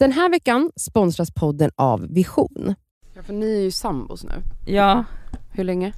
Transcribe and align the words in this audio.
Den 0.00 0.12
här 0.12 0.30
veckan 0.30 0.70
sponsras 0.76 1.30
podden 1.30 1.70
av 1.76 2.06
Vision. 2.08 2.74
Ja, 3.14 3.22
för 3.22 3.32
ni 3.32 3.56
är 3.56 3.60
ju 3.60 3.70
sambos 3.70 4.24
nu. 4.24 4.32
Ja, 4.66 5.04
Hur 5.52 5.64
länge? 5.64 5.92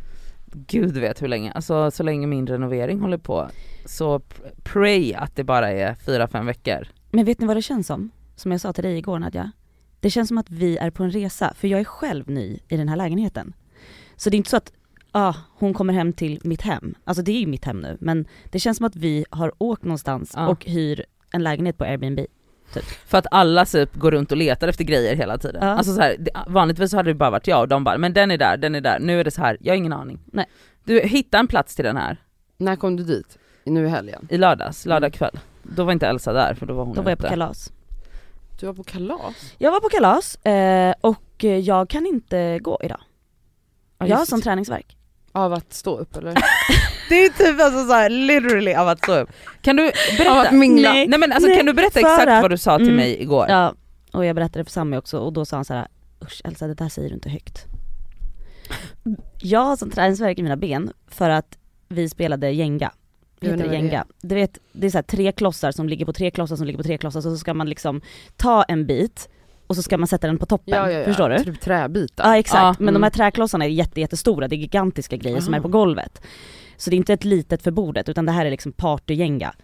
gud 0.54 0.96
vet 0.96 1.22
hur 1.22 1.28
länge. 1.28 1.52
Alltså 1.52 1.90
så 1.90 2.02
länge 2.02 2.26
min 2.26 2.46
renovering 2.46 3.00
håller 3.00 3.18
på. 3.18 3.48
Så 3.86 4.18
pr- 4.18 4.50
pray 4.62 5.14
att 5.14 5.36
det 5.36 5.44
bara 5.44 5.70
är 5.72 5.94
fyra 5.94 6.28
fem 6.28 6.46
veckor. 6.46 6.88
Men 7.10 7.24
vet 7.24 7.40
ni 7.40 7.46
vad 7.46 7.56
det 7.56 7.62
känns 7.62 7.86
som? 7.86 8.10
Som 8.36 8.52
jag 8.52 8.60
sa 8.60 8.72
till 8.72 8.84
dig 8.84 8.98
igår 8.98 9.18
Nadja. 9.18 9.52
Det 10.00 10.10
känns 10.10 10.28
som 10.28 10.38
att 10.38 10.50
vi 10.50 10.76
är 10.76 10.90
på 10.90 11.02
en 11.02 11.10
resa, 11.10 11.54
för 11.56 11.68
jag 11.68 11.80
är 11.80 11.84
själv 11.84 12.30
ny 12.30 12.58
i 12.68 12.76
den 12.76 12.88
här 12.88 12.96
lägenheten. 12.96 13.52
Så 14.16 14.30
det 14.30 14.36
är 14.36 14.38
inte 14.38 14.50
så 14.50 14.56
att 14.56 14.72
ah, 15.12 15.34
hon 15.58 15.74
kommer 15.74 15.92
hem 15.94 16.12
till 16.12 16.40
mitt 16.44 16.62
hem. 16.62 16.94
Alltså 17.04 17.22
det 17.22 17.32
är 17.32 17.40
ju 17.40 17.46
mitt 17.46 17.64
hem 17.64 17.80
nu, 17.80 17.96
men 18.00 18.26
det 18.50 18.58
känns 18.60 18.76
som 18.76 18.86
att 18.86 18.96
vi 18.96 19.24
har 19.30 19.52
åkt 19.58 19.84
någonstans 19.84 20.32
Ja. 20.36 20.48
och 20.48 20.64
hyr 20.66 21.04
en 21.32 21.42
lägenhet 21.42 21.78
på 21.78 21.84
Airbnb. 21.84 22.20
För 22.80 23.18
att 23.18 23.26
alla 23.30 23.64
typ 23.64 23.94
går 23.94 24.10
runt 24.10 24.30
och 24.32 24.36
letar 24.38 24.68
efter 24.68 24.84
grejer 24.84 25.16
hela 25.16 25.38
tiden. 25.38 25.62
Ja. 25.66 25.68
Alltså 25.68 25.94
så 25.94 26.00
här, 26.00 26.16
det, 26.18 26.30
vanligtvis 26.46 26.90
så 26.90 26.96
hade 26.96 27.10
det 27.10 27.14
bara 27.14 27.30
varit 27.30 27.46
jag 27.46 27.60
och 27.60 27.68
de 27.68 27.84
bara, 27.84 27.98
men 27.98 28.12
den 28.12 28.30
är 28.30 28.38
där, 28.38 28.56
den 28.56 28.74
är 28.74 28.80
där. 28.80 28.98
Nu 28.98 29.20
är 29.20 29.24
det 29.24 29.30
så 29.30 29.40
här, 29.40 29.56
jag 29.60 29.72
har 29.72 29.76
ingen 29.76 29.92
aning. 29.92 30.18
Nej. 30.26 30.46
Du, 30.84 31.00
hitta 31.00 31.38
en 31.38 31.46
plats 31.48 31.74
till 31.76 31.84
den 31.84 31.96
här 31.96 32.16
När 32.58 32.76
kom 32.76 32.96
du 32.96 33.04
dit? 33.04 33.38
Nu 33.64 33.86
i 33.86 33.88
helgen? 33.88 34.28
i 34.30 34.38
lördags, 34.38 34.86
lördag 34.86 35.12
kväll. 35.12 35.38
Då 35.62 35.84
var 35.84 35.92
inte 35.92 36.06
Elsa 36.06 36.32
där 36.32 36.54
för 36.54 36.66
då 36.66 36.74
var 36.74 36.84
hon 36.84 36.94
Då 36.94 37.02
var 37.02 37.10
jag 37.10 37.16
ute. 37.18 37.22
på 37.22 37.28
kalas. 37.28 37.72
Du 38.60 38.66
var 38.66 38.74
på 38.74 38.84
kalas? 38.84 39.54
Jag 39.58 39.70
var 39.72 39.80
på 39.80 39.88
kalas 39.88 40.36
eh, 40.44 40.94
och 41.00 41.44
jag 41.44 41.88
kan 41.88 42.06
inte 42.06 42.58
gå 42.58 42.80
idag. 42.82 43.00
Ja, 43.98 44.06
jag 44.06 44.16
har 44.16 44.24
sån 44.24 44.38
det. 44.38 44.44
träningsvärk. 44.44 44.96
Av 45.32 45.52
att 45.52 45.72
stå 45.72 45.98
upp 45.98 46.16
eller? 46.16 46.34
Det 47.08 47.14
är 47.24 47.28
typ 47.30 47.60
alltså 47.60 47.86
så 47.86 47.92
här, 47.92 48.10
literally 48.10 48.74
av 48.74 48.88
att 48.88 48.98
stå 48.98 49.14
upp. 49.18 49.30
Kan 49.62 49.76
du 49.76 49.82
berätta? 50.18 50.32
Av 50.32 50.38
att 50.38 50.52
mingla? 50.52 50.92
Nej. 50.92 51.06
Nej 51.08 51.18
men 51.18 51.32
alltså 51.32 51.48
Nej, 51.48 51.56
kan 51.56 51.66
du 51.66 51.72
berätta 51.72 52.00
exakt 52.00 52.28
att- 52.28 52.42
vad 52.42 52.50
du 52.50 52.58
sa 52.58 52.76
till 52.78 52.86
Mm. 52.86 52.96
mig 52.96 53.22
igår? 53.22 53.46
Ja, 53.48 53.74
och 54.12 54.24
jag 54.24 54.36
berättade 54.36 54.64
för 54.64 54.70
Sami 54.72 54.96
också 54.96 55.18
och 55.18 55.32
då 55.32 55.44
sa 55.44 55.56
han 55.56 55.64
så 55.64 55.74
här: 55.74 55.86
usch 56.24 56.40
Elsa 56.44 56.66
det 56.66 56.74
där 56.74 56.88
säger 56.88 57.08
du 57.08 57.14
inte 57.14 57.28
högt. 57.30 57.64
Jag 59.42 59.60
har 59.60 59.76
sån 59.76 59.90
träningsvärk 59.90 60.38
i 60.38 60.42
mina 60.42 60.56
ben 60.56 60.92
för 61.08 61.30
att 61.30 61.58
vi 61.88 62.08
spelade 62.08 62.50
Jenga. 62.50 62.90
Heter 63.40 63.46
det 63.48 63.52
inte 63.52 63.62
vad 63.68 63.70
det 63.72 63.76
Jenga? 63.76 64.04
Du 64.22 64.34
vet, 64.34 64.58
det 64.72 64.86
är 64.86 64.90
så 64.90 64.98
här 64.98 65.02
tre 65.02 65.32
klossar 65.32 65.72
som 65.72 65.88
ligger 65.88 66.04
på 66.06 66.12
tre 66.12 66.30
klossar 66.30 66.56
som 66.56 66.66
ligger 66.66 66.76
på 66.78 66.82
tre 66.84 66.98
klossar 66.98 67.20
så 67.20 67.36
ska 67.36 67.54
man 67.54 67.68
liksom 67.68 68.00
ta 68.36 68.62
en 68.62 68.86
bit 68.86 69.28
och 69.66 69.76
så 69.76 69.82
ska 69.82 69.98
man 69.98 70.08
sätta 70.08 70.26
den 70.26 70.38
på 70.38 70.46
toppen. 70.46 70.74
Ja, 70.78 70.90
ja, 70.90 70.98
ja. 70.98 71.04
Förstår 71.04 71.28
du? 71.28 71.38
Typ 71.44 71.60
träbitar. 71.60 72.28
Ja 72.28 72.36
exakt, 72.38 72.62
Ja, 72.62 72.74
men 72.78 72.88
mm. 72.88 72.94
de 72.94 73.02
här 73.02 73.10
träklossarna 73.10 73.64
är 73.64 73.68
jätte, 73.68 74.00
jättestora, 74.00 74.48
det 74.48 74.54
är 74.54 74.58
gigantiska 74.58 75.16
grejer 75.16 75.40
som 75.40 75.54
Aha. 75.54 75.58
är 75.58 75.62
på 75.62 75.68
golvet. 75.68 76.22
Så 76.76 76.90
det 76.90 76.96
är 76.96 76.98
inte 76.98 77.12
ett 77.12 77.24
litet 77.24 77.62
för 77.62 77.70
bordet 77.70 78.08
utan 78.08 78.26
det 78.26 78.32
här 78.32 78.46
är 78.46 78.50
liksom 78.50 78.72
partygänga. 78.72 79.54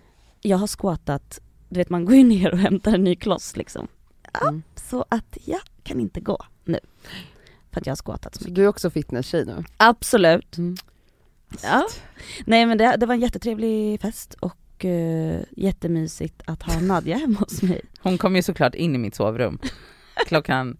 Jag 0.40 0.56
har 0.58 0.66
squattat, 0.66 1.40
du 1.68 1.78
vet 1.78 1.90
man 1.90 2.04
går 2.04 2.14
ju 2.16 2.24
ner 2.24 2.52
och 2.52 2.58
hämtar 2.58 2.92
en 2.94 3.04
ny 3.04 3.16
kloss 3.16 3.56
liksom. 3.56 3.88
Ja, 4.32 4.48
Mm. 4.48 4.62
så 4.76 5.04
att 5.08 5.38
jag 5.44 5.60
kan 5.82 6.00
inte 6.00 6.20
gå 6.20 6.38
nu. 6.64 6.78
För 7.72 7.80
att 7.80 7.86
jag 7.86 7.90
har 7.92 7.96
squattat 7.96 8.34
så 8.34 8.38
Så 8.38 8.44
mycket. 8.44 8.54
du 8.56 8.64
är 8.64 8.68
också 8.68 8.90
fitness-tjej 8.90 9.44
nu? 9.46 9.64
Absolut. 9.76 10.58
Mm. 10.58 10.76
Ja. 11.62 11.86
Nej 12.46 12.66
men 12.66 12.78
det, 12.78 12.96
det 12.96 13.06
var 13.06 13.14
en 13.14 13.20
jättetrevlig 13.20 14.00
fest 14.00 14.34
och 14.40 14.84
uh, 14.84 15.40
jättemysigt 15.56 16.42
att 16.44 16.62
ha 16.62 16.80
Nadja 16.80 17.16
hemma 17.16 17.38
hos 17.40 17.62
mig. 17.62 17.80
Hon 18.00 18.18
kom 18.18 18.36
ju 18.36 18.42
såklart 18.42 18.74
in 18.74 18.94
i 18.94 18.98
mitt 18.98 19.14
sovrum 19.14 19.58
klockan 20.26 20.76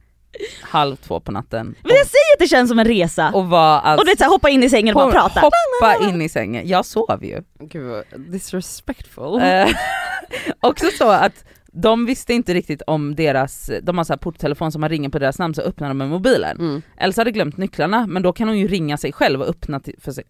halv 0.63 0.97
två 0.97 1.21
på 1.21 1.33
natten 1.33 1.67
Men 1.83 1.97
jag 1.97 2.07
säger 2.07 2.35
att 2.35 2.39
det 2.39 2.47
känns 2.49 2.71
som 2.71 2.79
en 2.79 2.85
resa! 2.85 3.29
Och, 3.29 3.41
och 3.41 3.49
var 3.49 3.79
alltså 3.81 4.05
du 4.05 4.11
vet 4.11 4.19
såhär, 4.19 4.31
hoppa 4.31 4.49
in 4.51 4.63
i 4.63 4.71
sängen 4.71 4.97
och 4.97 5.03
bara 5.03 5.13
prata. 5.13 5.41
hoppa 5.41 6.09
in 6.09 6.23
i 6.23 6.29
sängen, 6.29 6.69
jag 6.69 6.85
sov 6.85 7.25
ju. 7.25 7.43
Gud 7.61 7.87
vad 7.87 8.05
disrespectful. 8.17 9.41
Eh, 9.43 9.69
också 10.61 10.87
så 10.99 11.11
att 11.11 11.45
de 11.73 12.07
visste 12.07 12.35
inte 12.35 12.55
riktigt 12.55 12.83
om 12.87 13.15
deras, 13.15 13.71
de 13.83 13.99
har 13.99 14.05
så 14.05 14.13
här 14.13 14.19
porttelefon 14.19 14.73
som 14.73 14.81
man 14.81 14.91
ringer 14.91 15.09
på 15.09 15.19
deras 15.19 15.39
namn 15.39 15.55
så 15.55 15.63
öppnar 15.63 15.89
de 15.89 15.99
med 15.99 16.09
mobilen. 16.09 16.59
Mm. 16.59 16.83
Elsa 16.97 17.21
hade 17.21 17.31
glömt 17.31 17.57
nycklarna 17.57 18.07
men 18.07 18.23
då 18.23 18.33
kan 18.33 18.49
hon 18.49 18.59
ju 18.59 18.69
ringa 18.69 18.97
sig 18.97 19.13
själv 19.13 19.41
och 19.43 19.49
öppna 19.49 19.81
till, 19.81 19.95
för 20.01 20.13
sig. 20.13 20.25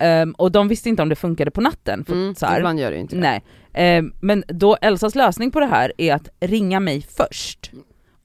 Ehm, 0.00 0.32
och 0.32 0.52
de 0.52 0.68
visste 0.68 0.88
inte 0.88 1.02
om 1.02 1.08
det 1.08 1.16
funkade 1.16 1.50
på 1.50 1.60
natten. 1.60 2.04
För, 2.04 2.12
Mm. 2.12 2.34
så 2.34 2.46
här. 2.46 2.56
Ibland 2.58 2.80
gör 2.80 2.90
det 2.90 2.96
ju 2.96 3.00
inte 3.02 3.14
det. 3.16 3.20
Nej, 3.20 3.44
Ehm, 3.72 4.12
men 4.20 4.44
då 4.48 4.76
Elsas 4.80 5.14
lösning 5.14 5.50
på 5.50 5.60
det 5.60 5.66
här 5.66 5.92
är 5.98 6.14
att 6.14 6.28
ringa 6.40 6.80
mig 6.80 7.06
först 7.16 7.70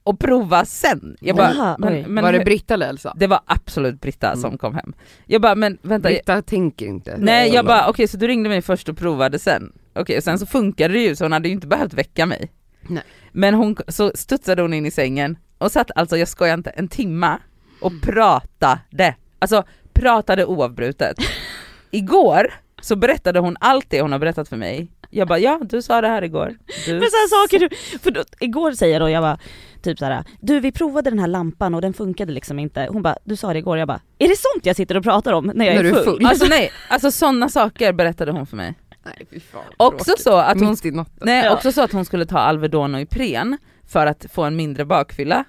och 0.03 0.19
prova 0.19 0.65
sen. 0.65 1.17
Jag 1.19 1.35
bara, 1.35 1.53
Jaha, 1.53 1.75
oj. 1.79 2.01
men, 2.03 2.13
men 2.13 2.23
var 2.23 2.33
det 2.33 2.39
Britta 2.45 2.73
eller 2.73 2.89
Elsa? 2.89 3.13
det 3.15 3.27
var 3.27 3.39
absolut 3.45 4.01
Britta 4.01 4.27
Mm. 4.27 4.41
som 4.41 4.57
kom 4.57 4.75
hem. 4.75 4.93
Jag 5.25 5.41
bara, 5.41 5.55
men 5.55 5.77
vänta, 5.81 6.09
Britta 6.09 6.41
tänker 6.41 6.85
inte. 6.85 7.15
nej 7.19 7.53
jag 7.53 7.65
bara 7.65 7.89
okej 7.89 8.07
så 8.07 8.17
du 8.17 8.27
ringde 8.27 8.49
mig 8.49 8.61
först 8.61 8.89
och 8.89 8.97
provade 8.97 9.39
sen. 9.39 9.71
Okej 9.95 10.21
sen 10.21 10.39
så 10.39 10.45
funkade 10.45 10.93
det 10.93 10.99
ju 10.99 11.15
så 11.15 11.25
hon 11.25 11.31
hade 11.31 11.47
ju 11.47 11.53
inte 11.53 11.67
behövt 11.67 11.93
väcka 11.93 12.25
mig. 12.25 12.51
Nej. 12.87 13.03
Men 13.31 13.53
hon, 13.53 13.75
så 13.87 14.11
studsade 14.15 14.61
hon 14.61 14.73
in 14.73 14.85
i 14.85 14.91
sängen 14.91 15.37
och 15.57 15.71
satt 15.71 15.91
alltså, 15.95 16.17
jag 16.17 16.27
skojar 16.27 16.53
inte, 16.53 16.69
en 16.69 16.87
timma 16.87 17.39
och 17.81 17.91
pratade. 18.01 19.15
Alltså 19.39 19.63
pratade 19.93 20.45
oavbrutet. 20.45 21.17
Igår 21.91 22.53
så 22.81 22.95
berättade 22.95 23.39
hon 23.39 23.57
allt 23.59 23.89
det 23.89 24.01
hon 24.01 24.11
har 24.11 24.19
berättat 24.19 24.49
för 24.49 24.57
mig. 24.57 24.87
Jag 25.13 25.27
bara 25.27 25.39
ja 25.39 25.59
du 25.69 25.81
sa 25.81 26.01
det 26.01 26.07
här 26.07 26.21
igår. 26.21 26.55
Du... 26.85 26.91
Men 26.93 27.01
såhär 27.01 27.43
saker, 27.43 27.59
du- 27.59 27.99
för 27.99 28.11
då, 28.11 28.23
igår 28.39 28.71
säger 28.71 28.93
jag 28.93 29.01
då, 29.01 29.09
jag 29.09 29.23
bara 29.23 29.37
typ 29.81 29.99
såhär, 29.99 30.23
du 30.41 30.59
vi 30.59 30.71
provade 30.71 31.09
den 31.09 31.19
här 31.19 31.27
lampan 31.27 31.75
och 31.75 31.81
den 31.81 31.93
funkade 31.93 32.31
liksom 32.31 32.59
inte. 32.59 32.87
Hon 32.91 33.01
bara, 33.01 33.17
du 33.23 33.35
sa 33.35 33.53
det 33.53 33.59
igår, 33.59 33.77
jag 33.77 33.87
bara, 33.87 34.01
är 34.19 34.27
det 34.27 34.35
sånt 34.37 34.65
jag 34.65 34.75
sitter 34.75 34.97
och 34.97 35.03
pratar 35.03 35.33
om 35.33 35.51
när 35.55 35.65
jag 35.65 35.73
När 35.75 35.79
är 35.79 35.83
du 35.83 35.89
är 35.89 35.93
full? 35.93 36.03
full. 36.03 36.25
Alltså 36.25 36.45
nej, 36.45 36.71
alltså 36.89 37.11
sådana 37.11 37.49
saker 37.49 37.93
berättade 37.93 38.31
hon 38.31 38.45
för 38.47 38.57
mig. 38.57 38.73
Nej 39.05 39.27
fy 39.31 39.39
fan. 39.39 39.61
Också 39.77 40.13
så 40.17 40.37
att 40.37 40.59
hon, 40.59 40.77
nej, 41.21 41.45
Ja. 41.45 41.53
också 41.53 41.71
så 41.71 41.81
att 41.81 41.91
hon 41.91 42.05
skulle 42.05 42.25
ta 42.25 42.37
Alvedon 42.37 42.95
och 42.95 43.01
Ipren 43.01 43.57
för 43.87 44.05
att 44.05 44.25
få 44.33 44.43
en 44.43 44.55
mindre 44.55 44.85
bakfylla. 44.85 45.43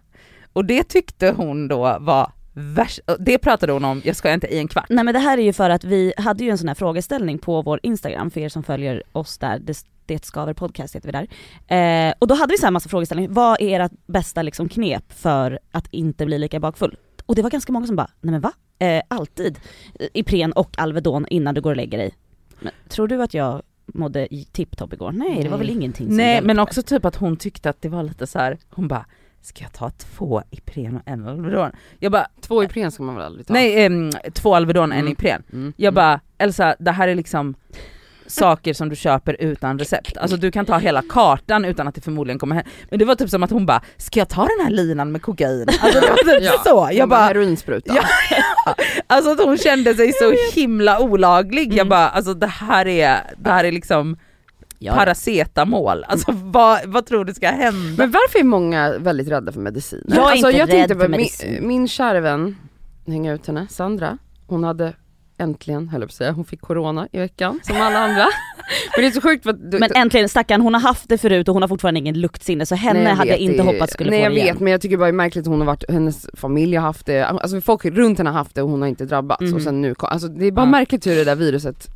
Och 0.52 0.64
det 0.64 0.82
tyckte 0.84 1.34
hon 1.36 1.68
då 1.68 1.96
var 2.00 2.32
värst, 2.54 3.00
det 3.18 3.38
pratade 3.38 3.72
hon 3.72 3.84
om, 3.84 4.02
jag 4.04 4.16
ska 4.16 4.32
inte 4.32 4.46
i 4.46 4.58
en 4.58 4.68
kvart. 4.68 4.86
Nej 4.88 5.04
men 5.04 5.14
det 5.14 5.20
här 5.20 5.38
är 5.38 5.42
ju 5.42 5.52
för 5.52 5.70
att 5.70 5.84
vi 5.84 6.12
hade 6.16 6.44
ju 6.44 6.50
en 6.50 6.58
sån 6.58 6.68
här 6.68 6.74
frågeställning 6.74 7.38
på 7.38 7.62
vår 7.62 7.80
Instagram 7.82 8.30
för 8.30 8.40
er 8.40 8.48
som 8.48 8.62
följer 8.62 9.02
oss 9.12 9.38
där, 9.38 9.58
det, 9.58 9.84
det 10.06 10.24
skaver 10.24 10.54
podcast 10.54 10.96
heter 10.96 11.12
vi 11.12 11.26
där. 11.68 12.08
Eh, 12.08 12.14
och 12.18 12.26
då 12.26 12.34
hade 12.34 12.52
vi 12.52 12.58
så 12.58 12.66
här 12.66 12.70
massa 12.70 12.88
frågeställningar, 12.88 13.30
vad 13.30 13.60
är 13.60 13.80
ert 13.80 13.92
bästa 14.06 14.42
liksom 14.42 14.68
knep 14.68 15.12
för 15.12 15.58
att 15.70 15.86
inte 15.90 16.26
bli 16.26 16.38
lika 16.38 16.60
bakfull? 16.60 16.96
Och 17.26 17.34
det 17.34 17.42
var 17.42 17.50
ganska 17.50 17.72
många 17.72 17.86
som 17.86 17.96
bara, 17.96 18.10
nej 18.20 18.32
men 18.32 18.40
va? 18.40 18.52
Eh, 18.78 19.02
alltid 19.08 19.58
Ipren 20.12 20.52
och 20.52 20.70
Alvedon 20.78 21.26
innan 21.30 21.54
du 21.54 21.60
går 21.60 21.70
och 21.70 21.76
lägger 21.76 21.98
dig. 21.98 22.14
Men 22.60 22.72
tror 22.88 23.08
du 23.08 23.22
att 23.22 23.34
jag 23.34 23.62
mådde 23.86 24.34
i 24.34 24.44
tipptopp 24.52 24.92
igår? 24.92 25.12
Nej 25.12 25.42
det 25.42 25.48
var 25.48 25.58
väl 25.58 25.70
ingenting 25.70 26.06
som 26.06 26.16
Nej 26.16 26.26
hjälpte. 26.26 26.46
men 26.46 26.58
också 26.58 26.82
typ 26.82 27.04
att 27.04 27.16
hon 27.16 27.36
tyckte 27.36 27.70
att 27.70 27.82
det 27.82 27.88
var 27.88 28.02
lite 28.02 28.26
så 28.26 28.38
här. 28.38 28.58
hon 28.70 28.88
bara 28.88 29.06
Ska 29.44 29.64
jag 29.64 29.72
ta 29.72 29.90
två 29.90 30.42
Ipren 30.50 30.96
och 30.96 31.02
en 31.06 31.28
Alvedon? 31.28 31.70
Jag 31.98 32.12
bara, 32.12 32.26
Två 32.40 32.64
Ipren 32.64 32.90
ska 32.92 33.02
man 33.02 33.14
väl 33.14 33.24
aldrig 33.24 33.46
ta? 33.46 33.52
nej 33.54 33.84
ehm, 33.84 34.10
två 34.32 34.54
Alvedon 34.54 34.90
och 34.92 34.94
en 34.96 35.00
Mm. 35.00 35.12
Ipren. 35.12 35.42
Mm. 35.52 35.72
Jag 35.76 35.94
bara, 35.94 36.20
Elsa 36.38 36.76
det 36.78 36.90
här 36.90 37.08
är 37.08 37.14
liksom 37.14 37.54
saker 38.26 38.74
som 38.74 38.88
du 38.88 38.96
köper 38.96 39.36
utan 39.42 39.78
recept. 39.78 40.16
Alltså 40.16 40.36
du 40.36 40.50
kan 40.50 40.64
ta 40.66 40.78
hela 40.78 41.02
kartan 41.08 41.64
utan 41.64 41.88
att 41.88 41.94
det 41.94 42.00
förmodligen 42.00 42.38
kommer 42.38 42.56
hem. 42.56 42.64
Men 42.90 42.98
det 42.98 43.04
var 43.04 43.14
typ 43.14 43.30
som 43.30 43.42
att 43.42 43.50
hon 43.50 43.66
bara, 43.66 43.82
ska 43.96 44.18
jag 44.20 44.28
ta 44.28 44.40
den 44.46 44.64
här 44.66 44.70
linan 44.70 45.12
med 45.12 45.22
kokain? 45.22 45.66
Alltså 45.80 46.00
det 46.00 46.06
var 46.10 46.16
typ 46.38 46.42
Ja. 46.52 46.62
så. 46.64 46.88
Jag 46.92 47.08
bara, 47.08 47.20
Heroinspruta. 47.20 47.94
Ja. 47.96 48.02
alltså 49.06 49.30
att 49.30 49.44
hon 49.44 49.58
kände 49.58 49.94
sig 49.94 50.12
så 50.12 50.34
himla 50.60 51.00
olaglig. 51.00 51.68
Jag 51.68 51.74
Mm. 51.78 51.88
bara, 51.88 52.08
alltså 52.08 52.34
det 52.34 52.46
här 52.46 52.86
är, 52.86 53.20
det 53.38 53.50
här 53.50 53.64
är 53.64 53.72
liksom 53.72 54.16
Ja. 54.84 54.94
paracetamol. 54.94 56.04
Alltså 56.04 56.32
vad, 56.32 56.78
vad 56.86 57.06
tror 57.06 57.24
du 57.24 57.34
ska 57.34 57.48
hända? 57.48 57.94
Men 57.98 58.10
varför 58.10 58.38
är 58.38 58.44
många 58.44 58.98
väldigt 58.98 59.28
rädda 59.28 59.52
för 59.52 59.60
mediciner? 59.60 60.04
Jag 60.16 60.16
är 60.26 60.30
alltså, 60.30 60.46
inte 60.46 60.58
jag 60.58 60.68
rädd 60.68 60.74
tänkte 60.88 60.94
för 60.94 61.08
medicin. 61.08 61.52
Min, 61.52 61.68
min 61.68 61.88
kära 61.88 62.20
vän, 62.20 62.56
hänga 63.06 63.32
ut 63.32 63.46
henne, 63.46 63.66
Sandra, 63.70 64.18
hon 64.46 64.64
hade 64.64 64.92
äntligen, 65.38 65.88
höll 65.88 66.00
jag 66.00 66.08
på 66.08 66.12
att 66.12 66.16
säga, 66.16 66.32
hon 66.32 66.44
fick 66.44 66.60
corona 66.60 67.08
i 67.12 67.18
veckan 67.18 67.60
som 67.62 67.76
alla 67.80 67.98
andra. 67.98 68.24
Men 68.96 69.00
det 69.02 69.06
är 69.06 69.10
så 69.10 69.20
sjukt 69.20 69.42
för 69.42 69.50
att 69.50 69.70
du, 69.70 69.78
Men 69.78 69.90
äntligen 69.94 70.28
stackarn, 70.28 70.60
hon 70.60 70.74
har 70.74 70.80
haft 70.80 71.08
det 71.08 71.18
förut 71.18 71.48
och 71.48 71.54
hon 71.54 71.62
har 71.62 71.68
fortfarande 71.68 72.00
ingen 72.00 72.20
luktsinne 72.20 72.66
så 72.66 72.74
henne 72.74 72.98
Nej, 73.00 73.08
jag 73.08 73.16
hade 73.16 73.30
jag 73.30 73.38
inte 73.38 73.56
det 73.56 73.62
hoppats 73.62 73.92
skulle 73.92 74.10
Nej 74.10 74.20
få 74.20 74.24
jag 74.24 74.32
det 74.32 74.36
igen. 74.40 74.54
vet 74.54 74.60
men 74.60 74.70
jag 74.72 74.80
tycker 74.80 74.96
bara 74.96 75.04
det 75.04 75.10
är 75.10 75.12
märkligt 75.12 75.42
att 75.42 75.48
hon 75.48 75.60
har 75.60 75.66
varit, 75.66 75.90
hennes 75.90 76.26
familj 76.34 76.76
har 76.76 76.82
haft 76.82 77.06
det, 77.06 77.26
alltså 77.26 77.60
folk 77.60 77.84
runt 77.84 78.18
henne 78.18 78.30
har 78.30 78.38
haft 78.38 78.54
det 78.54 78.62
och 78.62 78.68
hon 78.68 78.80
har 78.80 78.88
inte 78.88 79.04
drabbats 79.04 79.40
Mhm. 79.42 79.54
och 79.54 79.62
sen 79.62 79.82
nu, 79.82 79.94
alltså 79.98 80.28
det 80.28 80.46
är 80.46 80.52
bara 80.52 80.66
Ja. 80.66 80.70
märkligt 80.70 81.06
hur 81.06 81.16
det 81.16 81.24
där 81.24 81.36
viruset 81.36 81.88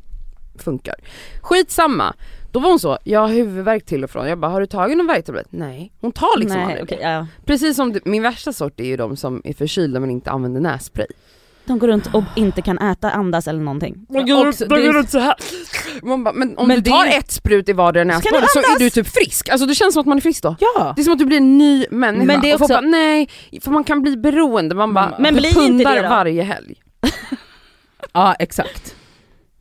funkar. 0.55 0.95
Skitsamma, 1.41 2.13
då 2.51 2.59
var 2.59 2.69
hon 2.69 2.79
så, 2.79 2.97
jag 3.03 3.19
har 3.19 3.27
huvudvärk 3.27 3.85
till 3.85 4.03
och 4.03 4.09
från, 4.09 4.27
jag 4.29 4.37
bara 4.39 4.51
har 4.51 4.59
du 4.61 4.67
tagit 4.67 4.97
någon 4.97 5.07
värktablett? 5.07 5.47
Nej, 5.49 5.91
hon 6.01 6.11
tar 6.11 6.37
liksom 6.39 6.57
Nej, 6.61 6.79
aldrig 6.79 6.99
det. 6.99 7.03
ja. 7.09 7.27
Precis 7.45 7.75
som 7.75 7.93
det, 7.93 8.05
min 8.05 8.23
värsta 8.23 8.53
sort 8.53 8.79
är 8.79 8.83
ju 8.85 8.97
de 8.97 9.17
som 9.17 9.41
är 9.43 9.53
förkylda 9.53 9.99
men 9.99 10.09
inte 10.11 10.31
använder 10.31 10.61
nässpray. 10.61 11.07
De 11.65 11.79
går 11.79 11.87
runt 11.87 12.13
och 12.13 12.23
inte 12.35 12.61
kan 12.61 12.77
äta, 12.77 13.11
andas 13.11 13.47
eller 13.47 13.59
någonting. 13.59 14.05
Man 14.09 14.25
går 14.25 14.45
runt- 14.45 14.59
de 14.59 14.67
går 14.85 14.93
runt 14.93 15.09
så 15.09 15.19
här. 15.19 15.35
Man 16.03 16.23
bara, 16.23 16.33
men 16.33 16.57
om 16.57 16.67
Men 16.67 16.83
du 16.83 16.91
tar 16.91 17.05
är- 17.05 17.17
ett 17.19 17.31
sprut 17.31 17.69
i 17.69 17.73
vardera 17.73 18.03
du 18.03 18.07
näsborre 18.07 18.45
så 18.53 18.59
är 18.59 18.79
du 18.79 18.89
typ 18.89 19.07
frisk, 19.07 19.49
alltså 19.49 19.65
det 19.67 19.75
känns 19.75 19.93
som 19.93 20.01
att 20.01 20.07
man 20.07 20.17
är 20.17 20.21
frisk 20.21 20.43
då. 20.43 20.55
Ja! 20.59 20.93
Det 20.95 21.01
är 21.01 21.03
som 21.03 21.13
att 21.13 21.19
du 21.19 21.25
blir 21.25 21.37
en 21.37 21.57
ny 21.57 21.85
människa. 21.91 22.25
Men 22.25 22.41
det 22.41 22.51
är 22.51 22.55
Och 22.55 22.61
också- 22.61 22.73
bara, 22.73 22.81
nej, 22.81 23.29
för 23.61 23.71
man 23.71 23.83
kan 23.83 24.01
bli 24.01 24.17
beroende, 24.17 24.75
man 24.75 24.93
bara. 24.93 25.15
Men 25.19 25.33
du 25.33 25.39
blir 25.39 25.63
inte 25.65 25.95
det 25.95 26.01
då? 26.01 26.09
varje 26.09 26.43
helg. 26.43 26.75
Ja 28.13 28.33
exakt. 28.39 28.95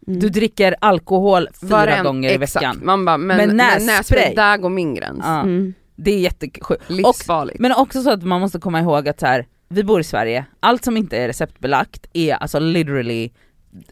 Mm. 0.09 0.21
Du 0.21 0.29
dricker 0.29 0.75
alkohol 0.81 1.49
fyra 1.61 1.69
Varen- 1.71 2.05
gånger 2.05 2.31
i 2.31 2.35
exakt. 2.35 2.57
veckan. 2.57 2.81
Man 2.83 3.05
bara, 3.05 3.17
men, 3.19 3.37
Men 3.37 3.47
men 3.49 3.57
nässpray. 3.57 3.87
nässpray, 3.97 4.35
där 4.35 4.57
går 4.57 4.71
min 4.71 4.95
gräns. 4.95 5.21
Ja. 5.23 5.41
Mm. 5.41 5.75
Det 5.97 6.11
är 6.11 6.19
jättesjukt. 6.19 6.91
Livsfarligt. 6.91 7.59
Men 7.61 7.73
också 7.73 8.03
så 8.03 8.11
att 8.11 8.23
man 8.23 8.41
måste 8.41 8.59
komma 8.59 8.81
ihåg 8.81 9.09
att 9.09 9.21
så 9.21 9.27
här, 9.27 9.47
vi 9.69 9.85
bor 9.85 10.01
i 10.01 10.05
Sverige, 10.05 10.45
allt 10.61 10.85
som 10.85 10.97
inte 10.97 11.17
är 11.17 11.27
receptbelagt 11.27 12.07
är 12.13 12.35
alltså 12.35 12.59
literally 12.59 13.31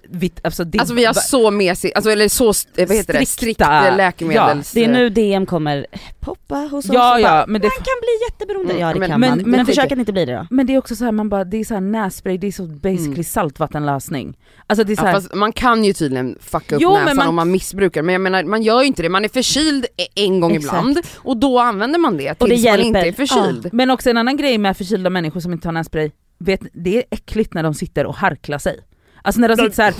vit, 0.09 0.41
alltså, 0.45 0.65
det, 0.65 0.79
Alltså 0.79 0.95
vi 0.95 1.05
har 1.05 1.13
så 1.15 1.51
mesig, 1.51 1.93
alltså 1.95 2.11
eller 2.11 2.29
så, 2.29 2.45
vad 2.47 2.97
heter 2.97 3.13
det, 3.13 3.19
Strikta- 3.19 3.27
strikta 3.27 3.97
läkemedels... 3.97 4.73
Det 4.73 4.85
är 4.85 4.89
nu 4.89 5.11
DM 5.11 5.47
kommer 5.47 5.87
poppa 6.21 6.55
hos 6.57 6.73
oss 6.85 6.91
Ja 6.95 7.15
och 7.15 7.21
ja 7.21 7.29
bara, 7.29 7.47
men 7.47 7.61
det, 7.61 7.67
man 7.67 7.77
kan 7.77 7.85
bli 8.01 8.27
jätteberoende. 8.31 8.73
Mm, 8.73 8.81
Ja 8.83 8.93
det 8.93 8.99
men- 9.01 9.09
kan 9.11 9.21
men- 9.21 9.31
man, 9.31 9.39
men 9.39 9.51
men, 9.51 9.61
det- 9.61 9.67
försök 9.67 9.93
att 9.93 9.99
inte 9.99 10.13
bli 10.13 10.25
det 10.25 10.35
då. 10.35 10.47
men 10.51 10.67
det 10.67 10.75
är 10.75 10.79
också 10.79 10.97
så 10.97 11.05
här, 11.05 11.13
man 11.13 11.29
bara, 11.29 11.45
det 11.45 11.57
är 11.57 11.65
så 11.65 11.75
här 11.75 11.81
nässpray, 11.81 12.39
det 12.39 12.47
är 12.47 12.53
så 12.53 12.63
basically 12.67 13.07
Mm. 13.13 13.25
saltvattenlösning. 13.25 14.37
Alltså 14.67 14.85
det 14.85 14.93
är 14.93 14.97
så 14.97 15.03
Ja, 15.03 15.07
här, 15.07 15.15
fast 15.15 15.35
man 15.35 15.53
kan 15.53 15.85
ju 15.85 15.93
tydligen 15.93 16.39
fucka 16.41 16.77
upp 16.77 16.83
Jo, 16.83 16.93
näsan 16.93 17.17
man- 17.17 17.29
om 17.29 17.35
man 17.35 17.51
missbrukar 17.51 18.03
men 18.03 18.13
jag 18.13 18.21
menar 18.21 18.45
man 18.45 18.63
gör 18.63 18.81
ju 18.81 18.87
inte 18.87 19.03
det, 19.03 19.09
man 19.09 19.25
är 19.25 19.29
förkyld 19.29 19.85
e- 19.97 20.07
en 20.15 20.41
gång 20.41 20.55
Exakt. 20.57 20.73
ibland 20.79 20.99
och 21.17 21.37
då 21.37 21.59
använder 21.59 21.99
man 21.99 22.17
det 22.17 22.43
Och 22.43 22.49
det 22.49 22.55
tills 22.55 22.67
man 22.67 22.81
inte 22.81 23.01
är 23.01 23.13
förkyld. 23.13 23.69
Men 23.73 23.91
också 23.91 24.11
en 24.11 24.17
annan 24.17 24.37
grej 24.37 24.59
med 24.59 24.77
förkylda 24.77 25.11
människor 25.11 25.41
som 25.41 25.53
inte 25.53 25.69
har 25.69 25.73
nässpray, 25.73 26.11
vet, 26.39 26.61
det 26.73 26.97
är 26.97 27.05
äckligt 27.11 27.55
när 27.55 27.63
de 27.63 27.75
sitter 27.75 28.07
och 28.07 28.15
harklar 28.17 28.59
sig. 28.59 28.81
Alltså 29.27 29.41
när 29.41 29.49
de 29.49 29.57
sitter 29.57 29.71
så 29.71 29.83
här, 29.83 29.95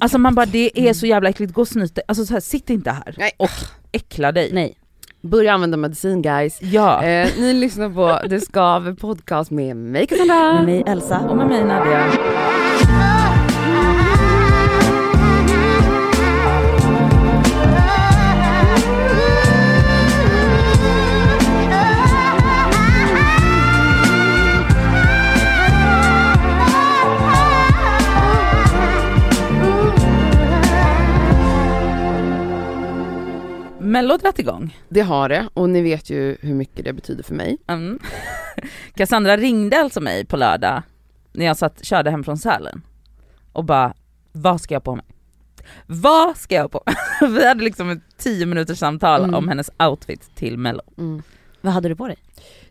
alltså 0.00 0.18
man 0.18 0.34
bara 0.34 0.46
det 0.46 0.88
är 0.88 0.92
så 0.92 1.06
jävla 1.06 1.28
äckligt, 1.28 1.52
gå 1.52 1.60
och 1.60 1.68
snyt 1.68 1.98
alltså 2.08 2.24
så 2.26 2.32
här, 2.32 2.40
sitt 2.40 2.70
inte 2.70 2.90
här 2.90 3.14
Nej. 3.18 3.30
och 3.38 3.50
äckla 3.92 4.32
dig. 4.32 4.50
Nej. 4.52 4.74
Börja 5.22 5.52
använda 5.52 5.76
medicin 5.76 6.22
guys. 6.22 6.58
Ja, 6.62 7.02
Eh, 7.04 7.28
ni 7.38 7.52
lyssnar 7.54 7.90
på 7.90 8.28
Det 8.28 8.40
Skaver 8.40 8.92
podcast 8.92 9.50
med 9.50 9.76
mig 9.76 10.06
Cassandra. 10.06 10.52
Med 10.52 10.64
mig 10.64 10.84
Elsa. 10.86 11.18
och 11.18 11.36
med 11.36 11.46
mig 11.46 11.64
Nadia. 11.64 12.12
Mello 33.92 34.16
dragit 34.16 34.38
igång. 34.38 34.78
Det 34.88 35.00
har 35.00 35.28
det 35.28 35.48
och 35.54 35.70
ni 35.70 35.82
vet 35.82 36.10
ju 36.10 36.36
hur 36.40 36.54
mycket 36.54 36.84
det 36.84 36.92
betyder 36.92 37.22
för 37.22 37.34
mig. 37.34 37.58
Mm. 37.66 37.98
Cassandra 38.94 39.36
ringde 39.36 39.80
alltså 39.80 40.00
mig 40.00 40.24
på 40.26 40.36
lördag 40.36 40.82
när 41.32 41.46
jag 41.46 41.56
satt, 41.56 41.84
körde 41.84 42.10
hem 42.10 42.24
från 42.24 42.38
Sälen 42.38 42.82
och 43.52 43.64
bara, 43.64 43.94
vad 44.32 44.60
ska 44.60 44.74
jag 44.74 44.84
på 44.84 44.96
mig? 44.96 45.04
Vad 45.86 46.36
ska 46.36 46.54
jag 46.54 46.70
på? 46.70 46.82
Vi 47.20 47.46
hade 47.48 47.64
liksom 47.64 47.90
ett 47.90 48.02
10 48.18 48.46
minuters 48.46 48.78
samtal 48.78 49.20
Mm. 49.24 49.34
om 49.34 49.48
hennes 49.48 49.70
outfit 49.78 50.36
till 50.36 50.58
mello. 50.58 50.82
Vad 51.60 51.72
hade 51.72 51.88
du 51.88 51.96
på 51.96 52.06
dig? 52.08 52.16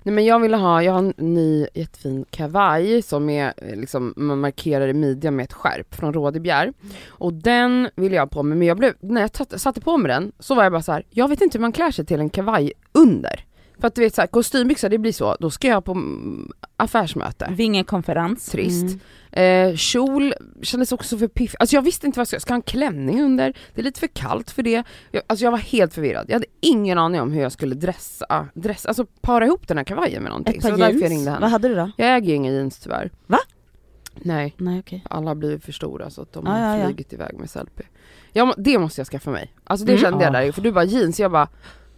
Nej 0.03 0.15
men 0.15 0.25
jag 0.25 0.39
ville 0.39 0.57
ha, 0.57 0.83
jag 0.83 0.91
har 0.91 0.99
en 0.99 1.13
ny 1.17 1.67
jättefin 1.73 2.25
kavaj 2.29 3.01
som 3.01 3.29
är 3.29 3.53
eh, 3.57 3.75
liksom, 3.75 4.13
man 4.17 4.39
markerar 4.39 4.87
i 4.87 4.93
midjan 4.93 5.35
med 5.35 5.43
ett 5.43 5.53
skärp 5.53 5.95
från 5.95 6.13
Rådebjer. 6.13 6.73
Och 7.07 7.33
den 7.33 7.89
ville 7.95 8.15
jag 8.15 8.21
ha 8.21 8.27
på 8.27 8.43
mig 8.43 8.57
men 8.57 8.67
jag 8.67 8.77
blev, 8.77 8.93
när 8.99 9.21
jag 9.21 9.31
tatt- 9.33 9.61
satte 9.61 9.81
på 9.81 9.97
mig 9.97 10.11
den 10.11 10.31
så 10.39 10.55
var 10.55 10.63
jag 10.63 10.71
bara 10.71 10.81
så 10.81 10.91
här: 10.91 11.03
jag 11.09 11.27
vet 11.27 11.41
inte 11.41 11.57
hur 11.57 11.61
man 11.61 11.71
klär 11.71 11.91
sig 11.91 12.05
till 12.05 12.19
en 12.19 12.29
kavaj 12.29 12.73
under. 12.91 13.45
För 13.79 13.87
att 13.87 13.95
du 13.95 14.01
vet 14.01 14.15
så 14.15 14.21
här, 14.21 14.27
kostymbyxor 14.27 14.89
det 14.89 14.97
blir 14.97 15.11
så, 15.11 15.35
då 15.39 15.49
ska 15.49 15.67
jag 15.67 15.85
på 15.85 15.91
mm, 15.91 16.51
affärsmöte. 16.77 17.47
Vingekonferens. 17.51 18.49
Trist. 18.49 18.83
Mm. 18.83 18.99
Eh, 19.31 19.75
kjol 19.75 20.33
kändes 20.61 20.91
också 20.91 21.17
för 21.17 21.27
piff. 21.27 21.55
Alltså 21.59 21.75
jag 21.75 21.81
visste 21.81 22.05
inte 22.05 22.17
vad 22.19 22.21
jag 22.21 22.27
ska, 22.27 22.39
ska 22.39 22.51
jag 22.51 22.55
ha 22.55 22.59
en 22.59 22.61
klänning 22.61 23.21
under? 23.23 23.53
Det 23.73 23.81
är 23.81 23.83
lite 23.83 23.99
för 23.99 24.07
kallt 24.07 24.51
för 24.51 24.63
det. 24.63 24.83
Jag, 25.11 25.23
alltså 25.27 25.43
jag 25.45 25.51
var 25.51 25.57
helt 25.57 25.93
förvirrad. 25.93 26.25
Jag 26.27 26.33
hade 26.35 26.45
ingen 26.59 26.97
aning 26.97 27.21
om 27.21 27.31
hur 27.31 27.41
jag 27.41 27.51
skulle 27.51 27.75
dressa, 27.75 28.47
dressa 28.53 28.87
alltså 28.89 29.05
para 29.21 29.45
ihop 29.45 29.67
den 29.67 29.77
här 29.77 29.83
kavajen 29.83 30.23
med 30.23 30.29
någonting. 30.29 30.55
Ett 30.55 30.61
par 30.61 30.69
därför 30.69 30.83
jag 30.83 30.93
ringde 30.93 31.07
jeans? 31.13 31.27
henne. 31.27 31.39
Vad 31.41 31.49
hade 31.49 31.67
du 31.67 31.75
då? 31.75 31.91
Jag 31.97 32.15
äger 32.17 32.27
ju 32.29 32.35
inga 32.35 32.51
jeans 32.51 32.79
tyvärr. 32.79 33.11
Va? 33.27 33.37
Nej, 34.15 34.53
Nej 34.57 34.79
okej. 34.79 35.03
alla 35.09 35.27
har 35.29 35.35
blivit 35.35 35.63
för 35.65 35.71
stora 35.71 36.09
så 36.09 36.21
att 36.21 36.33
de 36.33 36.45
Ja, 36.45 36.51
har 36.51 36.59
ja, 36.59 36.77
ja. 36.77 36.85
flugit 36.85 37.13
iväg 37.13 37.33
med 37.39 37.49
selfie. 37.49 37.85
Ja, 38.33 38.45
men 38.45 38.53
det 38.57 38.79
måste 38.79 38.99
jag 39.01 39.07
skaffa 39.07 39.31
mig. 39.31 39.53
Alltså 39.63 39.85
det 39.85 39.91
Mm. 39.91 40.01
kände 40.01 40.23
jag 40.25 40.35
Ja. 40.35 40.39
där, 40.39 40.51
för 40.51 40.61
du 40.61 40.71
bara 40.71 40.83
jeans, 40.83 41.19
jag 41.19 41.31
bara 41.31 41.47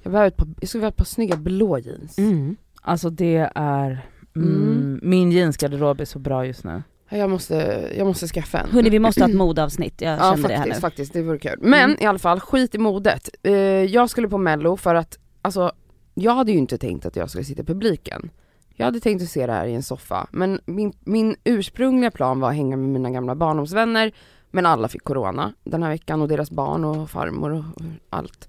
jag 0.04 0.12
behöver 0.12 0.28
ett 0.28 0.38
par, 0.38 0.48
jag 0.60 0.70
skulle 0.70 0.80
vilja 0.80 0.86
ha 0.88 0.92
ett 0.92 0.98
par 0.98 1.06
snygga 1.06 1.36
blå 1.38 1.78
jeans. 1.80 2.18
Mm. 2.18 2.56
Alltså 2.82 3.10
det 3.10 3.50
är, 3.56 4.06
mm, 4.36 4.50
Mm. 4.54 5.00
min 5.04 5.32
jeansgarderob 5.32 6.02
är 6.02 6.06
så 6.06 6.20
bra 6.20 6.46
just 6.46 6.64
nu. 6.64 6.84
Ja, 7.14 7.20
Jag 7.20 7.30
måste, 7.30 7.90
jag 7.98 8.08
måste 8.08 8.28
skaffa 8.28 8.60
en. 8.60 8.70
Hörni 8.70 8.90
vi 8.90 9.00
måste 9.00 9.22
ha 9.22 9.30
ett 9.30 9.36
modeavsnitt, 9.36 10.02
jag 10.02 10.20
Ja 10.20 10.36
känner 10.36 10.48
det 10.48 10.54
här 10.56 10.58
faktiskt, 10.58 10.76
nu. 10.78 10.82
faktiskt, 10.82 11.14
det 11.14 11.22
vore 11.22 11.38
kul. 11.40 11.58
Men 11.62 11.90
Mm. 11.90 11.98
i 12.04 12.06
alla 12.06 12.20
fall, 12.20 12.40
skit 12.40 12.76
i 12.76 12.78
modet. 12.78 13.30
Eh, 13.44 13.54
jag 13.84 14.10
skulle 14.10 14.28
på 14.30 14.38
mello 14.38 14.78
för 14.78 14.96
att, 14.96 15.18
alltså 15.42 15.72
jag 16.14 16.32
hade 16.32 16.52
ju 16.52 16.58
inte 16.58 16.78
tänkt 16.78 17.06
att 17.06 17.16
jag 17.16 17.30
skulle 17.30 17.44
sitta 17.46 17.62
i 17.62 17.66
publiken. 17.66 18.30
Jag 18.76 18.86
hade 18.86 19.00
tänkt 19.00 19.22
att 19.24 19.30
se 19.30 19.46
det 19.48 19.54
här 19.54 19.66
i 19.66 19.74
en 19.76 19.84
soffa, 19.84 20.28
men 20.32 20.60
min, 20.66 20.94
min 21.00 21.36
ursprungliga 21.44 22.12
plan 22.12 22.40
var 22.40 22.50
att 22.50 22.56
hänga 22.56 22.78
med 22.78 22.90
mina 22.90 23.10
gamla 23.10 23.36
barndomsvänner, 23.36 24.12
men 24.52 24.66
alla 24.66 24.88
fick 24.88 25.04
corona 25.04 25.54
den 25.64 25.84
här 25.84 25.90
veckan 25.90 26.22
och 26.22 26.28
deras 26.28 26.52
barn 26.52 26.86
och 26.86 27.10
farmor 27.10 27.52
och 27.52 27.64
allt. 28.10 28.48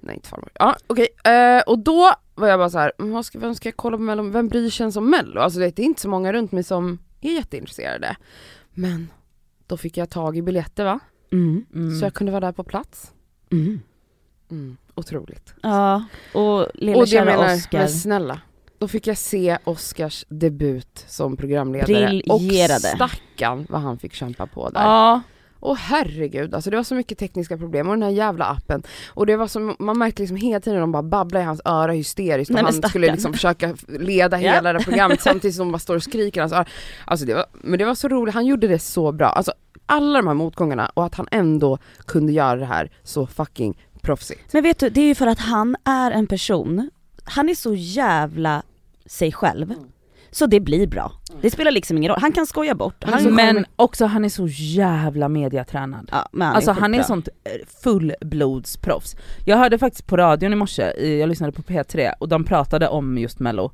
Nej 0.00 0.14
inte 0.14 0.28
farmor. 0.28 0.48
Ja 0.54 0.76
okej, 0.86 1.08
eh, 1.24 1.62
och 1.66 1.78
då 1.78 2.10
var 2.34 2.48
jag 2.48 2.58
bara 2.60 2.70
så 2.70 2.78
här, 2.78 2.92
"Mm, 2.98 3.22
ska, 3.22 3.38
vem 3.38 3.54
ska 3.54 3.68
jag 3.68 3.76
kolla 3.76 3.96
på 3.96 4.02
mello, 4.02 4.22
vem 4.22 4.48
bryr 4.48 4.70
sig 4.70 4.84
ens 4.84 4.96
om 4.96 5.10
mello? 5.10 5.40
Alltså 5.40 5.58
det 5.58 5.78
är 5.78 5.84
inte 5.84 6.00
så 6.00 6.08
många 6.08 6.32
runt 6.32 6.52
mig 6.52 6.62
som 6.64 6.98
är 7.20 7.32
jätteintresserade. 7.32 8.16
Men 8.74 9.08
då 9.66 9.76
fick 9.76 9.96
jag 9.96 10.10
tag 10.10 10.36
i 10.36 10.42
biljetter 10.42 10.84
va? 10.84 11.00
Mm. 11.32 11.66
Mm. 11.74 11.98
Så 11.98 12.06
jag 12.06 12.14
kunde 12.14 12.32
vara 12.32 12.40
där 12.40 12.52
på 12.52 12.64
plats. 12.64 13.12
Mm. 13.52 13.80
Mm, 14.50 14.76
otroligt. 14.94 15.54
Ja, 15.62 16.04
och 16.34 16.66
lilla 16.74 16.98
och 16.98 17.08
kära 17.08 17.24
menar, 17.24 17.54
Oscar. 17.54 17.78
men 17.78 17.88
snälla. 17.88 18.40
Då 18.78 18.88
fick 18.88 19.06
jag 19.06 19.18
se 19.18 19.58
Oscars 19.64 20.24
debut 20.28 21.04
som 21.08 21.36
programledare. 21.36 22.06
Briljerade. 22.08 22.74
Och 22.74 23.10
stackarn 23.10 23.66
vad 23.68 23.80
han 23.80 23.98
fick 23.98 24.12
kämpa 24.12 24.46
på 24.46 24.70
där. 24.70 24.80
Ja, 24.82 25.20
Och 25.60 25.76
herregud, 25.76 26.54
alltså 26.54 26.70
det 26.70 26.76
var 26.76 26.84
så 26.84 26.94
mycket 26.94 27.18
tekniska 27.18 27.58
problem 27.58 27.88
och 27.88 27.94
den 27.94 28.02
här 28.02 28.10
jävla 28.10 28.44
appen. 28.44 28.82
Och 29.08 29.26
det 29.26 29.36
var 29.36 29.46
som, 29.46 29.76
man 29.78 29.98
märkte 29.98 30.22
liksom 30.22 30.36
hela 30.36 30.60
tiden 30.60 30.80
de 30.80 30.92
bara 30.92 31.02
babblade 31.02 31.42
i 31.42 31.46
hans 31.46 31.60
öra 31.64 31.92
hysteriskt 31.92 32.50
och 32.50 32.54
Nej, 32.54 32.64
han 32.64 32.82
skulle 32.90 33.12
liksom 33.12 33.32
försöka 33.32 33.76
leda 33.88 34.40
Ja. 34.40 34.52
hela 34.52 34.72
det 34.72 34.84
programmet 34.84 35.20
samtidigt 35.22 35.56
som 35.56 35.66
de 35.66 35.72
bara 35.72 35.78
står 35.78 35.96
och 35.96 36.02
skriker 36.02 36.40
i 36.40 36.42
hans 36.42 36.52
öra. 36.52 36.66
Alltså 37.04 37.26
det 37.26 37.34
var, 37.34 37.44
men 37.52 37.78
det 37.78 37.84
var 37.84 37.94
så 37.94 38.08
roligt, 38.08 38.34
han 38.34 38.46
gjorde 38.46 38.68
det 38.68 38.78
så 38.78 39.12
bra. 39.12 39.26
Alltså 39.28 39.52
alla 39.86 40.18
de 40.18 40.26
här 40.26 40.34
motgångarna 40.34 40.90
och 40.94 41.04
att 41.04 41.14
han 41.14 41.28
ändå 41.30 41.78
kunde 42.06 42.32
göra 42.32 42.56
det 42.56 42.66
här 42.66 42.90
så 43.02 43.26
fucking 43.26 43.78
proffsigt. 44.02 44.52
Men 44.52 44.62
vet 44.62 44.78
du, 44.78 44.88
det 44.88 45.00
är 45.00 45.06
ju 45.06 45.14
för 45.14 45.26
att 45.26 45.38
han 45.38 45.76
är 45.84 46.10
en 46.10 46.26
person, 46.26 46.90
han 47.24 47.48
är 47.48 47.54
så 47.54 47.74
jävla 47.74 48.62
sig 49.06 49.32
själv. 49.32 49.74
Så 50.30 50.46
det 50.46 50.60
blir 50.60 50.86
bra. 50.86 51.12
Det 51.40 51.50
spelar 51.50 51.70
liksom 51.70 51.96
ingen 51.96 52.08
roll, 52.12 52.18
han 52.20 52.32
kan 52.32 52.46
skoja 52.46 52.74
bort. 52.74 53.04
Han, 53.04 53.34
men 53.34 53.66
också 53.76 54.04
han 54.06 54.24
är 54.24 54.28
så 54.28 54.46
jävla 54.50 55.28
mediatränad. 55.28 56.08
ja, 56.12 56.28
men 56.32 56.46
han 56.46 56.56
Alltså 56.56 56.70
är 56.70 56.74
han 56.74 56.94
är 56.94 57.02
sånt 57.02 57.28
eh, 57.44 57.66
fullblodsproffs. 57.82 59.16
Jag 59.44 59.56
hörde 59.56 59.78
faktiskt 59.78 60.06
på 60.06 60.16
radion 60.16 60.52
i 60.52 60.56
morse, 60.56 60.82
jag 61.18 61.28
lyssnade 61.28 61.52
på 61.52 61.62
P3 61.62 62.12
och 62.20 62.28
de 62.28 62.44
pratade 62.44 62.88
om 62.88 63.18
just 63.18 63.40
mello. 63.40 63.72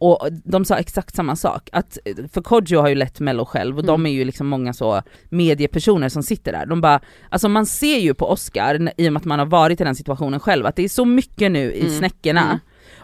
Och 0.00 0.28
de 0.44 0.64
sa 0.64 0.76
exakt 0.76 1.14
samma 1.16 1.36
sak, 1.36 1.68
att, 1.72 1.98
eh, 2.04 2.14
för 2.32 2.42
Kodjo 2.42 2.80
har 2.80 2.88
ju 2.88 2.94
lett 2.94 3.20
mello 3.20 3.44
själv 3.44 3.78
och 3.78 3.84
de 3.84 4.00
Mm. 4.00 4.06
är 4.06 4.10
ju 4.16 4.24
liksom 4.24 4.46
många 4.46 4.72
så 4.72 5.02
mediepersoner 5.28 6.08
som 6.08 6.22
sitter 6.22 6.52
där. 6.52 6.66
De 6.66 6.80
bara, 6.80 7.00
alltså 7.30 7.48
man 7.48 7.66
ser 7.66 7.98
ju 7.98 8.14
på 8.14 8.30
Oscar, 8.30 8.90
i 8.96 9.08
och 9.08 9.12
med 9.12 9.20
att 9.20 9.24
man 9.26 9.38
har 9.38 9.46
varit 9.46 9.80
i 9.80 9.84
den 9.84 9.94
situationen 9.94 10.40
själv, 10.40 10.66
att 10.66 10.76
det 10.76 10.82
är 10.84 10.88
så 10.88 11.04
mycket 11.04 11.50
nu 11.52 11.72
i 11.72 11.80
Mm. 11.80 11.98
snäckorna. 11.98 12.42
Mm. 12.44 12.58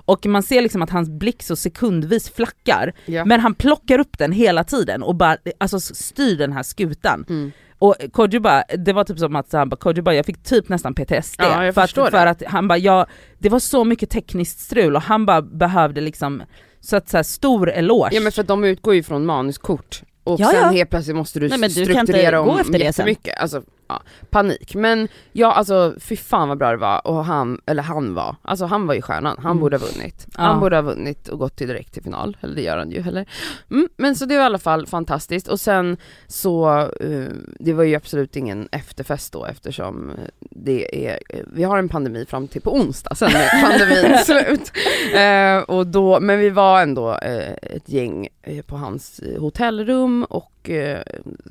Och 0.05 0.27
man 0.27 0.43
ser 0.43 0.63
liksom 0.63 0.83
att 0.83 0.91
hans 0.91 1.09
blick 1.11 1.43
så 1.43 1.57
sekundvis 1.57 2.31
flackar, 2.31 2.93
Ja. 3.07 3.25
men 3.25 3.41
han 3.41 3.55
plockar 3.55 3.99
upp 3.99 4.19
den 4.19 4.33
hela 4.33 4.65
tiden 4.65 5.03
och 5.03 5.15
bara 5.15 5.37
alltså, 5.59 5.81
styr 5.81 6.39
den 6.39 6.53
här 6.53 6.63
skutan. 6.63 7.25
Mm. 7.29 7.53
Och 7.79 7.97
Kodjo 8.13 8.41
bara, 8.41 8.65
det 8.79 8.93
var 8.93 9.05
typ 9.05 9.19
som 9.19 9.37
att 9.37 9.53
han 9.53 9.69
bara, 9.69 9.77
Kodjo 9.77 10.03
bara, 10.03 10.15
jag 10.15 10.27
fick 10.27 10.43
typ 10.43 10.69
nästan 10.69 10.95
PTSD. 10.95 11.41
Ja, 11.41 11.73
för 11.73 11.81
att, 11.81 11.91
för 11.91 12.27
att 12.27 12.43
han 12.47 12.69
bara, 12.69 12.79
ja, 12.79 13.07
det 13.39 13.49
var 13.49 13.59
så 13.59 13.85
mycket 13.85 14.11
tekniskt 14.11 14.61
strul 14.61 14.97
och 14.97 15.03
han 15.03 15.27
bara 15.27 15.43
behövde 15.43 16.01
liksom, 16.01 16.43
så 16.81 16.97
att 16.97 17.09
så 17.09 17.17
här, 17.17 17.25
stor 17.25 17.71
eloge. 17.71 18.09
Ja 18.13 18.21
men 18.21 18.33
för 18.33 18.41
att 18.43 18.49
de 18.49 18.65
utgår 18.65 18.95
ju 18.95 19.03
från 19.03 19.27
manuskort 19.27 20.03
och 20.25 20.41
Ja, 20.41 20.47
sen 20.51 20.61
ja. 20.63 20.69
helt 20.69 20.91
plötsligt 20.91 21.17
måste 21.17 21.41
du 21.41 21.49
Nej, 21.49 21.59
men 21.59 21.71
du 21.71 21.75
kan 21.75 21.83
inte 21.83 22.13
strukturera 22.13 22.39
gå 22.39 22.51
om 22.51 22.59
efter 22.61 22.79
det 22.79 22.93
sen. 22.93 23.17
Alltså, 23.41 23.63
ja, 23.95 24.27
panik. 24.31 24.75
Men 24.75 25.09
ja 25.33 25.53
alltså 25.53 25.95
fy 26.01 26.17
fan 26.17 26.49
vad 26.49 26.59
bra 26.59 26.71
det 26.71 26.77
var 26.77 27.07
och 27.07 27.25
han, 27.25 27.61
eller 27.67 27.83
han 27.83 28.15
var, 28.15 28.37
alltså 28.43 28.65
han 28.67 28.87
var 28.87 28.95
ju 28.95 29.03
stjärnan, 29.03 29.37
han 29.39 29.51
Mm. 29.51 29.61
borde 29.61 29.77
ha 29.77 29.87
vunnit. 29.87 30.27
Ja. 30.37 30.43
Han 30.43 30.61
borde 30.61 30.77
ha 30.77 30.83
vunnit 30.83 31.29
och 31.29 31.39
gått 31.39 31.57
till 31.57 31.69
direkt 31.69 31.93
till 31.95 32.03
final, 32.03 32.37
eller 32.41 32.55
det 32.55 32.63
gör 32.63 32.79
han 32.79 32.91
ju 32.91 33.01
heller. 33.01 33.27
Mm, 33.71 33.89
men 33.97 34.15
så 34.17 34.25
det 34.27 34.35
var 34.37 34.43
i 34.43 34.47
alla 34.47 34.59
fall 34.59 34.87
fantastiskt 34.87 35.49
och 35.49 35.61
sen 35.61 35.97
så, 36.27 36.79
eh, 37.01 37.25
det 37.61 37.73
var 37.73 37.85
ju 37.85 37.95
absolut 37.95 38.37
ingen 38.37 38.69
efterfest 38.73 39.33
då 39.33 39.45
eftersom 39.47 40.11
eh, 40.11 40.17
det 40.51 41.07
är, 41.09 41.19
eh, 41.29 41.41
vi 41.55 41.63
har 41.65 41.79
en 41.79 41.89
pandemi 41.89 42.27
fram 42.27 42.49
till 42.49 42.63
på 42.63 42.75
onsdag, 42.75 43.15
sen 43.15 43.29
är 43.35 43.63
pandemin 43.63 44.19
slut. 44.19 44.73
Eh, 45.15 45.77
och 45.77 45.87
då, 45.87 46.21
men 46.21 46.39
vi 46.39 46.51
var 46.51 46.83
ändå 46.83 47.11
eh, 47.19 47.53
ett 47.63 47.89
gäng 47.89 48.29
på 48.67 48.77
hans 48.77 49.21
hotellrum 49.39 50.25
och 50.25 50.51
eh, 50.71 51.01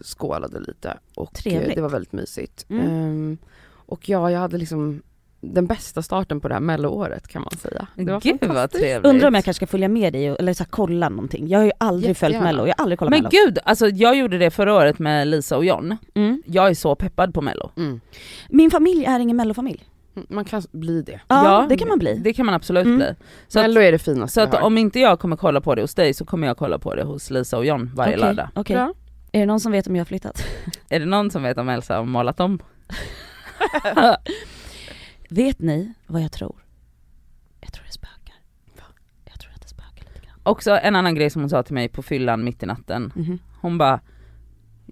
skålade 0.04 0.60
lite 0.60 0.98
och 1.16 1.30
eh, 1.36 1.42
Trevligt. 1.42 1.76
det 1.76 1.82
var 1.82 1.90
väldigt 1.90 2.14
mysigt. 2.14 2.66
Mm. 2.70 2.88
Ehm, 2.88 3.38
och 3.86 4.10
ja, 4.10 4.32
jag 4.32 4.40
hade 4.40 4.58
liksom 4.58 5.02
den 5.46 5.68
bästa 5.68 6.02
starten 6.02 6.42
på 6.42 6.48
det 6.48 6.54
här 6.54 6.62
melloåret 6.62 7.28
kan 7.28 7.42
man 7.42 7.52
säga. 7.52 7.88
Det 7.96 8.12
var 8.12 8.22
Gud 8.22 8.44
vad 8.44 8.72
trevligt. 8.72 9.10
Undrar 9.10 9.28
om 9.28 9.34
jag 9.34 9.44
kanske 9.44 9.66
ska 9.66 9.68
följa 9.72 9.88
med 9.88 10.14
dig 10.14 10.32
och, 10.32 10.40
eller 10.40 10.54
så 10.54 10.64
här, 10.64 10.70
kolla 10.72 11.10
någonting. 11.10 11.48
Jag 11.48 11.60
har 11.60 11.66
ju 11.66 11.72
aldrig 11.78 12.18
följt 12.18 12.34
Jättegärna. 12.34 12.58
mello, 12.58 12.68
jag 12.68 12.76
har 12.78 12.84
aldrig 12.84 13.00
kollat 13.00 13.10
Men 13.12 13.18
mello. 13.24 13.30
gud, 13.46 13.58
alltså 13.64 13.88
jag 13.88 14.16
gjorde 14.18 14.38
det 14.38 14.52
förra 14.52 14.74
året 14.74 15.00
med 15.00 15.28
Lisa 15.28 15.58
och 15.58 15.66
John. 15.66 15.98
Mm. 16.14 16.44
Jag 16.46 16.70
är 16.70 16.74
så 16.74 16.96
peppad 16.96 17.34
på 17.34 17.42
mello. 17.42 17.72
Mm. 17.78 18.02
Min 18.50 18.72
familj 18.72 19.06
är 19.06 19.20
ingen 19.20 19.38
mellofamilj. 19.38 19.84
Man 20.30 20.46
kan 20.46 20.62
bli 20.72 21.02
det. 21.02 21.20
Ja, 21.28 21.66
det 21.70 21.78
kan 21.78 21.88
man 21.88 22.00
bli. 22.00 22.16
Det 22.24 22.34
kan 22.34 22.46
man 22.46 22.56
absolut 22.56 22.86
Mm. 22.86 22.98
bli. 22.98 23.08
Så 23.48 23.60
att, 23.60 23.64
Mello 23.66 23.82
är 23.82 23.92
det 23.92 24.00
finaste 24.00 24.34
så 24.34 24.42
att 24.42 24.64
om 24.64 24.78
inte 24.78 25.00
jag 25.00 25.20
kommer 25.20 25.36
kolla 25.36 25.62
på 25.62 25.76
det 25.76 25.82
hos 25.82 25.96
dig 25.96 26.14
så 26.14 26.26
kommer 26.26 26.48
jag 26.48 26.58
kolla 26.58 26.80
på 26.80 26.96
det 26.96 27.04
hos 27.04 27.30
Lisa 27.30 27.58
och 27.58 27.66
John 27.66 27.92
varje 27.96 28.16
Okej, 28.16 28.26
lördag. 28.28 28.48
okej. 28.56 28.76
Bra. 28.76 28.94
Är 29.36 29.40
det 29.40 29.46
någon 29.46 29.60
som 29.60 29.72
vet 29.72 29.88
om 29.88 29.96
jag 29.96 30.00
har 30.00 30.06
flyttat? 30.06 30.46
Är 30.90 31.00
det 31.00 31.06
någon 31.06 31.32
som 31.32 31.44
vet 31.44 31.58
om 31.58 31.70
Elsa 31.70 31.98
har 31.98 32.06
målat 32.06 32.40
om? 32.40 32.60
Vet 35.30 35.60
ni 35.60 35.94
vad 36.08 36.22
jag 36.22 36.32
tror? 36.32 36.56
Jag 37.62 37.74
tror 37.74 37.86
det 37.86 37.92
spökar. 37.92 38.36
Jag 39.26 39.40
tror 39.40 39.52
att 39.56 39.62
det 39.62 39.68
spökar 39.68 40.06
lite 40.14 40.26
grann. 40.26 40.40
Också 40.44 40.72
en 40.72 40.96
annan 40.96 41.16
grej 41.16 41.30
som 41.30 41.42
hon 41.42 41.50
sa 41.50 41.64
till 41.64 41.74
mig 41.74 41.90
på 41.90 42.02
fyllan 42.04 42.44
mitt 42.44 42.64
i 42.64 42.66
natten. 42.66 43.12
Mhm. 43.16 43.40
Hon 43.62 43.78
bara 43.78 44.00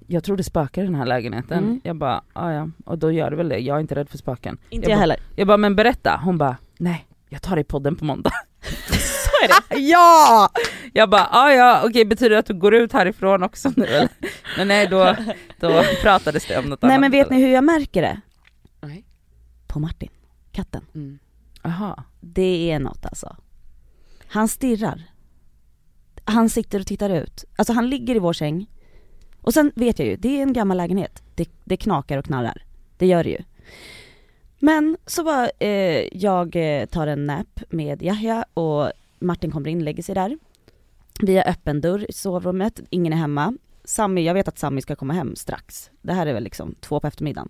jag 0.08 0.24
tror 0.24 0.38
det 0.38 0.44
spökar 0.44 0.82
i 0.82 0.86
den 0.86 0.96
här 0.96 1.06
lägenheten. 1.06 1.64
Mm. 1.64 1.82
Jag 1.84 1.96
bara, 1.96 2.24
"Ah, 2.34 2.52
ja 2.52 2.70
och 2.86 2.98
då 2.98 3.12
gör 3.12 3.30
det 3.30 3.36
väl 3.36 3.50
det, 3.50 3.60
jag 3.60 3.76
är 3.78 3.82
inte 3.82 3.96
rädd 3.96 4.10
för 4.10 4.18
spöken. 4.18 4.58
Inte 4.70 4.86
jag 4.86 4.92
jag 4.92 4.98
bara, 4.98 5.02
heller. 5.02 5.18
Jag 5.36 5.48
bara, 5.48 5.58
men 5.58 5.76
berätta. 5.76 6.22
Hon 6.24 6.38
bara, 6.38 6.58
nej 6.78 7.06
jag 7.30 7.42
tar 7.42 7.56
det 7.56 7.62
i 7.62 7.64
podden 7.64 7.96
på 7.96 8.06
måndag. 8.06 8.32
Är 9.44 9.48
det. 9.48 9.80
ja! 9.80 10.50
Jag 10.94 11.10
bara, 11.10 11.28
ah, 11.32 11.52
ja 11.52 11.82
okej 11.86 12.06
betyder 12.06 12.30
det 12.30 12.40
att 12.40 12.46
du 12.46 12.54
går 12.54 12.74
ut 12.74 12.94
härifrån 12.94 13.44
också 13.44 13.72
nu 13.76 13.86
eller? 13.86 14.10
Men 14.58 14.68
nej 14.68 14.88
då, 14.88 15.16
då 15.60 15.84
pratades 16.02 16.46
det 16.46 16.58
om 16.58 16.66
något 16.66 16.82
Nej 16.82 16.90
annat. 16.90 17.02
men 17.02 17.12
vet 17.12 17.30
ni 17.30 17.42
hur 17.42 17.54
jag 17.54 17.64
märker 17.64 18.02
det? 18.02 18.22
Nej. 18.82 19.06
På 19.68 19.80
Martin, 19.80 20.10
katten. 20.52 20.86
Mm. 20.96 21.20
Aha. 21.64 22.04
Det 22.20 22.72
är 22.72 22.80
något 22.80 23.06
alltså. 23.06 23.36
Han 24.28 24.48
stirrar. 24.48 25.04
Han 26.26 26.50
sitter 26.50 26.80
och 26.80 26.88
tittar 26.88 27.10
ut. 27.10 27.46
Alltså 27.56 27.74
han 27.74 27.90
ligger 27.90 28.16
i 28.16 28.20
vår 28.20 28.34
säng. 28.34 28.70
Och 29.42 29.54
sen 29.54 29.72
vet 29.76 30.00
jag 30.00 30.08
ju, 30.08 30.16
det 30.16 30.38
är 30.38 30.42
en 30.42 30.54
gammal 30.54 30.78
lägenhet. 30.78 31.24
Det, 31.36 31.50
det 31.64 31.78
knakar 31.78 32.18
och 32.18 32.26
knarrar. 32.26 32.64
Det 32.98 33.06
gör 33.06 33.24
det 33.24 33.30
ju. 33.30 33.44
Men 34.60 34.98
så 35.06 35.24
bara, 35.24 35.50
eh, 35.60 36.08
jag 36.12 36.56
eh, 36.56 36.86
tar 36.86 37.08
en 37.08 37.26
nap 37.26 37.60
med 37.70 38.04
Yahya 38.04 38.46
och 38.54 38.92
Martin 39.22 39.52
kommer 39.52 39.70
in, 39.70 39.84
lägger 39.84 40.04
sig 40.04 40.16
där. 40.16 40.38
Vi 41.22 41.38
har 41.38 41.48
öppen 41.50 41.82
dörr 41.82 42.06
i 42.10 42.14
sovrummet, 42.14 42.82
ingen 42.90 43.14
är 43.14 43.18
hemma. 43.18 43.54
Sammy, 43.84 44.22
jag 44.24 44.34
vet 44.34 44.48
att 44.48 44.60
Sammy 44.60 44.82
ska 44.82 44.96
komma 44.96 45.14
hem 45.14 45.36
strax. 45.36 45.92
Det 46.02 46.14
här 46.14 46.26
är 46.28 46.34
väl 46.34 46.44
liksom 46.44 46.76
två 46.82 47.00
på 47.00 47.08
eftermiddagen. 47.08 47.50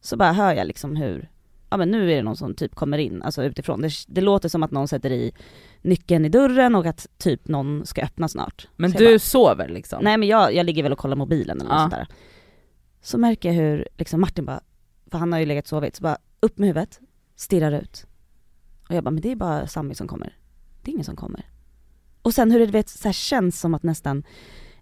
Så 0.00 0.16
bara 0.16 0.32
hör 0.32 0.54
jag 0.54 0.66
liksom 0.66 0.96
hur, 0.96 1.30
ja 1.70 1.76
men 1.76 1.90
nu 1.90 2.12
är 2.12 2.16
det 2.16 2.22
någon 2.22 2.36
som 2.36 2.54
typ 2.54 2.74
kommer 2.74 2.98
in, 2.98 3.22
alltså 3.22 3.44
utifrån. 3.44 3.80
Det, 3.80 3.90
det 4.08 4.20
låter 4.20 4.48
som 4.48 4.62
att 4.62 4.70
någon 4.70 4.88
sätter 4.88 5.10
i 5.12 5.32
nyckeln 5.82 6.24
i 6.24 6.28
dörren 6.28 6.74
och 6.74 6.86
att 6.86 7.06
typ 7.18 7.48
någon 7.48 7.86
ska 7.86 8.02
öppna 8.02 8.28
snart. 8.28 8.68
Men 8.76 8.92
Så 8.92 8.98
du 8.98 9.08
bara, 9.08 9.18
sover 9.18 9.68
liksom? 9.68 10.04
Nej 10.04 10.16
men 10.16 10.28
jag, 10.28 10.54
jag 10.54 10.66
ligger 10.66 10.82
väl 10.82 10.92
och 10.92 10.98
kollar 10.98 11.16
mobilen 11.16 11.56
eller 11.60 11.70
något 11.70 11.76
Ja. 11.76 11.80
sånt 11.80 11.94
där. 11.94 12.06
Så 13.02 13.18
märker 13.18 13.48
jag 13.48 13.56
hur 13.56 13.88
liksom 13.98 14.20
Martin 14.20 14.44
bara, 14.44 14.60
för 15.10 15.18
han 15.18 15.32
har 15.32 15.40
ju 15.40 15.46
legat 15.46 15.64
och 15.64 15.68
sovit, 15.68 15.96
så 15.96 16.02
bara 16.02 16.18
upp 16.40 16.58
med 16.58 16.68
huvudet, 16.68 17.00
stirrar 17.36 17.72
ut. 17.82 18.06
Och 18.88 18.94
jag 18.94 19.04
bara, 19.04 19.10
men 19.10 19.20
det 19.20 19.32
är 19.32 19.36
bara 19.36 19.66
Sammy 19.66 19.94
som 19.94 20.08
kommer. 20.08 20.36
Det 20.82 20.90
är 20.90 20.92
ingen 20.92 21.04
som 21.04 21.16
kommer. 21.16 21.44
Och 22.22 22.34
sen 22.34 22.50
hur 22.50 22.60
det 22.60 22.66
vet, 22.66 22.88
så 22.88 23.08
här 23.08 23.12
känns 23.12 23.60
som 23.60 23.74
att 23.74 23.82
nästan 23.82 24.22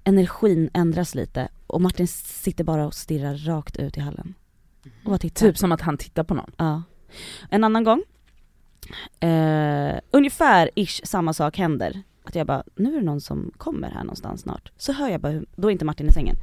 energin 0.04 0.70
ändras 0.74 1.14
lite 1.14 1.48
och 1.66 1.80
Martin 1.80 2.08
sitter 2.08 2.64
bara 2.64 2.86
och 2.86 2.94
stirrar 2.94 3.36
rakt 3.36 3.76
ut 3.76 3.96
i 3.96 4.00
hallen. 4.00 4.34
Och 5.04 5.10
bara 5.10 5.18
tittar. 5.18 5.46
Typ 5.46 5.58
som 5.58 5.72
att 5.72 5.80
han 5.80 5.98
tittar 5.98 6.24
på 6.24 6.34
någon? 6.34 6.50
Ja. 6.56 6.82
En 7.50 7.64
annan 7.64 7.84
gång, 7.84 8.02
eh, 9.20 10.00
ungefär 10.10 10.70
ish 10.74 11.00
samma 11.04 11.32
sak 11.32 11.58
händer. 11.58 12.02
Att 12.24 12.34
jag 12.34 12.46
bara, 12.46 12.62
nu 12.74 12.92
är 12.92 13.00
det 13.00 13.06
någon 13.06 13.20
som 13.20 13.52
kommer 13.56 13.90
här 13.90 14.00
någonstans 14.00 14.40
snart. 14.40 14.72
Så 14.76 14.92
hör 14.92 15.08
jag 15.08 15.20
bara, 15.20 15.32
hur, 15.32 15.46
då 15.56 15.68
är 15.68 15.72
inte 15.72 15.84
Martin 15.84 16.08
i 16.08 16.12
sängen. 16.12 16.36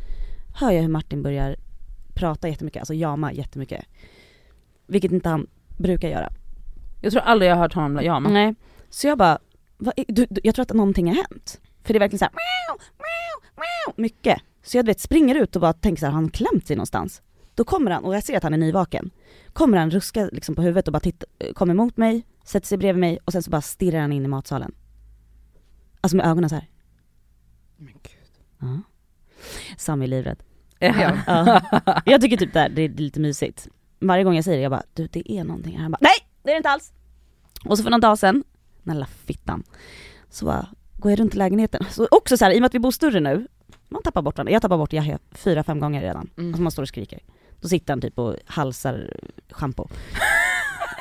Hör 0.56 0.72
jag 0.72 0.82
hur 0.82 0.90
Martin 0.90 1.24
börjar 1.24 1.56
prata 2.14 2.50
jättemycket, 2.50 2.80
alltså 2.80 2.94
jama 2.94 3.34
jättemycket. 3.34 3.86
Vilket 4.88 5.12
inte 5.12 5.30
han 5.30 5.48
brukar 5.78 6.10
göra. 6.10 6.30
Jag 7.02 7.12
tror 7.12 7.22
aldrig 7.24 7.52
jag 7.52 7.56
har 7.56 7.62
hört 7.62 7.74
honom 7.74 8.04
jama. 8.04 8.30
Nej. 8.30 8.56
Så 8.90 9.08
jag 9.08 9.18
bara, 9.18 9.40
vad 9.78 9.94
du, 10.08 10.26
du, 10.30 10.42
jag 10.44 10.56
tror 10.56 10.64
att 10.64 10.74
någonting 10.74 11.08
har 11.08 11.16
hänt. 11.16 11.62
För 11.84 11.94
det 11.94 11.98
är 11.98 12.00
verkligen 12.00 12.20
såhär, 12.20 12.32
meow, 12.32 12.82
meow, 12.98 13.56
meow, 13.56 14.02
mycket. 14.02 14.42
Så 14.64 14.78
jag 14.78 14.86
vet, 14.86 15.00
springer 15.00 15.36
ut 15.36 15.56
och 15.56 15.62
bara 15.62 15.74
tänker 15.74 16.00
såhär, 16.00 16.14
har 16.14 16.22
han 16.22 16.30
klämt 16.30 16.68
sig 16.68 16.76
någonstans? 16.76 17.22
Då 17.56 17.64
kommer 17.64 17.92
han, 17.92 18.04
och 18.04 18.16
jag 18.16 18.24
ser 18.24 18.38
att 18.38 18.44
han 18.44 18.54
är 18.54 18.58
nyvaken. 18.58 19.12
Kommer 19.54 19.78
han 19.78 19.92
ruska 19.92 20.30
liksom 20.32 20.56
på 20.56 20.62
huvudet 20.62 20.88
och 20.88 20.94
bara 20.94 21.00
titta, 21.00 21.26
kommer 21.54 21.74
emot 21.74 21.98
mig, 21.98 22.26
sätter 22.44 22.68
sig 22.68 22.78
bredvid 22.78 23.00
mig 23.00 23.20
och 23.26 23.32
sen 23.32 23.44
så 23.44 23.50
bara 23.50 23.62
stirrar 23.62 24.00
han 24.00 24.12
in 24.12 24.26
i 24.26 24.28
matsalen. 24.28 24.76
Alltså 26.02 26.18
med 26.18 26.26
ögonen 26.26 26.50
så 26.50 26.56
här. 26.56 26.70
Men 27.78 27.94
gud. 27.94 28.32
Ja. 28.60 28.82
Sam 29.78 30.02
är 30.02 30.08
livrädd. 30.08 30.44
Ja. 30.80 31.18
Ja. 31.28 31.62
Jag 32.06 32.22
tycker 32.22 32.38
typ 32.38 32.54
det, 32.54 32.60
här, 32.60 32.70
det 32.70 32.82
är 32.82 32.90
lite 32.90 33.20
mysigt. 33.20 33.68
Varje 34.00 34.24
gång 34.24 34.36
jag 34.36 34.44
säger 34.44 34.58
det, 34.58 34.64
jag 34.64 34.72
bara 34.72 34.84
du 34.94 35.08
det 35.08 35.32
är 35.32 35.44
någonting 35.44 35.76
här. 35.76 35.82
Han 35.82 35.92
bara 35.92 35.98
nej 36.02 36.16
det 36.44 36.50
är 36.50 36.54
det 36.54 36.58
inte 36.58 36.70
alls. 36.70 36.94
Och 37.66 37.78
så 37.78 37.84
för 37.84 37.92
någon 37.92 38.02
dag 38.02 38.20
sedan, 38.20 38.44
den 38.86 38.96
lilla 38.96 39.08
fittan, 39.26 39.64
så 40.30 40.46
bara 40.46 40.68
går 40.98 41.12
jag 41.12 41.20
runt 41.20 41.36
i 41.36 41.38
lägenheten. 41.38 41.86
Så 41.90 42.08
också 42.12 42.38
så 42.38 42.46
här, 42.46 42.52
i 42.52 42.58
och 42.58 42.62
med 42.62 42.68
att 42.68 42.76
vi 42.76 42.80
bor 42.80 42.92
större 42.92 43.20
nu, 43.20 43.48
man 43.90 44.04
tappar 44.04 44.22
bort 44.22 44.36
den. 44.36 44.48
Jag 44.48 44.62
tappar 44.62 44.78
bort 44.78 44.94
Yahya 44.94 45.20
fyra, 45.32 45.64
fem 45.64 45.80
gånger 45.80 46.02
redan. 46.02 46.30
Mm. 46.38 46.50
Alltså 46.50 46.62
man 46.62 46.72
står 46.72 46.84
och 46.84 46.90
skriker. 46.90 47.20
Då 47.62 47.68
sitter 47.68 47.94
han 47.94 48.02
typ 48.02 48.20
och 48.20 48.36
halsar 48.46 49.14
schampo. 49.50 49.88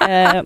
eh, 0.09 0.43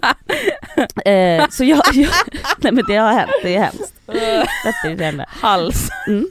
eh, 1.14 1.48
så 1.50 1.64
jag, 1.64 1.82
jag, 1.94 2.10
nej 2.58 2.72
men 2.72 2.84
det 2.88 2.96
har 2.96 3.12
hänt, 3.12 3.30
det 3.42 3.56
är 3.56 3.62
hemskt. 3.62 3.94
Detta 4.06 4.88
är 4.88 4.96
det 4.96 5.04
enda. 5.04 5.24
Hals. 5.28 5.88
Mm. 6.08 6.30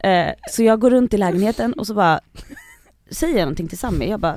Eh, 0.00 0.34
så 0.50 0.62
jag 0.62 0.80
går 0.80 0.90
runt 0.90 1.14
i 1.14 1.16
lägenheten 1.16 1.72
och 1.72 1.86
så 1.86 1.94
bara 1.94 2.20
säger 3.10 3.34
jag 3.34 3.42
någonting 3.42 3.68
till 3.68 3.78
Sammy, 3.78 4.08
jag 4.08 4.20
bara 4.20 4.36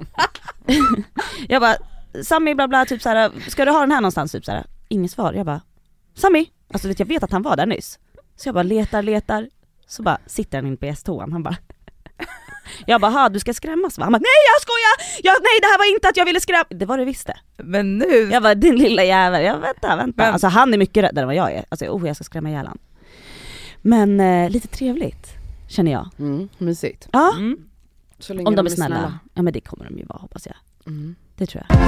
Jag 1.48 1.62
bara 1.62 1.76
Sammy 2.24 2.56
bla 2.56 2.68
bla 2.68 2.86
typ 2.86 3.02
såhär, 3.02 3.32
ska 3.48 3.66
du 3.66 3.72
ha 3.72 3.80
den 3.80 3.92
här 3.92 4.02
någonstans? 4.02 4.32
Typ 4.32 4.46
såhär, 4.46 4.66
inget 4.88 5.12
svar, 5.12 5.34
jag 5.34 5.46
bara 5.46 5.62
Sammy! 6.20 6.46
Alltså 6.74 6.88
vet, 6.88 7.00
jag 7.00 7.06
vet 7.06 7.24
att 7.24 7.32
han 7.32 7.42
var 7.42 7.56
där 7.56 7.66
nyss 7.66 8.00
Så 8.36 8.48
jag 8.48 8.54
bara 8.56 8.64
letar, 8.64 9.02
letar, 9.04 9.50
så 9.88 10.04
bara 10.04 10.18
sitter 10.26 10.58
han 10.58 10.68
in 10.68 10.78
på 10.78 10.86
gästtoan, 10.86 11.32
han 11.32 11.44
bara 11.44 11.56
Jag 12.86 13.02
bara, 13.02 13.12
"Ha, 13.12 13.30
du 13.30 13.40
ska 13.40 13.54
skrämmas 13.54 13.98
va? 13.98 14.04
Han 14.04 14.12
bara, 14.14 14.18
nej 14.20 14.42
jag 14.56 14.62
skojar! 14.62 15.22
Jag, 15.24 15.42
nej 15.42 15.60
det 15.62 15.68
här 15.68 15.78
var 15.78 15.94
inte 15.96 16.08
att 16.10 16.18
jag 16.18 16.26
ville 16.26 16.40
skrämma, 16.40 16.64
det 16.70 16.86
var 16.86 16.98
det 16.98 17.06
visst 17.06 17.28
det. 17.28 17.38
Men 17.64 17.98
nu, 17.98 18.30
Jag 18.32 18.44
bara, 18.44 18.56
din 18.56 18.76
lilla 18.76 19.04
jävel, 19.04 19.44
jag 19.46 19.58
vänta, 19.60 19.96
vänta. 19.96 20.24
Men- 20.24 20.34
Alltså 20.34 20.48
han 20.48 20.74
är 20.74 20.78
mycket 20.78 21.04
räddare 21.04 21.24
än 21.24 21.28
vad 21.28 21.36
jag 21.36 21.52
är, 21.54 21.66
alltså 21.70 21.86
oh 21.86 22.08
jag 22.08 22.16
ska 22.16 22.24
skrämma 22.24 22.50
ihjäl 22.50 22.68
han. 22.68 22.78
Men 23.82 24.20
eh, 24.20 24.50
lite 24.50 24.68
trevligt, 24.68 25.28
känner 25.70 25.92
jag. 25.92 26.10
Mm, 26.20 26.50
mysigt. 26.58 27.10
Ja, 27.12 27.34
mm. 27.38 27.58
Så 28.20 28.34
länge 28.34 28.48
om 28.48 28.56
de 28.56 28.66
är 28.66 28.70
snälla. 28.70 29.20
Ja 29.34 29.42
men 29.42 29.54
det 29.54 29.62
kommer 29.62 29.86
de 29.86 29.98
ju 29.98 30.06
vara 30.06 30.20
hoppas 30.20 30.46
jag. 30.48 30.56
Mm. 30.88 31.16
Det 31.36 31.46
tror 31.46 31.64
jag. 31.70 31.80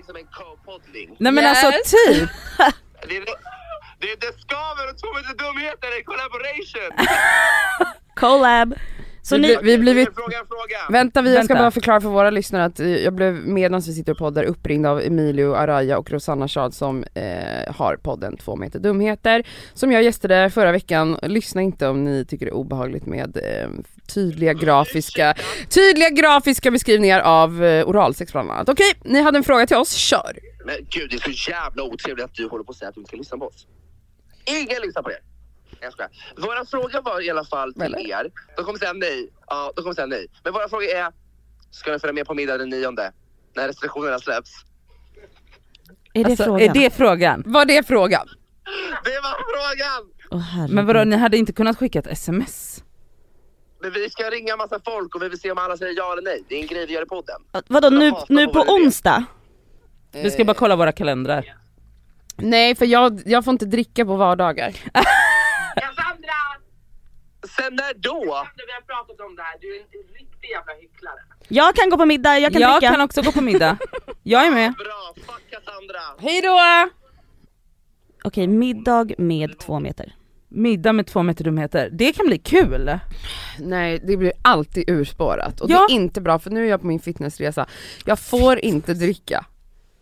Liksom 0.00 0.16
en 0.16 0.26
co-poddling? 0.26 1.16
Nej 1.18 1.32
men 1.32 1.44
Yes. 1.44 1.64
alltså 1.64 1.96
typ! 1.96 2.30
Det 3.08 3.16
är, 3.16 3.24
det 4.00 4.20
Det 4.20 4.40
Skaver 4.40 4.90
och 4.90 4.98
Två 4.98 5.08
meter 5.14 5.34
dumheter, 5.44 5.88
en 5.98 6.04
collaboration! 6.04 7.06
Collab! 8.20 8.74
Så 9.22 9.34
Vi 9.36 9.40
ni, 9.42 9.56
vi 9.62 9.78
blivit- 9.78 10.08
Fråga, 10.14 10.36
fråga! 10.48 10.76
Vänta, 10.98 11.22
vi, 11.22 11.34
jag 11.34 11.44
ska 11.44 11.54
Vänta. 11.54 11.64
bara 11.64 11.70
förklara 11.70 12.00
för 12.00 12.08
våra 12.08 12.30
lyssnare 12.30 12.64
att 12.64 12.80
eh, 12.80 12.88
jag 12.96 13.12
blev 13.14 13.34
medan 13.34 13.80
vi 13.80 13.92
sitter 13.94 14.12
och 14.12 14.18
poddar 14.18 14.44
uppringd 14.44 14.86
av 14.86 15.00
Emilio 15.00 15.54
Araya 15.54 15.98
och 15.98 16.10
Rosanna 16.10 16.48
Schad 16.48 16.74
som 16.74 17.04
eh, 17.14 17.74
har 17.74 17.96
podden 18.02 18.36
Två 18.36 18.56
meter 18.56 18.78
dumheter 18.78 19.42
som 19.74 19.92
jag 19.92 20.02
gästade 20.02 20.50
förra 20.50 20.72
veckan. 20.72 21.18
Lyssna 21.22 21.62
inte 21.62 21.88
om 21.88 22.04
ni 22.04 22.24
tycker 22.24 22.46
det 22.46 22.50
är 22.50 22.54
obehagligt 22.54 23.06
med 23.06 23.36
eh, 23.36 23.68
tydliga 24.14 24.52
grafiska 24.52 25.34
tydliga 25.68 26.10
grafiska 26.10 26.70
beskrivningar 26.70 27.20
av 27.20 27.64
eh, 27.64 27.88
oralsex 27.88 28.32
bland 28.32 28.50
annat. 28.50 28.68
Okej, 28.68 28.92
ni 29.04 29.20
hade 29.22 29.38
en 29.38 29.44
fråga 29.44 29.66
till 29.66 29.76
oss, 29.76 29.92
kör! 29.94 30.38
Men 30.66 30.76
gud, 30.90 31.10
det 31.10 31.16
är 31.16 31.32
så 31.32 31.50
jävla 31.50 31.82
otrevligt 31.82 32.24
att 32.24 32.34
du 32.34 32.48
håller 32.48 32.64
på 32.64 32.70
att 32.70 32.76
säga 32.78 32.88
att 32.88 32.94
du 32.94 33.00
inte 33.00 33.08
ska 33.08 33.16
lyssna 33.16 33.38
på 33.38 33.46
oss. 33.46 33.66
Ingen 34.44 34.82
lyssnar 34.82 35.02
på 35.02 35.10
er. 35.10 35.18
Jag 35.80 35.92
skojar. 35.92 36.10
Våra 36.36 36.64
frågor 36.64 37.02
var 37.02 37.20
i 37.26 37.30
alla 37.30 37.44
fall 37.44 37.72
till 37.74 37.82
Eller? 37.82 37.98
er. 37.98 38.30
De 38.56 38.64
kommer 38.64 38.78
säga 38.78 38.92
nej. 38.92 39.30
Ja, 39.46 39.72
de 39.76 39.82
kommer 39.82 39.94
säga 39.94 40.06
nej. 40.06 40.26
Men 40.44 40.52
våra 40.52 40.68
frågor 40.68 40.84
är, 40.88 41.12
ska 41.70 41.92
ni 41.92 41.98
följa 41.98 42.12
med 42.12 42.26
på 42.26 42.34
middag 42.34 42.58
den 42.58 42.68
nionde? 42.68 43.12
När 43.56 43.68
restriktionerna 43.68 44.18
släpps? 44.18 44.50
är 46.14 46.24
det 46.24 46.30
Alltså, 46.30 46.44
frågan? 46.44 46.68
är 46.70 46.74
det 46.74 46.90
frågan? 46.94 47.42
Var 47.46 47.64
det 47.64 47.86
frågan? 47.86 48.26
Det 49.04 49.20
var 49.22 49.34
frågan! 49.52 50.12
Åh, 50.30 50.38
herregud. 50.40 50.74
Men 50.74 50.86
vadå, 50.86 51.04
ni 51.04 51.16
hade 51.16 51.36
inte 51.36 51.52
kunnat 51.52 51.78
skicka 51.78 51.98
ett 51.98 52.06
sms? 52.06 52.84
Men 53.82 53.92
vi 53.92 54.10
ska 54.10 54.30
ringa 54.30 54.56
massa 54.56 54.80
folk 54.84 55.14
och 55.14 55.22
vi 55.22 55.28
vill 55.28 55.40
se 55.40 55.50
om 55.50 55.58
alla 55.58 55.76
säger 55.76 55.96
ja 55.96 56.12
eller 56.12 56.22
nej. 56.22 56.44
Det 56.48 56.54
är 56.54 56.60
en 56.60 56.66
grej 56.66 56.86
vi 56.86 56.92
gör 56.92 57.02
i 57.02 57.06
podden. 57.06 57.42
Vadå 57.68 57.90
nu, 57.90 58.10
hatar 58.10 58.34
nu 58.34 58.46
på 58.46 58.52
på 58.52 58.58
vad 58.58 58.68
onsdag? 58.68 59.24
Vi 60.12 60.30
ska 60.30 60.44
bara 60.44 60.54
kolla 60.54 60.76
våra 60.76 60.92
kalendrar. 60.92 61.56
Nej, 62.36 62.74
för 62.74 62.86
jag, 62.86 63.22
jag 63.26 63.44
får 63.44 63.52
inte 63.52 63.66
dricka 63.66 64.04
på 64.04 64.16
vardagar. 64.16 64.74
Sen 67.56 67.74
när 67.74 67.94
då? 67.94 68.20
Vi 68.66 68.72
har 68.72 68.80
pratat 68.80 69.20
om 69.26 69.36
det 69.36 69.42
här, 69.42 69.56
du 69.60 69.76
är 69.76 69.80
en 69.80 70.14
riktig 70.18 70.48
jävla 70.50 70.72
hycklare. 70.80 71.20
Jag 71.48 71.74
kan 71.76 71.90
gå 71.90 71.96
på 71.96 72.06
middag, 72.06 72.38
jag 72.38 72.52
kan 72.52 72.62
jag 72.62 72.80
dricka. 72.80 72.92
kan 72.92 73.00
också 73.00 73.22
gå 73.22 73.32
på 73.32 73.40
middag. 73.40 73.78
Jag 74.22 74.46
är 74.46 74.50
med. 74.50 74.72
Bra, 74.74 75.14
fuck 75.16 75.50
Cassandra! 75.50 76.00
Hej 76.18 76.40
då! 76.42 76.58
Okej, 78.24 78.46
middag 78.46 79.06
med 79.18 79.58
två 79.58 79.80
meter. 79.80 80.14
Middag 80.48 80.92
med 80.92 81.06
två 81.06 81.22
meter 81.22 81.44
dumheter. 81.44 81.88
Det 81.92 82.12
kan 82.12 82.26
bli 82.26 82.38
kul. 82.38 82.98
Nej 83.58 83.98
det 84.06 84.16
blir 84.16 84.32
alltid 84.42 84.90
urspårat 84.90 85.60
och 85.60 85.70
Ja. 85.70 85.86
det 85.88 85.92
är 85.92 85.96
inte 85.96 86.20
bra 86.20 86.38
för 86.38 86.50
nu 86.50 86.64
är 86.66 86.70
jag 86.70 86.80
på 86.80 86.86
min 86.86 87.00
fitnessresa. 87.00 87.66
Jag 88.04 88.18
får 88.18 88.58
inte 88.58 88.94
dricka. 88.94 89.44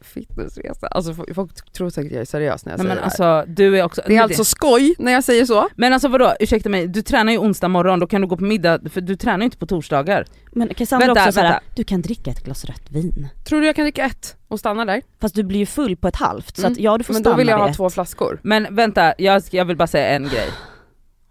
Fitnessresa, 0.01 0.87
alltså 0.87 1.15
folk- 1.35 1.73
tror 1.73 1.91
säkert 1.91 2.13
jag 2.13 2.21
är 2.21 2.25
seriös 2.25 2.65
när 2.65 2.73
jag 2.73 2.79
Nej, 2.79 2.85
säger 2.85 2.89
men 2.89 2.97
det 2.97 3.05
alltså 3.05 3.53
du 3.53 3.79
är 3.79 3.85
också... 3.85 4.03
Det 4.07 4.13
är 4.13 4.15
men 4.17 4.23
alltså 4.25 4.45
skoj 4.45 4.95
när 4.99 5.13
jag 5.13 5.25
säger 5.25 5.45
så. 5.45 5.69
Men 5.77 5.93
alltså 5.93 6.09
vadå, 6.09 6.35
ursäkta 6.41 6.69
mig, 6.69 6.87
du 6.89 7.03
tränar 7.03 7.33
ju 7.33 7.39
onsdag 7.39 7.69
morgon, 7.69 8.01
då 8.01 8.07
kan 8.07 8.21
du 8.21 8.27
gå 8.27 8.37
på 8.37 8.45
middag, 8.45 8.81
för 8.91 9.01
du 9.01 9.17
tränar 9.17 9.39
ju 9.39 9.45
inte 9.45 9.57
på 9.59 9.67
torsdagar. 9.67 10.25
Men 10.53 10.69
Cassandra 10.75 11.07
Vänta, 11.07 11.21
också 11.23 11.33
såhär, 11.33 11.61
du 11.77 11.85
kan 11.85 12.03
dricka 12.03 12.31
ett 12.31 12.45
glas 12.45 12.65
rött 12.65 12.91
vin. 12.91 13.29
Tror 13.49 13.61
du 13.61 13.67
jag 13.67 13.77
kan 13.77 13.85
dricka 13.85 14.05
ett 14.05 14.37
och 14.49 14.59
stanna 14.61 14.85
där? 14.85 15.03
Fast 15.21 15.35
du 15.35 15.43
blir 15.43 15.59
ju 15.59 15.67
full 15.67 15.97
på 15.97 16.09
ett 16.09 16.17
halvt, 16.17 16.57
så 16.57 16.63
Mm. 16.63 16.73
att 16.73 16.79
ja 16.79 16.99
du 16.99 17.05
får 17.05 17.13
Men 17.15 17.23
stanna 17.23 17.35
då 17.37 17.39
vill 17.39 17.49
jag 17.49 17.59
ha 17.59 17.69
ett. 17.71 17.77
två 17.77 17.91
flaskor. 17.91 18.41
Men 18.43 18.75
vänta, 18.75 19.15
jag, 19.19 19.43
jag 19.51 19.65
vill 19.65 19.77
bara 19.77 19.87
säga 19.87 20.09
en 20.09 20.23
grej. 20.23 20.49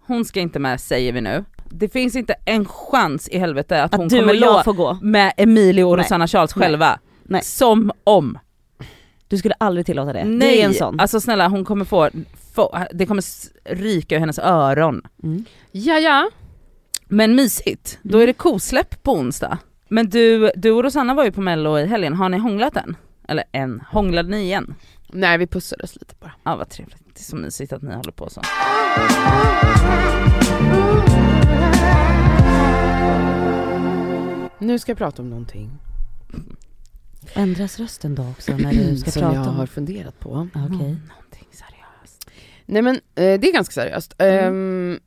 Hon 0.06 0.24
ska 0.24 0.40
inte 0.40 0.58
med 0.58 0.80
säger 0.80 1.12
vi 1.12 1.20
nu. 1.20 1.44
Det 1.70 1.88
finns 1.88 2.16
inte 2.16 2.34
en 2.44 2.64
chans 2.64 3.28
i 3.28 3.38
helvete 3.38 3.82
att, 3.82 3.94
hon 3.94 4.04
Att 4.04 4.10
du 4.10 4.18
kommer 4.18 4.30
och 4.32 4.36
jag 4.36 4.52
lå 4.56 4.62
får 4.62 4.72
gå. 4.72 4.98
med 5.02 5.32
Emilio 5.36 5.84
och 5.84 5.96
Nej. 5.96 6.04
Rosanna 6.04 6.26
Charles 6.26 6.56
Nej. 6.56 6.62
själva. 6.68 6.98
Nej. 7.22 7.42
Som 7.44 7.92
om. 8.04 8.38
Du 9.28 9.38
skulle 9.38 9.54
aldrig 9.58 9.86
tillåta 9.86 10.12
det. 10.12 10.24
Nej, 10.24 10.38
Det 10.38 10.62
är 10.62 10.66
en 10.66 10.74
sån. 10.74 11.00
alltså 11.00 11.20
snälla 11.20 11.48
hon 11.48 11.64
kommer 11.64 11.84
få, 11.84 12.08
få 12.54 12.78
det 12.92 13.06
kommer 13.06 13.22
ryka 13.74 14.14
ur 14.16 14.20
hennes 14.20 14.38
öron. 14.38 15.02
Mm. 15.22 15.44
Ja 15.72 15.98
ja. 15.98 16.30
Men 17.06 17.34
mysigt, 17.34 17.98
då 18.02 18.18
är 18.18 18.26
det 18.26 18.32
kosläpp 18.32 19.02
på 19.02 19.12
onsdag. 19.12 19.58
Men 19.88 20.08
du, 20.08 20.50
du 20.56 20.70
och 20.70 20.84
Rosanna 20.84 21.14
var 21.14 21.24
ju 21.24 21.32
på 21.32 21.40
mello 21.40 21.78
i 21.78 21.86
helgen, 21.86 22.14
har 22.14 22.28
ni 22.28 22.38
hånglat 22.38 22.76
än? 22.76 22.96
Eller 23.28 23.44
än, 23.52 23.82
hånglade 23.90 24.28
ni 24.30 24.42
igen? 24.42 24.74
Nej 25.12 25.38
vi 25.38 25.46
pussades 25.46 25.96
lite 25.96 26.14
bara. 26.20 26.32
Ja 26.44 26.56
vad 26.56 26.68
trevligt, 26.68 26.98
det 27.14 27.20
är 27.20 27.24
så 27.24 27.36
mysigt 27.36 27.72
att 27.72 27.82
ni 27.82 27.94
håller 27.94 28.12
på 28.12 28.30
så. 28.30 28.42
Nu 34.58 34.78
ska 34.78 34.90
jag 34.90 34.98
prata 34.98 35.22
om 35.22 35.30
någonting 35.30 35.70
Ändras 37.34 37.78
rösten 37.80 38.14
då 38.14 38.22
också 38.22 38.56
när 38.56 38.72
du 38.72 38.96
ska 38.96 39.10
som 39.10 39.22
prata 39.22 39.34
jag 39.34 39.46
om? 39.48 39.54
har 39.56 39.66
funderat 39.66 40.20
på. 40.20 40.30
Ah, 40.54 40.64
Okej. 40.66 40.78
Någonting 40.78 41.48
seriöst. 41.50 42.30
Nej 42.66 42.82
men 42.82 42.94
eh, 42.94 43.40
det 43.40 43.48
är 43.48 43.52
ganska 43.52 43.72
seriöst. 43.72 44.14
Ehm, 44.18 45.00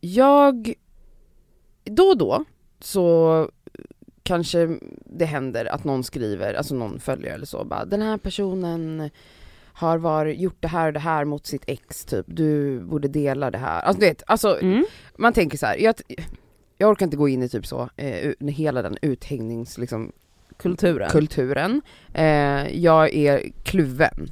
jag, 0.00 0.74
då 1.84 2.02
och 2.02 2.18
då 2.18 2.44
så 2.80 3.50
kanske 4.22 4.78
det 5.04 5.24
händer 5.24 5.64
att 5.64 5.84
någon 5.84 6.04
skriver, 6.04 6.54
alltså 6.54 6.74
någon 6.74 7.00
följare 7.00 7.34
eller 7.34 7.46
så, 7.46 7.64
bara 7.64 7.84
den 7.84 8.02
här 8.02 8.16
personen 8.16 9.10
har 9.72 9.98
varit, 9.98 10.38
gjort 10.40 10.56
det 10.60 10.68
här 10.68 10.86
och 10.86 10.92
det 10.92 10.98
här 11.00 11.24
mot 11.24 11.46
sitt 11.46 11.64
ex 11.66 12.04
typ, 12.04 12.26
du 12.28 12.80
borde 12.80 13.08
dela 13.08 13.50
det 13.50 13.58
här. 13.58 13.80
Alltså 13.82 14.00
du 14.00 14.06
vet, 14.06 14.22
alltså 14.26 14.58
Mm. 14.60 14.84
man 15.18 15.32
tänker 15.32 15.58
så 15.58 15.66
här, 15.66 15.76
jag, 15.76 15.94
jag 16.78 16.90
orkar 16.90 17.06
inte 17.06 17.16
gå 17.16 17.28
in 17.28 17.42
i 17.42 17.48
typ 17.48 17.66
så, 17.66 17.88
eh, 17.96 18.32
hela 18.48 18.82
den 18.82 18.96
uthängnings 19.02 19.78
liksom, 19.78 20.12
Kulturen. 20.58 21.10
kulturen. 21.10 21.82
Eh, 22.14 22.76
jag 22.78 23.14
är 23.14 23.42
kluven, 23.62 24.30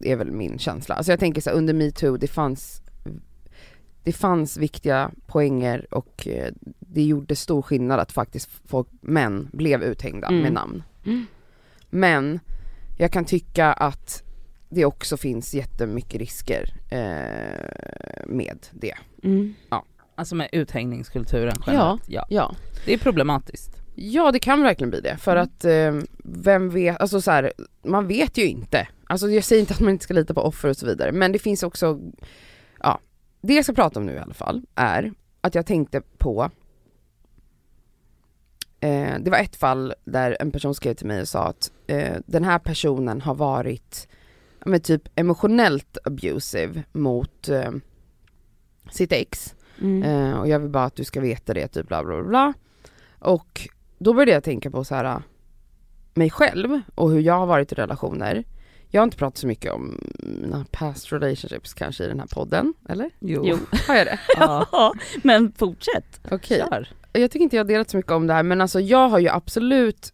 är 0.00 0.16
väl 0.16 0.30
min 0.30 0.58
känsla. 0.58 0.94
Alltså 0.94 1.12
jag 1.12 1.20
tänker 1.20 1.40
så 1.40 1.50
här, 1.50 1.56
under 1.56 1.74
metoo, 1.74 2.16
det 2.16 2.28
fanns 2.28 2.80
det 4.02 4.12
fanns 4.12 4.56
viktiga 4.56 5.10
poänger 5.26 5.86
och 5.94 6.28
eh, 6.28 6.52
det 6.80 7.02
gjorde 7.02 7.36
stor 7.36 7.62
skillnad 7.62 8.00
att 8.00 8.12
faktiskt 8.12 8.50
folk, 8.66 8.88
män 9.00 9.48
blev 9.52 9.82
uthängda 9.82 10.28
Mm. 10.28 10.40
med 10.42 10.52
namn. 10.52 10.82
Mm. 11.04 11.26
Men 11.90 12.40
jag 12.98 13.12
kan 13.12 13.24
tycka 13.24 13.72
att 13.72 14.22
det 14.68 14.84
också 14.84 15.16
finns 15.16 15.54
jättemycket 15.54 16.20
risker 16.20 16.74
eh, 16.90 18.26
med 18.26 18.58
det. 18.72 18.94
Mm. 19.22 19.54
Alltså 20.16 20.34
med 20.34 20.48
uthängningskulturen 20.52 21.56
generellt. 21.66 22.02
Ja. 22.06 22.26
Ja. 22.28 22.54
Det 22.86 22.92
är 22.94 22.98
problematiskt. 22.98 23.80
Ja 23.94 24.32
det 24.32 24.38
kan 24.38 24.62
verkligen 24.62 24.90
bli 24.90 25.00
det 25.00 25.16
för 25.16 25.36
att 25.36 25.64
eh, 25.64 25.94
vem 26.24 26.70
vet, 26.70 27.00
alltså 27.00 27.20
så 27.20 27.30
här, 27.30 27.52
man 27.82 28.06
vet 28.06 28.38
ju 28.38 28.46
inte. 28.46 28.88
Alltså 29.06 29.28
jag 29.28 29.44
säger 29.44 29.60
inte 29.60 29.74
att 29.74 29.80
man 29.80 29.90
inte 29.90 30.04
ska 30.04 30.14
lita 30.14 30.34
på 30.34 30.40
offer 30.40 30.68
och 30.68 30.76
så 30.76 30.86
vidare 30.86 31.12
men 31.12 31.32
det 31.32 31.38
finns 31.38 31.62
också, 31.62 32.00
ja, 32.80 33.00
det 33.40 33.54
jag 33.54 33.64
ska 33.64 33.72
prata 33.72 34.00
om 34.00 34.06
nu 34.06 34.12
i 34.12 34.18
alla 34.18 34.34
fall 34.34 34.62
är 34.74 35.12
att 35.40 35.54
jag 35.54 35.66
tänkte 35.66 36.00
på 36.18 36.50
eh, 38.80 39.14
det 39.20 39.30
var 39.30 39.38
ett 39.38 39.56
fall 39.56 39.94
där 40.04 40.36
en 40.40 40.50
person 40.50 40.74
skrev 40.74 40.94
till 40.94 41.06
mig 41.06 41.20
och 41.20 41.28
sa 41.28 41.44
att 41.44 41.72
eh, 41.86 42.16
den 42.26 42.44
här 42.44 42.58
personen 42.58 43.20
har 43.20 43.34
varit 43.34 44.08
men 44.66 44.80
typ 44.80 45.02
emotionellt 45.14 45.98
abusive 46.04 46.82
mot 46.92 47.48
eh, 47.48 47.70
sitt 48.90 49.12
ex 49.12 49.54
Mm. 49.80 50.02
Eh, 50.02 50.40
och 50.40 50.48
jag 50.48 50.58
vill 50.58 50.70
bara 50.70 50.84
att 50.84 50.96
du 50.96 51.04
ska 51.04 51.20
veta 51.20 51.54
det, 51.54 51.68
typ 51.68 51.88
bla 51.88 52.04
bla, 52.04 52.22
bla. 52.22 52.52
Och 53.18 53.68
då 53.98 54.12
började 54.12 54.32
jag 54.32 54.44
tänka 54.44 54.70
på 54.70 54.84
så 54.84 54.94
här 54.94 55.22
mig 56.14 56.30
själv 56.30 56.80
och 56.94 57.10
hur 57.10 57.20
jag 57.20 57.34
har 57.34 57.46
varit 57.46 57.72
i 57.72 57.74
relationer. 57.74 58.44
Jag 58.88 59.00
har 59.00 59.04
inte 59.04 59.16
pratat 59.16 59.38
så 59.38 59.46
mycket 59.46 59.72
om 59.72 60.00
mina 60.18 60.66
past 60.70 61.12
relationships 61.12 61.74
kanske 61.74 62.04
i 62.04 62.08
den 62.08 62.20
här 62.20 62.26
podden, 62.26 62.74
eller? 62.88 63.10
Jo. 63.20 63.44
Har 63.88 63.94
jag 63.94 64.06
det? 64.06 64.18
Ja, 64.36 64.94
men 65.22 65.52
fortsätt. 65.52 66.20
Okej. 66.30 66.58
Kör. 66.70 66.88
Jag 67.12 67.30
tycker 67.30 67.42
inte 67.42 67.56
jag 67.56 67.64
har 67.64 67.68
delat 67.68 67.90
så 67.90 67.96
mycket 67.96 68.12
om 68.12 68.26
det 68.26 68.34
här 68.34 68.42
men 68.42 68.60
alltså 68.60 68.80
jag 68.80 69.08
har 69.08 69.18
ju 69.18 69.28
absolut 69.28 70.12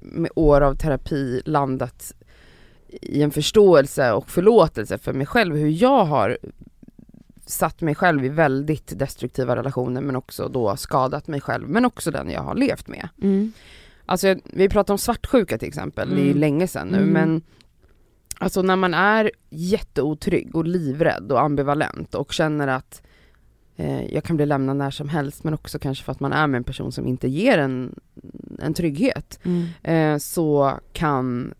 med 0.00 0.30
år 0.36 0.60
av 0.60 0.74
terapi 0.74 1.42
landat 1.44 2.12
i 2.88 3.22
en 3.22 3.30
förståelse 3.30 4.12
och 4.12 4.30
förlåtelse 4.30 4.98
för 4.98 5.12
mig 5.12 5.26
själv 5.26 5.56
hur 5.56 5.82
jag 5.82 6.04
har 6.04 6.38
satt 7.46 7.80
mig 7.80 7.94
själv 7.94 8.24
i 8.24 8.28
väldigt 8.28 8.98
destruktiva 8.98 9.56
relationer 9.56 10.00
men 10.00 10.16
också 10.16 10.48
då 10.48 10.76
skadat 10.76 11.26
mig 11.28 11.40
själv 11.40 11.68
men 11.68 11.84
också 11.84 12.10
den 12.10 12.30
jag 12.30 12.40
har 12.42 12.54
levt 12.54 12.88
med. 12.88 13.08
Mm. 13.22 13.52
Alltså 14.06 14.34
vi 14.44 14.68
pratar 14.68 14.94
om 14.94 14.98
svartsjuka 14.98 15.58
till 15.58 15.68
exempel, 15.68 16.08
det 16.10 16.14
är 16.20 16.24
ju 16.24 16.30
Mm. 16.30 16.40
länge 16.40 16.66
sedan 16.68 16.88
nu 16.88 16.98
Mm. 16.98 17.10
men 17.12 17.42
Alltså 18.38 18.62
när 18.62 18.76
man 18.76 18.94
är 18.94 19.30
jätteotrygg 19.50 20.56
och 20.56 20.64
livrädd 20.64 21.32
och 21.32 21.40
ambivalent 21.40 22.14
och 22.14 22.32
känner 22.32 22.68
att 22.68 23.02
eh, 23.76 24.14
jag 24.14 24.24
kan 24.24 24.36
bli 24.36 24.46
lämnad 24.46 24.76
när 24.76 24.90
som 24.90 25.08
helst 25.08 25.44
men 25.44 25.54
också 25.54 25.78
kanske 25.78 26.04
för 26.04 26.12
att 26.12 26.20
man 26.20 26.32
är 26.32 26.46
med 26.46 26.58
en 26.58 26.64
person 26.64 26.92
som 26.92 27.06
inte 27.06 27.28
ger 27.28 27.58
en, 27.58 27.94
en 28.58 28.74
trygghet 28.74 29.38
Mm. 29.44 29.64
eh, 29.82 30.18
så 30.18 30.72
kan 30.92 31.54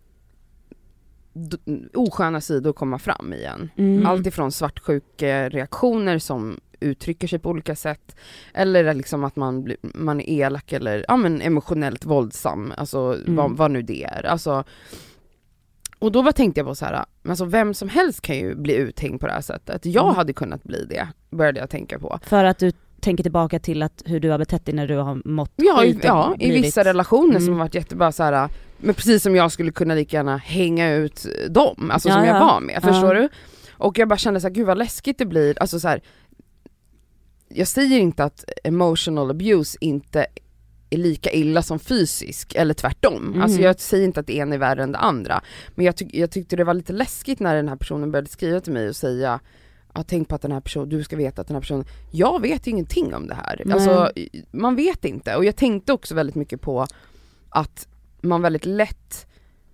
osköna 1.95 2.41
sidor 2.41 2.73
komma 2.73 2.99
fram 2.99 3.33
igen. 3.33 3.71
Mm. 3.77 4.07
Allt 4.07 4.27
ifrån 4.27 4.53
svartsjukereaktioner 4.53 6.19
som 6.19 6.61
uttrycker 6.81 7.29
sig 7.29 7.39
på 7.39 7.51
olika 7.51 7.77
sätt 7.77 8.17
eller 8.55 8.95
liksom 8.95 9.25
att 9.25 9.37
man, 9.37 9.65
blir, 9.65 9.77
man 9.83 10.21
är 10.21 10.31
elak 10.31 10.73
eller 10.73 11.05
ja, 11.09 11.17
men 11.17 11.41
emotionellt 11.43 12.05
våldsam, 12.05 12.73
alltså 12.77 12.99
Mm. 12.99 13.37
vad, 13.37 13.57
vad 13.57 13.71
nu 13.71 13.83
det 13.83 14.05
är. 14.05 14.27
Alltså, 14.27 14.65
och 15.99 16.13
då 16.13 16.23
bara 16.23 16.33
tänkte 16.33 16.61
jag 16.61 16.67
på 16.67 16.75
så 16.75 16.85
här, 16.85 17.05
alltså 17.29 17.45
vem 17.45 17.75
som 17.75 17.89
helst 17.89 18.21
kan 18.23 18.37
ju 18.37 18.55
bli 18.55 18.75
uthängd 18.77 19.21
på 19.21 19.27
det 19.27 19.33
här 19.33 19.41
sättet. 19.41 19.87
Jag 19.87 20.05
Mm. 20.05 20.17
hade 20.17 20.33
kunnat 20.33 20.63
bli 20.63 20.85
det, 20.85 21.09
började 21.31 21.61
jag 21.61 21.71
tänka 21.71 21.99
på. 21.99 22.19
För 22.23 22.45
att 22.45 22.59
du 22.59 22.73
tänker 23.01 23.23
tillbaka 23.23 23.59
till 23.59 23.83
att 23.83 24.03
hur 24.07 24.21
du 24.21 24.31
har 24.31 24.39
betett 24.39 24.67
dig 24.67 24.75
när 24.75 24.89
du 24.89 24.97
har 24.97 25.23
mått 25.29 25.53
Ja, 25.57 25.85
i, 25.85 25.99
ja 26.03 26.35
i 26.39 26.51
vissa 26.53 26.85
relationer 26.85 27.35
som 27.39 27.43
Mm. 27.49 27.53
har 27.53 27.65
varit 27.65 27.75
jättebra 27.75 28.13
så 28.13 28.23
här, 28.23 28.49
men 28.85 28.95
precis 28.95 29.23
som 29.23 29.37
jag 29.37 29.53
skulle 29.53 29.73
kunna 29.73 29.95
lika 29.95 30.17
gärna 30.17 30.37
hänga 30.37 30.95
ut 30.95 31.27
dem, 31.51 31.91
alltså 31.91 32.09
Ja, 32.09 32.15
som 32.15 32.25
jag 32.25 32.37
ja. 32.37 32.41
var 32.47 32.61
med, 32.61 32.75
Ja. 32.75 32.81
förstår 32.81 33.15
du? 33.15 33.29
Och 33.73 33.99
jag 33.99 34.09
bara 34.09 34.17
kände 34.19 34.41
så 34.41 34.47
här, 34.47 34.55
gud 34.55 34.67
vad 34.67 34.79
läskigt 34.79 35.19
det 35.19 35.27
blir, 35.27 35.59
alltså 35.61 35.81
så 35.81 35.89
här. 35.89 36.03
Jag 37.49 37.69
säger 37.69 37.99
inte 37.99 38.25
att 38.25 38.45
emotional 38.65 39.31
abuse 39.31 39.79
inte 39.81 40.27
är 40.91 40.97
lika 40.99 41.31
illa 41.33 41.63
som 41.63 41.79
fysisk, 41.79 42.55
eller 42.55 42.75
tvärtom. 42.75 43.25
Mhm. 43.25 43.43
Alltså 43.43 43.61
jag 43.61 43.81
säger 43.81 44.05
inte 44.05 44.21
att 44.21 44.27
det 44.27 44.37
ena 44.37 44.55
är 44.55 44.59
värre 44.59 44.83
än 44.83 44.93
det 44.93 44.99
andra. 44.99 45.43
Men 45.75 45.87
jag, 45.87 45.97
tyck, 45.97 46.15
jag 46.15 46.31
tyckte 46.31 46.57
det 46.57 46.65
var 46.65 46.75
lite 46.75 46.93
läskigt 46.93 47.41
när 47.41 47.55
den 47.57 47.69
här 47.69 47.77
personen 47.77 48.11
började 48.13 48.29
skriva 48.31 48.61
till 48.61 48.73
mig 48.73 48.89
och 48.89 48.97
säga 48.97 49.41
Ja, 49.97 50.03
tänk 50.03 50.29
på 50.29 50.35
att 50.35 50.43
den 50.43 50.53
här 50.53 50.61
personen, 50.61 50.89
du 50.89 51.03
ska 51.05 51.17
veta 51.17 51.41
att 51.41 51.47
den 51.49 51.55
här 51.55 51.61
personen, 51.61 51.85
jag 52.11 52.43
vet 52.43 52.67
ju 52.67 52.71
ingenting 52.71 53.15
om 53.15 53.27
det 53.27 53.35
här. 53.35 53.63
Nej. 53.65 53.75
Alltså 53.75 54.11
man 54.51 54.77
vet 54.77 55.05
inte. 55.05 55.37
Och 55.37 55.45
jag 55.45 55.57
tänkte 55.57 55.93
också 55.93 56.15
väldigt 56.15 56.35
mycket 56.35 56.61
på 56.61 56.87
att 57.51 57.89
man 58.29 58.43
väldigt 58.43 58.67
lätt, 58.67 59.27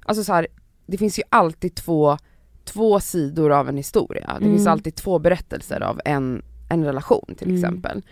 alltså 0.04 0.24
så 0.24 0.32
här, 0.32 0.46
det 0.86 0.98
finns 0.98 1.18
ju 1.18 1.22
alltid 1.28 1.74
två, 1.74 2.18
två 2.64 3.00
sidor 3.00 3.52
av 3.52 3.68
en 3.68 3.76
historia. 3.76 4.26
Det 4.38 4.44
Mm. 4.44 4.56
finns 4.56 4.66
alltid 4.66 4.94
två 4.94 5.18
berättelser 5.18 5.80
av 5.80 6.00
en, 6.04 6.42
en 6.68 6.84
relation 6.84 7.34
till 7.38 7.48
Mm. 7.48 7.56
exempel. 7.56 8.02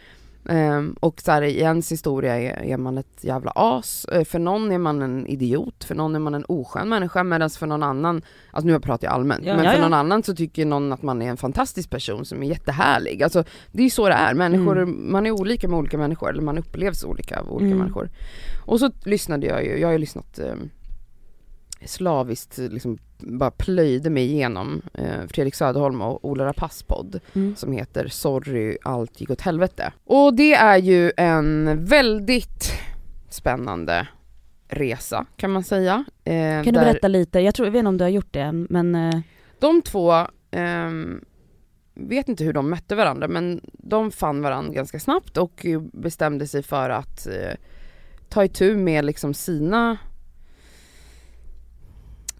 Ehm, 0.49 0.97
och 1.01 1.21
så 1.21 1.33
här, 1.33 1.43
i 1.43 1.59
ens 1.61 1.93
historia 1.93 2.41
är, 2.41 2.63
är 2.65 2.77
man 2.77 2.99
ett 2.99 3.25
jävla 3.25 3.53
as, 3.55 4.05
Eh, 4.13 4.25
för 4.25 4.39
någon 4.39 4.73
är 4.73 4.79
man 4.79 5.03
en 5.03 5.27
idiot, 5.27 5.85
för 5.85 5.95
någon 5.95 6.15
är 6.15 6.19
man 6.19 6.35
en 6.35 6.45
oskön 6.49 6.89
människa 6.89 7.25
medan 7.25 7.51
för 7.51 7.67
någon 7.67 7.83
annan, 7.83 8.23
alltså 8.51 8.67
nu 8.67 8.81
pratar 8.81 9.07
jag 9.07 9.15
allmänt, 9.15 9.45
Ja. 9.45 9.57
men 9.57 9.65
Ja, 9.65 9.71
för 9.71 9.79
ja. 9.79 9.83
någon 9.85 9.95
annan 9.95 10.23
så 10.23 10.35
tycker 10.35 10.67
någon 10.67 10.93
att 10.93 11.03
man 11.03 11.23
är 11.23 11.31
en 11.31 11.37
fantastisk 11.37 11.91
person 11.91 12.25
som 12.25 12.43
är 12.43 12.47
jättehärlig. 12.47 13.23
Alltså 13.23 13.45
det 13.73 13.83
är 13.83 13.85
ju 13.85 13.91
så 13.91 14.09
det 14.09 14.15
är, 14.15 14.35
människor, 14.35 14.87
man 14.87 15.27
är 15.27 15.31
olika 15.31 15.69
med 15.69 15.79
olika 15.79 15.99
människor, 15.99 16.31
eller 16.31 16.43
man 16.43 16.59
upplevs 16.59 17.05
olika 17.05 17.41
av 17.41 17.53
olika 17.53 17.67
Mm. 17.67 17.79
människor. 17.79 18.11
Och 18.67 18.81
så 18.81 18.91
lyssnade 19.05 19.47
jag 19.47 19.65
ju, 19.65 19.79
jag 19.79 19.89
har 19.89 19.93
ju 19.93 19.99
lyssnat 19.99 20.39
eh, 20.39 20.55
slaviskt, 21.87 22.59
liksom 22.59 22.99
bara 23.19 23.51
plöjde 23.51 24.11
mig 24.11 24.25
igenom 24.25 24.83
eh, 24.95 25.27
Fredrik 25.29 25.55
Söderholm 25.55 26.01
och 26.03 26.25
Ola 26.25 26.47
Rapace 26.47 26.85
podd 26.85 27.21
Mm. 27.35 27.57
som 27.57 27.73
heter 27.73 28.09
Sorry 28.09 28.79
allt 28.83 29.21
gick 29.21 29.31
åt 29.31 29.41
helvete. 29.41 29.93
Och 30.05 30.35
det 30.35 30.55
är 30.55 30.77
ju 30.79 31.12
en 31.17 31.85
väldigt 31.85 32.73
spännande 33.29 34.09
resa 34.69 35.27
kan 35.37 35.51
man 35.51 35.64
säga. 35.64 36.05
Eh, 36.25 36.33
Kan 36.35 36.64
du 36.64 36.71
där 36.71 36.81
berätta 36.81 37.09
lite, 37.09 37.41
jag 37.41 37.55
tror, 37.55 37.67
jag 37.67 37.73
vet 37.73 37.79
inte 37.79 37.88
om 37.88 37.97
du 37.99 38.05
har 38.05 38.09
gjort 38.09 38.33
det 38.33 38.41
än, 38.41 38.67
men 38.71 38.95
eh, 38.95 39.21
De 39.59 39.83
två, 39.83 40.27
ehm, 40.51 41.25
vet 41.95 42.29
inte 42.29 42.45
hur 42.45 42.53
de 42.53 42.71
mötte 42.71 42.95
varandra 42.95 43.29
men 43.29 43.61
de 43.73 44.11
fann 44.11 44.43
varandra 44.43 44.73
ganska 44.73 45.01
snabbt 45.01 45.37
och 45.37 45.67
eh, 45.67 45.81
bestämde 45.81 46.47
sig 46.47 46.62
för 46.62 46.91
att 46.91 47.27
eh, 47.27 47.55
ta 48.29 48.45
itu 48.45 48.77
med 48.77 49.05
liksom 49.05 49.35
sina 49.35 49.99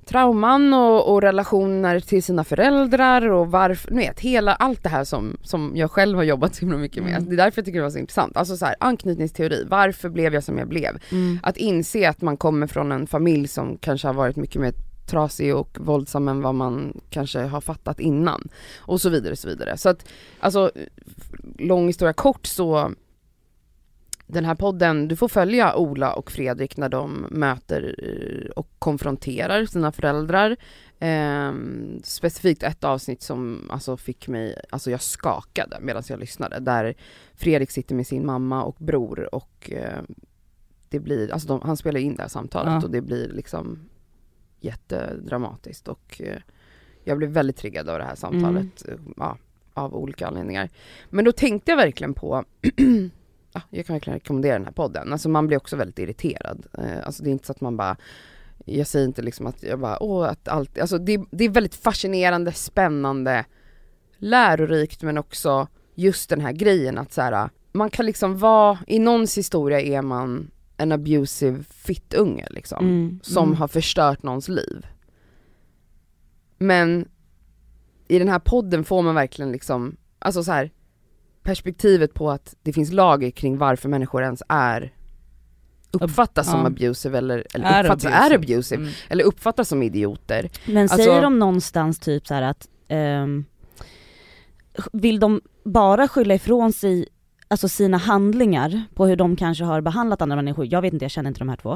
trauman 0.09 0.75
och, 0.75 1.12
och 1.12 1.23
relationer 1.23 2.01
till 2.01 2.23
sina 2.23 2.44
föräldrar 2.44 3.31
och 3.31 3.51
varför, 3.51 3.90
ni 3.90 4.07
vet 4.07 4.21
hela 4.21 4.55
allt 4.55 4.83
det 4.83 4.88
här 4.88 5.05
som, 5.05 5.37
som 5.42 5.73
jag 5.75 5.90
själv 5.90 6.16
har 6.16 6.25
jobbat 6.25 6.55
så 6.55 6.61
himla 6.61 6.77
mycket 6.79 7.03
med. 7.03 7.12
Mm. 7.12 7.29
Det 7.29 7.35
är 7.35 7.37
därför 7.37 7.59
jag 7.59 7.64
tycker 7.64 7.79
det 7.79 7.85
var 7.85 7.90
så 7.90 7.99
intressant. 7.99 8.37
Alltså 8.37 8.57
så 8.57 8.66
här, 8.66 8.75
anknytningsteori, 8.81 9.64
varför 9.68 10.09
blev 10.09 10.35
jag 10.35 10.44
som 10.44 10.59
jag 10.59 10.68
blev? 10.68 10.99
mm. 11.12 11.38
Att 11.42 11.57
inse 11.57 12.09
att 12.09 12.21
man 12.21 12.37
kommer 12.37 12.66
från 12.66 12.92
en 12.92 13.07
familj 13.07 13.49
som 13.49 13.79
kanske 13.79 14.09
har 14.09 14.14
varit 14.14 14.37
mycket 14.37 14.61
mer 14.61 14.73
trasig 15.07 15.57
och 15.57 15.79
våldsam 15.81 16.29
än 16.29 16.42
vad 16.42 16.55
man 16.55 17.01
kanske 17.11 17.40
har 17.40 17.61
fattat 17.61 18.01
innan. 18.01 18.49
Och 18.79 19.01
så 19.01 19.09
vidare, 19.09 19.37
så 19.37 19.49
vidare. 19.49 19.77
Så 19.77 19.88
att, 19.88 20.09
alltså, 20.40 20.71
lång 21.59 21.87
historia 21.87 22.12
kort 22.12 22.47
så 22.47 22.92
den 24.29 24.45
här 24.45 24.55
podden, 24.55 25.09
du 25.09 25.17
får 25.17 25.29
följa 25.29 25.77
Ola 25.77 26.12
och 26.12 26.31
Fredrik 26.31 26.77
när 26.77 26.88
de 26.88 27.27
möter 27.31 27.95
eh, 27.99 28.51
och 28.51 28.69
konfronterar 28.79 29.67
sina 29.67 29.93
föräldrar. 29.93 30.57
Ehm, 30.99 32.01
specifikt 32.05 32.62
ett 32.62 32.85
avsnitt 32.85 33.23
som 33.23 33.71
alltså 33.71 33.97
fick 33.97 34.29
mig, 34.29 34.61
alltså 34.71 34.91
jag 34.91 35.03
skakade 35.03 35.79
medan 35.81 36.03
jag 36.09 36.21
lyssnade, 36.21 36.61
där 36.61 36.95
Fredrik 37.35 37.71
sitter 37.71 37.95
med 37.95 38.07
sin 38.07 38.27
mamma 38.27 38.64
och 38.64 38.77
bror 38.79 39.35
och 39.35 39.71
eh, 39.73 40.03
det 40.88 41.01
blir, 41.01 41.33
alltså 41.33 41.49
de, 41.49 41.61
han 41.61 41.77
spelar 41.77 42.01
in 42.01 42.17
det 42.17 42.23
här 42.23 42.29
samtalet 42.29 42.73
Ja. 42.73 42.85
och 42.85 42.91
det 42.91 43.01
blir 43.01 43.29
liksom 43.29 43.79
jättedramatiskt 44.61 45.88
och 45.88 46.21
eh, 46.25 46.38
jag 47.05 47.19
blev 47.19 47.31
väldigt 47.31 47.57
triggad 47.57 47.88
av 47.88 47.99
det 47.99 48.05
här 48.05 48.14
samtalet 48.14 48.88
eh, 48.88 48.95
ja, 49.17 49.38
av 49.75 49.95
olika 49.97 50.27
anledningar. 50.27 50.69
Men 51.11 51.25
då 51.25 51.33
tänkte 51.33 51.71
jag 51.71 51.77
verkligen 51.77 52.14
på 52.14 52.45
jag 53.71 53.87
kan 53.87 53.94
verkligen 53.94 54.18
rekommendera 54.18 54.53
den 54.53 54.64
här 54.64 54.73
podden. 54.73 55.12
Alltså 55.12 55.29
man 55.29 55.47
blir 55.47 55.57
också 55.57 55.77
väldigt 55.77 55.99
irriterad. 55.99 56.66
Eh, 56.79 57.07
alltså 57.07 57.23
det 57.23 57.31
är 57.31 57.33
inte 57.33 57.47
så 57.47 57.53
att 57.53 57.61
man 57.61 57.77
bara 57.77 57.97
jag 58.64 58.87
säger 58.87 59.07
inte 59.07 59.23
liksom 59.23 59.47
att 59.47 59.62
jag 59.62 59.79
bara, 59.81 60.03
åh 60.03 60.29
att 60.29 60.49
allt, 60.49 60.79
alltså 60.79 60.99
det, 60.99 61.21
det 61.31 61.44
är 61.44 61.49
väldigt 61.49 61.75
fascinerande, 61.75 62.53
spännande, 62.53 63.44
lärorikt 64.18 65.03
men 65.03 65.18
också 65.18 65.66
just 65.94 66.31
den 66.31 66.40
här 66.40 66.53
grejen 66.53 66.99
att 66.99 67.12
så 67.12 67.23
här, 67.23 67.51
man 67.73 67.90
kan 67.90 68.07
liksom 68.07 68.38
vara, 68.38 68.79
i 68.87 68.99
någons 68.99 69.38
historia 69.38 69.81
är 69.81 70.03
man 70.03 70.51
en 70.77 70.92
abusive 70.92 71.62
fittunge 71.71 72.47
liksom 72.51 72.85
Mm. 72.85 73.21
som 73.23 73.44
Mm. 73.49 73.57
har 73.57 73.68
förstört 73.68 74.23
någons 74.23 74.49
liv. 74.49 74.87
Men 76.59 77.09
i 78.09 78.18
den 78.18 78.29
här 78.29 78.38
podden 78.38 78.85
får 78.85 79.03
man 79.03 79.14
verkligen 79.14 79.53
liksom, 79.53 79.97
alltså 80.18 80.44
så 80.44 80.53
här 80.53 80.71
perspektivet 81.48 82.14
på 82.14 82.30
att 82.30 82.54
det 82.62 82.72
finns 82.72 82.92
lager 82.92 83.30
kring 83.30 83.58
varför 83.58 83.88
människor 83.88 84.22
ens 84.22 84.42
är 84.48 84.92
uppfattas 85.90 86.50
som 86.50 86.61
Ja. 86.61 86.66
abusive 86.66 87.18
eller, 87.18 87.46
eller 87.54 87.66
Är 87.66 87.84
uppfattas 87.84 88.04
abusive. 88.04 88.26
är 88.26 88.34
abusive 88.34 88.82
Mm. 88.82 88.92
eller 89.08 89.24
uppfattas 89.24 89.68
som 89.68 89.82
idioter. 89.82 90.50
Men 90.66 90.76
Alltså- 90.82 90.96
säger 90.96 91.22
de 91.22 91.38
någonstans 91.38 91.98
typ 91.98 92.26
så 92.26 92.34
här 92.34 92.42
att, 92.42 92.68
ehm, 92.88 93.44
vill 94.92 95.20
de 95.20 95.40
bara 95.64 96.08
skylla 96.08 96.34
ifrån 96.34 96.72
sig 96.72 97.06
alltså 97.48 97.68
sina 97.68 97.96
handlingar 97.96 98.82
på 98.94 99.06
hur 99.06 99.16
de 99.16 99.37
kanske 99.37 99.64
har 99.64 99.80
behandlat 99.80 100.22
andra 100.22 100.37
människor, 100.37 100.66
jag 100.70 100.82
vet 100.82 100.92
inte, 100.92 101.04
jag 101.04 101.11
känner 101.12 101.28
inte 101.28 101.40
de 101.40 101.48
här 101.48 101.56
två. 101.56 101.72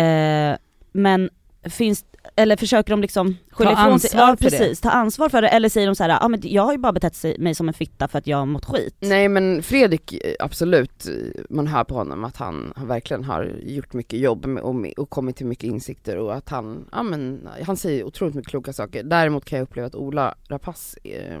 Eh, 0.00 0.56
men 0.92 1.30
finns, 1.64 2.04
eller 2.36 2.56
försöker 2.56 2.90
de 2.90 3.00
liksom 3.00 3.36
skylla 3.50 3.72
ifrån 3.72 4.00
sig, 4.00 4.08
ansvar 4.08 4.28
ja 4.28 4.36
för 4.36 4.44
det. 4.44 4.50
precis, 4.50 4.80
ta 4.80 4.90
ansvar 4.90 5.28
för 5.28 5.42
det, 5.42 5.48
eller 5.48 5.68
säger 5.68 5.86
de 5.86 5.94
så 5.96 6.02
här, 6.02 6.18
ja 6.20 6.28
men 6.28 6.40
jag 6.42 6.62
har 6.62 6.72
ju 6.72 6.78
bara 6.78 6.92
betett 6.92 7.38
mig 7.38 7.54
som 7.54 7.68
en 7.68 7.74
fitta 7.74 8.08
för 8.08 8.18
att 8.18 8.26
jag 8.26 8.36
har 8.36 8.46
mått 8.46 8.64
skit. 8.64 8.96
Nej 9.00 9.28
men 9.28 9.62
Fredrik, 9.62 10.12
eh, 10.12 10.34
absolut, 10.38 11.08
man 11.50 11.66
hör 11.66 11.84
på 11.84 11.94
honom 11.94 12.24
att 12.24 12.36
han 12.36 12.72
har 12.76 12.86
verkligen 12.86 13.24
har 13.24 13.52
gjort 13.62 13.92
mycket 13.92 14.18
jobb 14.18 14.46
med, 14.46 14.62
och, 14.62 14.86
och 14.96 15.10
kommit 15.10 15.36
till 15.36 15.46
mycket 15.46 15.64
insikter 15.64 16.16
och 16.18 16.34
att 16.34 16.48
han, 16.48 16.88
ja 16.92 17.02
men 17.02 17.48
han 17.66 17.76
säger 17.76 18.04
otroligt 18.04 18.34
mycket 18.34 18.50
kloka 18.50 18.72
saker. 18.72 19.02
Däremot 19.02 19.44
kan 19.44 19.58
jag 19.58 19.64
uppleva 19.64 19.86
att 19.86 19.94
Ola 19.94 20.34
Rapace, 20.48 20.98
eh, 21.04 21.40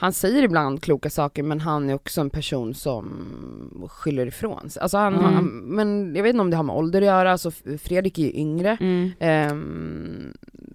han 0.00 0.12
säger 0.12 0.42
ibland 0.42 0.82
kloka 0.82 1.10
saker 1.10 1.42
men 1.42 1.60
han 1.60 1.90
är 1.90 1.94
också 1.94 2.20
en 2.20 2.30
person 2.30 2.74
som 2.74 3.06
skyller 3.88 4.26
ifrån 4.26 4.70
sig. 4.70 4.82
Alltså 4.82 4.98
han, 4.98 5.14
Mm. 5.14 5.34
han, 5.34 5.44
men 5.64 6.14
jag 6.16 6.22
vet 6.22 6.30
inte 6.30 6.40
om 6.40 6.50
det 6.50 6.56
har 6.56 6.64
med 6.64 6.76
ålder 6.76 7.00
att 7.02 7.06
göra, 7.06 7.32
alltså 7.32 7.50
Fredrik 7.82 8.18
är 8.18 8.22
ju 8.22 8.32
yngre. 8.34 8.76
Mm. 8.80 9.10
Ehm, 9.20 10.32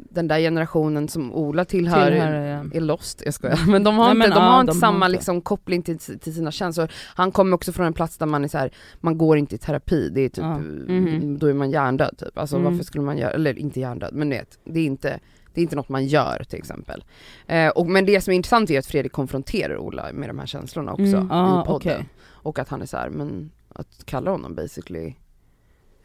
den 0.09 0.27
där 0.27 0.39
generationen 0.39 1.07
som 1.07 1.33
Ola 1.33 1.65
tillhör, 1.65 2.11
Tillhör, 2.11 2.31
ja. 2.33 2.63
är 2.73 2.79
lost, 2.81 3.21
jag 3.25 3.33
skojar. 3.33 3.59
Men 3.71 3.83
de 3.83 3.97
har 3.97 4.05
Nej, 4.05 4.11
inte, 4.11 4.27
men 4.27 4.35
de 4.37 4.43
ja, 4.43 4.49
har 4.51 4.61
inte 4.61 4.71
de 4.73 4.75
har 4.75 4.79
samma 4.91 5.05
inte. 5.05 5.11
liksom, 5.17 5.41
koppling 5.41 5.81
till, 5.81 5.97
till 5.99 6.35
sina 6.35 6.51
känslor. 6.51 6.91
Han 7.15 7.31
kommer 7.31 7.55
också 7.55 7.71
från 7.71 7.85
en 7.85 7.93
plats 7.93 8.17
där 8.17 8.25
man 8.25 8.43
är 8.43 8.47
så 8.47 8.57
här, 8.57 8.71
man 9.01 9.17
går 9.17 9.37
inte 9.37 9.55
i 9.55 9.57
terapi, 9.57 10.09
det 10.09 10.21
är 10.21 10.29
typ, 10.29 10.43
Ja. 10.43 10.57
Mhm. 10.57 11.37
då 11.39 11.47
är 11.47 11.53
man 11.53 11.71
hjärndöd 11.71 12.17
typ. 12.17 12.37
Alltså 12.37 12.55
Mm. 12.55 12.71
varför 12.71 12.85
skulle 12.85 13.03
man 13.03 13.17
göra, 13.17 13.31
eller 13.31 13.59
inte 13.59 13.79
hjärndöd, 13.79 14.13
men 14.13 14.29
det, 14.29 14.59
det 14.65 14.79
är 14.79 14.85
inte 14.85 15.19
det 15.55 15.61
är 15.61 15.63
inte 15.63 15.75
något 15.75 15.89
man 15.89 16.05
gör 16.05 16.43
till 16.49 16.59
exempel. 16.59 17.03
Eh, 17.47 17.67
och, 17.69 17.87
men 17.87 18.05
det 18.05 18.21
som 18.21 18.31
är 18.31 18.35
intressant 18.35 18.69
är 18.69 18.79
att 18.79 18.85
Fredrik 18.85 19.11
konfronterar 19.11 19.77
Ola 19.77 20.09
med 20.13 20.29
de 20.29 20.39
här 20.39 20.45
känslorna 20.45 20.91
också 20.91 21.03
Mm. 21.03 21.31
Ah, 21.31 21.61
i 21.61 21.65
podden. 21.65 21.75
okej. 21.93 22.05
Och 22.27 22.59
att 22.59 22.69
han 22.69 22.81
är 22.81 22.85
så 22.85 22.97
här, 22.97 23.09
men 23.09 23.51
att 23.69 24.05
kalla 24.05 24.31
honom 24.31 24.55
basically 24.55 25.13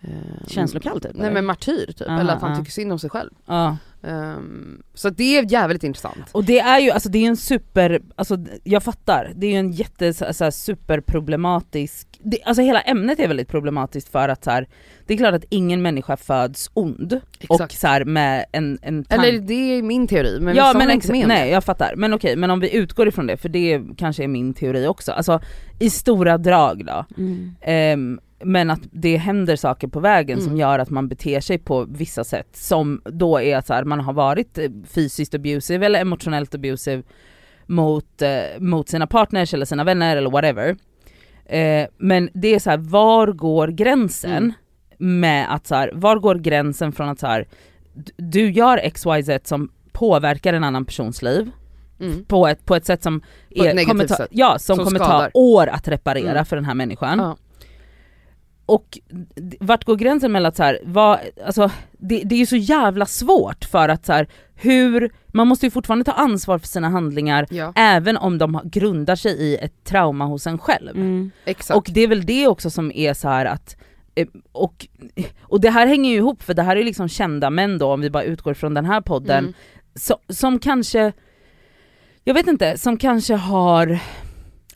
eh, 0.01 0.47
Känslokall 0.47 1.01
typ? 1.01 1.11
Nej 1.15 1.23
eller? 1.23 1.35
men 1.35 1.45
martyr 1.45 1.87
typ, 1.87 2.09
Aha, 2.09 2.21
eller 2.21 2.33
att 2.35 2.43
han 2.43 2.51
ja. 2.51 2.57
tycker 2.59 2.71
synd 2.71 2.93
om 2.93 2.99
sig 2.99 3.11
själv. 3.11 3.31
Ja. 3.47 3.77
Ehm, 4.03 4.83
så 4.95 5.11
det 5.11 5.39
är 5.39 5.53
jävligt 5.53 5.85
intressant. 5.85 6.25
Och 6.33 6.45
det 6.45 6.61
är 6.61 6.79
ju, 6.79 6.91
alltså 6.91 7.09
det 7.09 7.19
är 7.19 7.29
en 7.29 7.37
super, 7.37 8.01
alltså 8.17 8.37
jag 8.65 8.83
fattar, 8.83 9.33
det 9.35 9.47
är 9.47 9.51
ju 9.51 9.57
en 9.57 9.73
jätte 9.73 10.15
så, 10.15 10.35
så 10.35 10.45
här, 10.45 10.51
superproblematisk, 10.51 12.09
det, 12.23 12.39
alltså 12.45 12.63
hela 12.63 12.81
ämnet 12.81 13.19
är 13.19 13.29
väldigt 13.29 13.49
problematiskt 13.49 14.09
för 14.09 14.29
att 14.29 14.45
så 14.45 14.51
här, 14.51 14.69
det 15.07 15.15
är 15.15 15.19
klart 15.19 15.35
att 15.35 15.45
ingen 15.49 15.83
människa 15.83 16.17
föds 16.17 16.71
ond 16.75 17.13
och 17.13 17.55
Exakt. 17.55 17.79
så 17.79 17.87
här, 17.87 18.05
med 18.05 18.45
en, 18.53 18.79
en 18.83 19.05
Eller 19.09 19.39
det 19.39 19.55
är 19.55 19.83
min 19.83 20.07
teori, 20.09 20.41
men 20.41 20.57
ja 20.57 20.67
vissa 20.67 20.79
men 20.79 20.91
inte 20.91 21.13
med 21.13 21.29
nej 21.29 21.51
jag 21.51 21.65
fattar, 21.65 21.95
men 21.97 22.15
okej, 22.15 22.37
men 22.37 22.51
om 22.51 22.61
vi 22.61 22.75
utgår 22.77 23.09
ifrån 23.09 23.27
det, 23.27 23.37
för 23.37 23.49
det 23.49 23.81
kanske 23.97 24.25
är 24.25 24.29
min 24.29 24.55
teori 24.55 24.87
också, 24.87 25.13
alltså 25.13 25.41
i 25.79 25.91
stora 25.91 26.39
drag 26.39 26.87
då, 26.87 27.05
Mm. 27.17 27.55
Ehm, 27.61 28.21
men 28.45 28.71
att 28.71 28.81
det 28.91 29.17
händer 29.17 29.57
saker 29.57 29.89
på 29.89 30.01
vägen 30.01 30.39
som 30.39 30.47
Mm. 30.49 30.61
gör 30.61 30.79
att 30.79 30.91
man 30.91 31.09
beter 31.09 31.41
sig 31.41 31.59
på 31.59 31.85
vissa 31.85 32.25
sätt 32.25 32.49
som 32.53 33.01
då 33.05 33.41
är 33.41 33.61
så 33.61 33.75
här, 33.75 33.85
man 33.85 34.01
har 34.01 34.13
varit 34.13 34.59
eh, 34.59 34.71
fysiskt 34.89 35.35
abusive 35.35 35.87
eller 35.87 36.01
emotionellt 36.01 36.55
abusive 36.55 37.03
mot, 37.67 38.23
eh, 38.23 38.61
mot 38.61 38.89
sina 38.89 39.07
partners 39.07 39.55
eller 39.55 39.67
sina 39.67 39.85
vänner 39.85 40.17
eller 40.17 40.31
whatever. 40.31 40.77
Eh, 41.47 41.87
men 41.99 42.29
det 42.35 42.55
är 42.55 42.59
så 42.59 42.71
här, 42.71 42.77
var 42.79 43.27
går 43.33 43.69
gränsen 43.69 44.55
Mm. 44.99 45.21
med 45.21 45.55
att 45.55 45.67
så 45.67 45.75
här, 45.75 45.91
var 45.95 46.17
går 46.17 46.35
gränsen 46.35 46.93
från 46.93 47.09
att 47.09 47.19
så 47.21 47.27
här, 47.27 47.49
du 48.17 48.51
gör 48.51 48.91
XYZ 48.91 49.31
som 49.49 49.71
påverkar 49.93 50.53
en 50.53 50.65
annan 50.65 50.85
persons 50.85 51.23
liv 51.23 51.51
Mm. 52.01 52.25
på 52.25 52.47
ett, 52.49 52.65
på 52.67 52.75
ett 52.75 52.87
sätt 52.87 53.03
som, 53.03 53.21
På 53.21 53.65
är, 53.65 53.85
kommer 53.85 54.07
ta, 54.07 54.17
sätt. 54.17 54.29
ja, 54.31 54.59
som, 54.59 54.77
Som 54.77 54.85
kommer 54.85 54.99
skadar. 54.99 55.31
ta 55.31 55.39
år 55.39 55.67
att 55.67 55.89
reparera 55.89 56.31
Mm. 56.31 56.45
för 56.45 56.57
den 56.57 56.65
här 56.65 56.75
människan. 56.75 57.19
Ja. 57.19 57.37
Och 58.71 58.99
vart 59.61 59.85
går 59.85 59.97
gränsen 59.97 60.33
mellan 60.33 60.49
att 60.49 60.57
så 60.57 60.63
här, 60.63 60.79
vad, 60.85 61.19
alltså, 61.47 61.71
det, 61.99 62.23
det 62.25 62.35
är 62.35 62.39
ju 62.39 62.47
så 62.47 62.57
jävla 62.57 63.07
svårt 63.07 63.65
för 63.65 63.89
att 63.89 64.07
så 64.07 64.13
här, 64.13 64.29
hur, 64.55 65.13
man 65.27 65.49
måste 65.49 65.67
ju 65.67 65.71
fortfarande 65.71 66.05
ta 66.05 66.13
ansvar 66.13 66.59
för 66.59 66.67
sina 66.67 66.89
handlingar 66.89 67.47
ja, 67.51 67.73
även 67.77 68.17
om 68.17 68.39
de 68.39 68.61
grundar 68.65 69.17
sig 69.17 69.33
i 69.33 69.57
ett 69.57 69.85
trauma 69.85 70.25
hos 70.25 70.47
en 70.47 70.59
själv. 70.59 70.97
Mm. 70.97 71.31
exakt. 71.45 71.77
Och 71.77 71.89
det 71.93 72.01
är 72.01 72.09
väl 72.09 72.27
det 72.27 72.47
också 72.49 72.71
som 72.71 72.93
är 72.93 73.15
så 73.15 73.29
här 73.29 73.47
att 73.47 73.77
eh, 74.15 74.27
och, 74.53 74.87
och 75.43 75.61
det 75.61 75.71
här 75.71 75.87
hänger 75.87 76.11
ju 76.11 76.17
ihop 76.17 76.43
för 76.43 76.55
det 76.55 76.63
här 76.63 76.77
är 76.77 76.85
liksom 76.85 77.09
kända 77.09 77.51
män 77.51 77.79
då 77.79 77.93
om 77.93 78.01
vi 78.01 78.11
bara 78.11 78.25
utgår 78.25 78.55
från 78.55 78.75
den 78.75 78.85
här 78.85 79.01
podden 79.01 79.45
Mm. 79.45 79.55
så, 79.95 80.17
som 80.29 80.59
kanske, 80.59 81.13
jag 82.25 82.35
vet 82.35 82.47
inte, 82.47 82.79
som 82.79 82.97
kanske 82.97 83.35
har 83.35 83.99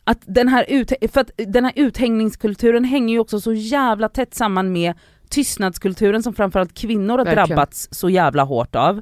att 0.07 0.19
den 0.25 0.47
här, 0.47 0.65
ut, 0.67 0.93
för 1.11 1.21
att 1.21 1.31
den 1.37 1.65
här 1.65 1.73
uthängningskulturen 1.75 2.83
hänger 2.83 3.13
ju 3.13 3.19
också 3.19 3.39
så 3.39 3.53
jävla 3.53 4.09
tätt 4.09 4.33
samman 4.33 4.71
med 4.71 4.93
tystnadskulturen 5.29 6.23
som 6.23 6.33
framförallt 6.33 6.73
kvinnor 6.73 7.17
har 7.17 7.25
Verkligen. 7.25 7.47
drabbats 7.47 7.87
så 7.91 8.09
jävla 8.09 8.43
hårt 8.43 8.75
av. 8.75 9.01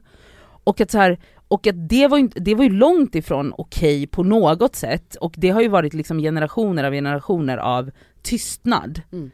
Och 0.63 0.81
att, 0.81 0.91
så 0.91 0.97
här, 0.97 1.19
och 1.47 1.67
att 1.67 1.89
det, 1.89 2.07
var 2.07 2.17
ju, 2.17 2.27
det 2.27 2.55
var 2.55 2.63
ju 2.63 2.69
långt 2.69 3.15
ifrån 3.15 3.53
okej 3.57 4.07
på 4.07 4.23
något 4.23 4.75
sätt 4.75 5.15
och 5.15 5.33
det 5.37 5.49
har 5.49 5.61
ju 5.61 5.67
varit 5.67 5.93
liksom 5.93 6.19
generationer 6.19 6.83
av 6.83 6.93
generationer 6.93 7.57
av 7.57 7.91
tystnad. 8.21 9.01
Mm. 9.11 9.31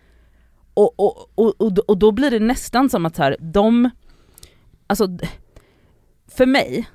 Och, 0.74 1.00
och, 1.00 1.32
och, 1.36 1.62
och, 1.62 1.78
och 1.78 1.98
då 1.98 2.12
blir 2.12 2.32
det 2.32 2.40
nästan 2.40 2.90
som 2.90 3.06
att 3.06 3.16
så 3.16 3.24
här, 3.24 3.38
de, 3.40 3.90
alltså 4.88 5.08
för 6.28 6.46
mig, 6.46 6.90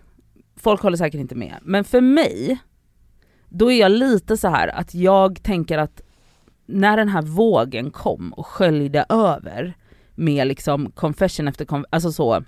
folk 0.56 0.82
håller 0.82 0.96
säkert 0.96 1.20
inte 1.20 1.34
med, 1.34 1.58
men 1.62 1.84
för 1.84 2.00
mig, 2.00 2.58
då 3.54 3.72
är 3.72 3.80
jag 3.80 3.92
lite 3.92 4.36
så 4.36 4.48
här 4.48 4.68
att 4.68 4.94
jag 4.94 5.42
tänker 5.42 5.78
att 5.78 6.00
när 6.66 6.96
den 6.96 7.08
här 7.08 7.22
vågen 7.22 7.90
kom 7.90 8.32
och 8.32 8.46
sköljde 8.46 9.06
över 9.08 9.74
med 10.14 10.46
liksom 10.46 10.90
confession 10.90 11.48
efter 11.48 11.64
confession, 11.64 11.86
alltså 11.90 12.12
så, 12.12 12.44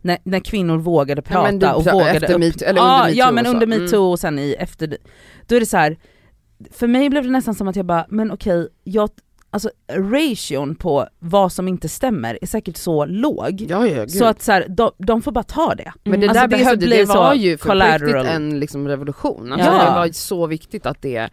när, 0.00 0.18
när 0.24 0.40
kvinnor 0.40 0.76
vågade 0.78 1.22
Ja, 1.24 1.30
prata 1.32 1.42
men 1.50 1.58
du- 1.58 1.66
och 1.70 1.84
så- 1.84 1.90
vågade 1.92 2.10
efter 2.10 2.34
upp, 2.34 2.40
metoo- 2.40 2.64
eller 2.64 2.80
ja, 2.80 3.00
under 3.04 3.16
ja 3.18 3.30
metoo 3.30 3.34
men 3.34 3.46
och 3.46 3.50
så. 3.50 3.52
under 3.56 3.66
Mm. 3.66 3.84
metoo 3.84 4.10
och 4.10 4.18
sen 4.20 4.38
i 4.38 4.56
efter, 4.58 4.96
då 5.46 5.56
är 5.56 5.60
det 5.60 5.66
så 5.66 5.76
här. 5.76 5.96
för 6.70 6.86
mig 6.86 7.10
blev 7.10 7.22
det 7.24 7.30
nästan 7.30 7.54
som 7.54 7.68
att 7.68 7.76
jag 7.76 7.86
bara, 7.86 8.06
men 8.08 8.30
okej, 8.32 8.68
jag, 8.84 9.10
alltså 9.52 9.70
ration 9.92 10.74
på 10.74 11.06
vad 11.18 11.52
som 11.52 11.68
inte 11.68 11.88
stämmer 11.88 12.38
är 12.42 12.46
säkert 12.46 12.76
så 12.76 13.04
låg, 13.04 13.66
Ja, 13.68 13.86
ja, 13.86 14.08
så 14.08 14.24
att 14.24 14.42
så 14.42 14.52
här, 14.52 14.66
de, 14.68 14.90
de 14.98 15.22
får 15.22 15.32
bara 15.32 15.44
ta 15.44 15.74
det. 15.74 15.92
Men 16.04 16.20
det 16.20 16.28
Alltså, 16.28 16.40
där 16.42 16.48
det 16.48 16.56
behövde, 16.56 16.86
det 16.86 17.06
så 17.06 17.14
var 17.14 17.34
ju 17.34 17.58
för 17.58 17.74
riktigt 18.00 18.14
en 18.26 18.60
liksom 18.60 18.88
revolution. 18.88 19.52
Alltså 19.52 19.70
Ja. 19.70 19.84
Det 19.84 19.90
var 19.90 20.08
så 20.12 20.46
viktigt 20.46 20.86
att 20.86 21.02
det 21.02 21.30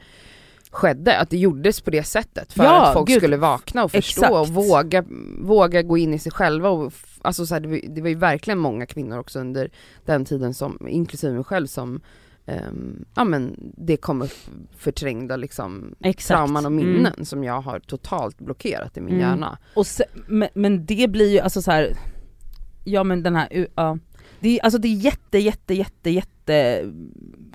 skedde, 0.72 1.18
att 1.18 1.30
det 1.30 1.38
gjordes 1.38 1.82
på 1.82 1.90
det 1.90 2.04
sättet 2.04 2.54
för 2.54 2.64
Ja, 2.64 2.86
att 2.86 2.94
folk 2.94 3.08
gud. 3.08 3.18
skulle 3.18 3.38
vakna 3.38 3.84
och 3.84 3.92
förstå 3.92 4.22
Exakt. 4.22 4.34
och 4.36 4.48
våga, 4.48 5.04
våga 5.42 5.82
gå 5.82 5.98
in 5.98 6.14
i 6.14 6.20
sig 6.20 6.32
själva. 6.32 6.70
Och, 6.70 6.94
alltså 7.22 7.46
så 7.46 7.54
här, 7.56 7.62
det, 7.62 7.68
var, 7.68 7.80
det 7.96 8.02
var 8.02 8.10
ju 8.10 8.16
verkligen 8.16 8.58
många 8.60 8.86
kvinnor 8.86 9.18
också 9.20 9.40
under 9.40 9.70
den 10.06 10.26
tiden, 10.26 10.54
som, 10.54 10.88
inklusive 10.90 11.34
mig 11.34 11.44
själv, 11.44 11.68
som 11.68 12.02
ehm, 12.46 13.06
ja 13.16 13.24
men 13.24 13.74
det 13.78 13.98
kom 13.98 14.22
upp 14.22 14.34
förträngda 14.78 15.36
liksom 15.38 15.96
Exakt. 16.04 16.28
trauman 16.28 16.66
och 16.66 16.72
minnen 16.72 17.14
Mm. 17.14 17.26
som 17.26 17.44
jag 17.44 17.62
har 17.62 17.80
totalt 17.80 18.40
blockerat 18.40 18.98
i 18.98 19.02
min 19.02 19.14
Mm. 19.16 19.20
hjärna. 19.30 19.58
Och 19.74 19.88
se, 19.88 20.04
men, 20.28 20.50
men 20.54 20.86
det 20.86 21.10
blir 21.10 21.30
ju 21.32 21.40
alltså 21.40 21.62
så 21.62 21.72
här. 21.72 21.94
ja 22.84 23.04
men 23.04 23.24
den 23.24 23.36
här, 23.36 23.68
ja. 23.76 23.98
Det, 24.40 24.60
är- 24.60 24.64
alltså 24.64 24.80
det 24.80 24.88
är 24.88 24.94
jätte 24.96 25.38
jätte 25.38 25.74
jätte 25.74 26.10
jätte 26.10 26.86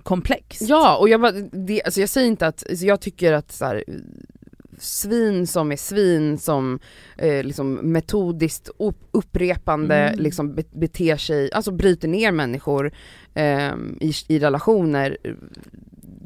komplext. 0.03 0.62
Ja, 0.62 0.97
och 0.97 1.09
jag, 1.09 1.20
bara, 1.20 1.33
det, 1.53 1.83
alltså 1.83 2.01
jag 2.01 2.09
säger 2.09 2.27
inte 2.29 2.47
att, 2.47 2.64
alltså 2.70 2.87
jag 2.87 3.01
tycker 3.01 3.33
att 3.33 3.53
så 3.53 3.64
här, 3.64 3.85
svin 4.85 5.47
som 5.47 5.73
är 5.73 5.77
svin 5.77 6.38
som 6.38 6.79
eh, 7.18 7.42
liksom 7.44 7.75
metodiskt 7.75 8.68
upp, 8.79 8.99
upprepande 9.11 9.94
Mm. 9.97 10.18
liksom 10.20 10.55
be, 10.55 10.62
beter 10.73 11.16
sig, 11.16 11.53
alltså 11.53 11.70
bryter 11.70 12.09
ner 12.09 12.33
människor 12.33 12.92
eh, 13.35 13.73
i, 14.01 14.12
i 14.29 14.38
relationer, 14.38 15.16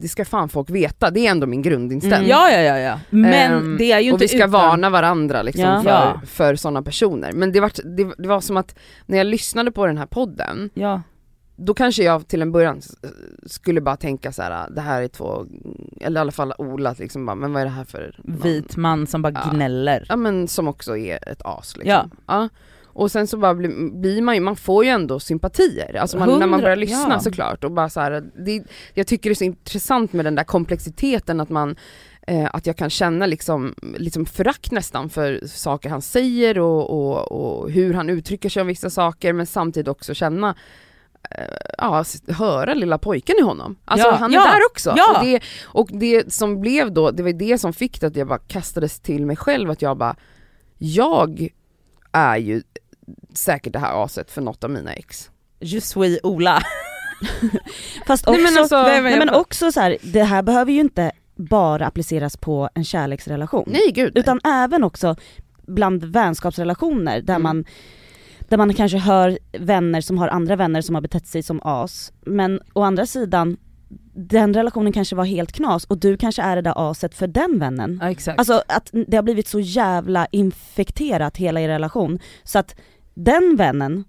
det 0.00 0.08
ska 0.08 0.24
fan 0.24 0.48
folk 0.48 0.70
veta, 0.70 1.10
det 1.10 1.26
är 1.26 1.30
ändå 1.30 1.46
min 1.46 1.62
grundinställning. 1.62 2.30
Mm. 2.30 2.30
Ja 2.30 2.50
ja 2.50 2.60
ja 2.60 2.78
ja. 2.78 3.00
Men 3.10 3.52
Ehm, 3.52 3.76
det 3.78 3.92
är 3.92 4.00
ju 4.00 4.10
och 4.12 4.14
inte 4.14 4.24
vi 4.24 4.28
ska 4.28 4.36
utan, 4.36 4.50
varna 4.50 4.90
varandra 4.90 5.42
liksom 5.42 5.64
Ja. 5.64 5.82
för, 5.82 5.90
Ja. 5.90 6.20
för 6.26 6.54
sådana 6.56 6.82
personer. 6.82 7.32
Men 7.32 7.52
det 7.52 7.60
var, 7.60 7.72
det, 7.96 8.12
det 8.18 8.28
var 8.28 8.40
som 8.40 8.56
att 8.56 8.78
när 9.06 9.18
jag 9.18 9.26
lyssnade 9.26 9.72
på 9.72 9.86
den 9.86 9.98
här 9.98 10.06
podden, 10.06 10.70
Ja. 10.74 11.02
Då 11.60 11.74
kanske 11.74 12.02
jag 12.04 12.28
till 12.28 12.42
en 12.42 12.52
början 12.52 12.80
skulle 13.46 13.80
bara 13.80 13.96
tänka 13.96 14.32
så 14.32 14.42
här: 14.42 14.70
det 14.70 14.80
här 14.80 15.02
är 15.02 15.08
två, 15.08 15.46
eller 16.00 16.20
i 16.20 16.20
alla 16.20 16.32
fall 16.32 16.52
Ola 16.58 16.94
liksom 16.98 17.26
bara, 17.26 17.36
men 17.36 17.52
vad 17.52 17.62
är 17.62 17.66
det 17.66 17.72
här 17.72 17.84
för 17.84 18.20
någon? 18.24 18.40
Vit 18.42 18.76
man 18.76 19.06
som 19.06 19.22
bara 19.22 19.32
Ja. 19.32 19.50
gnäller. 19.52 20.06
Ja 20.08 20.16
men 20.16 20.48
som 20.48 20.68
också 20.68 20.96
är 20.96 21.28
ett 21.28 21.42
as 21.44 21.76
liksom. 21.76 21.90
Ja. 21.90 22.08
Ja. 22.26 22.48
Och 22.84 23.10
sen 23.10 23.26
så 23.26 23.36
bara 23.36 23.54
blir, 23.54 24.00
blir 24.00 24.22
man 24.22 24.34
ju, 24.34 24.40
man 24.40 24.56
får 24.56 24.84
ju 24.84 24.90
ändå 24.90 25.20
sympatier, 25.20 25.96
alltså 25.96 26.18
man, 26.18 26.38
när 26.38 26.46
man 26.46 26.60
börjar 26.60 26.76
lyssna 26.76 27.10
ja. 27.10 27.20
såklart 27.20 27.64
och 27.64 27.72
bara 27.72 27.88
så 27.88 28.00
här, 28.00 28.24
det, 28.44 28.62
jag 28.94 29.06
tycker 29.06 29.30
det 29.30 29.32
är 29.32 29.34
så 29.34 29.44
intressant 29.44 30.12
med 30.12 30.24
den 30.24 30.34
där 30.34 30.44
komplexiteten 30.44 31.40
att 31.40 31.48
man 31.48 31.76
eh, 32.26 32.48
att 32.52 32.66
jag 32.66 32.76
kan 32.76 32.90
känna 32.90 33.26
liksom, 33.26 33.74
liksom 33.96 34.26
förakt 34.26 34.72
nästan 34.72 35.10
för 35.10 35.40
saker 35.46 35.88
han 35.90 36.02
säger 36.02 36.58
och, 36.58 36.90
och, 36.90 37.32
och 37.32 37.70
hur 37.70 37.94
han 37.94 38.10
uttrycker 38.10 38.48
sig 38.48 38.60
om 38.60 38.66
vissa 38.66 38.90
saker 38.90 39.32
men 39.32 39.46
samtidigt 39.46 39.88
också 39.88 40.14
känna 40.14 40.54
Ja, 41.78 42.00
s- 42.00 42.22
höra 42.28 42.74
lilla 42.74 42.98
pojken 42.98 43.36
i 43.38 43.42
honom. 43.42 43.76
Alltså 43.84 44.06
Ja, 44.08 44.14
han 44.16 44.30
är 44.30 44.34
ja, 44.34 44.44
där 44.44 44.60
också. 44.70 44.94
ja. 44.96 45.18
Och, 45.18 45.24
det, 45.26 45.40
och 45.64 45.88
det 45.92 46.32
som 46.32 46.60
blev 46.60 46.92
då, 46.92 47.10
det 47.10 47.22
var 47.22 47.32
det 47.32 47.58
som 47.58 47.72
fick 47.72 48.00
det 48.00 48.06
att 48.06 48.16
jag 48.16 48.28
bara 48.28 48.38
kastades 48.38 49.00
till 49.00 49.26
mig 49.26 49.36
själv, 49.36 49.70
att 49.70 49.82
jag 49.82 49.96
bara, 49.96 50.16
jag 50.78 51.48
är 52.12 52.36
ju 52.36 52.62
säkert 53.34 53.72
det 53.72 53.78
här 53.78 54.04
aset 54.04 54.30
för 54.30 54.40
något 54.42 54.64
av 54.64 54.70
mina 54.70 54.92
ex. 54.94 55.30
Je 55.60 55.80
suis 55.80 56.18
Ola. 56.22 56.62
Fast 58.06 58.26
Nej, 58.26 58.32
också, 58.34 58.42
men 58.52 58.58
alltså- 58.62 58.82
nej, 58.82 58.90
Nej, 58.92 59.02
men 59.02 59.18
men 59.18 59.28
jag- 59.28 59.40
också 59.40 59.72
så 59.72 59.80
här, 59.80 59.96
det 60.02 60.22
här 60.22 60.42
behöver 60.42 60.72
ju 60.72 60.80
inte 60.80 61.12
bara 61.36 61.86
appliceras 61.86 62.36
på 62.36 62.68
en 62.74 62.84
kärleksrelation. 62.84 63.64
Nej 63.66 63.90
gud 63.94 64.12
nej. 64.14 64.20
Utan 64.22 64.40
även 64.44 64.84
också 64.84 65.16
bland 65.66 66.04
vänskapsrelationer 66.04 67.20
där 67.20 67.34
Mm. 67.34 67.42
man 67.42 67.64
där 68.48 68.56
man 68.56 68.74
kanske 68.74 68.98
hör 68.98 69.38
vänner 69.58 70.00
som 70.00 70.18
har 70.18 70.28
andra 70.28 70.56
vänner 70.56 70.80
som 70.80 70.94
har 70.94 71.02
betett 71.02 71.26
sig 71.26 71.42
som 71.42 71.60
as. 71.64 72.12
Men 72.20 72.60
å 72.72 72.82
andra 72.82 73.06
sidan, 73.06 73.56
den 74.14 74.54
relationen 74.54 74.92
kanske 74.92 75.16
var 75.16 75.24
helt 75.24 75.52
knas 75.52 75.84
och 75.84 75.98
du 75.98 76.16
kanske 76.16 76.42
är 76.42 76.56
det 76.56 76.62
där 76.62 76.90
aset 76.90 77.14
för 77.14 77.26
den 77.26 77.58
vännen. 77.58 77.98
Ja 78.02 78.10
exakt. 78.10 78.38
Alltså 78.38 78.62
att 78.68 78.90
det 79.06 79.16
har 79.16 79.22
blivit 79.22 79.48
så 79.48 79.60
jävla 79.60 80.26
infekterat 80.26 81.36
hela 81.36 81.60
er 81.60 81.68
relation 81.68 82.18
så 82.44 82.58
att 82.58 82.76
den 83.14 83.56
vännen 83.56 84.04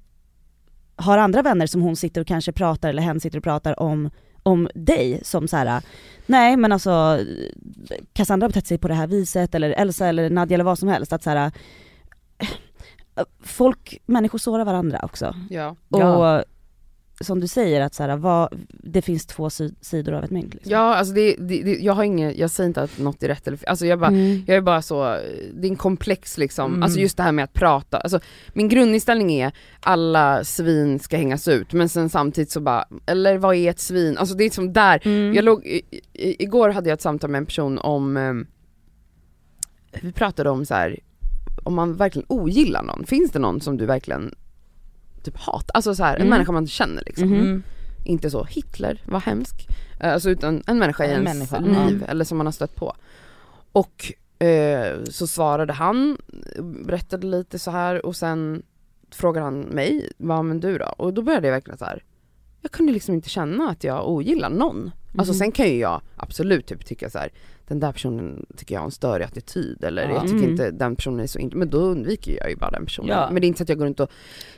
har 0.95 1.17
andra 1.17 1.41
vänner 1.41 1.67
som 1.67 1.81
hon 1.81 1.95
sitter 1.95 2.21
och 2.21 2.27
kanske 2.27 2.51
pratar 2.51 2.89
eller 2.89 3.01
hen 3.01 3.19
sitter 3.19 3.37
och 3.37 3.43
pratar 3.43 3.79
om 3.79 4.09
om 4.43 4.69
dig 4.75 5.21
som 5.23 5.47
så 5.47 5.57
här: 5.57 5.83
nej 6.25 6.57
men 6.57 6.71
alltså 6.71 7.19
Cassandra 8.13 8.45
har 8.45 8.49
betett 8.49 8.67
sig 8.67 8.77
på 8.77 8.87
det 8.87 8.93
här 8.93 9.07
viset 9.07 9.55
eller 9.55 9.69
Elsa 9.69 10.07
eller 10.07 10.29
Nadja 10.29 10.53
eller 10.53 10.63
vad 10.63 10.79
som 10.79 10.89
helst 10.89 11.13
att 11.13 11.23
så 11.23 11.29
här. 11.29 11.51
Folk, 13.43 14.01
människor 14.05 14.37
sårar 14.39 14.65
varandra 14.65 14.99
också. 15.03 15.35
Ja. 15.49 15.75
Ja. 15.89 16.37
Och 16.39 16.43
som 17.21 17.39
du 17.39 17.47
säger 17.47 17.81
att 17.81 17.93
så 17.93 18.03
här, 18.03 18.17
vad, 18.17 18.49
det 18.69 19.01
finns 19.01 19.25
två 19.25 19.49
si- 19.49 19.75
sidor 19.81 20.13
av 20.13 20.23
ett 20.23 20.31
mynt. 20.31 20.53
Liksom. 20.53 20.71
ja 20.71 20.95
alltså 20.95 21.13
det, 21.13 21.35
det, 21.39 21.63
det, 21.63 21.77
jag 21.79 21.93
har 21.93 22.03
ingen, 22.03 22.33
jag 22.37 22.51
säger 22.51 22.67
inte 22.67 22.81
att 22.81 22.97
något 22.99 23.23
är 23.23 23.27
rätt 23.27 23.47
eller 23.47 23.57
fel, 23.57 23.69
alltså 23.69 23.85
jag 23.85 23.99
bara 23.99 24.07
Mm. 24.09 24.43
Jag 24.47 24.57
är 24.57 24.61
bara 24.61 24.81
så, 24.81 25.03
det 25.53 25.67
är 25.67 25.71
en 25.71 25.75
komplex 25.75 26.37
liksom, 26.37 26.71
Mm. 26.71 26.83
alltså 26.83 26.99
just 26.99 27.17
det 27.17 27.23
här 27.23 27.31
med 27.31 27.43
att 27.43 27.53
prata, 27.53 27.97
alltså 27.97 28.19
min 28.53 28.69
grundinställning 28.69 29.31
är 29.33 29.51
alla 29.79 30.43
svin 30.43 30.99
ska 30.99 31.17
hängas 31.17 31.47
ut 31.47 31.73
men 31.73 31.89
sen 31.89 32.09
samtidigt 32.09 32.51
så 32.51 32.59
bara, 32.61 32.85
eller 33.05 33.37
vad 33.37 33.55
är 33.55 33.69
ett 33.69 33.79
svin? 33.79 34.17
Alltså 34.17 34.35
det 34.35 34.43
är 34.43 34.49
som 34.49 34.73
där, 34.73 35.01
Mm. 35.05 35.33
jag 35.33 35.45
låg, 35.45 35.65
i, 35.65 35.81
i, 36.13 36.43
igår 36.43 36.69
hade 36.69 36.89
jag 36.89 36.93
ett 36.95 37.01
samtal 37.01 37.29
med 37.29 37.39
en 37.39 37.45
person 37.45 37.79
om, 37.79 38.17
eh, 38.17 38.33
vi 40.01 40.11
pratade 40.11 40.49
om 40.49 40.65
så 40.65 40.73
här 40.73 40.99
om 41.63 41.73
man 41.75 41.95
verkligen 41.95 42.25
ogillar 42.29 42.83
någon, 42.83 43.05
finns 43.05 43.31
det 43.31 43.39
någon 43.39 43.61
som 43.61 43.77
du 43.77 43.85
verkligen 43.85 44.35
typ 45.23 45.37
hatar? 45.37 45.71
Alltså 45.73 45.95
så 45.95 46.03
här, 46.03 46.15
en 46.15 46.21
Mm. 46.21 46.29
människa 46.29 46.51
man 46.51 46.67
känner 46.67 47.03
liksom. 47.05 47.33
Mm. 47.33 47.63
Inte 48.05 48.29
så 48.29 48.43
Hitler, 48.43 49.01
vad 49.05 49.21
hemsk. 49.21 49.67
Eh, 49.99 50.13
Alltså 50.13 50.29
utan 50.29 50.63
en 50.67 50.79
människa 50.79 51.05
i 51.05 51.07
En 51.07 51.27
ens 51.27 51.51
människa, 51.51 51.85
liv, 51.89 52.05
eller 52.07 52.25
som 52.25 52.37
man 52.37 52.47
har 52.47 52.51
stött 52.51 52.75
på. 52.75 52.95
Och 53.71 54.13
eh, 54.43 55.03
så 55.09 55.27
svarade 55.27 55.73
han, 55.73 56.17
berättade 56.85 57.27
lite 57.27 57.59
så 57.59 57.71
här 57.71 58.05
och 58.05 58.15
sen 58.15 58.63
frågade 59.11 59.45
han 59.45 59.59
mig, 59.59 60.11
vad 60.17 60.45
men 60.45 60.59
du 60.59 60.77
då? 60.77 60.85
Och 60.85 61.13
då 61.13 61.21
började 61.21 61.47
jag 61.47 61.53
verkligen 61.53 61.77
så 61.77 61.85
här. 61.85 62.03
jag 62.61 62.71
kunde 62.71 62.91
liksom 62.93 63.15
inte 63.15 63.29
känna 63.29 63.69
att 63.69 63.83
jag 63.83 64.09
ogillar 64.09 64.49
någon. 64.49 64.91
Alltså 65.17 65.33
Mhm. 65.33 65.39
sen 65.39 65.51
kan 65.51 65.67
ju 65.67 65.77
jag 65.79 66.01
absolut 66.15 66.67
typ 66.67 66.85
tycka 66.85 67.09
så 67.09 67.17
här. 67.19 67.29
Den 67.69 67.79
där 67.79 67.91
personen 67.91 68.45
tycker 68.57 68.75
jag 68.75 68.81
har 68.81 68.85
en 68.85 68.91
större 68.91 69.25
attityd 69.25 69.83
eller 69.83 70.03
Ja. 70.09 70.13
jag 70.13 70.21
tycker 70.21 70.35
Mm. 70.37 70.49
inte 70.49 70.71
den 70.71 70.95
personen 70.95 71.19
är 71.19 71.27
så 71.27 71.39
inte, 71.39 71.57
men 71.57 71.69
då 71.69 71.77
undviker 71.77 72.37
jag 72.37 72.49
ju 72.49 72.55
bara 72.55 72.71
den 72.71 72.85
personen. 72.85 73.09
Ja. 73.17 73.29
Men 73.31 73.41
det 73.41 73.45
är 73.45 73.47
inte 73.47 73.57
så 73.57 73.63
att 73.63 73.69
jag 73.69 73.77
går 73.77 73.85
runt 73.85 73.99
och 73.99 74.09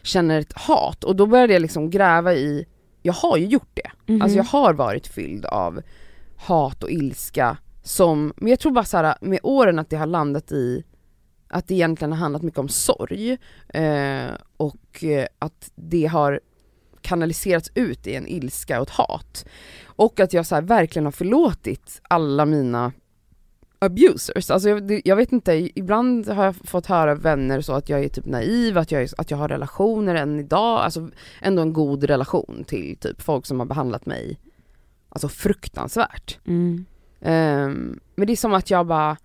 känner 0.01 0.39
ett 0.39 0.53
hat 0.53 1.03
och 1.03 1.15
då 1.15 1.25
började 1.25 1.53
jag 1.53 1.61
liksom 1.61 1.89
gräva 1.89 2.33
i, 2.33 2.65
jag 3.01 3.13
har 3.13 3.37
ju 3.37 3.45
gjort 3.45 3.69
det. 3.73 4.11
Mhm. 4.13 4.21
Alltså 4.21 4.37
jag 4.37 4.43
har 4.43 4.73
varit 4.73 5.07
fylld 5.07 5.45
av 5.45 5.81
hat 6.37 6.83
och 6.83 6.91
ilska 6.91 7.57
som, 7.83 8.33
men 8.37 8.47
jag 8.49 8.59
tror 8.59 8.71
bara 8.71 8.85
så 8.85 8.97
här 8.97 9.15
med 9.21 9.39
åren 9.43 9.79
att 9.79 9.89
det 9.89 9.95
har 9.97 10.05
landat 10.07 10.51
i 10.51 10.83
att 11.47 11.67
det 11.67 11.73
egentligen 11.73 12.11
har 12.11 12.19
handlat 12.19 12.41
mycket 12.41 12.59
om 12.59 12.69
sorg 12.69 13.37
eh, 13.73 14.31
och 14.57 15.03
eh, 15.03 15.25
att 15.39 15.71
det 15.75 16.05
har 16.05 16.39
kanaliserats 17.01 17.71
ut 17.75 18.07
i 18.07 18.15
en 18.15 18.27
ilska 18.27 18.81
och 18.81 18.87
ett 18.87 18.93
hat. 18.93 19.45
Och 19.85 20.19
att 20.19 20.33
jag 20.33 20.45
så 20.45 20.61
verkligen 20.61 21.05
har 21.05 21.11
förlåtit 21.11 22.01
alla 22.03 22.45
mina 22.45 22.91
abusers. 23.85 24.51
Alltså 24.51 24.69
jag, 24.69 25.01
jag 25.05 25.15
vet 25.15 25.31
inte, 25.31 25.79
ibland 25.79 26.27
har 26.27 26.45
jag 26.45 26.55
fått 26.55 26.85
höra 26.85 27.15
vänner 27.15 27.61
så 27.61 27.73
att 27.73 27.89
jag 27.89 28.03
är 28.03 28.09
typ 28.09 28.25
naiv, 28.25 28.77
att 28.77 28.91
jag, 28.91 29.01
är, 29.01 29.09
att 29.17 29.31
jag 29.31 29.37
har 29.37 29.47
relationer 29.47 30.15
än 30.15 30.39
idag, 30.39 30.79
alltså 30.79 31.09
ändå 31.41 31.61
en 31.61 31.73
god 31.73 32.03
relation 32.03 32.63
till 32.67 32.97
typ 32.97 33.21
folk 33.21 33.45
som 33.45 33.59
har 33.59 33.67
behandlat 33.67 34.05
mig 34.05 34.39
alltså 35.09 35.27
fruktansvärt. 35.29 36.39
Mm. 36.47 36.85
Ehm, 37.21 37.99
men 38.15 38.27
det 38.27 38.33
är 38.33 38.37
som 38.37 38.53
att 38.53 38.69
jag 38.69 38.87
bara, 38.87 39.17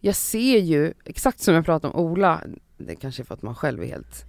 jag 0.00 0.14
ser 0.14 0.58
ju, 0.58 0.92
exakt 1.04 1.40
som 1.40 1.54
jag 1.54 1.64
pratade 1.64 1.94
om 1.94 2.00
Ola, 2.00 2.40
det 2.78 2.96
kanske 2.96 3.22
är 3.22 3.24
för 3.24 3.34
att 3.34 3.42
man 3.42 3.54
själv 3.54 3.82
är 3.82 3.86
helt 3.86 4.24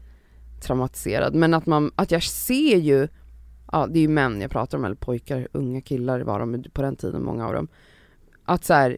traumatiserad, 0.61 1.35
men 1.35 1.53
att, 1.53 1.65
man, 1.65 1.91
att 1.95 2.11
jag 2.11 2.23
ser 2.23 2.77
ju, 2.77 3.07
ja 3.71 3.87
det 3.87 3.99
är 3.99 4.01
ju 4.01 4.07
män 4.07 4.41
jag 4.41 4.51
pratar 4.51 4.77
om, 4.77 4.85
eller 4.85 4.95
pojkar, 4.95 5.47
unga 5.51 5.81
killar 5.81 6.19
var 6.19 6.39
de 6.39 6.63
på 6.73 6.81
den 6.81 6.95
tiden, 6.95 7.23
många 7.23 7.47
av 7.47 7.53
dem. 7.53 7.67
Att 8.45 8.65
så 8.65 8.73
här, 8.73 8.97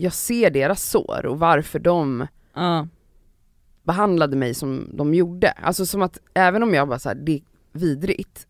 jag 0.00 0.12
ser 0.12 0.50
deras 0.50 0.82
sår 0.90 1.26
och 1.26 1.38
varför 1.38 1.78
de 1.78 2.26
Ja. 2.54 2.86
behandlade 3.82 4.36
mig 4.36 4.54
som 4.54 4.90
de 4.94 5.14
gjorde. 5.14 5.50
Alltså 5.50 5.86
som 5.86 6.02
att 6.02 6.18
även 6.34 6.62
om 6.62 6.74
jag 6.74 6.88
bara 6.88 6.98
såhär, 6.98 7.16
det 7.16 7.32
är 7.32 7.40
vidrigt 7.72 8.46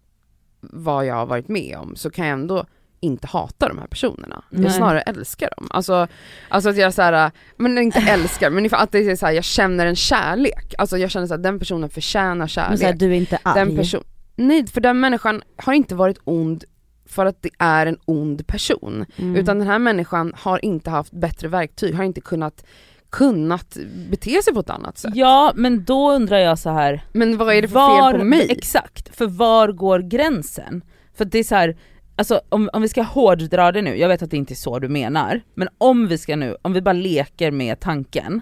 vad 0.61 1.07
jag 1.07 1.15
har 1.15 1.27
varit 1.27 1.49
med 1.49 1.77
om, 1.79 1.97
så 1.97 2.11
kan 2.11 2.27
jag 2.27 2.33
ändå 2.33 2.65
inte 3.01 3.27
hata 3.27 3.69
de 3.69 3.79
här 3.79 3.87
personerna. 3.87 4.45
Nej. 4.51 4.63
Jag 4.65 4.75
snarare 4.75 5.01
älskar 5.01 5.51
dem. 5.57 5.67
Alltså, 5.71 6.07
alltså 6.49 6.71
att 6.71 6.77
jag 6.77 6.95
såhär, 6.95 7.31
men 7.57 7.79
inte 7.79 7.99
älskar, 7.99 8.51
men 8.51 8.69
att 8.73 8.93
det 8.93 8.99
är 8.99 9.17
såhär, 9.17 9.33
jag 9.33 9.45
känner 9.45 9.87
en 9.87 9.97
kärlek. 9.97 10.75
Alltså 10.79 10.99
jag 10.99 11.11
känner 11.11 11.27
såhär, 11.27 11.43
den 11.43 11.59
personen 11.59 11.91
förtjänar 11.91 12.35
Men 12.37 12.49
kärlek. 12.49 12.79
så 12.81 12.87
här, 12.87 12.93
du 12.93 13.07
är 13.07 13.11
inte 13.13 13.39
arg. 13.43 13.55
den 13.67 13.77
person, 13.77 14.05
nej 14.37 14.67
för 14.67 14.81
den 14.81 15.01
människan 15.01 15.43
har 15.57 15.73
inte 15.73 15.95
varit 15.95 16.19
ond 16.25 16.65
för 17.09 17.27
att 17.27 17.43
det 17.43 17.51
är 17.59 17.87
en 17.87 17.99
ond 18.05 18.47
person. 18.47 19.07
Mm. 19.17 19.37
Utan 19.37 19.59
den 19.59 19.69
här 19.69 19.79
människan 19.79 20.33
har 20.37 20.65
inte 20.65 20.91
haft 20.91 21.13
bättre 21.13 21.49
verktyg, 21.49 21.95
har 21.95 22.05
inte 22.05 22.21
kunnat, 22.21 22.65
kunnat 23.11 23.77
bete 24.11 24.43
sig 24.43 24.55
på 24.55 24.61
ett 24.61 24.71
annat 24.71 24.99
sätt. 24.99 25.13
ja 25.15 25.53
men 25.55 25.85
då 25.85 26.13
undrar 26.13 26.39
jag 26.39 26.59
så 26.59 26.71
här. 26.71 27.05
Men 27.13 27.37
vad 27.37 27.55
är 27.55 27.63
det 27.63 27.69
för 27.69 27.75
var, 27.75 28.13
fel 28.13 28.21
på 28.21 28.25
mig? 28.25 28.47
Exakt, 28.51 29.17
för 29.17 29.27
var 29.27 29.69
går 29.69 29.99
gränsen? 29.99 30.83
För 31.15 31.25
det 31.25 31.39
är 31.39 31.45
så 31.45 31.55
här, 31.55 31.77
alltså 32.17 32.41
om, 32.49 32.71
om 32.73 32.83
vi 32.83 32.89
ska 32.89 33.03
hårddra 33.03 33.73
det 33.73 33.83
nu, 33.83 33.97
jag 33.97 34.09
vet 34.09 34.23
att 34.23 34.31
det 34.31 34.37
inte 34.37 34.53
är 34.53 34.57
så 34.57 34.79
du 34.79 34.89
menar, 34.89 35.41
men 35.55 35.69
om 35.79 36.09
vi 36.09 36.19
ska 36.19 36.37
nu, 36.37 36.57
om 36.63 36.73
vi 36.73 36.81
bara 36.81 36.93
leker 36.93 37.51
med 37.51 37.81
tanken, 37.81 38.41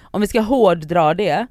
om 0.00 0.20
vi 0.20 0.26
ska 0.26 0.40
hårddra 0.40 1.14
det, 1.14 1.46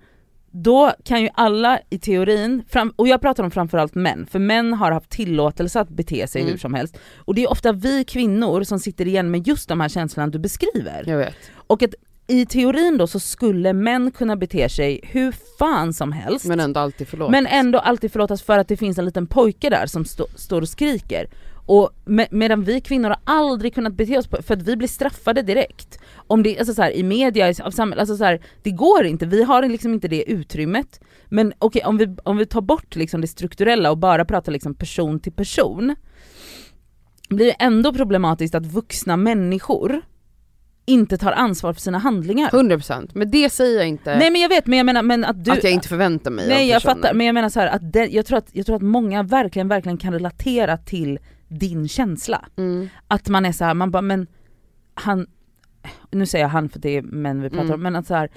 då 0.64 0.94
kan 1.04 1.22
ju 1.22 1.30
alla 1.34 1.80
i 1.90 1.98
teorin, 2.00 2.64
fram, 2.70 2.94
och 2.96 3.08
jag 3.08 3.22
pratar 3.22 3.44
om 3.44 3.52
framförallt 3.52 3.96
män, 3.96 4.28
för 4.32 4.40
män 4.40 4.74
har 4.74 4.92
haft 4.92 5.10
tillåtelse 5.10 5.80
att 5.80 5.90
bete 5.90 6.28
sig 6.28 6.42
Mm. 6.42 6.52
hur 6.52 6.60
som 6.60 6.74
helst. 6.74 6.98
Och 7.18 7.36
det 7.36 7.44
är 7.44 7.52
ofta 7.52 7.72
vi 7.72 8.04
kvinnor 8.04 8.64
som 8.64 8.80
sitter 8.80 9.08
igen 9.08 9.32
med 9.32 9.48
just 9.48 9.70
de 9.70 9.80
här 9.80 9.90
känslorna 9.90 10.28
du 10.28 10.40
beskriver. 10.40 11.04
Jag 11.08 11.18
vet. 11.18 11.36
Och 11.68 11.84
att 11.84 11.94
i 12.28 12.46
teorin 12.46 12.98
då 12.98 13.08
så 13.08 13.20
skulle 13.20 13.74
män 13.74 14.12
kunna 14.12 14.36
bete 14.36 14.70
sig 14.70 15.00
hur 15.04 15.32
fan 15.60 15.94
som 15.94 16.12
helst, 16.12 16.46
Men 16.46 16.60
ändå 16.60 16.80
alltid 16.80 17.08
förlåt. 17.08 17.32
men 17.32 17.48
ändå 17.48 17.80
alltid 17.80 18.12
förlåtas 18.12 18.42
för 18.44 18.58
att 18.60 18.68
det 18.68 18.78
finns 18.78 18.98
en 18.98 19.06
liten 19.06 19.28
pojke 19.28 19.70
där 19.70 19.86
som 19.88 20.06
stå, 20.06 20.28
står 20.36 20.62
och 20.62 20.70
skriker. 20.70 21.28
Och 21.66 21.90
med, 22.06 22.28
medan 22.32 22.64
vi 22.64 22.82
kvinnor 22.82 23.10
har 23.10 23.20
aldrig 23.24 23.76
kunnat 23.76 23.94
bete 23.94 24.18
oss 24.18 24.28
på, 24.28 24.42
för 24.42 24.54
att 24.54 24.62
vi 24.62 24.76
blir 24.76 24.88
straffade 24.88 25.42
direkt. 25.42 26.00
Om 26.28 26.44
det, 26.44 26.60
alltså 26.60 26.74
så 26.74 26.82
här, 26.82 26.92
i 26.92 27.04
media, 27.04 27.54
av 27.64 27.72
samhället, 27.72 28.00
alltså 28.00 28.18
så 28.18 28.24
här, 28.24 28.42
det 28.64 28.72
går 28.72 29.06
inte, 29.06 29.26
vi 29.26 29.44
har 29.44 29.64
liksom 29.64 29.94
inte 29.94 30.08
det 30.08 30.32
utrymmet. 30.32 31.00
Men 31.26 31.54
okej 31.60 31.84
om, 31.86 31.98
vi, 31.98 32.16
om 32.24 32.38
vi 32.38 32.46
tar 32.46 32.62
bort 32.62 32.96
liksom 32.96 33.22
det 33.22 33.28
strukturella 33.28 33.92
och 33.92 33.98
bara 33.98 34.26
pratar 34.26 34.52
liksom 34.52 34.76
person 34.76 35.20
till 35.20 35.32
person, 35.32 35.96
blir 37.30 37.46
det 37.46 37.52
ändå 37.52 37.94
problematiskt 37.94 38.56
att 38.56 38.66
vuxna 38.66 39.18
människor 39.18 40.02
inte 40.86 41.18
tar 41.18 41.32
ansvar 41.32 41.74
för 41.74 41.82
sina 41.82 41.98
handlingar. 41.98 42.50
100% 42.50 43.10
men 43.14 43.32
det 43.32 43.50
säger 43.50 43.78
jag 43.78 43.88
inte 43.88 44.18
Nej 44.18 44.32
men 44.32 44.42
jag 44.42 44.50
vet 44.50 44.68
men 44.68 44.78
jag 44.78 44.86
menar 44.86 45.02
men 45.02 45.26
att 45.26 45.46
du... 45.46 45.52
att 45.52 45.64
jag 45.64 45.74
inte 45.74 45.88
förväntar 45.88 46.32
mig 46.32 46.48
Nej 46.48 46.64
av 46.64 46.70
jag 46.70 46.82
fattar, 46.82 47.14
men 47.14 47.26
jag 47.26 47.34
menar 47.34 47.50
så 47.50 47.60
här 47.60 47.68
att 47.68 47.94
det, 47.94 48.06
jag, 48.06 48.26
tror 48.26 48.38
att, 48.38 48.50
jag 48.52 48.66
tror 48.66 48.76
att 48.76 48.82
många 48.82 49.24
verkligen, 49.24 49.68
verkligen 49.68 49.98
kan 49.98 50.14
relatera 50.14 50.78
till 50.78 51.20
din 51.48 51.88
känsla. 51.88 52.46
Mm. 52.58 52.90
Att 53.08 53.30
man 53.30 53.46
är 53.46 53.52
så 53.52 53.66
här, 53.66 53.74
man 53.74 53.92
bara 53.92 54.02
men 54.02 54.28
han, 54.94 55.28
nu 56.12 56.26
säger 56.26 56.46
jag 56.46 56.50
han 56.50 56.70
för 56.70 56.80
det 56.80 56.90
är 56.98 57.02
män 57.02 57.42
vi 57.42 57.50
pratar 57.50 57.64
Mm. 57.64 57.74
om, 57.76 57.82
men 57.82 57.96
att 57.96 58.08
så 58.08 58.14
här, 58.16 58.30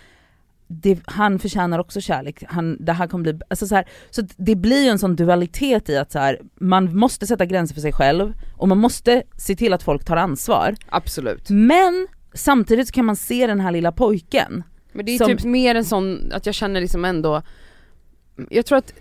det, 0.70 1.00
han 1.04 1.38
förtjänar 1.38 1.78
också 1.78 2.00
kärlek, 2.00 2.44
han, 2.48 2.76
det 2.84 2.92
här 2.92 3.06
kommer 3.06 3.22
bli, 3.22 3.40
alltså 3.50 3.66
så, 3.66 3.74
här, 3.74 3.84
så 4.10 4.22
det 4.36 4.56
blir 4.56 4.82
ju 4.84 4.88
en 4.88 4.98
sån 4.98 5.16
dualitet 5.16 5.88
i 5.88 5.96
att 5.96 6.12
så 6.12 6.18
här, 6.18 6.40
man 6.60 6.96
måste 6.96 7.26
sätta 7.26 7.46
gränser 7.46 7.74
för 7.74 7.80
sig 7.80 7.92
själv 7.92 8.32
och 8.56 8.68
man 8.68 8.78
måste 8.78 9.22
se 9.36 9.56
till 9.56 9.72
att 9.72 9.82
folk 9.82 10.04
tar 10.04 10.16
ansvar. 10.16 10.74
Absolut. 10.88 11.50
Men 11.50 12.06
samtidigt 12.34 12.88
så 12.88 12.92
kan 12.92 13.04
man 13.04 13.16
se 13.16 13.46
den 13.46 13.60
här 13.60 13.72
lilla 13.72 13.92
pojken 13.92 14.62
Men 14.92 15.06
det 15.06 15.12
är 15.12 15.18
Som- 15.18 15.26
typ 15.26 15.44
mer 15.44 15.74
en 15.74 15.84
sån, 15.84 16.32
att 16.32 16.46
jag 16.46 16.54
känner 16.54 16.80
liksom 16.80 17.04
ändå, 17.04 17.42
jag 18.50 18.66
tror 18.66 18.78
att 18.78 18.92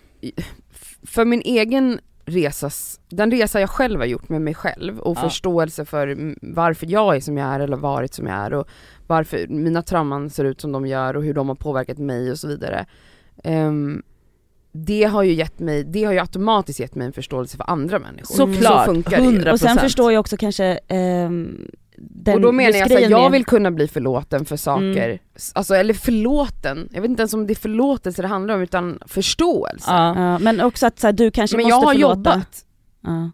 för 1.03 1.25
min 1.25 1.41
egen 1.45 1.99
resas, 2.29 2.99
den 3.09 3.31
resa 3.31 3.59
jag 3.59 3.69
själv 3.69 3.99
har 3.99 4.05
gjort 4.07 4.29
med 4.29 4.41
mig 4.41 4.53
själv 4.53 4.99
och 4.99 5.17
Ja. 5.17 5.21
förståelse 5.21 5.85
för 5.85 6.35
varför 6.41 6.85
jag 6.91 7.15
är 7.15 7.19
som 7.19 7.37
jag 7.37 7.47
är 7.49 7.59
eller 7.59 7.77
varit 7.77 8.13
som 8.13 8.27
jag 8.27 8.35
är 8.35 8.53
och 8.53 8.67
varför 9.07 9.47
mina 9.47 9.81
trauman 9.81 10.29
ser 10.29 10.43
ut 10.45 10.61
som 10.61 10.71
de 10.71 10.85
gör 10.87 11.17
och 11.17 11.23
hur 11.23 11.33
de 11.33 11.47
har 11.49 11.55
påverkat 11.55 11.97
mig 11.97 12.31
och 12.31 12.39
så 12.39 12.47
vidare. 12.47 12.85
Ehm, 13.43 14.03
det 14.71 15.03
har 15.03 15.23
ju 15.23 15.33
gett 15.33 15.59
mig, 15.59 15.83
det 15.83 16.03
har 16.03 16.13
ju 16.13 16.19
automatiskt 16.19 16.79
gett 16.79 16.95
mig 16.95 17.07
en 17.07 17.13
förståelse 17.13 17.57
för 17.57 17.69
andra 17.69 17.99
människor. 17.99 18.35
Såklart, 18.35 18.85
så 18.85 18.93
funkar 18.93 19.17
det 19.17 19.23
ju. 19.23 19.39
100%. 19.39 19.51
Och 19.51 19.59
sen 19.59 19.77
förstår 19.77 20.11
jag 20.13 20.19
också 20.19 20.37
kanske 20.37 20.79
ehm, 20.87 21.71
den 21.99 22.35
och 22.35 22.41
då 22.41 22.51
menar 22.51 22.71
jag 22.77 22.81
att 22.81 22.91
grejen 22.91 23.11
jag 23.11 23.29
vill 23.29 23.45
kunna 23.45 23.71
bli 23.71 23.87
förlåten 23.87 24.45
för 24.45 24.57
saker, 24.57 25.05
Mm. 25.09 25.17
alltså 25.53 25.75
eller 25.75 25.93
förlåten, 25.93 26.89
jag 26.93 27.01
vet 27.01 27.09
inte 27.09 27.21
ens 27.21 27.33
om 27.33 27.47
det 27.47 27.53
är 27.53 27.55
förlåtelse 27.55 28.21
det 28.21 28.27
handlar 28.27 28.55
om 28.55 28.61
utan 28.61 28.99
förståelse. 29.05 29.91
Ja. 29.91 30.31
Ja, 30.31 30.39
men 30.39 30.61
också 30.61 30.85
att 30.87 30.99
så 30.99 31.07
här, 31.07 31.13
du 31.13 31.31
kanske 31.31 31.57
Men 31.57 31.63
måste 31.63 31.73
jag 31.75 31.85
har 31.85 31.93
förlåta. 31.93 32.15
jobbat 32.15 32.65
Ja. 33.03 33.31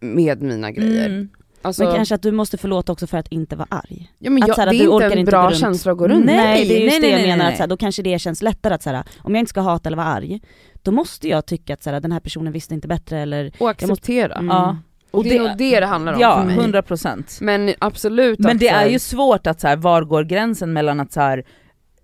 med 0.00 0.42
mina 0.42 0.70
grejer. 0.70 1.06
Mm. 1.08 1.28
Alltså, 1.64 1.84
Men 1.84 1.94
kanske 1.94 2.14
att 2.14 2.22
du 2.22 2.32
måste 2.32 2.58
förlåta 2.58 2.92
också 2.92 3.06
för 3.06 3.18
att 3.18 3.28
inte 3.28 3.56
vara 3.56 3.68
arg. 3.70 4.12
ja, 4.18 4.30
men 4.30 4.42
att 4.42 4.48
jag, 4.48 4.54
så 4.56 4.60
här, 4.62 4.70
det 4.70 4.78
du 4.78 4.84
är 4.84 4.88
orkar 4.88 5.06
inte 5.06 5.14
en 5.14 5.18
inte 5.18 5.30
bra 5.30 5.46
runt. 5.50 5.56
känsla 5.58 5.92
att 5.92 5.98
gå 5.98 6.08
runt 6.08 6.24
Nej. 6.24 6.36
Nej, 6.36 6.68
det 6.68 6.76
är 6.76 6.84
just 6.84 6.92
nej, 6.92 7.00
det 7.00 7.08
jag 7.08 7.18
nej, 7.18 7.26
menar, 7.30 7.44
nej. 7.44 7.52
att 7.52 7.56
så 7.56 7.62
här, 7.62 7.68
då 7.68 7.76
kanske 7.76 8.02
det 8.02 8.18
känns 8.18 8.42
lättare 8.42 8.74
att 8.74 8.82
så 8.82 8.90
här, 8.90 9.04
om 9.18 9.34
jag 9.34 9.40
inte 9.42 9.50
ska 9.50 9.60
hata 9.60 9.88
eller 9.88 9.96
vara 9.96 10.06
arg, 10.06 10.40
då 10.82 10.90
måste 10.92 11.28
jag 11.28 11.46
tycka 11.46 11.74
att 11.74 11.82
så 11.82 11.90
här, 11.90 12.00
den 12.00 12.12
här 12.12 12.20
personen 12.20 12.52
visste 12.52 12.74
inte 12.74 12.88
bättre 12.88 13.20
eller 13.20 13.52
Och 13.58 13.70
acceptera. 13.70 14.34
Mm. 14.34 14.46
Ja. 14.46 14.76
Och 15.12 15.24
det 15.24 15.36
är 15.36 15.42
nog 15.42 15.58
det 15.58 15.80
det 15.80 15.86
handlar 15.86 16.12
om 16.12 16.20
Ja, 16.20 16.38
för 16.38 16.44
mig. 16.44 16.56
100 16.56 16.82
procent. 16.82 17.38
Men 17.40 17.74
absolut 17.78 18.38
Men 18.38 18.50
att 18.50 18.60
det 18.60 18.68
är 18.68 18.88
ju 18.88 18.98
svårt 18.98 19.46
att 19.46 19.60
så 19.60 19.68
här, 19.68 19.76
var 19.76 20.02
går 20.02 20.24
gränsen 20.24 20.72
mellan 20.72 21.00
att 21.00 21.12
så 21.12 21.20
här, 21.20 21.44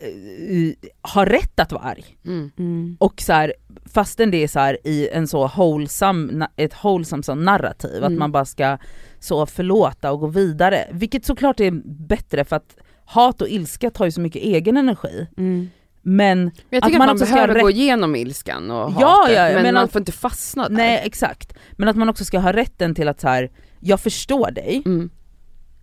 eh, 0.01 1.11
ha 1.15 1.25
rätt 1.27 1.61
att 1.61 1.73
vara 1.73 1.83
arg 1.83 2.05
mm. 2.27 2.51
mm. 2.59 2.97
och 3.01 3.21
så 3.21 3.33
här, 3.33 3.55
fastän 3.95 4.31
det 4.31 4.43
är 4.43 4.49
så 4.49 4.59
här, 4.59 4.79
i 4.85 5.09
en 5.09 5.29
så 5.29 5.49
wholesome, 5.57 6.49
ett 6.57 6.85
wholesome 6.85 7.23
så 7.23 7.35
narrativ, 7.35 8.05
att 8.05 8.09
Mm. 8.09 8.19
man 8.19 8.33
bara 8.33 8.45
ska 8.45 8.79
så 9.21 9.47
förlåta 9.47 10.13
och 10.13 10.21
gå 10.21 10.27
vidare. 10.27 10.89
Vilket 10.93 11.25
såklart 11.25 11.61
är 11.61 11.71
bättre 12.09 12.45
för 12.45 12.57
att 12.57 12.77
hat 13.05 13.43
och 13.43 13.49
ilska 13.49 13.91
tar 13.91 14.05
ju 14.05 14.11
så 14.11 14.21
mycket 14.21 14.43
egen 14.43 14.77
energi. 14.77 15.27
Mm. 15.37 15.69
Men 16.11 16.45
Men 16.45 16.53
jag 16.71 16.79
Att 16.79 16.85
tycker 16.85 16.97
att 16.97 16.99
man 16.99 17.07
man, 17.07 17.15
också 17.17 17.27
ska 17.27 17.35
behöver 17.35 17.55
ha 17.55 17.63
gå 17.63 17.71
igenom 17.71 18.17
ilskan 18.17 18.71
och 18.71 18.93
Ja, 19.01 19.09
hatet, 19.21 19.37
ja, 19.37 19.45
jag 19.47 19.55
men 19.55 19.63
menar- 19.63 19.81
man 19.81 19.89
får 19.89 20.01
inte 20.01 20.13
fastna 20.13 20.69
där. 20.69 20.77
nej 20.77 21.01
exakt, 21.05 21.53
men 21.73 21.89
att 21.89 21.97
man 21.97 22.09
också 22.09 22.25
ska 22.25 22.39
ha 22.39 22.53
rätten 22.53 22.95
till 22.95 23.09
att 23.09 23.21
så 23.21 23.29
här, 23.29 23.51
jag 23.81 24.01
förstår 24.01 24.51
dig 24.51 24.83
Mm. 24.87 25.11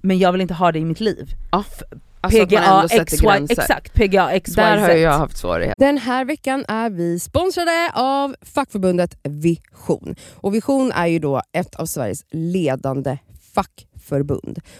men 0.01 0.19
jag 0.19 0.31
vill 0.31 0.41
inte 0.41 0.53
ha 0.53 0.71
det 0.71 0.79
i 0.79 0.85
mitt 0.85 0.99
liv. 0.99 1.29
Alltså 1.49 1.85
att 2.21 2.33
man 2.33 2.47
PGA 2.47 2.63
ändå 2.63 2.87
sätter 2.89 3.05
XY, 3.05 3.53
exakt, 3.53 3.93
PGA 3.93 4.39
XYZ. 4.39 4.55
Där 4.55 4.77
har 4.77 4.89
jag 4.89 5.11
haft 5.17 5.37
svårigheter. 5.37 5.85
Den 5.85 5.97
här 5.97 6.25
veckan 6.25 6.65
är 6.67 6.89
vi 6.89 7.19
sponsrade 7.19 7.91
av 7.93 8.35
fackförbundet 8.41 9.17
Vision. 9.23 10.15
Och 10.35 10.55
Vision 10.55 10.91
är 10.91 11.07
ju 11.07 11.19
då 11.19 11.41
ett 11.57 11.75
av 11.75 11.85
Sveriges 11.85 12.23
ledande 12.31 13.17
fackförbund. 13.55 13.94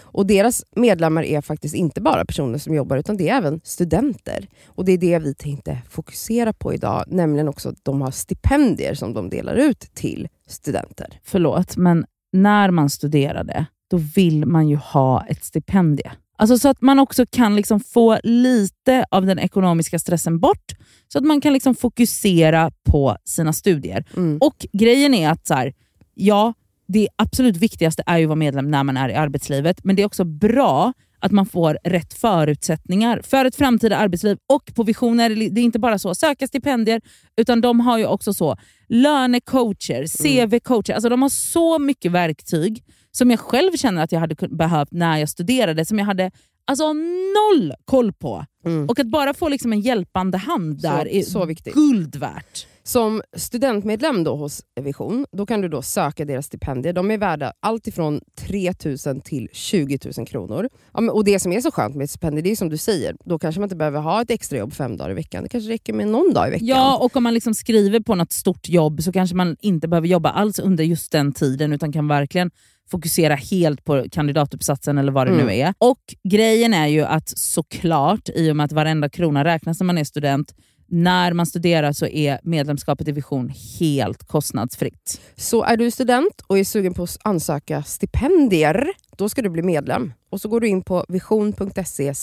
Och 0.02 0.26
deras 0.26 0.64
medlemmar 0.76 1.22
är 1.22 1.40
faktiskt 1.40 1.74
inte 1.74 2.00
bara 2.00 2.24
personer 2.24 2.58
som 2.58 2.74
jobbar 2.74 2.96
utan 2.96 3.16
det 3.16 3.28
är 3.28 3.36
även 3.36 3.60
studenter. 3.64 4.48
Och 4.66 4.84
det 4.84 4.92
är 4.92 4.98
det 4.98 5.18
vi 5.18 5.34
tänkte 5.34 5.78
fokusera 5.90 6.52
på 6.52 6.74
idag, 6.74 7.04
nämligen 7.06 7.48
också 7.48 7.68
att 7.68 7.84
de 7.84 8.00
har 8.00 8.10
stipendier 8.10 8.94
som 8.94 9.14
de 9.14 9.30
delar 9.30 9.54
ut 9.54 9.80
till 9.80 10.28
studenter. 10.46 11.20
Förlåt, 11.24 11.76
men 11.76 12.06
när 12.32 12.70
man 12.70 12.90
studerade, 12.90 13.66
då 13.90 13.96
vill 13.96 14.46
man 14.46 14.68
ju 14.68 14.76
ha 14.76 15.26
ett 15.26 15.44
stipendie. 15.44 16.12
Alltså 16.38 16.58
så 16.58 16.68
att 16.68 16.80
man 16.80 16.98
också 16.98 17.26
kan 17.30 17.56
liksom 17.56 17.80
få 17.80 18.18
lite 18.22 19.04
av 19.10 19.26
den 19.26 19.38
ekonomiska 19.38 19.98
stressen 19.98 20.38
bort, 20.38 20.72
så 21.08 21.18
att 21.18 21.24
man 21.24 21.40
kan 21.40 21.52
liksom 21.52 21.74
fokusera 21.74 22.70
på 22.90 23.16
sina 23.24 23.52
studier. 23.52 24.04
Mm. 24.16 24.38
Och 24.40 24.66
grejen 24.72 25.14
är 25.14 25.30
att 25.30 25.46
så 25.46 25.54
här, 25.54 25.74
ja, 26.14 26.54
det 26.88 27.08
absolut 27.16 27.56
viktigaste 27.56 28.02
är 28.06 28.18
ju 28.18 28.24
att 28.24 28.28
vara 28.28 28.36
medlem 28.36 28.70
när 28.70 28.84
man 28.84 28.96
är 28.96 29.08
i 29.08 29.14
arbetslivet, 29.14 29.84
men 29.84 29.96
det 29.96 30.02
är 30.02 30.06
också 30.06 30.24
bra 30.24 30.92
att 31.18 31.32
man 31.32 31.46
får 31.46 31.78
rätt 31.84 32.14
förutsättningar 32.14 33.20
för 33.24 33.44
ett 33.44 33.56
framtida 33.56 33.96
arbetsliv. 33.96 34.38
Och 34.46 34.74
på 34.74 34.82
Vision 34.82 35.20
är 35.20 35.30
det, 35.30 35.60
är 35.60 35.64
inte 35.64 35.78
bara 35.78 35.98
så 35.98 36.14
söka 36.14 36.46
stipendier, 36.46 37.00
utan 37.36 37.60
de 37.60 37.80
har 37.80 37.98
ju 37.98 38.06
också 38.06 38.34
så 38.34 38.56
lönecoacher, 38.88 40.02
CV-coacher. 40.04 40.94
Alltså 40.94 41.08
de 41.08 41.22
har 41.22 41.28
så 41.28 41.78
mycket 41.78 42.12
verktyg 42.12 42.84
som 43.12 43.30
jag 43.30 43.40
själv 43.40 43.72
känner 43.76 44.02
att 44.02 44.12
jag 44.12 44.20
hade 44.20 44.48
behövt 44.48 44.92
när 44.92 45.18
jag 45.18 45.28
studerade, 45.28 45.84
som 45.84 45.98
jag 45.98 46.06
hade 46.06 46.30
alltså 46.66 46.92
noll 46.92 47.72
koll 47.84 48.12
på. 48.12 48.44
Mm. 48.66 48.88
Och 48.88 48.98
att 48.98 49.06
bara 49.06 49.34
få 49.34 49.48
liksom 49.48 49.72
en 49.72 49.80
hjälpande 49.80 50.38
hand 50.38 50.80
Så- 50.80 50.88
där 50.88 51.08
är 51.08 51.22
så 51.22 51.44
viktigt. 51.44 51.74
guld 51.74 52.16
värt. 52.16 52.66
Som 52.82 53.22
studentmedlem 53.36 54.24
då 54.24 54.36
hos 54.36 54.62
Vision, 54.80 55.26
då 55.32 55.46
kan 55.46 55.60
du 55.60 55.68
då 55.68 55.82
söka 55.82 56.24
deras 56.24 56.46
stipendier. 56.46 56.92
De 56.92 57.10
är 57.10 57.18
värda 57.18 57.52
allt 57.60 57.86
ifrån 57.86 58.20
3 58.38 58.72
000 59.06 59.20
till 59.20 59.48
20 59.52 59.98
000 60.18 60.26
kronor. 60.26 60.68
Ja, 60.94 61.12
och 61.12 61.24
det 61.24 61.40
som 61.40 61.52
är 61.52 61.60
så 61.60 61.70
skönt 61.70 61.94
med 61.96 62.04
ett 62.04 62.10
stipendium, 62.10 62.42
det 62.44 62.50
är 62.50 62.56
som 62.56 62.68
du 62.68 62.76
säger, 62.76 63.16
då 63.24 63.38
kanske 63.38 63.60
man 63.60 63.66
inte 63.66 63.76
behöver 63.76 64.00
ha 64.00 64.22
ett 64.22 64.30
extrajobb 64.30 64.72
fem 64.72 64.96
dagar 64.96 65.10
i 65.10 65.14
veckan. 65.14 65.42
Det 65.42 65.48
kanske 65.48 65.70
räcker 65.70 65.92
med 65.92 66.08
någon 66.08 66.32
dag 66.32 66.48
i 66.48 66.50
veckan. 66.50 66.66
Ja, 66.66 66.96
och 66.96 67.16
om 67.16 67.22
man 67.22 67.34
liksom 67.34 67.54
skriver 67.54 68.00
på 68.00 68.14
något 68.14 68.32
stort 68.32 68.68
jobb 68.68 69.02
så 69.02 69.12
kanske 69.12 69.36
man 69.36 69.56
inte 69.60 69.88
behöver 69.88 70.08
jobba 70.08 70.30
alls 70.30 70.58
under 70.58 70.84
just 70.84 71.12
den 71.12 71.32
tiden 71.32 71.72
utan 71.72 71.92
kan 71.92 72.08
verkligen 72.08 72.50
fokusera 72.90 73.34
helt 73.34 73.84
på 73.84 74.04
kandidatuppsatsen 74.12 74.98
eller 74.98 75.12
vad 75.12 75.26
det 75.26 75.32
Mm. 75.32 75.46
nu 75.46 75.54
är. 75.54 75.74
Och 75.78 76.00
grejen 76.28 76.74
är 76.74 76.86
ju 76.86 77.02
att 77.02 77.28
såklart, 77.38 78.28
i 78.34 78.50
och 78.50 78.56
med 78.56 78.64
att 78.64 78.72
varenda 78.72 79.08
krona 79.08 79.44
räknas 79.44 79.80
när 79.80 79.84
man 79.84 79.98
är 79.98 80.04
student, 80.04 80.54
när 80.88 81.32
man 81.32 81.46
studerar 81.46 81.92
så 81.92 82.06
är 82.06 82.40
medlemskapet 82.42 83.08
i 83.08 83.12
Vision 83.12 83.52
helt 83.80 84.26
kostnadsfritt. 84.26 85.20
Så 85.36 85.62
är 85.62 85.76
du 85.76 85.90
student 85.90 86.40
och 86.46 86.58
är 86.58 86.64
sugen 86.64 86.94
på 86.94 87.02
att 87.02 87.18
ansöka 87.22 87.82
stipendier, 87.82 88.88
då 89.16 89.28
ska 89.28 89.42
du 89.42 89.50
bli 89.50 89.62
medlem. 89.62 90.12
Och 90.30 90.40
så 90.40 90.48
går 90.48 90.60
du 90.60 90.68
in 90.68 90.82
på 90.82 91.04
vision.se 91.08 92.14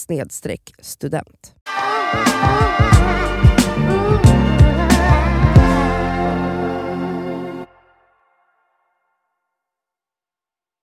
student. 0.81 1.53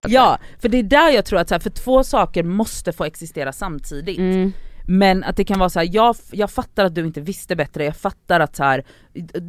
Ja, 0.09 0.39
för 0.59 0.69
det 0.69 0.79
är 0.79 0.83
där 0.83 1.11
jag 1.11 1.25
tror 1.25 1.39
att 1.39 1.49
så 1.49 1.55
här, 1.55 1.61
för 1.61 1.71
två 1.71 2.05
saker 2.05 2.43
måste 2.43 2.93
få 2.93 3.05
existera 3.05 3.53
samtidigt. 3.53 4.19
Mm. 4.19 4.53
Men 4.87 5.25
att 5.25 5.37
det 5.37 5.45
kan 5.45 5.59
vara 5.59 5.69
så 5.71 5.79
här, 5.79 5.89
jag, 5.93 6.17
jag 6.33 6.51
fattar 6.51 6.85
att 6.85 6.95
du 6.95 7.07
inte 7.07 7.21
visste 7.21 7.57
bättre, 7.57 7.85
jag 7.85 7.97
fattar 7.97 8.41
att 8.41 8.57
så 8.57 8.65
här, 8.65 8.85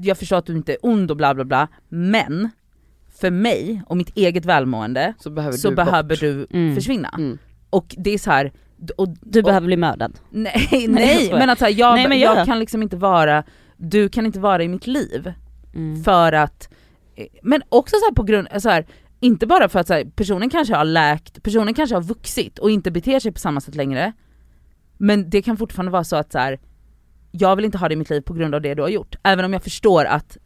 jag 0.04 0.18
förstår 0.18 0.38
att 0.38 0.46
du 0.46 0.56
inte 0.56 0.72
är 0.74 0.78
ond 0.82 1.12
och 1.12 1.18
bla 1.18 1.34
bla 1.34 1.44
bla, 1.46 1.68
men 1.90 2.50
för 3.20 3.32
mig 3.32 3.82
och 3.88 3.98
mitt 3.98 4.18
eget 4.18 4.46
välmående 4.46 5.14
Så 5.20 5.30
behöver 5.30 5.58
så 5.58 5.70
du 5.70 5.76
behöver 5.76 6.16
du 6.16 6.48
Mm. 6.54 6.76
försvinna. 6.76 7.10
Mm. 7.18 7.38
Och 7.70 7.96
det 7.98 8.14
är 8.14 8.18
så 8.18 8.32
här, 8.32 8.52
och, 8.98 9.08
Du 9.22 9.40
och, 9.40 9.46
behöver 9.46 9.68
bli 9.68 9.78
mördad. 9.78 10.20
nej, 10.30 10.68
nej, 10.90 11.30
men 11.34 11.50
att 11.50 11.60
så 11.60 11.66
här, 11.66 11.72
jag, 11.72 11.96
Nej, 11.96 12.08
men 12.10 12.20
jag 12.20 12.38
jag- 12.38 12.46
kan 12.46 12.60
liksom 12.60 12.84
inte 12.84 12.96
vara, 12.98 13.44
du 13.78 14.10
kan 14.10 14.26
inte 14.26 14.40
vara 14.40 14.64
i 14.64 14.68
mitt 14.68 14.88
liv 14.88 15.34
Mm. 15.76 16.04
för 16.04 16.34
att, 16.34 16.70
men 17.44 17.62
också 17.70 17.96
så 18.00 18.06
här 18.06 18.14
på 18.16 18.24
grund, 18.24 18.48
så 18.62 18.84
inte 19.24 19.48
bara 19.48 19.70
för 19.70 19.80
att 19.80 19.88
så 19.88 19.94
här, 19.94 20.06
personen 20.16 20.50
kanske 20.50 20.76
har 20.76 20.86
läkt, 20.86 21.44
personen 21.44 21.74
kanske 21.74 21.96
har 21.96 22.02
vuxit 22.02 22.60
och 22.60 22.72
inte 22.72 22.92
beter 22.92 23.20
sig 23.20 23.32
på 23.32 23.40
samma 23.40 23.62
sätt 23.62 23.76
längre. 23.76 24.14
Men 24.98 25.30
det 25.30 25.42
kan 25.42 25.58
fortfarande 25.58 25.92
vara 25.92 26.04
så 26.04 26.16
att 26.16 26.32
så 26.32 26.38
här, 26.38 26.60
jag 27.32 27.56
vill 27.56 27.66
inte 27.66 27.78
ha 27.78 27.88
det 27.88 27.94
i 27.94 27.98
mitt 27.98 28.10
liv 28.10 28.22
på 28.22 28.34
grund 28.34 28.56
av 28.56 28.62
det 28.62 28.74
du 28.74 28.82
har 28.82 28.90
gjort. 28.90 29.16
Även 29.24 29.46
om 29.46 29.54
jag 29.54 29.64
förstår 29.64 30.06
att, 30.06 30.38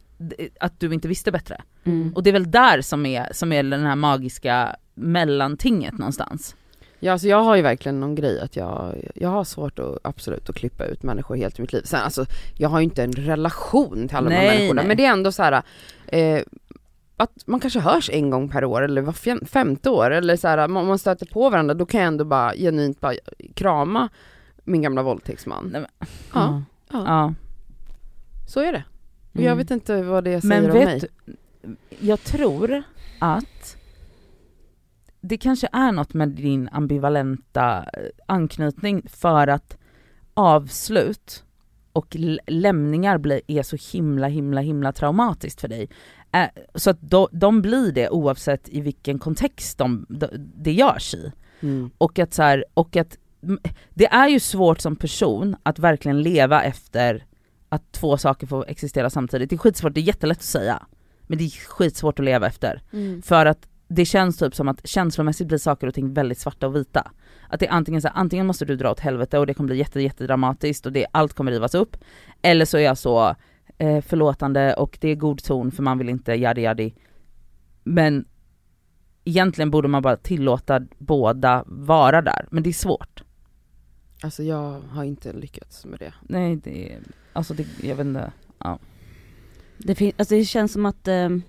att 0.60 0.80
du 0.80 0.94
inte 0.94 1.08
visste 1.08 1.32
bättre. 1.32 1.62
Mm. 1.84 2.12
Och 2.14 2.22
det 2.22 2.30
är 2.30 2.32
väl 2.32 2.50
där 2.50 2.80
som 2.80 3.06
är, 3.06 3.28
som 3.32 3.52
är 3.52 3.62
den 3.62 3.86
här 3.86 3.96
magiska 3.96 4.76
mellantinget 4.94 5.98
någonstans. 5.98 6.56
Ja, 7.00 7.12
alltså 7.12 7.28
jag 7.28 7.42
har 7.42 7.56
ju 7.56 7.62
verkligen 7.62 8.00
någon 8.00 8.14
grej 8.14 8.40
att 8.40 8.56
jag, 8.56 8.94
jag 9.14 9.28
har 9.28 9.44
svårt 9.44 9.78
att 9.78 9.98
absolut 10.02 10.48
att 10.48 10.56
klippa 10.56 10.84
ut 10.84 11.02
människor 11.02 11.36
helt 11.36 11.58
i 11.58 11.62
mitt 11.62 11.72
liv. 11.72 11.82
Sen 11.84 12.00
alltså, 12.00 12.26
jag 12.58 12.68
har 12.68 12.80
ju 12.80 12.84
inte 12.84 13.02
en 13.02 13.12
relation 13.12 14.08
till 14.08 14.16
alla 14.16 14.28
de 14.28 14.34
här 14.34 14.46
Nej, 14.46 14.56
människorna 14.56 14.82
nej. 14.82 14.88
men 14.88 14.96
det 14.96 15.04
är 15.04 15.12
ändå 15.12 15.32
så 15.32 15.42
här. 15.42 15.62
Eh, 16.06 16.40
att 17.16 17.46
man 17.46 17.60
kanske 17.60 17.80
hörs 17.80 18.10
en 18.10 18.30
gång 18.30 18.48
per 18.48 18.64
år 18.64 18.82
eller 18.82 19.02
var 19.02 19.12
fem, 19.12 19.40
femte 19.46 19.90
år 19.90 20.10
eller 20.10 20.36
så 20.36 20.48
här, 20.48 20.58
om 20.58 20.72
man 20.72 20.98
stöter 20.98 21.26
på 21.26 21.50
varandra 21.50 21.74
då 21.74 21.86
kan 21.86 22.00
jag 22.00 22.08
ändå 22.08 22.24
bara 22.24 22.54
genuint 22.54 23.00
bara 23.00 23.14
krama 23.54 24.08
min 24.64 24.82
gamla 24.82 25.02
våldtäktsman. 25.02 25.68
Nej, 25.72 25.80
men- 25.80 25.90
Ja, 26.00 26.06
Ja. 26.34 26.62
ja, 26.92 27.04
ja. 27.06 27.34
så 28.48 28.60
är 28.60 28.72
det. 28.72 28.84
Och 29.30 29.36
Mm. 29.36 29.48
jag 29.48 29.56
vet 29.56 29.70
inte 29.70 30.02
vad 30.02 30.24
det 30.24 30.40
säger 30.40 30.60
Men 30.62 30.70
om 30.70 30.76
mig. 30.76 30.86
vet 30.86 31.04
du, 31.26 31.76
jag 32.00 32.20
tror 32.24 32.82
att 33.20 33.76
det 35.20 35.36
kanske 35.38 35.68
är 35.72 35.92
något 35.92 36.14
med 36.14 36.28
din 36.28 36.68
ambivalenta 36.72 37.78
eh, 37.78 38.02
anknytning 38.26 39.02
för 39.08 39.46
att 39.46 39.76
avslut 40.34 41.44
och 41.92 42.16
lämningar 42.46 43.18
blir, 43.18 43.40
är 43.46 43.62
så 43.62 43.76
himla 43.92 44.26
himla 44.28 44.60
himla 44.60 44.92
traumatiskt 44.92 45.60
för 45.60 45.68
dig. 45.68 45.88
Eh, 46.36 46.48
så 46.74 46.90
att 46.90 46.98
de, 47.00 47.28
de 47.32 47.62
blir 47.62 47.92
det 47.92 48.10
oavsett 48.10 48.68
i 48.68 48.80
vilken 48.80 49.18
kontext 49.18 49.78
de, 49.78 50.06
de, 50.08 50.28
det 50.34 50.72
görs 50.72 51.14
i. 51.14 51.32
Mm. 51.60 51.90
Och 51.98 52.18
att, 52.18 52.34
så 52.34 52.42
här, 52.42 52.64
och 52.74 52.96
att 52.96 53.18
det 53.94 54.06
är 54.06 54.28
ju 54.28 54.40
svårt 54.40 54.80
som 54.80 54.96
person 54.96 55.56
att 55.62 55.78
verkligen 55.78 56.22
leva 56.22 56.62
efter 56.62 57.24
att 57.68 57.92
två 57.92 58.16
saker 58.18 58.46
får 58.46 58.68
existera 58.68 59.10
samtidigt. 59.10 59.50
Det 59.50 59.56
är 59.56 59.58
skitsvårt, 59.58 59.94
det 59.94 60.00
är 60.00 60.02
jättelätt 60.02 60.38
att 60.38 60.44
säga. 60.44 60.82
Men 61.26 61.38
det 61.38 61.44
är 61.44 61.50
skitsvårt 61.50 62.18
att 62.18 62.24
leva 62.24 62.46
efter. 62.46 62.82
Mm. 62.92 63.22
För 63.22 63.46
att 63.46 63.68
det 63.88 64.04
känns 64.04 64.38
typ 64.38 64.54
som 64.54 64.68
att 64.68 64.86
känslomässigt 64.86 65.46
blir 65.48 65.58
saker 65.58 65.86
och 65.86 65.94
ting 65.94 66.14
väldigt 66.14 66.38
svarta 66.38 66.66
och 66.66 66.76
vita. 66.76 67.10
Att 67.48 67.60
det 67.60 67.66
är 67.66 67.70
antingen 67.70 68.02
så 68.02 68.08
här, 68.08 68.16
antingen 68.16 68.46
måste 68.46 68.64
du 68.64 68.76
dra 68.76 68.90
åt 68.90 69.00
helvete 69.00 69.38
och 69.38 69.46
det 69.46 69.54
kommer 69.54 69.66
bli 69.66 69.78
jätte, 69.78 70.00
jättedramatiskt 70.00 70.86
och 70.86 70.92
det, 70.92 71.06
allt 71.12 71.32
kommer 71.32 71.52
rivas 71.52 71.74
upp. 71.74 71.96
Eller 72.42 72.64
så 72.64 72.78
är 72.78 72.82
jag 72.82 72.98
så 72.98 73.36
eh, 73.78 74.00
förlåtande 74.00 74.74
och 74.74 74.98
det 75.00 75.08
är 75.08 75.14
god 75.16 75.42
ton 75.44 75.70
för 75.70 75.82
man 75.82 75.98
vill 75.98 76.08
inte 76.08 76.32
yadi 76.32 76.60
yadi. 76.62 76.94
Men 77.84 78.24
egentligen 79.24 79.70
borde 79.70 79.88
man 79.88 80.02
bara 80.02 80.16
tillåta 80.16 80.80
båda 80.98 81.64
vara 81.66 82.22
där, 82.22 82.46
men 82.50 82.62
det 82.62 82.70
är 82.70 82.72
svårt. 82.72 83.22
Alltså 84.22 84.42
jag 84.42 84.80
har 84.80 85.04
inte 85.04 85.32
lyckats 85.32 85.84
med 85.84 85.98
det. 85.98 86.14
Nej 86.22 86.56
det 86.56 86.92
är, 86.92 87.00
alltså 87.32 87.54
det, 87.54 87.66
jag 87.82 87.96
vet 87.96 88.06
inte. 88.06 88.32
Det, 89.78 89.94
fin- 89.94 90.12
alltså 90.16 90.34
det 90.34 90.44
känns 90.44 90.72
som 90.72 90.86
att 90.86 91.08
ehm, 91.08 91.42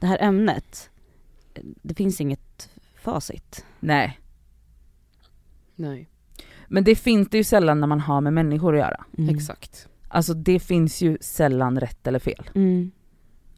det 0.00 0.06
här 0.06 0.18
ämnet, 0.20 0.90
eh, 1.54 1.62
det 1.82 1.94
finns 1.94 2.20
inget 2.20 2.70
facit. 2.96 3.64
Nej. 3.80 4.18
Nej, 5.74 6.08
Men 6.68 6.84
det 6.84 6.94
finns 6.96 7.28
det 7.28 7.36
ju 7.38 7.44
sällan 7.44 7.80
när 7.80 7.86
man 7.86 8.00
har 8.00 8.20
med 8.20 8.32
människor 8.32 8.74
att 8.74 8.80
göra. 8.80 9.04
Mm. 9.18 9.34
exakt. 9.34 9.88
Alltså 10.08 10.34
det 10.34 10.58
finns 10.60 11.00
ju 11.00 11.18
sällan 11.20 11.80
rätt 11.80 12.06
eller 12.06 12.18
fel. 12.18 12.50
Mm. 12.54 12.90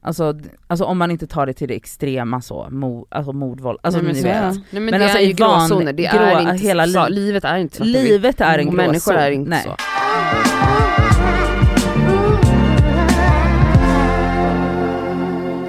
Alltså, 0.02 0.38
alltså 0.66 0.84
om 0.84 0.98
man 0.98 1.10
inte 1.10 1.26
tar 1.26 1.46
det 1.46 1.52
till 1.52 1.68
det 1.68 1.74
extrema 1.76 2.40
så, 2.40 2.68
mo, 2.70 3.06
alltså 3.10 3.32
mordvåld, 3.32 3.78
alltså 3.82 3.98
Nej, 4.00 4.06
men 4.06 4.14
ni 4.14 4.20
så 4.22 4.28
är 4.28 4.42
vet. 4.46 4.54
det. 4.54 4.60
Nej, 4.60 4.64
men, 4.70 4.84
Men 4.84 5.00
det 5.00 5.04
alltså 5.04 5.18
är 5.18 5.22
ju 5.22 5.32
gråzoner, 5.32 5.92
det 5.92 6.02
grå- 6.02 6.18
är 6.20 6.40
inte 6.40 6.64
hela 6.64 6.86
så, 6.86 7.08
liv- 7.08 7.14
livet 7.24 7.44
är 7.44 7.58
inte 7.58 7.82
vitt. 7.82 7.92
Livet 7.92 8.40
är 8.40 8.58
en 8.58 8.64
gråzon. 8.64 8.76
människor 8.76 9.14
är 9.14 9.30
inte 9.30 9.50
Nej. 9.50 9.62
så. 9.64 9.76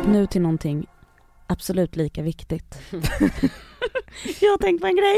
Nu 0.07 0.27
till 0.27 0.41
någonting 0.41 0.87
absolut 1.47 1.95
lika 1.95 2.21
viktigt. 2.21 2.77
jag 4.41 4.51
har 4.51 4.57
tänkt 4.57 4.81
på 4.81 4.87
en 4.87 4.95
grej. 4.95 5.17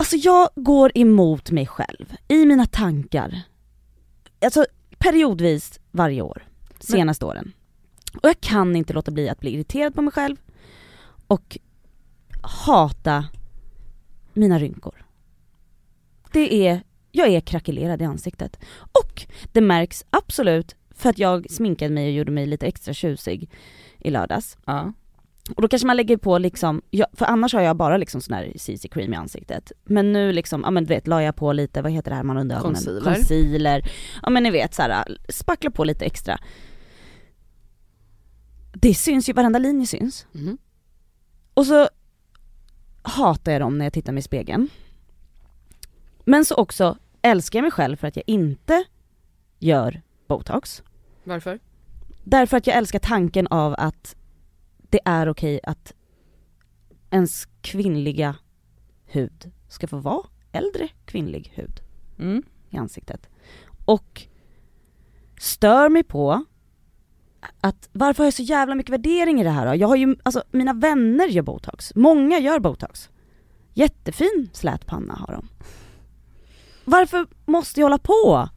Alltså 0.00 0.16
jag 0.16 0.48
går 0.54 0.92
emot 0.94 1.50
mig 1.50 1.66
själv 1.66 2.14
i 2.28 2.46
mina 2.46 2.66
tankar. 2.66 3.42
Alltså 4.44 4.66
periodvis 4.98 5.80
varje 5.90 6.22
år, 6.22 6.42
senaste 6.78 7.24
åren. 7.24 7.52
Och 8.14 8.28
jag 8.28 8.40
kan 8.40 8.76
inte 8.76 8.92
låta 8.92 9.10
bli 9.10 9.28
att 9.28 9.40
bli 9.40 9.50
irriterad 9.54 9.94
på 9.94 10.02
mig 10.02 10.12
själv 10.12 10.36
och 11.26 11.58
hata 12.42 13.24
mina 14.32 14.58
rynkor. 14.58 15.06
Det 16.32 16.68
är, 16.68 16.82
jag 17.12 17.28
är 17.28 17.40
krackelerad 17.40 18.02
i 18.02 18.04
ansiktet. 18.04 18.58
Och 18.92 19.26
det 19.52 19.60
märks 19.60 20.04
absolut 20.10 20.76
för 20.90 21.10
att 21.10 21.18
jag 21.18 21.50
sminkade 21.50 21.94
mig 21.94 22.06
och 22.06 22.12
gjorde 22.12 22.32
mig 22.32 22.46
lite 22.46 22.66
extra 22.66 22.94
tjusig 22.94 23.50
i 23.98 24.10
lördags. 24.10 24.56
Ja. 24.64 24.92
Och 25.56 25.62
då 25.62 25.68
kanske 25.68 25.86
man 25.86 25.96
lägger 25.96 26.16
på 26.16 26.38
liksom, 26.38 26.82
ja, 26.90 27.06
för 27.12 27.26
annars 27.26 27.54
har 27.54 27.60
jag 27.60 27.76
bara 27.76 27.96
liksom 27.96 28.20
sån 28.20 28.34
här 28.34 28.52
CC 28.56 28.88
cream 28.90 29.12
i 29.12 29.16
ansiktet. 29.16 29.72
Men 29.84 30.12
nu 30.12 30.32
liksom, 30.32 30.62
ja 30.64 30.70
men 30.70 30.84
du 30.84 30.88
vet, 30.94 31.06
la 31.06 31.22
jag 31.22 31.36
på 31.36 31.52
lite, 31.52 31.82
vad 31.82 31.92
heter 31.92 32.10
det 32.10 32.16
här 32.16 32.22
man 32.22 32.38
under 32.38 32.56
ögonen? 32.56 32.74
Concealer. 32.74 33.14
Concealer. 33.14 33.90
Ja 34.22 34.30
men 34.30 34.42
ni 34.42 34.50
vet 34.50 34.74
såhär, 34.74 35.04
spackla 35.28 35.70
på 35.70 35.84
lite 35.84 36.04
extra. 36.04 36.38
Det 38.72 38.94
syns 38.94 39.28
ju, 39.28 39.32
varenda 39.32 39.58
linje 39.58 39.86
syns. 39.86 40.26
Mhm. 40.32 40.58
Och 41.54 41.66
så 41.66 41.88
hatar 43.02 43.52
jag 43.52 43.60
dem 43.60 43.78
när 43.78 43.84
jag 43.84 43.92
tittar 43.92 44.12
mig 44.12 44.20
i 44.20 44.22
spegeln. 44.22 44.68
Men 46.24 46.44
så 46.44 46.54
också 46.54 46.98
älskar 47.22 47.58
jag 47.58 47.62
mig 47.62 47.70
själv 47.72 47.96
för 47.96 48.08
att 48.08 48.16
jag 48.16 48.24
inte 48.26 48.84
gör 49.58 50.02
botox. 50.26 50.82
Varför? 51.24 51.58
Därför 52.24 52.56
att 52.56 52.66
jag 52.66 52.76
älskar 52.76 52.98
tanken 52.98 53.46
av 53.46 53.74
att 53.78 54.16
det 54.90 55.00
är 55.04 55.28
okej 55.28 55.60
att 55.62 55.92
ens 57.10 57.48
kvinnliga 57.60 58.36
hud 59.06 59.52
ska 59.68 59.86
få 59.86 59.96
vara 59.98 60.26
äldre 60.52 60.88
kvinnlig 61.04 61.52
hud 61.54 61.80
Mm. 62.18 62.42
i 62.70 62.76
ansiktet. 62.76 63.28
Och 63.84 64.22
stör 65.38 65.88
mig 65.88 66.02
på 66.02 66.44
att 67.60 67.88
varför 67.92 68.18
har 68.22 68.26
jag 68.26 68.34
så 68.34 68.42
jävla 68.42 68.74
mycket 68.74 68.92
värdering 68.92 69.40
i 69.40 69.44
det 69.44 69.50
här 69.50 69.66
då? 69.66 69.74
Jag 69.74 69.88
har 69.88 69.96
ju, 69.96 70.16
alltså 70.22 70.42
mina 70.50 70.72
vänner 70.72 71.26
gör 71.26 71.42
botox, 71.42 71.92
många 71.94 72.38
gör 72.38 72.58
botox. 72.58 73.10
Jättefin 73.74 74.50
slät 74.52 74.86
panna 74.86 75.14
har 75.14 75.34
de. 75.34 75.48
Varför 76.84 77.26
måste 77.46 77.80
jag 77.80 77.84
hålla 77.84 77.98
på? 77.98 78.48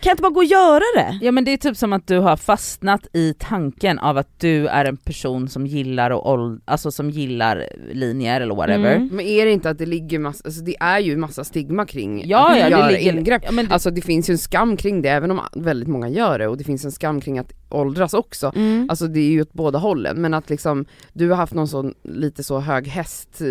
Kan 0.00 0.10
jag 0.10 0.12
inte 0.14 0.22
bara 0.22 0.32
gå 0.32 0.40
och 0.40 0.44
göra 0.44 0.82
det? 0.94 1.18
Ja 1.22 1.32
men 1.32 1.44
det 1.44 1.52
är 1.52 1.56
typ 1.56 1.76
som 1.76 1.92
att 1.92 2.06
du 2.06 2.18
har 2.18 2.36
fastnat 2.36 3.06
i 3.12 3.34
tanken 3.38 3.98
av 3.98 4.18
att 4.18 4.40
du 4.40 4.66
är 4.66 4.84
en 4.84 4.96
person 4.96 5.48
som 5.48 5.66
gillar 5.66 6.10
och 6.10 6.58
alltså 6.64 6.90
som 6.90 7.10
gillar 7.10 7.66
linjer 7.92 8.40
eller 8.40 8.54
whatever. 8.54 8.94
Mm. 8.94 9.08
Men 9.12 9.26
är 9.26 9.44
det 9.46 9.52
inte 9.52 9.70
att 9.70 9.78
det 9.78 9.86
ligger 9.86 10.18
massa, 10.18 10.42
alltså 10.44 10.60
det 10.62 10.76
är 10.80 10.98
ju 10.98 11.16
massa 11.16 11.44
stigma 11.44 11.86
kring 11.86 12.22
Ja, 12.26 12.50
att 12.50 12.58
ja, 12.58 12.68
göra 12.68 12.86
det 12.86 12.92
ligger, 12.92 13.12
ingrepp. 13.12 13.42
Ja, 13.44 13.52
men 13.52 13.66
det, 13.66 13.72
Alltså 13.72 13.90
det 13.90 14.00
finns 14.00 14.30
ju 14.30 14.32
en 14.32 14.38
skam 14.38 14.76
kring 14.76 15.02
det 15.02 15.08
även 15.08 15.30
om 15.30 15.40
väldigt 15.52 15.88
många 15.88 16.08
gör 16.08 16.38
det 16.38 16.48
och 16.48 16.56
det 16.56 16.64
finns 16.64 16.84
en 16.84 16.92
skam 16.92 17.20
kring 17.20 17.38
att 17.38 17.52
åldras 17.70 18.14
också. 18.14 18.52
Mm. 18.56 18.86
Alltså 18.90 19.06
det 19.06 19.20
är 19.20 19.30
ju 19.30 19.42
åt 19.42 19.52
båda 19.52 19.78
hållen 19.78 20.20
men 20.20 20.34
att 20.34 20.50
liksom 20.50 20.84
du 21.12 21.28
har 21.28 21.36
haft 21.36 21.54
någon 21.54 21.68
sån 21.68 21.94
lite 22.02 22.44
så 22.44 22.58
hög 22.58 22.86
häst 22.88 23.40
eh, 23.40 23.46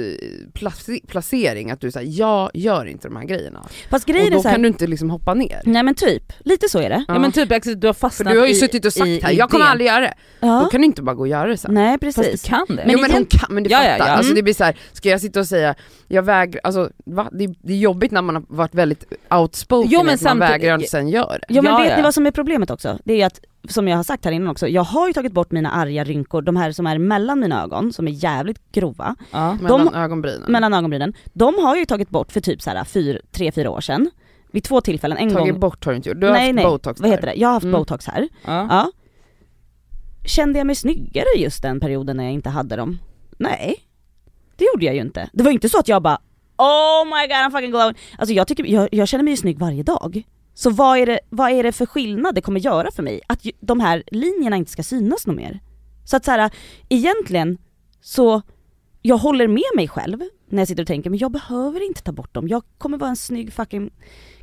plac- 0.53 1.01
placering 1.07 1.71
att 1.71 1.81
du 1.81 1.91
säger 1.91 2.19
jag 2.19 2.49
gör 2.53 2.85
inte 2.85 3.07
de 3.07 3.15
här 3.17 3.23
grejerna. 3.25 3.65
Fast 3.89 4.03
Och 4.09 4.13
grejen 4.13 4.27
är 4.33 4.37
då 4.37 4.41
här, 4.43 4.51
kan 4.51 4.61
du 4.61 4.67
inte 4.67 4.87
liksom 4.87 5.09
hoppa 5.09 5.33
ner. 5.33 5.61
nej 5.65 5.83
men 5.83 5.95
typ, 5.95 6.33
lite 6.39 6.69
så 6.69 6.79
är 6.79 6.89
det. 6.89 7.05
ja 7.07 7.19
men 7.19 7.31
typ 7.31 7.51
Axel, 7.51 7.79
du 7.79 7.87
har 7.87 7.93
För 7.93 7.99
fastnat 7.99 8.33
du 8.33 8.39
har 8.39 8.45
ju 8.47 8.51
i, 8.51 8.55
suttit 8.55 8.85
och 8.85 8.93
sagt 8.93 9.07
i 9.07 9.19
här, 9.23 9.31
jag 9.31 9.49
kommer 9.49 9.63
idén. 9.65 9.71
aldrig 9.71 9.87
göra 9.87 9.99
det. 9.99 10.13
Då 10.41 10.47
Ja. 10.47 10.69
kan 10.71 10.81
du 10.81 10.85
inte 10.85 11.01
bara 11.01 11.15
gå 11.15 11.21
och 11.21 11.27
göra 11.27 11.47
det 11.47 11.57
sen. 11.57 11.73
Nej 11.73 11.97
Fast 12.03 12.17
precis. 12.17 12.41
du 12.43 12.49
kan 12.49 12.65
det. 12.69 12.75
Men 12.75 12.89
jo 12.91 12.99
men 13.01 13.11
hon 13.11 13.25
kan, 13.25 13.53
men 13.53 13.63
du 13.63 13.69
Ja, 13.69 13.83
ja, 13.83 13.91
fattar. 13.91 14.07
ja. 14.07 14.13
Alltså 14.13 14.29
Mm. 14.31 14.35
det 14.35 14.43
blir 14.43 14.53
så 14.53 14.63
här, 14.63 14.77
ska 14.93 15.09
jag 15.09 15.21
sitta 15.21 15.39
och 15.39 15.47
säga, 15.47 15.75
jag 16.07 16.23
vägrar, 16.23 16.61
alltså 16.63 16.89
va? 17.05 17.29
Det, 17.31 17.47
det 17.61 17.73
är 17.73 17.77
jobbigt 17.77 18.11
när 18.11 18.21
man 18.21 18.35
har 18.35 18.43
varit 18.47 18.75
väldigt 18.75 19.03
outspoken 19.31 19.91
Jo, 19.91 20.03
men 20.03 20.13
att 20.15 20.21
man 20.21 20.39
vägrar 20.39 20.77
och 20.77 20.83
sen 20.83 21.07
gör 21.09 21.39
det. 21.47 21.53
Ja 21.53 21.61
men 21.61 21.71
Ja, 21.71 21.77
vet 21.79 21.89
ja. 21.89 21.95
ni 21.97 22.01
vad 22.03 22.13
som 22.13 22.25
är 22.27 22.31
problemet 22.31 22.71
också? 22.71 22.99
Det 23.03 23.21
är 23.21 23.25
att, 23.25 23.39
som 23.73 23.87
jag 23.87 23.95
har 23.97 24.03
sagt 24.03 24.25
här 24.25 24.31
innan 24.31 24.47
också, 24.47 24.67
jag 24.67 24.83
har 24.83 25.07
ju 25.07 25.13
tagit 25.13 25.31
bort 25.31 25.51
mina 25.51 25.71
arga 25.71 26.03
rynkor, 26.03 26.41
de 26.41 26.55
här 26.55 26.71
som 26.71 26.87
är 26.87 26.97
mellan 26.97 27.39
mina 27.39 27.63
ögon, 27.63 27.93
som 27.93 28.07
är 28.07 28.11
jävligt 28.11 28.71
grova, 28.71 29.15
Ja. 29.31 29.53
Mellan 29.61 29.95
ögonbrynen. 29.95 30.51
mellan 30.51 30.73
ögonbrynen. 30.73 31.13
De 31.33 31.55
har 31.55 31.69
jag 31.69 31.77
ju 31.79 31.85
tagit 31.85 32.09
bort 32.09 32.31
för 32.31 32.39
typ 32.41 32.61
såhär 32.61 32.77
3-4 32.83 33.67
år 33.67 33.81
sedan. 33.81 34.09
Vid 34.51 34.63
två 34.63 34.81
tillfällen, 34.81 35.17
en 35.17 35.33
Tagit 35.33 35.51
gång. 35.53 35.59
bort 35.59 35.85
har 35.85 35.91
du 35.91 35.95
inte 35.97 36.09
gjort, 36.09 36.19
du 36.21 36.27
har 36.27 36.33
nej 36.33 36.45
haft 36.47 36.55
nej, 36.55 36.65
botox 36.65 37.01
vad 37.01 37.09
där. 37.09 37.15
heter 37.15 37.27
det? 37.27 37.33
Jag 37.35 37.47
har 37.47 37.53
haft 37.53 37.63
Mm. 37.63 37.79
botox 37.79 38.07
här. 38.07 38.27
Ja. 38.45 38.67
Ja. 38.69 38.91
Kände 40.25 40.59
jag 40.59 40.65
mig 40.67 40.75
snyggare 40.75 41.25
just 41.37 41.61
den 41.61 41.79
perioden 41.79 42.17
när 42.17 42.23
jag 42.23 42.33
inte 42.33 42.49
hade 42.49 42.75
dem? 42.75 42.99
Nej. 43.37 43.75
Det 44.55 44.65
gjorde 44.73 44.85
jag 44.85 44.95
ju 44.95 45.01
inte. 45.01 45.29
Det 45.33 45.43
var 45.43 45.51
ju 45.51 45.53
inte 45.55 45.69
så 45.69 45.79
att 45.79 45.87
jag 45.87 46.01
bara 46.03 46.19
Oh 46.57 47.05
my 47.05 47.27
god 47.27 47.35
I'm 47.37 47.51
fucking 47.51 47.71
glowing. 47.71 47.95
Alltså 48.17 48.33
jag, 48.33 48.47
tycker, 48.47 48.65
jag, 48.65 48.89
jag 48.91 49.07
känner 49.07 49.23
mig 49.23 49.33
ju 49.33 49.37
snygg 49.37 49.59
varje 49.59 49.83
dag. 49.83 50.23
Så 50.57 50.69
vad 50.69 50.97
är, 50.97 51.05
det, 51.05 51.19
vad 51.29 51.51
är 51.51 51.63
det 51.63 51.71
för 51.71 51.85
skillnad 51.85 52.35
det 52.35 52.41
kommer 52.41 52.59
göra 52.59 52.91
för 52.91 53.03
mig? 53.03 53.21
Att 53.27 53.45
de 53.59 53.79
här 53.79 54.03
linjerna 54.07 54.55
inte 54.55 54.71
ska 54.71 54.83
synas 54.83 55.27
något 55.27 55.35
mer. 55.35 55.59
Så 56.05 56.17
att 56.17 56.25
så 56.25 56.31
här, 56.31 56.51
egentligen 56.89 57.57
så, 58.01 58.41
jag 59.01 59.17
håller 59.17 59.47
med 59.47 59.71
mig 59.75 59.87
själv 59.87 60.19
när 60.49 60.61
jag 60.61 60.67
sitter 60.67 60.83
och 60.83 60.87
tänker 60.87 61.09
men 61.09 61.19
jag 61.19 61.31
behöver 61.31 61.87
inte 61.87 62.01
ta 62.01 62.11
bort 62.11 62.33
dem. 62.33 62.47
Jag 62.47 62.63
kommer 62.77 62.97
vara 62.97 63.09
en 63.09 63.15
snygg 63.15 63.53
fucking 63.53 63.89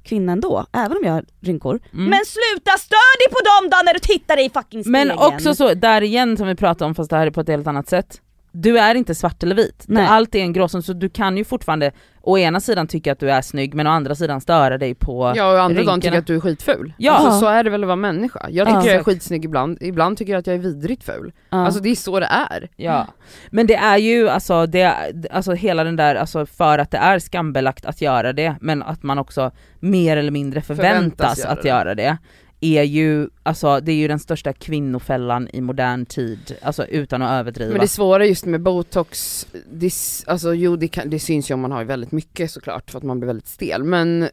kvinna 0.02 0.32
ändå, 0.32 0.66
även 0.72 0.96
om 0.96 1.02
jag 1.04 1.12
har 1.12 1.24
rynkor. 1.40 1.80
Mm. 1.92 2.04
Men 2.04 2.20
sluta 2.24 2.78
stör 2.78 3.18
dig 3.18 3.32
på 3.32 3.40
dem 3.44 3.70
då 3.70 3.84
när 3.84 3.94
du 3.94 4.00
tittar 4.00 4.46
i 4.46 4.50
fucking 4.50 4.84
spegeln! 4.84 5.08
Men 5.08 5.18
också 5.18 5.54
så, 5.54 5.74
där 5.74 6.02
igen 6.02 6.36
som 6.36 6.46
vi 6.46 6.54
pratade 6.54 6.84
om 6.84 6.94
fast 6.94 7.10
det 7.10 7.16
här 7.16 7.26
är 7.26 7.30
på 7.30 7.40
ett 7.40 7.48
helt 7.48 7.66
annat 7.66 7.88
sätt. 7.88 8.20
Du 8.56 8.78
är 8.78 8.94
inte 8.94 9.14
svart 9.14 9.42
eller 9.42 9.54
vit, 9.56 9.84
Nej. 9.88 10.06
allt 10.06 10.34
är 10.34 10.38
en 10.40 10.52
gråzon 10.52 10.82
så 10.82 10.92
du 10.92 11.08
kan 11.08 11.36
ju 11.36 11.44
fortfarande 11.44 11.92
å 12.20 12.38
ena 12.38 12.60
sidan 12.60 12.86
tycka 12.86 13.12
att 13.12 13.18
du 13.20 13.30
är 13.30 13.42
snygg 13.42 13.74
men 13.74 13.86
å 13.86 13.90
andra 13.90 14.14
sidan 14.14 14.40
störa 14.40 14.78
dig 14.78 14.94
på 14.94 15.32
Ja 15.36 15.52
och 15.52 15.60
andra 15.60 15.60
dagen 15.60 15.76
rynkorna. 15.76 16.00
tycker 16.00 16.14
jag 16.14 16.20
att 16.20 16.26
du 16.26 16.36
är 16.36 16.40
skitful. 16.40 16.92
Ja. 16.98 17.12
Alltså, 17.12 17.40
så 17.40 17.46
är 17.46 17.64
det 17.64 17.70
väl 17.70 17.82
att 17.84 17.86
vara 17.86 17.96
människa. 17.96 18.46
Jag 18.50 18.66
tycker 18.66 18.80
Ja. 18.80 18.86
jag 18.86 18.94
är 18.94 19.02
skitsnygg 19.02 19.44
ibland, 19.44 19.78
ibland 19.80 20.18
tycker 20.18 20.32
jag 20.32 20.40
att 20.40 20.46
jag 20.46 20.54
är 20.56 20.60
vidrigt 20.60 21.04
ful. 21.04 21.32
Ja. 21.50 21.66
Alltså 21.66 21.80
det 21.80 21.88
är 21.88 21.94
så 21.94 22.20
det 22.20 22.26
är. 22.50 22.68
Ja, 22.76 23.06
men 23.50 23.66
det 23.66 23.74
är 23.76 23.96
ju 23.98 24.28
alltså, 24.28 24.66
det, 24.66 24.94
alltså 25.30 25.52
hela 25.52 25.84
den 25.84 25.96
där, 25.96 26.14
alltså 26.14 26.46
för 26.46 26.78
att 26.78 26.90
det 26.90 26.98
är 26.98 27.18
skambelagt 27.18 27.84
att 27.86 28.00
göra 28.00 28.32
det, 28.32 28.54
men 28.60 28.82
att 28.82 29.02
man 29.02 29.18
också 29.18 29.50
mer 29.80 30.16
eller 30.16 30.30
mindre 30.30 30.60
förväntas, 30.60 30.94
Förväntas 30.94 31.38
göra 31.38 31.52
att 31.52 31.62
det. 31.62 31.68
göra 31.68 31.94
det, 31.94 32.16
är 32.64 32.82
ju, 32.82 33.28
alltså 33.42 33.80
det 33.80 33.92
är 33.92 33.96
ju 33.96 34.08
den 34.08 34.18
största 34.18 34.52
kvinnofällan 34.52 35.48
i 35.52 35.60
modern 35.60 36.06
tid, 36.06 36.56
alltså 36.62 36.84
utan 36.86 37.22
att 37.22 37.30
överdriva. 37.40 37.70
Men 37.72 37.80
det 37.80 37.88
svåra 37.88 38.26
just 38.26 38.46
med 38.46 38.60
botox, 38.60 39.46
det, 39.72 39.92
alltså 40.26 40.54
jo 40.54 40.76
det, 40.76 40.88
kan, 40.88 41.10
det 41.10 41.18
syns 41.18 41.50
ju 41.50 41.54
om 41.54 41.60
man 41.60 41.72
har 41.72 41.84
väldigt 41.84 42.12
mycket 42.12 42.50
såklart 42.50 42.90
för 42.90 42.98
att 42.98 43.04
man 43.04 43.20
blir 43.20 43.26
väldigt 43.26 43.46
stel 43.48 43.84
men 43.84 44.28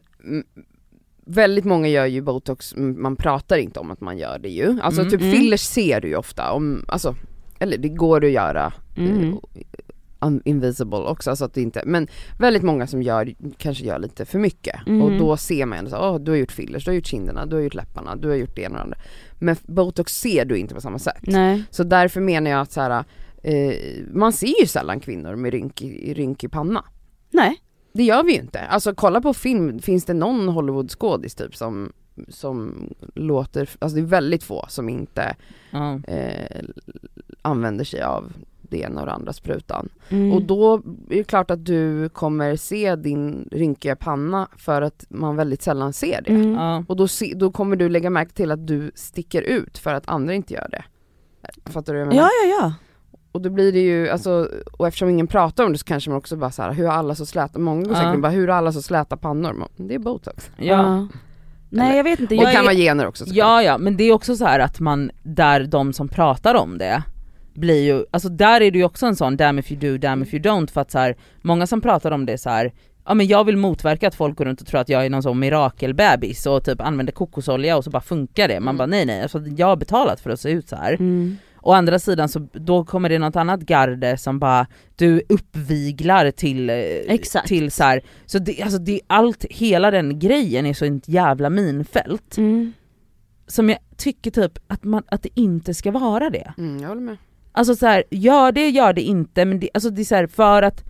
Väldigt 1.24 1.64
många 1.64 1.88
gör 1.88 2.06
ju 2.06 2.20
botox, 2.20 2.74
man 2.76 3.16
pratar 3.16 3.56
inte 3.56 3.80
om 3.80 3.90
att 3.90 4.00
man 4.00 4.18
gör 4.18 4.38
det 4.38 4.48
ju. 4.48 4.80
Alltså 4.82 5.00
Mm. 5.00 5.10
typ 5.10 5.20
Mm. 5.20 5.32
fillers 5.32 5.60
ser 5.60 6.00
du 6.00 6.08
ju 6.08 6.16
ofta, 6.16 6.52
om, 6.52 6.84
alltså, 6.88 7.16
eller 7.58 7.78
det 7.78 7.88
går 7.88 8.24
att 8.24 8.30
göra 8.30 8.72
Mm. 8.96 9.36
Invisible 10.44 10.98
också 10.98 11.36
så 11.36 11.44
att 11.44 11.54
det 11.54 11.62
inte, 11.62 11.82
men 11.86 12.08
väldigt 12.38 12.62
många 12.62 12.86
som 12.86 13.02
gör, 13.02 13.34
kanske 13.56 13.84
gör 13.84 13.98
lite 13.98 14.24
för 14.24 14.38
mycket 14.38 14.80
Mm. 14.86 15.02
och 15.02 15.18
då 15.18 15.36
ser 15.36 15.66
man 15.66 15.78
ändå 15.78 15.90
så, 15.90 15.96
åh 15.96 16.18
du 16.20 16.30
har 16.30 16.38
gjort 16.38 16.52
fillers, 16.52 16.84
du 16.84 16.90
har 16.90 16.96
gjort 16.96 17.06
kinderna, 17.06 17.46
du 17.46 17.56
har 17.56 17.62
gjort 17.62 17.74
läpparna, 17.74 18.16
du 18.16 18.28
har 18.28 18.34
gjort 18.34 18.56
det 18.56 18.62
ena 18.62 18.70
och 18.72 18.76
det 18.78 18.82
andra. 18.82 18.98
Men 19.38 19.56
botox 19.66 20.20
ser 20.20 20.44
du 20.44 20.56
inte 20.56 20.74
på 20.74 20.80
samma 20.80 20.98
sätt. 20.98 21.22
Nej. 21.22 21.62
Så 21.70 21.84
därför 21.84 22.20
menar 22.20 22.50
jag 22.50 22.60
att 22.60 22.72
så 22.72 22.80
här, 22.80 23.04
eh, 23.42 23.74
man 24.12 24.32
ser 24.32 24.60
ju 24.60 24.66
sällan 24.66 25.00
kvinnor 25.00 25.36
med 25.36 25.52
rynkig, 26.16 26.50
panna. 26.50 26.84
Nej. 27.30 27.62
Det 27.92 28.02
gör 28.02 28.22
vi 28.24 28.32
ju 28.32 28.40
inte. 28.40 28.60
Alltså 28.60 28.94
kolla 28.94 29.20
på 29.20 29.34
film, 29.34 29.78
finns 29.78 30.04
det 30.04 30.14
någon 30.14 30.48
Hollywood-skådis 30.48 31.34
typ 31.34 31.56
som, 31.56 31.92
som 32.28 32.88
låter, 33.14 33.68
alltså 33.78 33.96
det 33.96 34.02
är 34.02 34.06
väldigt 34.06 34.42
få 34.44 34.64
som 34.68 34.88
inte 34.88 35.36
ja. 35.70 36.00
eh, 36.08 36.60
använder 37.42 37.84
sig 37.84 38.02
av 38.02 38.32
det 38.72 38.78
ena 38.80 39.00
och 39.00 39.06
det 39.06 39.12
andra 39.12 39.32
sprutan. 39.32 39.88
Mm. 40.08 40.32
Och 40.32 40.42
då 40.42 40.74
är 41.10 41.16
det 41.16 41.24
klart 41.24 41.50
att 41.50 41.64
du 41.64 42.08
kommer 42.08 42.56
se 42.56 42.96
din 42.96 43.48
rynkiga 43.52 43.96
panna 43.96 44.48
för 44.56 44.82
att 44.82 45.04
man 45.08 45.36
väldigt 45.36 45.62
sällan 45.62 45.92
ser 45.92 46.22
det. 46.22 46.30
Mm. 46.30 46.52
Ja. 46.54 46.84
Och 46.88 46.96
då, 46.96 47.08
se, 47.08 47.32
då 47.36 47.50
kommer 47.52 47.76
du 47.76 47.88
lägga 47.88 48.10
märke 48.10 48.32
till 48.32 48.50
att 48.50 48.66
du 48.66 48.90
sticker 48.94 49.42
ut 49.42 49.78
för 49.78 49.94
att 49.94 50.08
andra 50.08 50.34
inte 50.34 50.54
gör 50.54 50.68
det. 50.70 50.84
Fattar 51.70 51.92
du 51.92 51.98
vad 51.98 52.06
jag 52.06 52.14
menar? 52.14 52.22
Ja, 52.22 52.48
ja, 52.48 52.58
ja. 52.60 52.72
Och 53.32 53.42
då 53.42 53.50
blir 53.50 53.72
det 53.72 53.80
ju, 53.80 54.08
alltså, 54.08 54.48
och 54.78 54.86
eftersom 54.88 55.08
ingen 55.08 55.26
pratar 55.26 55.64
om 55.64 55.72
det 55.72 55.78
så 55.78 55.84
kanske 55.84 56.10
man 56.10 56.18
också 56.18 56.36
bara 56.36 56.50
så 56.50 56.62
här, 56.62 56.72
hur 56.72 56.86
har 56.86 56.92
alla 56.94 57.14
så 57.14 57.26
släta, 57.26 57.58
många 57.58 57.82
går 57.82 57.92
Ja. 57.92 58.00
säkert 58.02 58.20
bara, 58.22 58.32
hur 58.32 58.48
har 58.48 58.56
alla 58.56 58.72
så 58.72 58.82
släta 58.82 59.16
pannor? 59.16 59.52
Man, 59.52 59.68
Det 59.76 59.94
är 59.94 59.98
botox. 59.98 60.50
Ja. 60.56 61.08
Nej 61.70 61.96
jag 61.96 62.04
vet 62.04 62.20
inte, 62.20 62.36
Och 62.36 62.44
det 62.44 62.52
kan 62.52 62.60
är... 62.60 62.64
vara 62.64 62.74
gener 62.74 63.06
också 63.06 63.24
ja, 63.26 63.62
ja, 63.62 63.78
men 63.78 63.96
det 63.96 64.04
är 64.04 64.12
också 64.12 64.36
så 64.36 64.44
här 64.44 64.60
att 64.60 64.80
man, 64.80 65.10
där 65.22 65.64
de 65.64 65.92
som 65.92 66.08
pratar 66.08 66.54
om 66.54 66.78
det, 66.78 67.02
blir 67.54 67.82
ju, 67.84 68.04
alltså 68.10 68.28
där 68.28 68.60
är 68.60 68.70
det 68.70 68.78
ju 68.78 68.84
också 68.84 69.06
en 69.06 69.16
sån 69.16 69.36
damn 69.36 69.58
if 69.58 69.72
you 69.72 69.80
do, 69.80 69.98
damn 69.98 70.22
if 70.22 70.34
you 70.34 70.42
don't 70.42 70.70
för 70.72 70.80
att 70.80 70.90
så 70.90 70.98
här, 70.98 71.16
många 71.42 71.66
som 71.66 71.80
pratar 71.80 72.10
om 72.10 72.26
det 72.26 72.38
så 72.38 72.50
här. 72.50 72.72
Ja 73.06 73.14
men 73.14 73.26
jag 73.26 73.44
vill 73.44 73.56
motverka 73.56 74.08
att 74.08 74.14
folk 74.14 74.36
går 74.38 74.44
runt 74.44 74.60
och 74.60 74.66
tror 74.66 74.80
att 74.80 74.88
jag 74.88 75.04
är 75.06 75.10
någon 75.10 75.22
sån 75.22 75.38
mirakelbebis 75.38 76.46
och 76.46 76.64
typ 76.64 76.80
använder 76.80 77.12
kokosolja 77.12 77.76
och 77.76 77.84
så 77.84 77.90
bara 77.90 78.02
funkar 78.02 78.48
det. 78.48 78.60
Man 78.60 78.68
Mm. 78.68 78.76
bara 78.76 78.86
nej 78.86 79.06
nej, 79.06 79.22
alltså, 79.22 79.40
jag 79.56 79.66
har 79.66 79.76
betalat 79.76 80.20
för 80.20 80.30
att 80.30 80.40
se 80.40 80.50
ut 80.50 80.68
så 80.68 80.76
här. 80.76 80.92
Mm. 80.92 81.36
Å 81.64 81.72
andra 81.72 81.98
sidan 81.98 82.28
så 82.28 82.48
då 82.52 82.84
kommer 82.84 83.08
det 83.08 83.18
något 83.18 83.36
annat 83.36 83.60
garde 83.60 84.16
som 84.16 84.38
bara 84.38 84.66
du 84.96 85.22
uppviglar 85.28 86.30
till, 86.30 86.70
eh, 86.70 86.76
Exakt. 87.08 87.48
till 87.48 87.70
så 87.70 87.82
här. 87.84 88.02
så 88.26 88.38
det, 88.38 88.62
alltså 88.62 88.78
det, 88.78 89.00
allt, 89.06 89.44
hela 89.50 89.90
den 89.90 90.18
grejen 90.18 90.66
är 90.66 90.74
så 90.74 90.84
ett 90.84 91.08
jävla 91.08 91.50
minfält 91.50 92.36
Mm. 92.38 92.72
som 93.46 93.68
jag 93.68 93.78
tycker 93.96 94.30
typ 94.30 94.52
att, 94.66 94.84
man, 94.84 95.02
att 95.08 95.22
det 95.22 95.28
inte 95.40 95.74
ska 95.74 95.90
vara 95.90 96.30
det. 96.30 96.52
Mm, 96.58 96.82
jag 96.82 96.88
håller 96.88 97.00
med. 97.02 97.16
Alltså 97.52 97.76
så 97.76 97.86
här, 97.86 98.04
gör 98.10 98.52
det, 98.52 98.68
gör 98.68 98.92
det 98.92 99.02
inte, 99.02 99.44
men 99.44 99.60
det, 99.60 99.70
alltså 99.74 99.90
det 99.90 100.02
är 100.02 100.04
så 100.04 100.14
här, 100.14 100.26
för 100.26 100.62
att, 100.62 100.84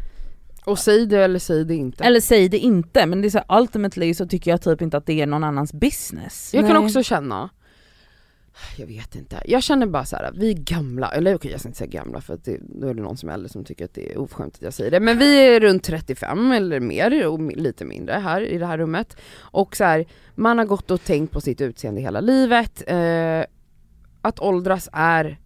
Och 0.65 0.79
säg 0.79 1.07
det 1.07 1.25
eller 1.25 1.39
säg 1.39 1.65
det 1.65 1.75
inte. 1.75 2.05
eller 2.05 2.21
säg 2.21 2.49
det 2.49 2.59
inte, 2.59 3.07
men 3.07 3.23
det 3.23 3.29
är 3.29 3.31
så 3.31 3.43
här, 3.49 3.61
ultimately 3.61 4.15
så 4.15 4.27
tycker 4.27 4.51
jag 4.51 4.63
typ 4.63 4.83
inte 4.83 4.97
att 4.97 5.07
det 5.07 5.21
är 5.21 5.27
någon 5.27 5.45
annans 5.45 5.73
business. 5.73 6.51
jag 6.55 6.67
kan 6.67 6.77
Nej. 6.77 6.85
också 6.85 7.03
känna, 7.03 7.51
jag 8.77 8.87
vet 8.87 9.17
inte, 9.17 9.43
jag 9.45 9.63
känner 9.63 9.87
bara 9.87 10.05
så 10.05 10.17
här, 10.17 10.31
vi 10.35 10.51
är 10.51 10.55
gamla, 10.55 11.09
eller 11.09 11.35
okej 11.35 11.51
jag 11.51 11.61
ska 11.61 11.69
inte 11.69 11.79
säga 11.79 11.91
gamla 11.91 12.21
för 12.21 12.35
att 12.35 12.45
det, 12.45 12.59
då 12.81 12.89
är 12.89 12.95
det 12.95 13.03
någon 13.03 13.17
som 13.17 13.29
är 13.29 13.33
äldre 13.35 13.49
som 13.49 13.65
tycker 13.65 13.85
att 13.85 13.95
det 13.95 14.13
är 14.13 14.19
oförskämt 14.19 14.55
att 14.55 14.63
jag 14.63 14.75
säger 14.75 14.91
det, 14.91 15.01
men 15.01 15.19
vi 15.19 15.47
är 15.57 15.61
runt 15.61 15.85
35 15.85 16.53
eller 16.53 16.81
mer 16.81 17.27
och 17.27 17.41
lite 17.53 17.85
mindre 17.85 18.15
här 18.15 18.41
i 18.41 18.59
det 18.59 18.67
här 18.67 18.79
rummet. 18.79 19.17
Och 19.39 19.77
så 19.77 19.85
här, 19.85 20.05
man 20.35 20.59
har 20.59 20.65
gått 20.65 20.91
och 20.91 21.05
tänkt 21.05 21.33
på 21.33 21.41
sitt 21.41 21.61
utseende 21.61 22.01
hela 22.01 22.21
livet, 22.21 22.83
eh, 22.87 23.45
att 24.23 24.41
åldras 24.41 24.89
är 24.93 25.39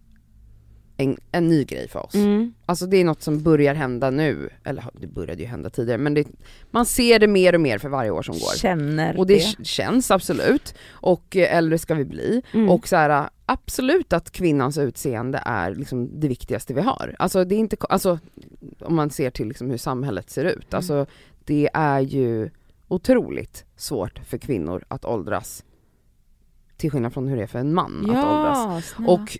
en, 0.97 1.17
en 1.31 1.47
ny 1.47 1.63
grej 1.63 1.87
för 1.87 2.05
oss. 2.05 2.15
Mm. 2.15 2.53
Alltså 2.65 2.85
det 2.85 2.97
är 2.97 3.05
något 3.05 3.21
som 3.21 3.43
börjar 3.43 3.75
hända 3.75 4.09
nu, 4.09 4.49
eller 4.63 4.85
det 4.93 5.07
började 5.07 5.41
ju 5.41 5.47
hända 5.47 5.69
tidigare 5.69 5.97
men 5.97 6.13
det, 6.13 6.27
man 6.71 6.85
ser 6.85 7.19
det 7.19 7.27
mer 7.27 7.55
och 7.55 7.61
mer 7.61 7.77
för 7.77 7.89
varje 7.89 8.11
år 8.11 8.21
som 8.21 8.33
går. 8.33 8.57
Känner 8.57 9.17
Och 9.17 9.27
det, 9.27 9.55
det. 9.57 9.65
känns 9.65 10.11
absolut, 10.11 10.75
och 10.89 11.35
eh, 11.35 11.57
äldre 11.57 11.77
ska 11.77 11.95
vi 11.95 12.05
bli. 12.05 12.41
Mm. 12.53 12.69
Och 12.69 12.87
så 12.87 12.95
här, 12.95 13.29
absolut 13.45 14.13
att 14.13 14.31
kvinnans 14.31 14.77
utseende 14.77 15.43
är 15.45 15.75
liksom 15.75 16.19
det 16.19 16.27
viktigaste 16.27 16.73
vi 16.73 16.81
har. 16.81 17.15
Alltså 17.19 17.43
det 17.43 17.55
är 17.55 17.59
inte, 17.59 17.77
alltså 17.89 18.19
om 18.79 18.95
man 18.95 19.09
ser 19.09 19.29
till 19.29 19.47
liksom 19.47 19.69
hur 19.69 19.77
samhället 19.77 20.29
ser 20.29 20.45
ut, 20.45 20.73
alltså 20.73 21.05
det 21.45 21.69
är 21.73 21.99
ju 21.99 22.49
otroligt 22.87 23.65
svårt 23.75 24.19
för 24.19 24.37
kvinnor 24.37 24.83
att 24.87 25.05
åldras 25.05 25.63
till 26.77 26.91
skillnad 26.91 27.13
från 27.13 27.27
hur 27.27 27.37
det 27.37 27.43
är 27.43 27.47
för 27.47 27.59
en 27.59 27.73
man 27.73 28.09
att 28.09 28.25
åldras. 28.25 28.57
Ja, 28.57 28.81
snälla. 28.95 29.11
Och 29.11 29.39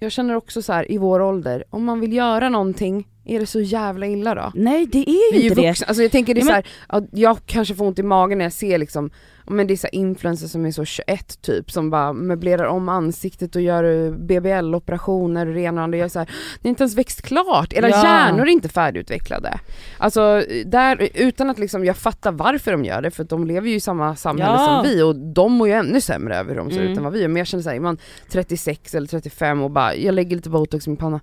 jag 0.00 0.12
känner 0.12 0.34
också 0.36 0.62
så 0.62 0.72
här 0.72 0.92
i 0.92 0.98
vår 0.98 1.20
ålder, 1.22 1.64
om 1.70 1.84
man 1.84 2.00
vill 2.00 2.12
göra 2.12 2.48
någonting 2.48 3.06
är 3.24 3.40
det 3.40 3.46
så 3.46 3.60
jävla 3.60 4.06
illa 4.06 4.34
då? 4.34 4.52
Nej 4.54 4.86
det 4.86 4.98
är 4.98 5.32
Vi 5.32 5.38
ju 5.38 5.46
är 5.46 5.50
inte 5.50 5.62
det. 5.62 5.68
vuxna, 5.68 5.86
alltså 5.86 6.02
jag 6.02 6.12
tänker 6.12 6.34
det 6.34 6.40
är 6.40 6.42
Ja, 6.42 6.62
så 6.88 6.94
här, 7.00 7.08
jag 7.12 7.38
kanske 7.46 7.74
får 7.74 7.84
ont 7.86 7.98
i 7.98 8.02
magen 8.02 8.38
när 8.38 8.44
jag 8.44 8.52
ser 8.52 8.78
liksom, 8.78 9.10
men 9.50 9.66
det 9.66 9.74
är 9.74 9.76
så 9.76 9.88
influencers 9.92 10.50
som 10.50 10.66
är 10.66 10.70
så 10.70 10.84
21 10.84 11.42
typ 11.42 11.70
som 11.70 11.90
bara 11.90 12.12
möblerar 12.12 12.64
om 12.64 12.88
ansiktet 12.88 13.56
och 13.56 13.62
gör 13.62 14.10
BBL-operationer 14.10 15.46
och 15.46 15.54
det 15.54 15.60
ena 15.60 15.84
och 15.84 15.94
är 15.94 16.08
så 16.08 16.18
här, 16.18 16.28
det 16.62 16.68
är 16.68 16.70
inte 16.70 16.82
ens 16.82 16.94
växt 16.94 17.22
klart, 17.22 17.72
era 17.72 17.88
Ja. 17.88 18.02
hjärnor 18.04 18.42
är 18.42 18.50
inte 18.50 18.68
färdigutvecklade. 18.68 19.58
Alltså 19.98 20.42
där, 20.66 21.08
utan 21.14 21.50
att 21.50 21.58
liksom 21.58 21.84
jag 21.84 21.96
fattar 21.96 22.32
varför 22.32 22.72
de 22.72 22.84
gör 22.84 23.02
det, 23.02 23.10
för 23.10 23.24
de 23.24 23.46
lever 23.46 23.68
ju 23.68 23.74
i 23.74 23.80
samma 23.80 24.16
samhälle 24.16 24.52
Ja. 24.52 24.66
som 24.82 24.90
vi 24.90 25.02
och 25.02 25.16
de 25.16 25.52
mår 25.52 25.68
ju 25.68 25.74
ännu 25.74 26.00
sämre 26.00 26.36
över 26.36 26.50
hur 26.50 26.56
de 26.56 26.70
ser 26.70 26.80
Mm. 26.80 26.92
ut 26.92 26.98
än 26.98 27.04
vad 27.04 27.12
vi 27.12 27.20
gör. 27.20 27.28
Men 27.28 27.36
jag 27.36 27.46
känner 27.46 27.62
såhär, 27.62 27.76
är 27.76 27.80
man 27.80 27.98
36 28.30 28.94
eller 28.94 29.06
35 29.06 29.62
och 29.62 29.70
bara, 29.70 29.94
jag 29.94 30.14
lägger 30.14 30.36
lite 30.36 30.50
botox 30.50 30.86
i 30.86 30.90
min 30.90 30.96
panna. 30.96 31.20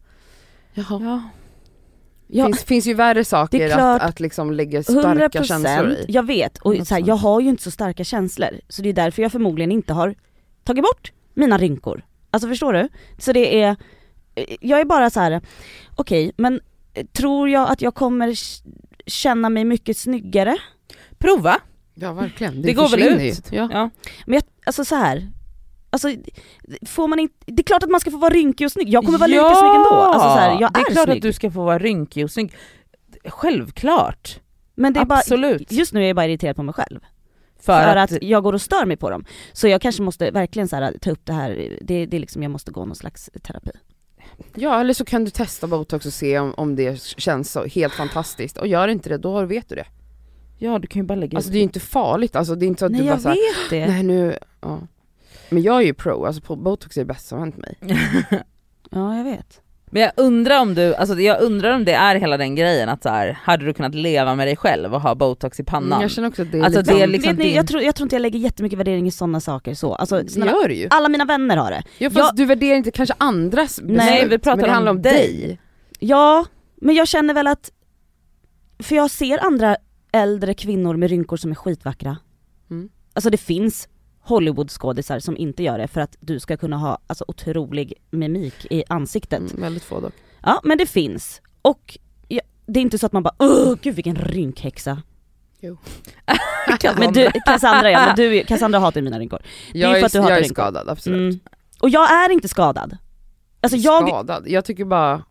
Jaha. 0.73 0.99
Ja. 1.01 1.21
Det 2.27 2.37
Ja, 2.37 2.45
finns, 2.45 2.63
finns 2.63 2.85
ju 2.87 2.93
värre 2.93 3.25
saker 3.25 3.57
Det 3.59 3.63
är 3.65 3.75
klart. 3.75 4.01
att, 4.01 4.09
att 4.09 4.19
liksom 4.19 4.51
lägga 4.51 4.83
starka 4.83 5.43
känslor 5.43 5.89
i. 5.91 6.05
jag 6.07 6.23
vet. 6.25 6.57
Och 6.57 6.75
så 6.87 6.93
här, 6.95 7.01
100%. 7.01 7.07
jag 7.07 7.15
har 7.15 7.41
ju 7.41 7.49
inte 7.49 7.63
så 7.63 7.71
starka 7.71 8.03
känslor. 8.03 8.49
Så 8.69 8.81
det 8.81 8.89
är 8.89 8.93
därför 8.93 9.21
jag 9.21 9.31
förmodligen 9.31 9.71
inte 9.71 9.93
har 9.93 10.15
tagit 10.63 10.83
bort 10.83 11.11
mina 11.33 11.57
rynkor. 11.57 12.05
Alltså 12.31 12.49
förstår 12.49 12.73
du? 12.73 12.89
Så 13.17 13.31
det 13.33 13.61
är, 13.61 13.75
jag 14.61 14.79
är 14.79 14.85
bara 14.85 15.09
så 15.09 15.19
här: 15.19 15.41
okej 15.95 16.31
men 16.37 16.59
eh, 16.93 17.05
tror 17.05 17.49
jag 17.49 17.69
att 17.71 17.81
jag 17.81 17.95
kommer 17.95 18.33
känna 19.05 19.49
mig 19.49 19.65
mycket 19.65 19.97
snyggare? 19.97 20.57
Prova! 21.17 21.59
Ja 21.95 22.13
verkligen, 22.13 22.61
Det 22.61 22.73
går 22.73 22.89
väl 22.89 23.01
ut? 23.03 23.51
Ju. 23.51 23.57
Ja. 23.57 23.69
Ja. 23.71 23.89
Men 24.25 24.33
jag, 24.33 24.43
alltså 24.65 24.85
så 24.85 24.95
här. 24.95 25.31
Alltså 25.89 26.09
får 26.85 27.07
man 27.07 27.19
inte, 27.19 27.35
det 27.45 27.61
är 27.61 27.63
klart 27.63 27.83
att 27.83 27.89
man 27.89 27.99
ska 27.99 28.11
få 28.11 28.17
vara 28.17 28.33
rynkig 28.33 28.65
och 28.65 28.71
snygg, 28.71 28.89
jag 28.89 29.05
kommer 29.05 29.17
vara 29.17 29.27
lika 29.27 29.55
snygg 29.55 29.75
ändå. 29.75 29.89
Alltså 29.89 30.29
så 30.29 30.35
här, 30.35 30.61
jag 30.61 30.73
det 30.73 30.79
är, 30.79 30.89
är, 30.89 30.91
klart 30.91 31.05
snygg. 31.05 31.17
att 31.17 31.21
du 31.21 31.33
ska 31.33 31.51
få 31.51 31.63
vara 31.63 31.79
rynkig 31.79 32.23
och 32.23 32.31
snygg. 32.31 32.53
Självklart! 33.25 34.39
men 34.79 34.93
det 34.93 34.99
är 34.99 35.05
bara, 35.05 35.19
Absolut. 35.19 35.71
just 35.71 35.93
nu 35.93 36.03
är 36.03 36.07
jag 36.07 36.15
bara 36.15 36.25
irriterad 36.25 36.55
på 36.55 36.63
mig 36.63 36.73
själv. 36.73 36.99
För, 37.59 37.81
För, 37.83 37.95
att, 37.95 38.11
att, 38.11 38.23
jag 38.23 38.43
går 38.43 38.53
och 38.53 38.61
stör 38.61 38.85
mig 38.85 38.97
på 38.97 39.09
dem. 39.09 39.25
Så 39.53 39.67
jag 39.67 39.81
kanske 39.81 40.01
måste 40.03 40.31
verkligen 40.31 40.67
så 40.67 40.75
här, 40.75 40.93
ta 41.01 41.11
upp 41.11 41.25
det 41.25 41.33
här, 41.33 41.77
det, 41.81 42.05
det 42.05 42.17
är 42.17 42.21
liksom, 42.21 42.43
jag 42.43 42.51
måste 42.51 42.71
gå 42.71 42.85
någon 42.85 42.95
slags 42.95 43.29
terapi. 43.41 43.71
ja 44.55 44.79
eller 44.81 44.93
så 44.93 45.05
kan 45.05 45.25
du 45.25 45.31
testa 45.31 45.67
botox 45.67 46.05
och 46.05 46.13
se 46.13 46.39
om, 46.39 46.53
om 46.57 46.75
det 46.75 47.01
känns 47.01 47.51
så 47.51 47.65
helt 47.65 47.93
fantastiskt 47.93 48.57
och 48.57 48.67
gör 48.67 48.87
inte 48.87 49.09
det 49.09 49.17
då 49.17 49.45
vet 49.45 49.69
du 49.69 49.75
det. 49.75 49.85
ja 50.57 50.79
du 50.79 50.87
kan 50.87 51.01
ju 51.01 51.05
bara 51.05 51.15
lägga 51.15 51.37
Alltså 51.37 51.51
det 51.51 51.55
är 51.57 51.59
ju 51.59 51.63
inte 51.63 51.79
farligt, 51.79 52.35
alltså 52.35 52.55
det 52.55 52.65
är 52.65 52.67
inte 52.67 52.79
så 52.79 52.85
att 52.85 52.91
Nej 52.91 53.01
du 53.01 53.07
bara 53.07 53.13
jag 53.13 53.21
så 53.21 53.29
här, 53.29 53.35
vet 53.35 53.69
det. 53.69 53.87
nej 53.93 54.03
nu, 54.03 54.37
ja. 54.61 54.79
Men 55.49 55.63
jag 55.63 55.75
är 55.81 55.85
ju 55.85 55.93
pro, 55.93 56.25
alltså 56.25 56.55
botox 56.55 56.97
är 56.97 57.01
det 57.01 57.05
bästa 57.05 57.29
som 57.29 57.39
hänt 57.39 57.57
mig. 57.57 57.77
Ja 58.91 59.17
jag 59.17 59.23
vet. 59.23 59.61
Men 59.91 60.01
jag 60.01 60.11
undrar 60.17 60.61
om 60.61 60.73
du, 60.75 60.95
alltså 60.95 61.19
jag 61.19 61.41
undrar 61.41 61.71
om 61.75 61.85
det 61.85 61.93
är 61.93 62.15
hela 62.15 62.37
den 62.37 62.55
grejen 62.55 62.89
att 62.89 63.03
så 63.03 63.09
här, 63.09 63.37
hade 63.43 63.65
du 63.65 63.73
kunnat 63.73 63.95
leva 63.95 64.35
med 64.35 64.47
dig 64.47 64.55
själv 64.55 64.93
och 64.93 65.01
ha 65.01 65.15
botox 65.15 65.59
i 65.59 65.63
pannan? 65.63 65.91
Mm, 65.91 66.01
jag 66.01 66.11
känner 66.11 66.27
också 66.27 66.41
att 66.41 66.51
det 66.51 66.57
är 66.59 66.63
Alltså, 66.63 66.79
lite, 66.79 66.93
det 66.93 67.01
är 67.01 67.07
liksom 67.07 67.29
vet 67.31 67.37
ni, 67.39 67.43
din- 67.45 67.55
jag, 67.55 67.67
tror, 67.67 67.81
jag 67.81 67.95
tror 67.95 68.05
inte 68.05 68.15
jag 68.15 68.21
lägger 68.21 68.39
jättemycket 68.39 68.79
värdering 68.79 69.07
i 69.07 69.11
sådana 69.11 69.39
saker 69.39 69.73
så. 69.73 69.95
Alltså, 69.95 70.21
det 70.21 70.29
snälla, 70.29 70.51
gör 70.51 70.67
det 70.67 70.73
ju. 70.75 70.87
alla 70.89 71.09
mina 71.09 71.25
vänner 71.25 71.57
har 71.57 71.71
det. 71.71 71.83
Ja 71.97 72.09
fast 72.09 72.17
jag- 72.19 72.35
du 72.35 72.45
värderar 72.45 72.75
inte 72.77 72.91
kanske 72.91 73.15
andras 73.17 73.79
beslut, 73.81 73.97
Nej, 73.97 74.27
vi 74.27 74.37
pratar 74.39 74.55
men 74.57 74.63
det 74.63 74.69
om 74.69 74.73
handlar 74.73 74.91
om 74.91 75.01
dig. 75.01 75.13
dig. 75.13 75.59
Ja, 75.99 76.45
men 76.75 76.95
jag 76.95 77.07
känner 77.07 77.33
väl 77.33 77.47
att, 77.47 77.71
för 78.83 78.95
jag 78.95 79.11
ser 79.11 79.45
andra 79.45 79.77
äldre 80.11 80.53
kvinnor 80.53 80.95
med 80.95 81.09
rynkor 81.09 81.37
som 81.37 81.51
är 81.51 81.55
skitvackra. 81.55 82.17
Mm. 82.69 82.89
Alltså 83.13 83.29
det 83.29 83.37
finns 83.37 83.87
Hollywoodskådisar 84.27 85.19
som 85.19 85.37
inte 85.37 85.63
gör 85.63 85.77
det 85.77 85.87
för 85.87 86.01
att 86.01 86.15
du 86.19 86.39
ska 86.39 86.57
kunna 86.57 86.77
ha 86.77 86.97
alltså, 87.07 87.25
otrolig 87.27 87.93
mimik 88.11 88.65
i 88.69 88.83
ansiktet. 88.89 89.39
Mm, 89.39 89.61
väldigt 89.61 89.83
få 89.83 89.99
dock. 89.99 90.13
Ja 90.43 90.61
men 90.63 90.77
det 90.77 90.85
finns. 90.85 91.41
Och 91.61 91.97
ja, 92.27 92.41
det 92.65 92.79
är 92.79 92.81
inte 92.81 92.97
så 92.97 93.05
att 93.05 93.13
man 93.13 93.23
bara 93.23 93.35
åh 93.39 93.75
gud 93.81 93.95
vilken 93.95 94.15
rynkhäxa. 94.15 95.01
Men 96.97 97.13
du, 97.13 97.31
Cassandra 97.45 97.91
ja, 97.91 98.05
men 98.05 98.15
du, 98.15 98.43
Cassandra 98.43 98.79
hatar 98.79 99.01
mina 99.01 99.19
rynkor. 99.19 99.39
är 99.73 99.79
Jag 99.79 99.91
för 99.91 99.99
är, 99.99 100.05
att 100.05 100.11
du 100.11 100.19
hatar 100.19 100.31
jag 100.31 100.37
är 100.37 100.41
rynkor. 100.43 100.63
skadad, 100.63 100.89
absolut. 100.89 101.33
Mm. 101.33 101.39
Och 101.79 101.89
jag 101.89 102.11
är 102.11 102.29
inte 102.29 102.47
skadad. 102.47 102.97
Alltså 103.61 103.77
jag, 103.77 104.07
Skadad? 104.07 104.43
Jag 104.47 104.65
tycker 104.65 104.85
bara, 104.85 105.23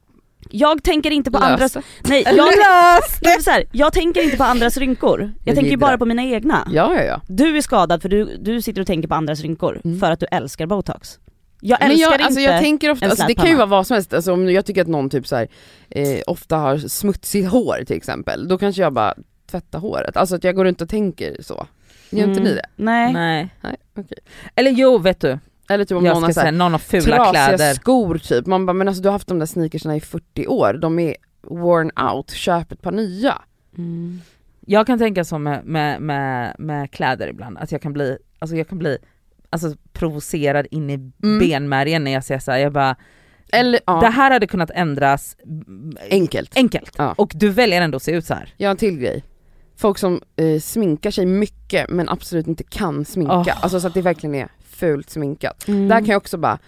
jag 0.50 0.82
tänker 0.82 1.10
inte 1.10 1.30
på 1.30 1.38
lös 1.38 1.46
andras, 1.48 1.76
nej 2.08 2.22
jag, 2.26 2.36
Lös 2.36 3.18
jag, 3.20 3.42
så 3.42 3.50
här, 3.50 3.64
jag 3.72 3.92
tänker 3.92 4.22
inte 4.24 4.36
på 4.36 4.44
andras 4.44 4.76
rynkor. 4.76 5.20
Jag 5.20 5.30
Men 5.44 5.54
tänker 5.54 5.70
ju 5.70 5.76
bara 5.76 5.98
på 5.98 6.04
mina 6.06 6.22
egna. 6.24 6.68
Ja 6.72 6.94
ja 6.96 7.02
ja. 7.02 7.20
Du 7.28 7.56
är 7.56 7.60
skadad 7.60 8.02
för 8.02 8.08
du, 8.08 8.36
du 8.40 8.62
sitter 8.62 8.80
och 8.80 8.86
tänker 8.86 9.08
på 9.08 9.14
andras 9.14 9.40
rynkor 9.40 9.80
Mm. 9.84 10.00
för 10.00 10.10
att 10.10 10.20
du 10.20 10.26
älskar 10.30 10.66
botox. 10.66 11.18
Jag 11.60 11.78
Men 11.80 11.90
älskar 11.90 12.06
jag, 12.06 12.14
inte 12.14 12.24
alltså 12.24 12.40
jag 12.40 12.62
tänker 12.62 12.90
ofta, 12.90 13.06
alltså 13.06 13.26
det 13.26 13.34
kan 13.34 13.46
ju 13.48 13.54
vara 13.56 13.66
vad 13.66 13.86
som 13.86 13.94
helst, 13.94 14.14
alltså 14.14 14.32
om 14.32 14.50
jag 14.50 14.66
tycker 14.66 14.82
att 14.82 14.88
någon 14.88 15.10
typ 15.10 15.26
så 15.26 15.36
här, 15.36 15.48
eh, 15.90 16.18
ofta 16.26 16.56
har 16.56 16.78
smutsigt 16.78 17.48
hår 17.50 17.84
till 17.86 17.96
exempel, 17.96 18.48
då 18.48 18.58
kanske 18.58 18.82
jag 18.82 18.92
bara 18.92 19.14
tvättar 19.50 19.78
håret, 19.78 20.16
alltså 20.16 20.36
att 20.36 20.44
jag 20.44 20.54
går 20.56 20.64
runt 20.64 20.80
och 20.80 20.88
tänker 20.88 21.36
så. 21.42 21.66
Gör 22.10 22.24
inte 22.28 22.40
ni 22.40 22.50
Mm, 22.50 22.54
det? 22.56 22.66
Nej. 22.76 23.12
Nej. 23.12 23.48
Nej, 23.60 23.76
okej. 23.98 24.18
Eller 24.54 24.70
jo 24.70 24.98
vet 24.98 25.20
du, 25.20 25.38
Eller 25.70 25.84
typ 25.84 25.96
om 25.98 26.04
jag 26.04 26.14
någon 26.14 26.22
har 26.22 26.32
säga 26.32 26.50
någon 26.50 26.72
har 26.72 26.78
fula 26.78 27.16
trasiga 27.16 27.32
kläder. 27.56 27.74
skor 27.74 28.18
typ, 28.18 28.46
man 28.46 28.66
bara 28.66 28.72
men 28.72 28.88
alltså 28.88 29.02
du 29.02 29.08
har 29.08 29.12
haft 29.12 29.28
de 29.28 29.38
där 29.38 29.46
sneakersna 29.46 29.96
i 29.96 30.00
40 30.00 30.46
år, 30.46 30.74
de 30.82 30.98
är 30.98 31.16
worn 31.42 31.90
out, 32.12 32.30
köp 32.30 32.72
ett 32.72 32.82
par 32.82 32.92
nya. 32.92 33.42
Mm. 33.78 34.20
Jag 34.66 34.86
kan 34.86 34.98
tänka 34.98 35.24
så 35.24 35.38
med, 35.38 35.64
med, 35.64 36.02
med, 36.02 36.56
med 36.58 36.90
kläder 36.90 37.28
ibland, 37.28 37.58
att 37.58 37.72
jag 37.72 37.82
kan 37.82 37.92
bli, 37.92 38.18
alltså 38.38 38.56
jag 38.56 38.68
kan 38.68 38.78
bli 38.78 38.98
alltså, 39.50 39.74
provocerad 39.92 40.66
in 40.70 40.90
i 40.90 40.94
Mm. 40.94 41.38
benmärgen 41.38 42.04
när 42.04 42.10
jag 42.12 42.24
ser 42.24 42.38
såhär, 42.38 42.58
jag 42.58 42.72
bara, 42.72 42.96
Eller 43.52 43.80
ja, 43.86 44.00
det 44.00 44.06
här 44.08 44.30
hade 44.30 44.46
kunnat 44.46 44.70
ändras 44.70 45.36
enkelt. 46.10 46.56
enkelt, 46.56 46.92
Ja. 46.98 47.14
och 47.18 47.32
du 47.34 47.48
väljer 47.48 47.82
ändå 47.82 47.96
att 47.96 48.02
se 48.02 48.12
ut 48.12 48.24
så 48.24 48.34
här. 48.34 48.54
Jag 48.56 48.68
har 48.68 48.70
en 48.70 48.76
till 48.76 48.98
grej. 48.98 49.24
Folk 49.78 49.98
som 49.98 50.20
eh, 50.36 50.60
sminkar 50.60 51.10
sig 51.10 51.26
mycket 51.26 51.90
men 51.90 52.08
absolut 52.08 52.46
inte 52.46 52.64
kan 52.64 53.04
sminka, 53.04 53.34
Oh. 53.34 53.62
alltså 53.62 53.80
så 53.80 53.86
att 53.86 53.94
det 53.94 54.02
verkligen 54.02 54.34
är 54.34 54.48
fult 54.76 55.10
sminkat. 55.10 55.68
Mm. 55.68 55.88
Där 55.88 55.98
kan 55.98 56.06
jag 56.08 56.16
också 56.16 56.38
bara 56.38 56.58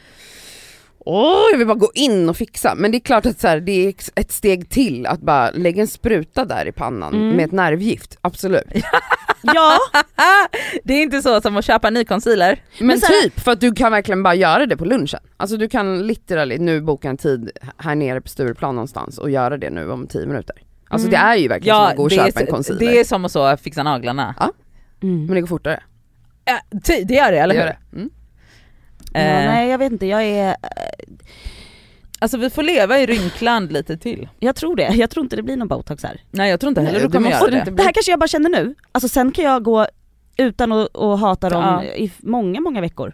Åh, 1.11 1.43
jag 1.53 1.59
vill 1.59 1.67
bara 1.67 1.79
gå 1.79 1.91
in 1.95 2.29
och 2.29 2.37
fixa. 2.37 2.75
Men 2.75 2.91
det 2.91 2.97
är 2.99 3.01
klart 3.01 3.27
att 3.27 3.41
så 3.41 3.49
här, 3.49 3.61
det 3.61 3.73
är 3.87 3.95
ett 4.15 4.33
steg 4.33 4.71
till 4.71 5.07
att 5.07 5.21
bara 5.21 5.51
lägga 5.51 5.81
en 5.83 5.89
spruta 5.89 6.45
där 6.45 6.67
i 6.69 6.73
pannan 6.73 7.15
Mm. 7.15 7.37
med 7.37 7.45
ett 7.45 7.53
nervgift, 7.53 8.19
absolut. 8.21 8.65
Ja, 9.43 9.79
Det 10.85 10.95
är 10.95 11.03
inte 11.03 11.23
så 11.23 11.41
som 11.41 11.57
att 11.57 11.65
köpa 11.65 11.89
en 11.89 11.95
ny 11.95 12.05
concealer. 12.05 12.63
Men, 12.81 13.01
så 13.01 13.07
här- 13.07 13.23
typ, 13.23 13.41
för 13.41 13.53
att 13.53 13.61
du 13.61 13.75
kan 13.75 13.93
verkligen 13.93 14.23
bara 14.23 14.35
göra 14.35 14.67
det 14.67 14.77
på 14.77 14.85
lunchen. 14.85 15.21
Alltså 15.37 15.57
du 15.57 15.69
kan 15.69 16.07
literally 16.07 16.59
nu 16.59 16.81
boka 16.81 17.09
en 17.11 17.17
tid 17.17 17.51
här 17.77 17.95
nere 17.95 18.21
på 18.21 18.29
Stureplan 18.29 18.75
någonstans 18.75 19.19
och 19.19 19.31
göra 19.31 19.57
det 19.57 19.71
nu 19.71 19.91
om 19.91 20.07
10 20.07 20.27
minuter. 20.27 20.57
Alltså 20.89 21.09
Mm. 21.09 21.21
det 21.21 21.27
är 21.27 21.37
ju 21.37 21.49
verkligen 21.49 21.77
som 21.77 21.85
att 21.87 21.97
gå 21.97 22.03
och 22.03 22.11
köpa 22.11 22.41
en 22.41 22.47
är, 22.47 22.51
concealer. 22.51 22.81
det 22.81 23.01
är 23.01 23.05
som 23.05 23.25
att 23.25 23.33
så 23.33 23.57
fixa 23.57 23.83
naglarna. 23.83 24.35
mm. 25.03 25.27
Men 25.27 25.35
det 25.35 25.41
går 25.41 25.49
fortare. 25.49 25.83
Ja, 26.49 26.79
ty- 26.85 27.05
det 27.05 27.15
gör 27.15 27.33
det 27.33 27.39
eller 27.39 27.55
Det 27.55 27.61
hur? 27.61 27.67
gör 27.67 27.77
det. 27.91 27.97
Mm. 27.97 28.11
ja, 29.13 29.21
Eh, 29.21 29.51
nej 29.51 29.69
jag 29.69 29.79
vet 29.79 29.93
inte, 29.93 30.07
jag 30.07 30.25
är, 30.25 30.57
Alltså 32.21 32.37
vi 32.39 32.51
får 32.51 32.63
leva 32.63 32.99
i 32.99 33.07
rynkland 33.07 33.73
lite 33.73 33.97
till. 33.97 34.29
jag 34.39 34.57
tror 34.57 34.77
det. 34.77 34.89
Jag 34.95 35.11
tror 35.11 35.25
inte 35.25 35.37
det 35.37 35.43
blir 35.43 35.57
någon 35.57 35.69
botox 35.69 36.03
här. 36.03 36.21
Nej 36.31 36.51
jag 36.51 36.61
tror 36.61 36.69
inte 36.69 36.81
heller 36.81 36.93
Nej, 36.93 37.03
du 37.03 37.09
det 37.09 37.13
kommer 37.19 37.31
göra 37.31 37.51
det 37.65 37.71
Det 37.71 37.83
här 37.83 37.93
kanske 37.93 38.13
jag 38.13 38.19
bara 38.21 38.29
känner 38.29 38.51
nu, 38.51 38.75
alltså 38.93 39.09
sen 39.09 39.33
kan 39.33 39.45
jag 39.45 39.63
gå 39.63 39.87
utan 40.37 40.73
att, 40.73 40.97
att 40.97 41.21
hata 41.21 41.49
dem 41.51 41.63
Ja. 41.65 41.85
i 41.85 42.13
många, 42.19 42.61
många 42.61 42.81
veckor. 42.81 43.13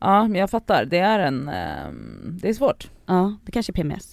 Ja 0.00 0.28
men 0.28 0.40
jag 0.40 0.50
fattar, 0.50 0.84
det 0.84 0.98
är 0.98 1.18
en, 1.18 1.48
ehm, 1.48 2.38
det 2.42 2.48
är 2.48 2.54
svårt. 2.54 2.88
Ja, 3.06 3.36
det 3.44 3.52
kanske 3.52 3.72
är 3.72 3.74
PMS. 3.74 4.08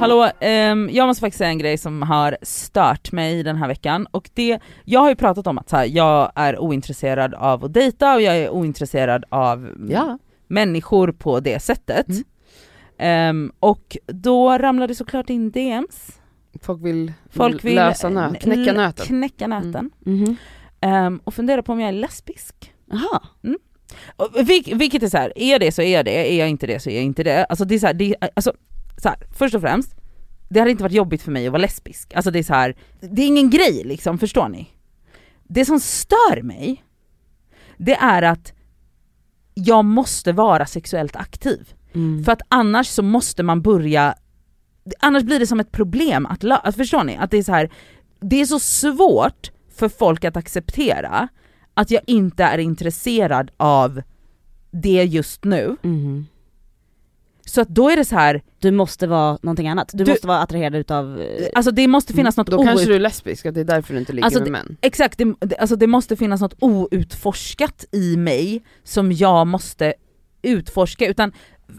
Hallå, 0.00 0.30
ehm, 0.40 0.90
jag 0.92 1.06
måste 1.06 1.20
faktiskt 1.20 1.38
säga 1.38 1.50
en 1.50 1.58
grej 1.58 1.78
som 1.78 2.02
har 2.02 2.36
stört 2.42 3.12
mig 3.12 3.42
den 3.42 3.56
här 3.56 3.68
veckan 3.68 4.06
och 4.10 4.30
det, 4.34 4.58
jag 4.84 5.00
har 5.00 5.08
ju 5.08 5.14
pratat 5.16 5.46
om 5.46 5.58
att 5.58 5.72
här, 5.72 5.84
jag 5.84 6.32
är 6.34 6.58
ointresserad 6.58 7.34
av 7.34 7.64
att 7.64 7.72
dejta 7.72 8.14
och 8.14 8.22
jag 8.22 8.36
är 8.36 8.50
ointresserad 8.50 9.24
av 9.28 9.68
Ja. 9.88 10.18
människor 10.46 11.12
på 11.12 11.40
det 11.40 11.60
sättet. 11.62 12.08
Mm. 12.08 12.22
Ehm, 12.98 13.52
och 13.60 13.96
då 14.06 14.58
ramlade 14.58 14.94
såklart 14.94 15.30
in 15.30 15.50
DMs. 15.50 16.20
Folk 16.62 16.84
vill, 16.84 17.12
Folk 17.30 17.64
vill 17.64 17.74
lösa 17.74 18.08
nöt, 18.08 18.40
knäcka 18.42 18.70
l- 18.70 18.76
nöten. 18.76 19.06
Knäcka 19.06 19.46
nöten. 19.46 19.90
Mhm. 19.98 20.36
Ehm, 20.80 21.20
och 21.24 21.34
fundera 21.34 21.62
på 21.62 21.72
om 21.72 21.80
jag 21.80 21.88
är 21.88 21.92
lesbisk. 21.92 22.72
Jaha. 22.90 23.20
Och 24.16 24.30
vil- 24.36 24.74
vilket 24.78 25.02
är 25.02 25.08
så 25.08 25.16
här, 25.16 25.32
är 25.36 25.50
jag 25.50 25.60
det 25.60 25.72
så 25.72 25.82
är 25.82 25.92
jag 25.96 26.04
det, 26.04 26.32
är 26.34 26.38
jag 26.38 26.48
inte 26.48 26.66
det 26.66 26.80
så 26.80 26.90
är 26.90 26.94
jag 26.94 27.04
inte 27.04 27.22
det. 27.24 27.44
Alltså 27.44 27.64
det 27.64 27.74
är 27.74 27.78
så 27.78 27.86
här, 27.86 27.94
det 27.94 28.14
alltså, 28.36 28.52
så 28.96 29.08
här, 29.08 29.18
först 29.32 29.54
och 29.54 29.60
främst, 29.60 29.94
det 30.48 30.58
hade 30.58 30.70
inte 30.70 30.82
varit 30.82 30.92
jobbigt 30.92 31.22
för 31.22 31.30
mig 31.30 31.46
att 31.46 31.52
vara 31.52 31.62
lesbisk. 31.62 32.14
Alltså 32.14 32.30
det 32.30 32.38
är 32.38 32.42
så 32.42 32.54
här, 32.54 32.76
det 33.00 33.22
är 33.22 33.26
ingen 33.26 33.50
grej 33.50 33.82
liksom, 33.84 34.18
förstår 34.18 34.48
ni? 34.48 34.68
Det 35.44 35.64
som 35.64 35.80
stör 35.80 36.42
mig, 36.42 36.84
det 37.76 37.94
är 37.94 38.22
att 38.22 38.52
jag 39.54 39.84
måste 39.84 40.32
vara 40.32 40.66
sexuellt 40.66 41.16
aktiv. 41.16 41.74
Mm. 41.94 42.24
För 42.24 42.32
att 42.32 42.42
annars 42.48 42.86
så 42.86 43.02
måste 43.02 43.42
man 43.42 43.62
börja, 43.62 44.14
annars 45.00 45.22
blir 45.22 45.38
det 45.38 45.46
som 45.46 45.60
ett 45.60 45.72
problem 45.72 46.26
att 46.26 46.42
lösa, 46.42 46.72
förstår 46.72 47.04
ni? 47.04 47.16
Att 47.16 47.30
det 47.30 47.36
är 47.36 47.42
så 47.42 47.52
här, 47.52 47.70
det 48.20 48.40
är 48.40 48.46
så 48.46 48.60
svårt 48.60 49.50
för 49.74 49.88
folk 49.88 50.24
att 50.24 50.36
acceptera 50.36 51.28
att 51.74 51.90
jag 51.90 52.02
inte 52.06 52.44
är 52.44 52.58
intresserad 52.58 53.50
av 53.56 54.02
det 54.70 55.04
just 55.04 55.44
nu. 55.44 55.76
Mhm. 55.82 56.26
Så 57.48 57.60
att 57.60 57.68
då 57.68 57.90
är 57.90 57.96
det 57.96 58.04
så 58.04 58.14
här, 58.16 58.42
Du 58.58 58.70
måste 58.70 59.06
vara 59.06 59.38
någonting 59.42 59.68
annat, 59.68 59.90
du, 59.94 60.04
Du- 60.04 60.10
måste 60.10 60.26
vara 60.26 60.38
attraherad 60.42 60.74
utav... 60.74 61.20
eh, 61.20 61.46
alltså 61.54 61.70
det 61.70 61.88
måste 61.88 62.12
finnas 62.12 62.36
något 62.36 62.46
Då 62.46 62.56
kanske 62.64 62.84
out- 62.84 62.88
du 62.88 62.94
är 62.94 63.00
lesbisk, 63.00 63.46
att 63.46 63.54
det 63.54 63.60
är 63.60 63.64
därför 63.64 63.94
du 63.94 64.00
inte 64.00 64.12
ligger 64.12 64.24
Alltså 64.24 64.38
med 64.40 64.46
det- 64.48 64.52
män. 64.52 64.76
Exakt, 64.80 65.18
det, 65.18 65.34
det- 65.40 65.56
alltså 65.56 65.76
det 65.76 65.86
måste 65.86 66.16
finnas 66.16 66.40
något 66.40 66.54
outforskat 66.60 67.84
i 67.92 68.16
mig 68.16 68.62
som 68.84 69.12
jag 69.12 69.46
måste 69.46 69.94
utforska 70.42 71.06
utan 71.06 71.32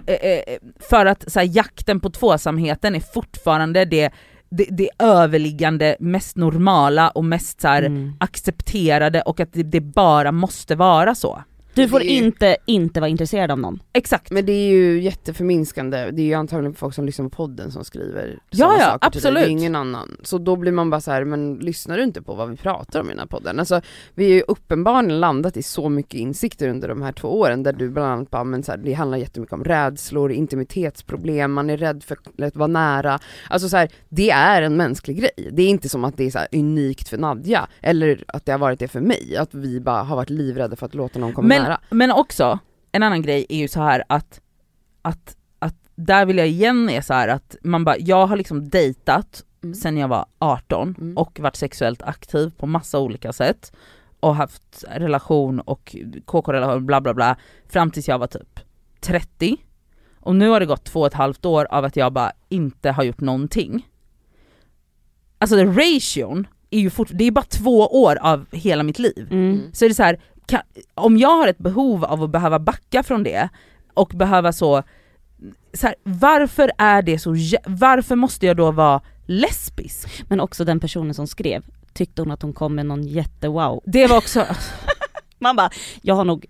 eh, 0.08 0.14
eh, 0.16 0.42
för 0.90 1.06
att 1.06 1.32
så 1.32 1.40
här, 1.40 1.48
jakten 1.58 2.00
på 2.00 2.10
tvåsamheten 2.10 2.96
är 2.96 3.00
fortfarande 3.00 3.86
det, 3.86 4.10
det, 4.50 4.68
det 4.72 4.90
överliggande, 5.00 5.96
mest 6.00 6.38
normala 6.38 7.10
och 7.10 7.26
mest 7.26 7.62
så 7.62 7.68
här, 7.68 7.84
Mm. 7.84 8.14
accepterade 8.20 9.22
och 9.22 9.40
att 9.40 9.54
det, 9.54 9.64
det 9.64 9.82
bara 9.82 10.32
måste 10.32 10.76
vara 10.76 11.16
så. 11.16 11.44
Du 11.84 11.90
får 11.90 12.02
är- 12.02 12.06
inte 12.06 12.58
inte 12.66 13.00
vara 13.00 13.10
intresserad 13.10 13.52
av 13.52 13.60
någon. 13.60 13.80
Exakt. 13.94 14.32
Men 14.32 14.46
det 14.46 14.52
är 14.52 14.70
ju 14.70 15.02
jätteförminskande, 15.02 16.12
det 16.12 16.22
är 16.22 16.26
ju 16.26 16.34
antagligen 16.34 16.74
folk 16.74 16.96
som 16.96 17.06
lyssnar 17.06 17.26
på 17.26 17.36
podden 17.36 17.72
som 17.72 17.84
skriver 17.84 18.40
Ja, 18.50 18.76
ja, 18.80 18.86
saker 18.86 19.10
till 19.10 19.22
dig, 19.22 19.32
det 19.32 19.38
absolut. 19.38 19.44
är 19.44 19.48
ingen 19.52 19.76
annan. 19.76 20.18
Så 20.24 20.38
då 20.38 20.56
blir 20.56 20.72
man 20.72 20.90
bara 20.90 21.02
så 21.02 21.12
här, 21.12 21.24
men 21.24 21.56
lyssnar 21.56 21.98
du 21.98 22.04
inte 22.04 22.22
på 22.22 22.34
vad 22.36 22.50
vi 22.50 22.56
pratar 22.56 23.00
om 23.00 23.06
i 23.06 23.10
den 23.10 23.20
här 23.20 23.26
podden? 23.26 23.60
Alltså 23.60 23.82
vi 24.16 24.24
har 24.26 24.32
ju 24.36 24.42
uppenbarligen 24.48 25.20
landat 25.20 25.58
i 25.58 25.64
så 25.64 25.90
mycket 25.90 26.14
insikter 26.14 26.68
under 26.70 26.88
de 26.88 27.02
här 27.02 27.12
två 27.12 27.28
åren 27.40 27.64
där 27.64 27.74
du 27.74 27.90
bland 27.90 28.08
annat 28.12 28.30
bara, 28.30 28.44
men 28.44 28.64
så 28.64 28.72
här, 28.72 28.78
det 28.78 28.94
handlar 28.94 29.18
jättemycket 29.18 29.54
om 29.54 29.64
rädslor, 29.64 30.32
intimitetsproblem, 30.32 31.54
man 31.54 31.70
är 31.70 31.78
rädd 31.78 32.04
för 32.04 32.18
att 32.44 32.56
vara 32.56 32.68
nära. 32.68 33.20
Alltså 33.50 33.70
så 33.70 33.78
här, 33.78 33.90
det 34.10 34.30
är 34.30 34.62
en 34.62 34.78
mänsklig 34.78 35.18
grej. 35.20 35.50
Det 35.52 35.64
är 35.64 35.68
inte 35.70 35.90
som 35.90 36.06
att 36.06 36.18
det 36.18 36.24
är 36.24 36.32
så 36.32 36.40
här 36.40 36.48
unikt 36.52 37.10
för 37.10 37.18
Nadja, 37.18 37.68
eller 37.82 38.24
att 38.28 38.46
det 38.46 38.52
har 38.52 38.60
varit 38.60 38.80
det 38.80 38.88
för 38.88 39.02
mig, 39.02 39.38
att 39.38 39.54
vi 39.54 39.80
bara 39.80 40.04
har 40.04 40.16
varit 40.16 40.30
livrädda 40.30 40.76
för 40.76 40.86
att 40.86 40.96
låta 40.96 41.20
någon 41.20 41.34
komma 41.34 41.48
Men, 41.48 41.64
nära. 41.64 41.67
Men 41.90 42.12
också, 42.12 42.60
en 42.92 43.04
annan 43.04 43.22
grej 43.22 43.46
är 43.50 43.58
ju 43.58 43.68
så 43.68 43.82
här 43.82 44.04
att, 44.10 44.42
att, 45.02 45.38
att 45.60 45.76
där 45.96 46.26
vill 46.26 46.38
jag 46.38 46.48
igen 46.48 46.90
är 46.90 47.02
så 47.02 47.14
här 47.14 47.28
att 47.28 47.56
man 47.62 47.84
bara, 47.84 47.98
jag 47.98 48.28
har 48.28 48.38
liksom 48.38 48.70
dejtat 48.70 49.44
Mm. 49.64 49.76
sen 49.76 49.98
jag 49.98 50.08
var 50.08 50.26
18 50.40 50.96
Mm. 50.98 51.18
och 51.18 51.40
varit 51.40 51.56
sexuellt 51.56 52.02
aktiv 52.02 52.52
på 52.58 52.68
massa 52.68 53.00
olika 53.00 53.34
sätt 53.34 53.72
och 54.20 54.36
haft 54.36 54.84
relation 54.90 55.60
och 55.60 55.96
KK-relation 56.26 56.86
bla 56.86 57.02
bla 57.02 57.14
bla 57.14 57.36
fram 57.70 57.92
tills 57.92 58.08
jag 58.08 58.20
var 58.20 58.28
typ 58.28 58.60
30 59.00 59.58
och 60.20 60.36
nu 60.36 60.50
har 60.50 60.60
det 60.60 60.66
gått 60.66 60.84
två 60.84 61.00
och 61.02 61.08
ett 61.08 61.14
halvt 61.14 61.46
år 61.46 61.68
av 61.70 61.86
att 61.86 61.96
jag 61.96 62.14
bara 62.14 62.32
inte 62.50 62.92
har 62.92 63.04
gjort 63.04 63.22
någonting. 63.22 63.88
Alltså 65.40 65.56
det 65.56 65.66
ration 65.66 66.48
är 66.70 66.80
ju 66.80 66.90
fort, 66.90 67.10
det 67.14 67.24
är 67.24 67.32
bara 67.32 67.46
två 67.46 67.80
år 68.04 68.16
av 68.22 68.46
hela 68.52 68.84
mitt 68.84 69.00
liv. 69.00 69.28
Mm. 69.32 69.62
Så 69.74 69.86
är 69.86 69.90
det 69.90 69.96
så 69.96 70.04
här, 70.04 70.20
kan, 70.48 70.62
om 70.96 71.18
jag 71.18 71.38
har 71.38 71.48
ett 71.48 71.58
behov 71.58 72.06
av 72.06 72.24
att 72.24 72.30
behöva 72.30 72.60
backa 72.60 73.04
från 73.04 73.24
det 73.24 73.50
och 73.94 74.10
behöva 74.16 74.54
så, 74.54 74.84
så 75.74 75.88
här, 75.88 75.96
varför 76.04 76.72
är 76.78 77.02
det 77.02 77.20
så, 77.20 77.36
varför 77.66 78.16
måste 78.16 78.46
jag 78.46 78.58
då 78.58 78.72
vara 78.72 79.02
lesbisk? 79.26 80.24
Men 80.30 80.40
också 80.40 80.66
den 80.66 80.80
personen 80.80 81.14
som 81.14 81.28
skrev, 81.28 81.64
tyckte 81.94 82.22
hon 82.22 82.32
att 82.32 82.42
hon 82.42 82.54
kom 82.54 82.76
med 82.76 82.86
någon 82.86 83.04
jättewow. 83.04 83.82
Det 83.86 84.08
var 84.08 84.18
också, 84.18 84.46
Man 85.40 85.56
bara, 85.56 85.70
jag 86.02 86.16
har 86.16 86.26
nog 86.26 86.46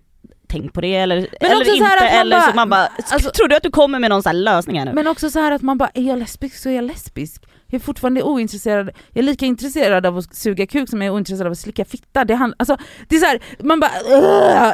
tänkt 0.48 0.74
på 0.74 0.82
det 0.82 0.96
eller, 0.96 1.16
eller 1.42 1.56
också 1.56 1.66
så 1.66 1.76
inte, 1.76 1.84
man 1.90 2.10
eller 2.10 2.36
bara- 2.40 2.50
så 2.50 2.56
man 2.56 2.70
bara, 2.70 2.90
alltså- 3.12 3.30
tror 3.30 3.48
du 3.48 3.56
att 3.56 3.64
du 3.64 3.72
kommer 3.72 4.00
med 4.00 4.10
någon 4.10 4.44
lösning 4.44 4.80
här 4.80 4.86
nu? 4.86 4.94
men 4.94 5.08
också 5.08 5.30
så 5.30 5.40
här 5.40 5.52
att 5.52 5.62
man 5.62 5.78
bara, 5.78 5.90
är 5.94 6.02
jag 6.04 6.20
lesbisk 6.20 6.58
så 6.58 6.70
är 6.70 6.74
jag 6.74 6.84
lesbisk. 6.84 7.44
Jag 7.68 7.80
är 7.80 7.84
fortfarande 7.84 8.24
ointresserad, 8.24 8.88
jag 8.88 9.22
är 9.22 9.24
lika 9.24 9.46
intresserad 9.46 10.06
av 10.06 10.18
att 10.18 10.36
suga 10.36 10.68
kuk 10.68 10.90
som 10.90 11.02
jag 11.02 11.08
är 11.08 11.16
ointresserad 11.16 11.46
av 11.48 11.52
att 11.52 11.60
slicka 11.60 11.86
fitta. 11.86 12.26
Det, 12.26 12.36
hand, 12.36 12.54
alltså, 12.58 12.78
det 13.08 13.16
är 13.16 13.20
så 13.20 13.26
här, 13.26 13.40
man 13.60 13.80
bara, 13.80 13.92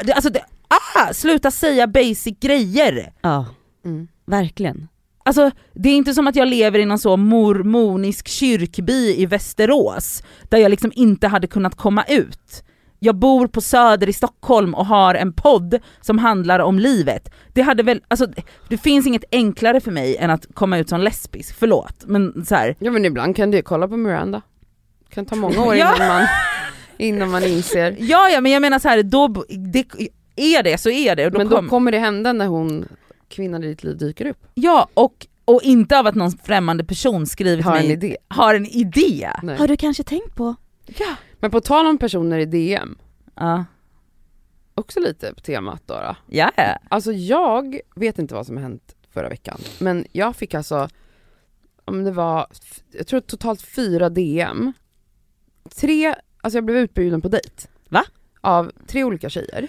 det, 0.04 0.14
alltså 0.14 0.30
det, 0.30 0.42
ah, 0.68 1.14
sluta 1.14 1.52
säga 1.52 1.88
basic 1.88 2.40
grejer. 2.40 3.14
Ja, 3.22 3.46
Mm. 3.86 4.08
verkligen. 4.26 4.88
Alltså 5.26 5.52
det 5.74 5.90
är 5.90 5.94
inte 5.96 6.14
som 6.14 6.28
att 6.28 6.36
jag 6.36 6.48
lever 6.48 6.80
i 6.80 6.86
någon 6.86 7.00
så 7.00 7.18
mormonisk 7.18 8.28
kyrkby 8.28 9.16
i 9.18 9.26
Västerås, 9.26 10.24
där 10.50 10.58
jag 10.58 10.70
liksom 10.70 10.92
inte 10.96 11.28
hade 11.28 11.48
kunnat 11.48 11.76
komma 11.76 12.04
ut. 12.04 12.64
Jag 13.04 13.16
bor 13.16 13.48
på 13.48 13.62
Söder 13.62 14.10
i 14.10 14.14
Stockholm 14.14 14.74
och 14.76 14.86
har 14.86 15.16
en 15.16 15.34
podd 15.34 15.80
som 16.02 16.18
handlar 16.20 16.60
om 16.60 16.80
livet. 16.80 17.30
Det 17.54 17.62
hade 17.62 17.84
väl, 17.84 18.02
alltså 18.08 18.28
det 18.70 18.78
finns 18.78 19.08
inget 19.08 19.24
enklare 19.32 19.80
för 19.82 19.92
mig 19.92 20.18
än 20.18 20.30
att 20.30 20.48
komma 20.54 20.78
ut 20.78 20.90
som 20.90 21.02
lesbisk, 21.02 21.56
förlåt 21.60 21.96
men 22.06 22.46
så 22.46 22.56
här. 22.56 22.76
Ja 22.80 22.92
men 22.92 23.06
ibland 23.06 23.36
kan 23.36 23.52
du 23.52 23.62
kolla 23.62 23.88
på 23.88 23.98
Miranda. 23.98 24.42
Det 25.10 25.16
kan 25.16 25.26
ta 25.26 25.36
många 25.36 25.64
år 25.66 25.76
Ja. 25.76 25.96
innan, 25.96 26.08
man, 26.08 26.28
innan 26.98 27.30
man 27.32 27.44
inser. 27.44 27.96
Ja 28.00 28.30
ja 28.30 28.42
men 28.42 28.52
jag 28.52 28.62
menar 28.62 28.80
så 28.80 28.88
här, 28.90 29.04
då, 29.04 29.28
det, 29.74 29.86
är 30.36 30.64
det 30.64 30.78
så 30.78 30.90
är 30.90 31.16
det. 31.16 31.30
Då 31.30 31.38
Men 31.38 31.50
då 31.50 31.56
kom- 31.56 31.70
kommer 31.70 31.92
det 31.92 32.00
hända 32.00 32.34
när 32.34 32.48
hon, 32.48 32.86
kvinnan 33.30 33.64
i 33.64 33.68
ditt 33.68 33.84
liv 33.84 33.98
dyker 33.98 34.26
upp. 34.26 34.38
Ja 34.54 34.88
och, 34.94 35.28
och 35.46 35.62
inte 35.64 36.00
av 36.00 36.08
att 36.08 36.16
någon 36.16 36.32
främmande 36.32 36.84
person 36.84 37.28
skriver 37.28 37.56
till 37.56 37.66
Har 37.66 37.78
en 37.78 37.84
mig, 37.84 37.92
idé. 37.92 38.18
har 38.28 38.56
en 38.56 38.66
idé. 38.66 39.30
Nej. 39.44 39.58
Har 39.58 39.68
du 39.68 39.78
kanske 39.78 40.04
tänkt 40.04 40.36
på? 40.36 40.56
Ja. 40.86 41.06
Men 41.44 41.52
på 41.52 41.62
tal 41.62 41.86
om 41.88 41.98
personer 41.98 42.40
i 42.40 42.46
DM, 42.46 42.98
Ja. 43.36 43.66
också 44.76 45.00
lite 45.00 45.34
på 45.34 45.42
temat 45.42 45.82
då. 45.86 45.94
då. 45.94 46.16
Ja, 46.28 46.52
ja. 46.56 46.78
Alltså 46.90 47.12
jag 47.12 47.80
vet 47.96 48.20
inte 48.20 48.34
vad 48.34 48.46
som 48.46 48.56
har 48.58 48.64
hänt 48.64 48.96
förra 49.10 49.30
veckan, 49.30 49.60
men 49.80 50.06
jag 50.12 50.36
fick 50.36 50.54
alltså, 50.54 50.90
om 51.86 52.04
det 52.04 52.12
var, 52.12 52.48
jag 52.92 53.08
tror 53.08 53.20
totalt 53.20 53.62
fyra 53.62 54.10
DM. 54.10 54.74
Tre, 55.76 56.16
alltså 56.42 56.58
jag 56.58 56.66
blev 56.66 56.78
utbjuden 56.78 57.22
på 57.22 57.28
dejt. 57.28 57.68
Va? 57.90 58.04
Av 58.42 58.72
tre 58.88 59.04
olika 59.04 59.30
tjejer. 59.30 59.68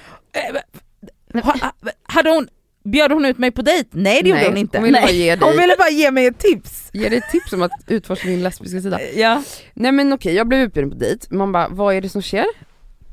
Ha, 1.32 1.40
ha- 1.60 1.72
hade 2.02 2.30
hon, 2.30 2.48
bjöd 2.84 3.12
hon 3.12 3.24
ut 3.24 3.38
mig 3.38 3.50
på 3.50 3.62
dejt? 3.62 3.88
Nej 3.92 4.22
det 4.22 4.28
gjorde 4.28 4.40
Nej, 4.40 4.48
hon 4.48 4.56
inte. 4.58 4.78
Hon 4.78 4.84
ville 4.84 4.98
bara 5.00 5.06
Nej. 5.06 5.16
ge 5.16 5.30
Hon 5.36 5.38
dig, 5.50 5.58
ville 5.58 5.74
bara 5.78 5.90
ge 5.90 6.10
mig 6.10 6.26
ett 6.26 6.38
tips. 6.38 6.90
ge 6.92 7.08
dig 7.08 7.18
ett 7.18 7.30
tips 7.32 7.52
om 7.52 7.62
att 7.62 7.70
utforska 7.86 8.28
din 8.28 8.42
lesbiska 8.42 8.80
sida. 8.80 9.00
Ja. 9.14 9.42
Nej 9.74 9.92
men 9.92 10.12
okej, 10.12 10.34
jag 10.34 10.48
blev 10.48 10.60
utbjuden 10.60 10.90
på 10.90 10.96
dejt, 10.96 11.26
man 11.30 11.52
bara, 11.52 11.68
vad 11.68 11.94
är 11.94 12.00
det 12.00 12.08
som 12.08 12.22
sker? 12.22 12.46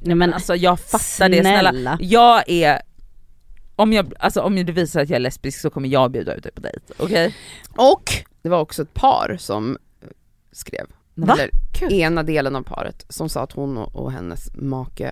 Nej 0.04 0.16
men 0.16 0.34
Alltså 0.34 0.56
jag 0.56 0.80
fattar 0.80 1.30
det 1.30 1.40
snälla. 1.42 1.98
Jag 2.02 2.44
är, 2.50 2.82
om, 3.76 3.94
jag, 3.94 4.14
alltså, 4.20 4.42
om 4.42 4.56
det 4.66 4.72
visar 4.72 5.02
att 5.02 5.10
jag 5.10 5.16
är 5.16 5.20
lesbisk 5.20 5.62
så 5.62 5.70
kommer 5.70 5.90
jag 5.90 6.12
bjuda 6.12 6.34
ut 6.34 6.44
dig 6.44 6.52
på 6.52 6.62
dejt, 6.62 6.80
okej? 6.98 7.36
Och 7.76 8.04
det 8.42 8.50
var 8.50 8.60
också 8.60 8.82
ett 8.82 8.94
par 8.94 9.36
som 9.40 9.78
skrev, 10.52 10.86
Va? 11.16 11.34
eller 11.34 11.50
Kul. 11.74 11.94
ena 11.94 12.24
delen 12.24 12.56
av 12.56 12.62
paret, 12.64 13.06
som 13.10 13.30
sa 13.30 13.42
att 13.44 13.52
hon 13.52 13.78
och, 13.78 13.96
och 13.96 14.12
hennes 14.12 14.56
make 14.56 15.12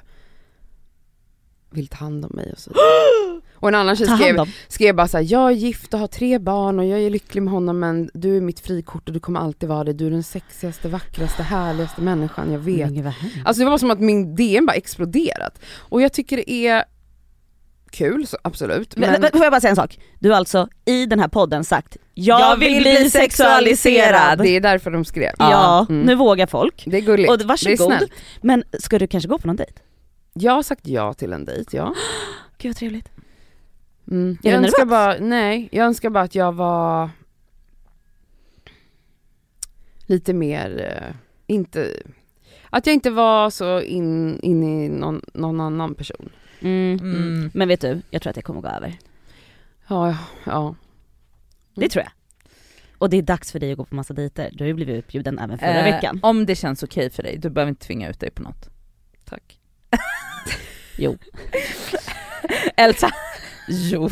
vill 1.70 1.88
ta 1.88 1.98
hand 1.98 2.26
om 2.26 2.32
mig 2.34 2.52
och 2.54 2.60
så. 2.60 2.72
Och 3.62 3.68
en 3.68 3.76
annan 3.76 3.96
tjej 3.96 4.08
skrev, 4.08 4.38
skrev 4.68 4.96
bara 4.96 5.08
såhär, 5.08 5.26
jag 5.30 5.48
är 5.48 5.52
gift 5.56 5.94
och 5.94 6.00
har 6.00 6.08
tre 6.08 6.40
barn 6.40 6.80
och 6.80 6.86
jag 6.86 7.00
är 7.00 7.10
lycklig 7.10 7.44
med 7.44 7.54
honom 7.54 7.80
men 7.80 8.10
du 8.14 8.38
är 8.38 8.42
mitt 8.42 8.60
frikort 8.60 9.08
och 9.08 9.14
du 9.14 9.20
kommer 9.20 9.40
alltid 9.40 9.70
vara 9.70 9.84
det, 9.84 9.94
du 9.94 10.08
är 10.08 10.12
den 10.12 10.24
sexigaste, 10.24 10.88
vackraste, 10.88 11.44
härligaste 11.44 12.02
människan 12.02 12.52
jag 12.52 12.60
vet. 12.60 12.92
Men. 12.92 13.14
Alltså 13.46 13.64
det 13.64 13.70
var 13.70 13.78
som 13.78 13.92
att 13.92 14.00
min 14.00 14.36
DM 14.36 14.66
bara 14.66 14.74
exploderat. 14.74 15.60
Och 15.78 16.02
jag 16.02 16.14
tycker 16.14 16.38
det 16.38 16.52
är 16.52 16.84
kul, 17.92 18.28
så 18.28 18.38
absolut. 18.42 18.98
Men, 18.98 19.12
Men, 19.12 19.22
men, 19.22 19.32
får 19.32 19.44
jag 19.44 19.52
bara 19.54 19.62
säga 19.62 19.70
en 19.70 19.76
sak? 19.76 20.00
Du 20.20 20.30
har 20.30 20.38
alltså 20.38 20.68
i 20.86 21.06
den 21.06 21.20
här 21.20 21.28
podden 21.28 21.64
sagt, 21.64 21.98
jag, 22.14 22.58
vill, 22.58 22.82
bli 22.82 23.10
sexualiserad. 23.10 24.38
det 24.40 24.50
är 24.50 24.62
därför 24.62 24.92
de 24.92 25.06
skrev. 25.06 25.32
Ja, 25.40 25.86
Mm. 25.90 26.02
nu 26.02 26.16
vågar 26.16 26.48
folk. 26.48 26.84
Det 26.86 26.98
är 26.98 27.02
gulligt. 27.02 27.30
Och 27.32 27.38
det 27.38 27.44
är 27.44 27.48
varsågod. 27.48 27.78
snällt. 27.78 28.12
Men 28.42 28.64
ska 28.80 29.00
du 29.00 29.08
kanske 29.08 29.28
gå 29.30 29.38
på 29.38 29.48
någon 29.48 29.56
dejt? 29.56 29.74
Jag 30.34 30.52
har 30.52 30.64
sagt 30.64 30.88
ja 30.88 31.14
till 31.14 31.34
en 31.34 31.46
dejt, 31.46 31.78
ja. 31.78 31.94
Gud 32.58 32.70
vad 32.70 32.76
trevligt. 32.76 33.12
Mm. 34.12 34.38
Jag 34.42 34.54
du 34.54 34.58
önskar 34.66 34.86
nervös? 34.86 35.20
bara, 35.20 35.28
nej, 35.28 35.70
jag 35.72 35.86
önskar 35.86 36.10
bara 36.10 36.24
att 36.24 36.36
jag 36.36 36.52
var 36.52 37.10
lite 40.06 40.34
mer, 40.34 40.82
eh, 40.82 41.16
inte, 41.48 41.94
att 42.70 42.86
jag 42.86 42.94
inte 42.94 43.10
var 43.10 43.50
så 43.50 43.82
in, 43.82 44.40
in 44.40 44.64
i 44.64 44.90
någon, 44.90 45.22
någon 45.34 45.62
annan 45.62 45.96
person. 45.96 46.30
Mm. 46.60 47.00
Mm. 47.00 47.52
Men 47.54 47.68
vet 47.68 47.82
du, 47.82 48.02
jag 48.10 48.22
tror 48.22 48.30
att 48.30 48.36
det 48.36 48.42
kommer 48.42 48.62
gå 48.62 48.68
över. 48.68 48.98
Ja, 49.88 50.18
ja. 50.46 50.76
Det 51.76 51.90
tror 51.90 52.04
jag. 52.04 52.12
Och 52.98 53.10
det 53.10 53.18
är 53.18 53.22
dags 53.22 53.52
för 53.52 53.60
dig 53.60 53.72
att 53.72 53.78
gå 53.78 53.86
på 53.86 53.96
massa 53.96 54.14
dejter. 54.14 54.50
Du 54.54 54.64
har 54.64 54.68
ju 54.68 54.74
blivit 54.74 54.96
utbjuden 54.96 55.40
även 55.40 55.58
förra 55.58 55.88
Eh, 55.88 55.96
veckan. 55.96 56.20
Om 56.24 56.46
det 56.46 56.56
känns 56.56 56.84
okej 56.84 57.10
för 57.10 57.24
dig, 57.24 57.38
du 57.38 57.50
behöver 57.50 57.70
inte 57.70 57.86
tvinga 57.86 58.10
ut 58.10 58.20
dig 58.20 58.32
på 58.32 58.44
något. 58.44 58.70
Tack. 59.26 59.59
Jo. 60.98 61.18
Elsa, 62.78 63.12
jo. 63.68 64.10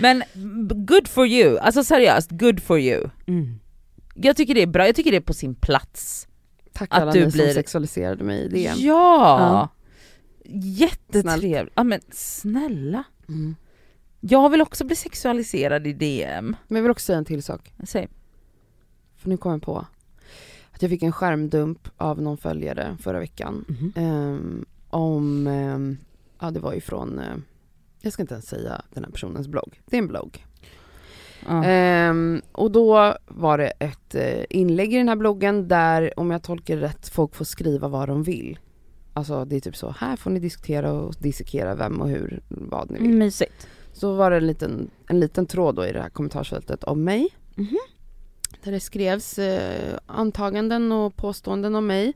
Men 0.00 0.22
good 0.86 1.08
for 1.08 1.26
you, 1.26 1.58
alltså 1.58 1.84
seriöst, 1.84 2.30
good 2.30 2.62
for 2.62 2.78
you. 2.78 3.10
Mm. 3.26 3.60
Jag 4.14 4.36
tycker 4.36 4.54
det 4.54 4.62
är 4.62 4.66
bra, 4.66 4.86
jag 4.86 4.94
tycker 4.96 5.10
det 5.10 5.16
är 5.16 5.20
på 5.20 5.34
sin 5.34 5.54
plats. 5.54 6.28
Tack 6.72 6.88
Att 6.94 7.02
alla 7.02 7.12
du 7.12 7.24
ni 7.24 7.30
blir- 7.32 7.44
som 7.46 7.54
sexualiserade 7.54 8.24
mig 8.24 8.44
i 8.44 8.48
DM. 8.48 8.74
Ja! 8.78 9.68
Snällt. 10.44 10.64
Jättetrevligt. 10.64 11.72
Ja 11.76 11.84
men 11.84 12.00
snälla. 12.12 13.04
Mm. 13.28 13.56
Jag 14.20 14.50
vill 14.50 14.62
också 14.62 14.84
bli 14.84 14.96
sexualiserad 14.96 15.86
i 15.86 15.92
DM. 15.92 16.56
Men 16.68 16.76
jag 16.76 16.82
vill 16.82 16.90
också 16.90 17.04
säga 17.06 17.18
en 17.18 17.24
till 17.24 17.42
sak. 17.42 17.72
Säg. 17.86 18.08
För 19.16 19.28
nu 19.28 19.36
kom 19.36 19.52
jag 19.52 19.62
på 19.62 19.86
att 20.78 20.82
jag 20.82 20.90
fick 20.90 21.02
en 21.02 21.12
skärmdump 21.12 21.88
av 21.96 22.22
någon 22.22 22.36
följare 22.36 22.96
förra 23.00 23.18
veckan. 23.18 23.64
Mhm. 23.68 23.92
Ehm, 23.96 24.66
om, 24.90 25.46
ehm, 25.46 25.98
ja 26.40 26.50
det 26.50 26.60
var 26.60 26.72
ju 26.72 26.80
från, 26.80 27.18
eh, 27.18 27.36
jag 28.00 28.12
ska 28.12 28.22
inte 28.22 28.34
ens 28.34 28.46
säga 28.46 28.82
den 28.94 29.04
här 29.04 29.10
personens 29.10 29.48
blogg, 29.48 29.80
det 29.86 29.96
är 29.96 29.98
en 29.98 30.08
blogg. 30.08 30.46
Ehm, 31.48 32.42
och 32.52 32.70
då 32.70 33.14
var 33.26 33.58
det 33.58 33.66
ett 33.68 34.14
eh, 34.14 34.44
inlägg 34.50 34.94
i 34.94 34.96
den 34.96 35.08
här 35.08 35.16
bloggen 35.16 35.68
där, 35.68 36.20
om 36.20 36.30
jag 36.30 36.42
tolkar 36.42 36.76
det 36.76 36.82
rätt, 36.82 37.08
folk 37.08 37.34
får 37.34 37.44
skriva 37.44 37.88
vad 37.88 38.08
de 38.08 38.22
vill. 38.22 38.58
Alltså 39.12 39.44
det 39.44 39.56
är 39.56 39.60
typ 39.60 39.76
så, 39.76 39.90
här 39.98 40.16
får 40.16 40.30
ni 40.30 40.40
diskutera 40.40 40.92
och 40.92 41.14
dissekera 41.18 41.74
vem 41.74 42.00
och 42.00 42.08
hur, 42.08 42.40
vad 42.48 42.90
ni 42.90 42.98
vill. 42.98 43.16
Mysigt. 43.16 43.68
Så 43.92 44.14
var 44.14 44.30
det 44.30 44.36
en 44.36 44.46
liten, 44.46 44.90
en 45.06 45.20
liten 45.20 45.46
tråd 45.46 45.74
då 45.74 45.86
i 45.86 45.92
det 45.92 46.02
här 46.02 46.10
kommentarsfältet 46.10 46.84
om 46.84 47.04
mig. 47.04 47.28
Mhm. 47.54 47.78
Där 48.64 48.72
det 48.72 48.80
skrevs 48.80 49.38
eh, 49.38 49.98
antaganden 50.06 50.92
och 50.92 51.16
påståenden 51.16 51.74
om 51.74 51.86
mig. 51.86 52.12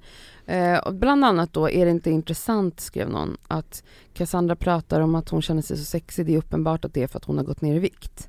Eh, 0.47 0.79
och 0.79 0.95
bland 0.95 1.25
annat 1.25 1.53
då, 1.53 1.71
är 1.71 1.85
det 1.85 1.91
inte 1.91 2.11
intressant, 2.11 2.81
skrev 2.81 3.09
någon, 3.09 3.37
att 3.49 3.85
Cassandra 4.15 4.57
pratar 4.57 5.01
om 5.01 5.15
att 5.15 5.29
hon 5.29 5.43
känner 5.43 5.63
sig 5.63 5.77
så 5.77 5.85
sexig. 5.85 6.27
Det 6.27 6.35
är 6.35 6.39
uppenbart 6.39 6.85
att 6.85 6.95
det 6.95 7.03
är 7.03 7.07
för 7.07 7.19
att 7.19 7.25
hon 7.25 7.37
har 7.37 7.45
gått 7.45 7.61
ner 7.61 7.75
i 7.75 7.79
vikt. 7.79 8.29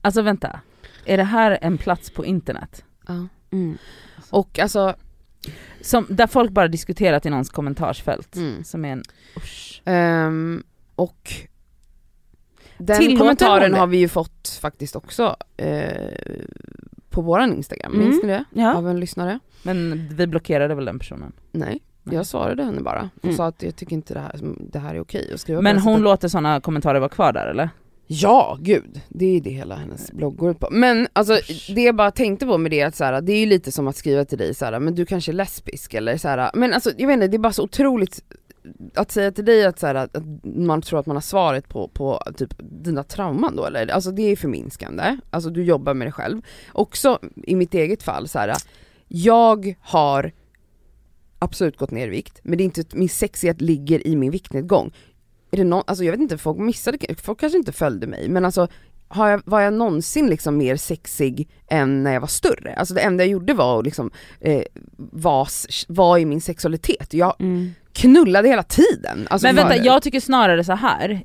Alltså 0.00 0.22
vänta, 0.22 0.60
är 1.04 1.16
det 1.16 1.24
här 1.24 1.58
en 1.60 1.78
plats 1.78 2.10
på 2.10 2.24
internet? 2.24 2.84
Ja. 3.06 3.26
Mm. 3.50 3.78
Och 4.30 4.58
alltså, 4.58 4.94
Som, 5.80 6.06
där 6.08 6.26
folk 6.26 6.50
bara 6.50 6.68
diskuterat 6.68 7.26
i 7.26 7.30
någons 7.30 7.50
kommentarsfält, 7.50 8.36
mm. 8.36 8.64
som 8.64 8.84
är 8.84 8.92
en 8.92 9.02
usch. 9.36 9.82
Ehm, 9.84 10.62
och 10.94 11.32
den 12.78 12.98
Tillåter 12.98 13.18
kommentaren 13.18 13.74
har 13.74 13.86
vi 13.86 13.98
ju 13.98 14.08
fått 14.08 14.58
faktiskt 14.60 14.96
också 14.96 15.36
eh, 15.56 16.12
på 17.16 17.22
våran 17.22 17.52
Instagram, 17.52 17.92
Mm. 17.94 18.06
minns 18.08 18.22
ni 18.22 18.28
det? 18.28 18.44
Ja. 18.50 18.74
Av 18.74 18.88
en 18.88 19.00
lyssnare. 19.00 19.38
Men 19.62 20.08
vi 20.16 20.26
blockerade 20.26 20.74
väl 20.74 20.84
den 20.84 20.98
personen. 20.98 21.32
Nej, 21.52 21.80
jag 22.10 22.26
svarade 22.26 22.64
henne 22.64 22.80
bara 22.80 23.10
och 23.16 23.24
Mm. 23.24 23.36
sa 23.36 23.46
att 23.46 23.62
jag 23.62 23.76
tycker 23.76 23.92
inte 23.92 24.14
det 24.14 24.20
här, 24.20 24.40
det 24.72 24.78
här 24.78 24.94
är 24.94 25.00
okej 25.00 25.30
att 25.34 25.40
skriva 25.40 25.60
Men 25.60 25.78
hon 25.78 25.94
sättet. 25.94 26.04
låter 26.04 26.28
sådana 26.28 26.60
kommentarer 26.60 26.98
vara 26.98 27.08
kvar 27.08 27.32
där 27.32 27.46
eller? 27.46 27.68
Ja, 28.08 28.58
gud. 28.60 29.00
Det 29.08 29.36
är 29.36 29.40
det 29.40 29.50
hela 29.50 29.74
hennes 29.74 30.12
blogg 30.12 30.36
går 30.36 30.50
ut 30.50 30.58
på. 30.58 30.68
Men 30.70 31.08
alltså 31.12 31.38
det 31.74 31.82
jag 31.82 31.96
bara 31.96 32.10
tänkte 32.10 32.46
på 32.46 32.58
med 32.58 32.70
det 32.70 32.80
är 32.80 32.86
att 32.86 32.96
så 32.96 33.04
här, 33.04 33.20
det 33.20 33.32
är 33.32 33.40
ju 33.40 33.46
lite 33.46 33.72
som 33.72 33.88
att 33.88 33.96
skriva 33.96 34.24
till 34.24 34.38
dig 34.38 34.54
så 34.54 34.64
här, 34.64 34.80
men 34.80 34.94
du 34.94 35.06
kanske 35.06 35.30
är 35.32 35.34
lesbisk 35.34 35.94
eller 35.94 36.16
så 36.16 36.28
här, 36.28 36.50
men 36.54 36.72
alltså 36.72 36.90
jag 36.98 37.06
vet 37.06 37.14
inte, 37.14 37.26
det 37.28 37.36
är 37.36 37.38
bara 37.38 37.52
så 37.52 37.62
otroligt 37.62 38.20
att 38.94 39.10
säga 39.10 39.32
till 39.32 39.44
dig 39.44 39.64
att, 39.64 39.78
så 39.78 39.86
här, 39.86 39.94
att 39.94 40.16
man 40.42 40.82
tror 40.82 41.00
att 41.00 41.06
man 41.06 41.16
har 41.16 41.20
svaret 41.20 41.68
på, 41.68 41.88
på 41.88 42.22
typ 42.36 42.54
dina 42.58 43.02
trauman 43.02 43.56
då 43.56 43.64
eller, 43.64 43.88
alltså 43.88 44.10
det 44.10 44.22
är 44.22 44.36
förminskande, 44.36 45.16
alltså 45.30 45.50
du 45.50 45.64
jobbar 45.64 45.94
med 45.94 46.06
dig 46.06 46.12
själv. 46.12 46.42
Också 46.72 47.18
i 47.36 47.56
mitt 47.56 47.74
eget 47.74 48.02
fall 48.02 48.28
så 48.28 48.38
här, 48.38 48.56
jag 49.08 49.74
har 49.80 50.32
absolut 51.38 51.76
gått 51.76 51.90
ner 51.90 52.06
i 52.06 52.10
vikt, 52.10 52.40
men 52.42 52.58
det 52.58 52.62
är 52.62 52.64
inte, 52.64 52.84
min 52.92 53.08
sexighet 53.08 53.60
ligger 53.60 54.06
i 54.06 54.16
min 54.16 54.30
viktnedgång. 54.30 54.94
Är 55.50 55.56
det 55.56 55.64
någon, 55.64 55.82
alltså 55.86 56.04
jag 56.04 56.12
vet 56.12 56.20
inte, 56.20 56.38
folk 56.38 56.58
missade, 56.58 56.98
folk 57.22 57.40
kanske 57.40 57.58
inte 57.58 57.72
följde 57.72 58.06
mig, 58.06 58.28
men 58.28 58.44
alltså 58.44 58.68
har 59.08 59.28
jag, 59.28 59.42
var 59.44 59.60
jag 59.60 59.74
någonsin 59.74 60.26
liksom 60.26 60.56
mer 60.56 60.76
sexig 60.76 61.48
än 61.66 62.02
när 62.02 62.12
jag 62.12 62.20
var 62.20 62.28
större? 62.28 62.74
Alltså 62.74 62.94
det 62.94 63.00
enda 63.00 63.24
jag 63.24 63.30
gjorde 63.30 63.54
var 63.54 63.78
att 63.78 63.84
liksom, 63.84 64.10
eh, 64.40 64.62
var, 64.96 65.48
var 65.88 66.18
i 66.18 66.24
min 66.24 66.40
sexualitet. 66.40 67.14
Jag 67.14 67.34
Mm 67.40 67.70
knullade 67.96 68.48
hela 68.48 68.62
tiden. 68.62 69.26
Alltså 69.30 69.46
Men 69.46 69.56
vänta, 69.56 69.76
jag 69.76 70.02
tycker 70.02 70.20
snarare 70.20 70.64
så 70.64 70.72
här. 70.72 71.20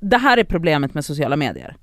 det 0.00 0.16
här 0.16 0.38
är 0.38 0.44
problemet 0.44 0.94
med 0.94 1.04
sociala 1.04 1.36
medier. 1.36 1.76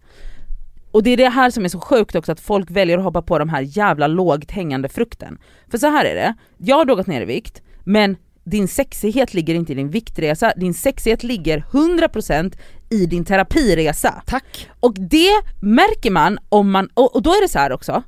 Och 0.92 1.04
det 1.04 1.10
är 1.10 1.18
det 1.18 1.30
här 1.30 1.50
som 1.50 1.66
är 1.66 1.70
så 1.70 1.80
sjukt 1.80 2.16
också, 2.16 2.32
att 2.32 2.40
folk 2.40 2.72
väljer 2.72 2.98
att 2.98 3.04
hoppa 3.04 3.22
på 3.22 3.40
de 3.40 3.50
här 3.50 3.62
jävla 3.62 4.08
lågt 4.08 4.52
hängande 4.52 4.90
frukten. 4.90 5.38
För 5.72 5.78
så 5.78 5.88
här 5.88 6.06
är 6.06 6.16
det, 6.16 6.34
jag 6.58 6.76
har 6.76 6.86
då 6.86 6.96
gått 6.96 7.08
ner 7.08 7.22
i 7.22 7.26
vikt, 7.26 7.62
men 7.84 8.18
din 8.44 8.68
sexighet 8.68 9.34
ligger 9.34 9.56
inte 9.56 9.72
i 9.72 9.76
din 9.76 9.90
viktresa, 9.90 10.54
din 10.56 10.74
sexighet 10.74 11.24
ligger 11.24 11.66
100% 11.72 12.58
i 12.90 13.06
din 13.06 13.26
terapiresa. 13.26 14.24
Tack. 14.26 14.70
Och 14.80 14.94
det 14.94 15.42
märker 15.62 16.12
man 16.12 16.40
om 16.50 16.72
man, 16.72 16.90
och, 16.94 17.16
och 17.16 17.22
då 17.22 17.30
är 17.30 17.42
det 17.42 17.50
så 17.50 17.60
här 17.60 17.72
också, 17.72 18.04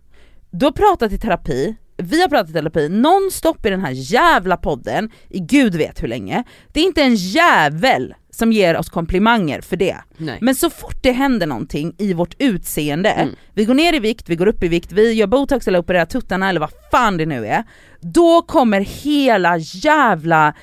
du 0.51 0.65
har 0.65 0.71
pratat 0.71 1.11
i 1.11 1.17
terapi, 1.17 1.75
vi 1.97 2.21
har 2.21 2.27
pratat 2.29 2.53
terapi 2.53 2.89
nonstop 2.89 3.65
i 3.65 3.69
den 3.69 3.81
här 3.81 3.91
jävla 3.91 4.57
podden 4.57 5.09
i 5.29 5.39
gud 5.39 5.75
vet 5.75 6.03
hur 6.03 6.07
länge. 6.07 6.43
Det 6.73 6.79
är 6.79 6.83
inte 6.83 7.01
en 7.03 7.15
jävel 7.15 8.13
som 8.29 8.51
ger 8.51 8.77
oss 8.77 8.89
komplimanger 8.89 9.61
för 9.61 9.75
det. 9.77 9.97
Nej. 10.17 10.37
Men 10.41 10.55
så 10.55 10.69
fort 10.69 11.03
det 11.03 11.11
händer 11.11 11.47
någonting 11.47 11.95
i 11.97 12.13
vårt 12.13 12.35
utseende, 12.39 13.09
Mm. 13.09 13.35
vi 13.53 13.65
går 13.65 13.73
ner 13.73 13.93
i 13.93 13.99
vikt, 13.99 14.29
vi 14.29 14.35
går 14.35 14.47
upp 14.47 14.63
i 14.63 14.67
vikt, 14.67 14.91
vi 14.91 15.13
gör 15.13 15.27
botox 15.27 15.67
eller 15.67 15.79
opererar 15.79 16.05
tuttarna 16.05 16.49
eller 16.49 16.59
vad 16.59 16.71
fan 16.91 17.17
det 17.17 17.25
nu 17.25 17.47
är, 17.47 17.63
då 18.01 18.41
kommer 18.41 18.79
hela 18.81 19.57
jävla 19.57 20.53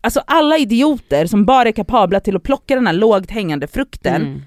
Alltså 0.00 0.20
alla 0.26 0.58
idioter 0.58 1.26
som 1.26 1.44
bara 1.44 1.68
är 1.68 1.72
kapabla 1.72 2.20
till 2.20 2.36
att 2.36 2.42
plocka 2.42 2.74
den 2.74 2.86
här 2.86 2.94
lågt 2.94 3.30
hängande 3.30 3.66
frukten 3.66 4.22
Mm. 4.22 4.42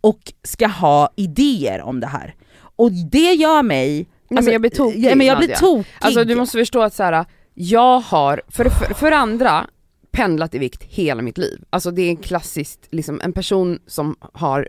och 0.00 0.20
ska 0.44 0.66
ha 0.66 1.12
idéer 1.16 1.82
om 1.82 2.00
det 2.00 2.06
här. 2.06 2.34
Och 2.76 2.92
det 2.92 3.32
gör 3.32 3.62
mig... 3.62 4.08
men 4.28 4.44
jag 4.52 4.60
blir 4.60 4.70
tokig, 4.70 5.04
ja, 5.04 5.14
men 5.14 5.26
jag 5.26 5.38
blir 5.38 5.48
tokig. 5.54 5.86
Alltså 6.00 6.24
du 6.24 6.34
måste 6.34 6.58
förstå 6.58 6.82
att 6.82 6.94
så 6.94 7.02
här, 7.02 7.24
jag 7.54 8.00
har, 8.00 8.42
för, 8.48 8.64
för, 8.68 8.94
för 8.94 9.12
andra, 9.12 9.66
pendlat 10.10 10.54
i 10.54 10.58
vikt 10.58 10.82
hela 10.82 11.22
mitt 11.22 11.38
liv. 11.38 11.62
Alltså 11.70 11.90
det 11.90 12.02
är 12.02 12.10
en 12.10 12.16
klassiskt, 12.16 12.88
liksom, 12.90 13.20
en 13.24 13.32
person 13.32 13.78
som 13.86 14.16
har 14.32 14.68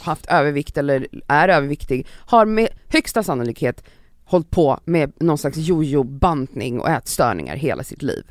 haft 0.00 0.26
övervikt 0.26 0.76
eller 0.76 1.06
är 1.28 1.48
överviktig 1.48 2.06
har 2.10 2.46
med 2.46 2.68
högsta 2.88 3.22
sannolikhet 3.22 3.84
hållit 4.24 4.50
på 4.50 4.80
med 4.84 5.12
någon 5.20 5.38
slags 5.38 5.56
jojo-bantning 5.56 6.80
och 6.80 6.88
ätstörningar 6.90 7.56
hela 7.56 7.84
sitt 7.84 8.02
liv. 8.02 8.24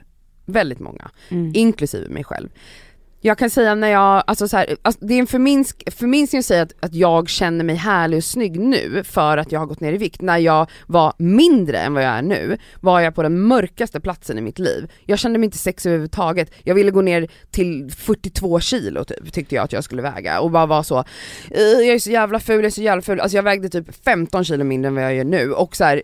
Väldigt 0.46 0.80
många, 0.80 1.12
Mm. 1.30 1.52
inklusive 1.56 2.10
mig 2.10 2.24
själv. 2.24 2.50
Jag 3.28 3.38
kan 3.38 3.50
säga 3.50 3.76
när 3.76 3.88
jag, 3.88 4.24
alltså 4.28 4.48
så 4.48 4.58
här, 4.58 4.78
alltså 4.82 5.06
det 5.06 5.14
är 5.14 5.20
en 5.20 5.28
förminsk, 5.28 5.94
förminskning 5.94 6.40
att 6.40 6.46
säga 6.46 6.62
att, 6.62 6.74
att 6.80 6.94
jag 6.94 7.30
känner 7.30 7.64
mig 7.64 7.76
härlig 7.76 8.18
och 8.18 8.24
snygg 8.24 8.60
nu 8.60 9.04
för 9.04 9.38
att 9.38 9.52
jag 9.52 9.60
har 9.60 9.68
gått 9.68 9.80
ner 9.80 9.94
i 9.94 9.98
vikt. 9.98 10.22
När 10.22 10.38
jag 10.38 10.70
var 10.86 11.14
mindre 11.18 11.80
än 11.80 11.94
vad 11.94 12.04
jag 12.04 12.12
är 12.12 12.22
nu 12.22 12.58
var 12.82 13.00
jag 13.00 13.16
på 13.16 13.24
den 13.24 13.42
mörkaste 13.42 14.00
platsen 14.00 14.38
i 14.38 14.42
mitt 14.42 14.60
liv. 14.60 14.92
Jag 15.06 15.20
kände 15.20 15.40
mig 15.40 15.46
inte 15.46 15.58
sexig 15.58 15.90
överhuvudtaget. 15.90 16.52
Jag 16.64 16.76
ville 16.76 16.92
gå 16.92 17.02
ner 17.02 17.28
till 17.52 17.92
42 17.92 18.60
kilo 18.60 19.04
typ, 19.04 19.34
tyckte 19.34 19.56
jag 19.56 19.64
att 19.64 19.74
jag 19.74 19.84
skulle 19.84 20.02
väga 20.02 20.40
och 20.40 20.52
bara 20.52 20.66
vara 20.66 20.84
så, 20.84 21.04
jag 21.50 21.88
är 21.88 22.00
så 22.00 22.12
jävla 22.12 22.40
ful, 22.40 22.56
jag 22.56 22.66
är 22.66 22.70
så 22.70 22.82
jävla 22.82 23.02
ful. 23.02 23.20
Alltså 23.20 23.36
jag 23.36 23.44
vägde 23.44 23.70
typ 23.70 24.04
15 24.06 24.44
kilo 24.44 24.64
mindre 24.64 24.88
än 24.88 24.96
vad 24.96 25.04
jag 25.04 25.16
gör 25.16 25.24
nu 25.24 25.54
och 25.54 25.76
så 25.76 25.84
här, 25.84 26.02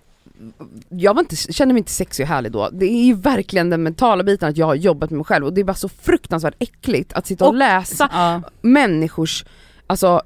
jag 0.90 1.14
var 1.14 1.22
inte, 1.22 1.36
kände 1.36 1.74
mig 1.74 1.80
inte 1.80 1.92
sexig 1.92 2.24
och 2.24 2.28
härlig 2.28 2.52
då. 2.52 2.70
Det 2.70 2.86
är 2.86 3.04
ju 3.06 3.14
verkligen 3.14 3.70
den 3.70 3.84
mentala 3.84 4.24
biten 4.24 4.50
att 4.50 4.58
jag 4.58 4.66
har 4.66 4.76
jobbat 4.76 5.10
med 5.10 5.18
mig 5.18 5.26
själv 5.26 5.46
och 5.46 5.54
det 5.54 5.62
är 5.62 5.66
bara 5.66 5.74
så 5.74 5.90
fruktansvärt 5.90 6.56
äckligt 6.60 7.14
att 7.14 7.28
sitta 7.28 7.46
och, 7.46 7.50
Och- 7.50 7.56
läsa 7.58 8.10
Ja. 8.14 8.42
människors, 8.62 9.46
alltså 9.88 10.22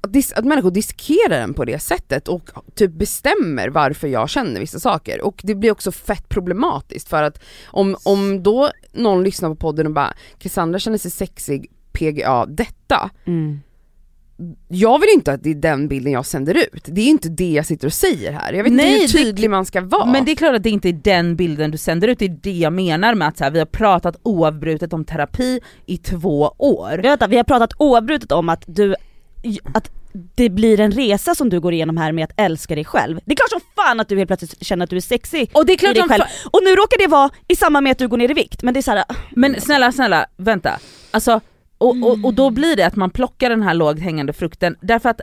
att, 0.00 0.12
dis, 0.12 0.32
att 0.32 0.44
människor 0.44 0.70
diskerar 0.70 1.38
den 1.40 1.54
på 1.54 1.64
det 1.64 1.78
sättet 1.78 2.28
och 2.28 2.50
typ 2.74 2.92
bestämmer 2.92 3.68
varför 3.68 4.08
jag 4.08 4.30
känner 4.30 4.60
vissa 4.60 4.80
saker. 4.80 5.20
Och 5.22 5.40
det 5.44 5.54
blir 5.54 5.70
också 5.72 5.92
fett 5.92 6.28
problematiskt 6.28 7.08
för 7.08 7.22
att 7.22 7.40
om, 7.66 7.96
om 8.04 8.42
då 8.42 8.70
någon 8.92 9.22
lyssnar 9.24 9.48
på 9.48 9.54
podden 9.54 9.86
och 9.86 9.92
bara 9.92 10.14
Cassandra 10.38 10.78
känner 10.78 10.98
sig 10.98 11.10
sexig, 11.10 11.70
PGA 11.92 12.46
detta. 12.46 13.10
Mm. 13.26 13.60
Jag 14.68 14.98
vill 14.98 15.08
inte 15.14 15.32
att 15.32 15.42
det 15.42 15.50
är 15.50 15.54
den 15.54 15.88
bilden 15.88 16.12
jag 16.12 16.26
sänder 16.26 16.54
ut. 16.54 16.82
Det 16.84 17.00
är 17.00 17.06
inte 17.06 17.28
det 17.28 17.50
jag 17.52 17.66
sitter 17.66 17.86
och 17.86 17.92
säger 17.92 18.32
här. 18.32 18.52
Jag 18.52 18.64
vet 18.64 18.72
Nej, 18.72 19.02
inte 19.02 19.18
hur 19.18 19.24
det- 19.24 19.30
tydlig 19.30 19.50
man 19.50 19.66
ska 19.66 19.80
vara. 19.80 20.06
Men 20.06 20.24
det 20.24 20.30
är 20.32 20.36
klart 20.36 20.54
att 20.54 20.62
det 20.62 20.70
inte 20.70 20.88
är 20.88 20.92
den 20.92 21.36
bilden 21.36 21.70
du 21.70 21.78
sänder 21.78 22.08
ut, 22.08 22.18
det 22.18 22.24
är 22.24 22.38
det 22.42 22.52
jag 22.52 22.72
menar 22.72 23.14
med 23.14 23.28
att 23.28 23.38
så 23.38 23.44
här, 23.44 23.50
vi 23.50 23.58
har 23.58 23.66
pratat 23.66 24.16
oavbrutet 24.22 24.92
om 24.92 25.04
terapi 25.04 25.60
i 25.86 25.96
två 25.98 26.54
år. 26.58 27.00
Vänta, 27.02 27.26
vi 27.26 27.36
har 27.36 27.44
pratat 27.44 27.70
oavbrutet 27.78 28.32
om 28.32 28.48
att 28.48 28.62
du, 28.66 28.94
att 29.74 29.90
det 30.34 30.50
blir 30.50 30.80
en 30.80 30.92
resa 30.92 31.34
som 31.34 31.48
du 31.50 31.60
går 31.60 31.72
igenom 31.72 31.96
här 31.96 32.12
med 32.12 32.24
att 32.24 32.32
älska 32.36 32.74
dig 32.74 32.84
själv. 32.84 33.20
Det 33.24 33.32
är 33.32 33.36
klart 33.36 33.50
som 33.50 33.60
fan 33.76 34.00
att 34.00 34.08
du 34.08 34.16
helt 34.16 34.28
plötsligt 34.28 34.64
känner 34.64 34.84
att 34.84 34.90
du 34.90 34.96
är 34.96 35.00
sexig 35.00 35.50
Och 35.54 35.66
det 35.66 35.72
är 35.72 35.74
i 35.74 35.78
klart 35.78 35.94
dig 35.94 36.00
som 36.02 36.08
själv. 36.08 36.22
Och 36.50 36.60
nu 36.64 36.70
råkar 36.70 36.98
det 36.98 37.06
vara 37.06 37.30
i 37.48 37.56
samband 37.56 37.84
med 37.84 37.90
att 37.92 37.98
du 37.98 38.08
går 38.08 38.16
ner 38.16 38.30
i 38.30 38.34
vikt, 38.34 38.62
men 38.62 38.74
det 38.74 38.80
är 38.80 38.82
såhär, 38.82 39.04
Men 39.30 39.60
snälla, 39.60 39.92
snälla, 39.92 40.26
vänta. 40.36 40.78
Alltså, 41.10 41.40
och, 41.78 41.96
och, 42.02 42.24
och 42.24 42.34
då 42.34 42.50
blir 42.50 42.76
det 42.76 42.86
att 42.86 42.96
man 42.96 43.10
plockar 43.10 43.50
den 43.50 43.62
här 43.62 43.74
lågt 43.74 43.98
hängande 43.98 44.32
frukten 44.32 44.76
därför 44.80 45.08
att, 45.08 45.20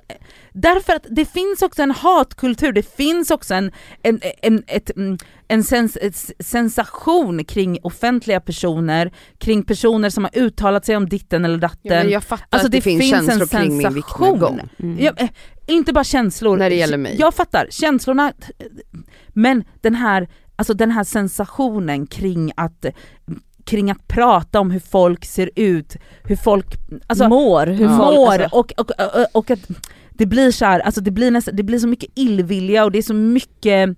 därför 0.54 0.94
att 0.94 1.06
det 1.10 1.26
finns 1.26 1.62
också 1.62 1.82
en 1.82 1.92
hatkultur, 1.92 2.72
det 2.72 2.96
finns 2.96 3.32
också 3.32 3.54
en, 3.54 3.72
en, 4.04 4.20
en, 4.42 4.64
ett, 4.68 4.96
mm, 4.96 5.18
en 5.48 5.64
sens, 5.64 5.98
sensation 6.40 7.46
kring 7.46 7.78
offentliga 7.84 8.40
personer, 8.40 9.12
kring 9.38 9.64
personer 9.64 10.10
som 10.10 10.24
har 10.24 10.38
uttalat 10.38 10.86
sig 10.86 10.96
om 10.98 11.10
ditten 11.10 11.46
eller 11.46 11.58
datten. 11.58 11.80
ja, 11.92 12.04
jag 12.04 12.24
fattar 12.24 12.48
Alltså 12.50 12.68
att 12.68 12.72
det, 12.72 12.78
det 12.78 12.82
finns, 12.82 13.02
finns 13.02 13.14
en 13.14 13.26
känslor 13.26 13.62
kring 13.62 13.78
min 13.78 13.94
viktnedgång. 13.94 14.60
mm. 14.78 14.98
Ja, 15.00 15.12
eh, 15.18 15.30
inte 15.68 15.94
bara 15.94 16.04
känslor. 16.04 16.58
När 16.58 16.70
det 16.70 16.76
gäller 16.76 16.98
mig. 16.98 17.16
Jag 17.20 17.34
fattar, 17.34 17.68
känslorna, 17.70 18.34
men 19.28 19.64
den 19.82 19.96
här, 19.96 20.28
alltså 20.56 20.74
den 20.74 20.92
här 20.92 21.04
sensationen 21.04 22.08
kring 22.08 22.52
att, 22.56 22.86
kring 23.66 23.92
att 23.92 24.08
prata 24.08 24.60
om 24.60 24.72
hur 24.72 24.80
folk 24.80 25.26
ser 25.26 25.50
ut, 25.56 25.96
hur 26.24 26.36
folk 26.36 26.66
alltså, 27.08 27.30
mår, 27.30 27.68
hur 27.68 27.86
Ja. 27.86 27.98
folk, 27.98 28.16
mår 28.16 28.32
alltså, 28.42 28.58
och, 28.58 28.72
och, 28.78 28.92
och, 29.16 29.26
och 29.32 29.52
att 29.52 29.60
det 30.10 30.26
blir 30.26 30.52
så 30.52 30.66
här, 30.66 30.80
alltså 30.80 31.02
det 31.02 31.12
blir, 31.12 31.32
nästan, 31.32 31.56
det 31.56 31.64
blir 31.64 31.80
så 31.80 31.88
mycket 31.88 32.10
illvilja 32.16 32.84
och 32.86 32.92
det 32.92 32.98
är 32.98 33.02
så 33.02 33.14
mycket, 33.14 33.90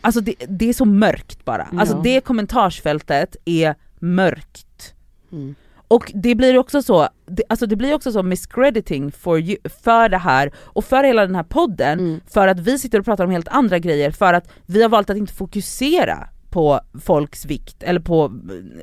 alltså 0.00 0.20
det, 0.20 0.34
det 0.48 0.68
är 0.68 0.72
så 0.72 0.84
mörkt 0.84 1.44
bara. 1.44 1.68
Alltså 1.78 1.94
Ja. 1.96 2.00
det 2.04 2.20
kommentarsfältet 2.20 3.36
är 3.44 3.74
mörkt. 3.98 4.94
Mm. 5.32 5.54
Och 5.88 6.12
det 6.14 6.34
blir 6.34 6.58
också 6.58 6.82
så, 6.82 7.08
det, 7.26 7.42
alltså 7.48 7.66
det 7.66 7.76
blir 7.76 7.94
också 7.94 8.12
så 8.12 8.22
miscrediting 8.22 9.12
for 9.12 9.40
you, 9.40 9.56
för 9.82 10.08
det 10.08 10.18
här 10.18 10.50
och 10.58 10.84
för 10.84 11.04
hela 11.04 11.26
den 11.26 11.34
här 11.34 11.42
podden, 11.42 11.98
Mm. 11.98 12.20
för 12.26 12.48
att 12.48 12.60
vi 12.60 12.78
sitter 12.78 12.98
och 12.98 13.04
pratar 13.04 13.24
om 13.24 13.30
helt 13.30 13.48
andra 13.48 13.78
grejer 13.78 14.10
för 14.10 14.34
att 14.34 14.48
vi 14.66 14.82
har 14.82 14.88
valt 14.88 15.10
att 15.10 15.16
inte 15.16 15.32
fokusera 15.32 16.28
på 16.50 16.80
folks 17.02 17.44
vikt 17.46 17.82
eller 17.82 18.00
på 18.00 18.32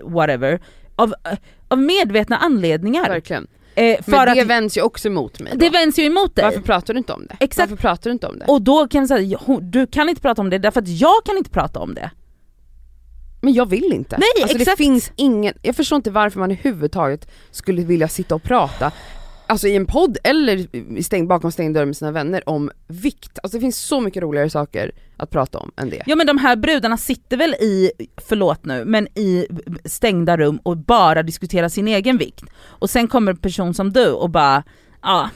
whatever, 0.03 0.59
av, 0.95 1.13
av 1.67 1.77
medvetna 1.79 2.37
anledningar. 2.37 3.09
Verkligen. 3.09 3.47
Eh, 3.75 4.03
för 4.03 4.11
Men 4.11 4.35
det 4.35 4.41
att 4.41 4.47
vänds 4.47 4.77
ju 4.77 4.81
också 4.81 5.07
emot 5.07 5.39
mig 5.39 5.51
då. 5.53 5.59
det 5.59 5.69
vänds 5.69 5.99
ju 5.99 6.03
emot 6.03 6.35
dig. 6.35 6.45
Varför 6.45 6.61
pratar 6.61 6.93
du 6.93 6.97
inte 6.97 7.13
om 7.13 7.25
det? 7.29 7.35
Exakt. 7.39 7.69
Varför 7.69 7.81
pratar 7.81 8.09
du 8.09 8.11
inte 8.11 8.27
om 8.27 8.39
det? 8.39 8.45
Och 8.45 8.61
då 8.61 8.87
kan 8.87 8.99
jag 9.01 9.07
säga, 9.07 9.21
"Ja, 9.21 9.39
hon- 9.45 9.71
du 9.71 9.87
kan 9.87 10.09
inte 10.09 10.21
prata 10.21 10.41
om 10.41 10.49
det 10.49 10.57
därför 10.57 10.81
att 10.81 10.87
jag 10.87 11.25
kan 11.25 11.37
inte 11.37 11.49
prata 11.49 11.79
om 11.79 11.93
det. 11.95 12.11
Men 13.41 13.53
jag 13.53 13.65
vill 13.69 13.93
inte. 13.93 14.17
Nej, 14.17 14.43
alltså 14.43 14.57
exakt. 14.57 14.77
det 14.77 14.83
finns 14.83 15.11
ingen, 15.15 15.53
jag 15.61 15.75
förstår 15.75 15.95
inte 15.95 16.11
varför 16.11 16.39
man 16.39 16.51
överhuvudtaget 16.51 17.27
skulle 17.51 17.81
vilja 17.83 18.07
sitta 18.07 18.35
och 18.35 18.43
prata 18.43 18.91
Alltså 19.49 19.67
i 19.67 19.75
en 19.75 19.85
podd 19.85 20.17
eller 20.23 20.67
stäng, 21.01 21.27
bakom 21.27 21.51
stängd 21.51 21.75
dörr 21.75 21.85
med 21.85 21.97
sina 21.97 22.11
vänner 22.11 22.49
om 22.49 22.71
vikt. 22.87 23.39
Alltså 23.43 23.57
det 23.57 23.61
finns 23.61 23.77
så 23.77 23.99
mycket 24.01 24.23
roligare 24.23 24.49
saker 24.49 24.91
att 25.17 25.29
prata 25.29 25.57
om 25.57 25.71
än 25.77 25.89
det. 25.89 26.03
Ja 26.05 26.15
men 26.15 26.27
de 26.27 26.37
här 26.37 26.55
brudarna 26.55 26.97
sitter 26.97 27.37
väl 27.37 27.53
i, 27.53 27.91
förlåt 28.17 28.65
nu, 28.65 28.85
men 28.85 29.07
i 29.07 29.47
stängda 29.85 30.37
rum 30.37 30.59
och 30.63 30.77
bara 30.77 31.23
diskuterar 31.23 31.69
sin 31.69 31.87
egen 31.87 32.17
vikt. 32.17 32.45
Och 32.59 32.89
sen 32.89 33.07
kommer 33.07 33.31
en 33.31 33.37
person 33.37 33.73
som 33.73 33.93
du 33.93 34.11
och 34.11 34.29
bara, 34.29 34.63
ja, 35.01 35.21
ah, 35.21 35.29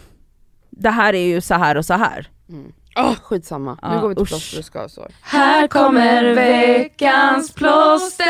det 0.69 0.89
här 0.89 1.13
är 1.13 1.25
ju 1.25 1.41
så 1.41 1.53
här 1.53 1.77
och 1.77 1.85
så 1.85 1.93
här. 1.93 2.27
Mm. 2.49 2.71
Oh, 2.95 3.15
skitsamma, 3.15 3.79
Ja, 3.81 3.95
nu 3.95 4.01
går 4.01 4.09
vi 4.09 4.15
till 4.15 4.25
plåster 4.25 4.59
och 4.59 4.65
skavsår. 4.65 5.11
Här 5.21 5.67
kommer 5.67 6.35
veckans 6.35 7.53
plåster 7.53 8.25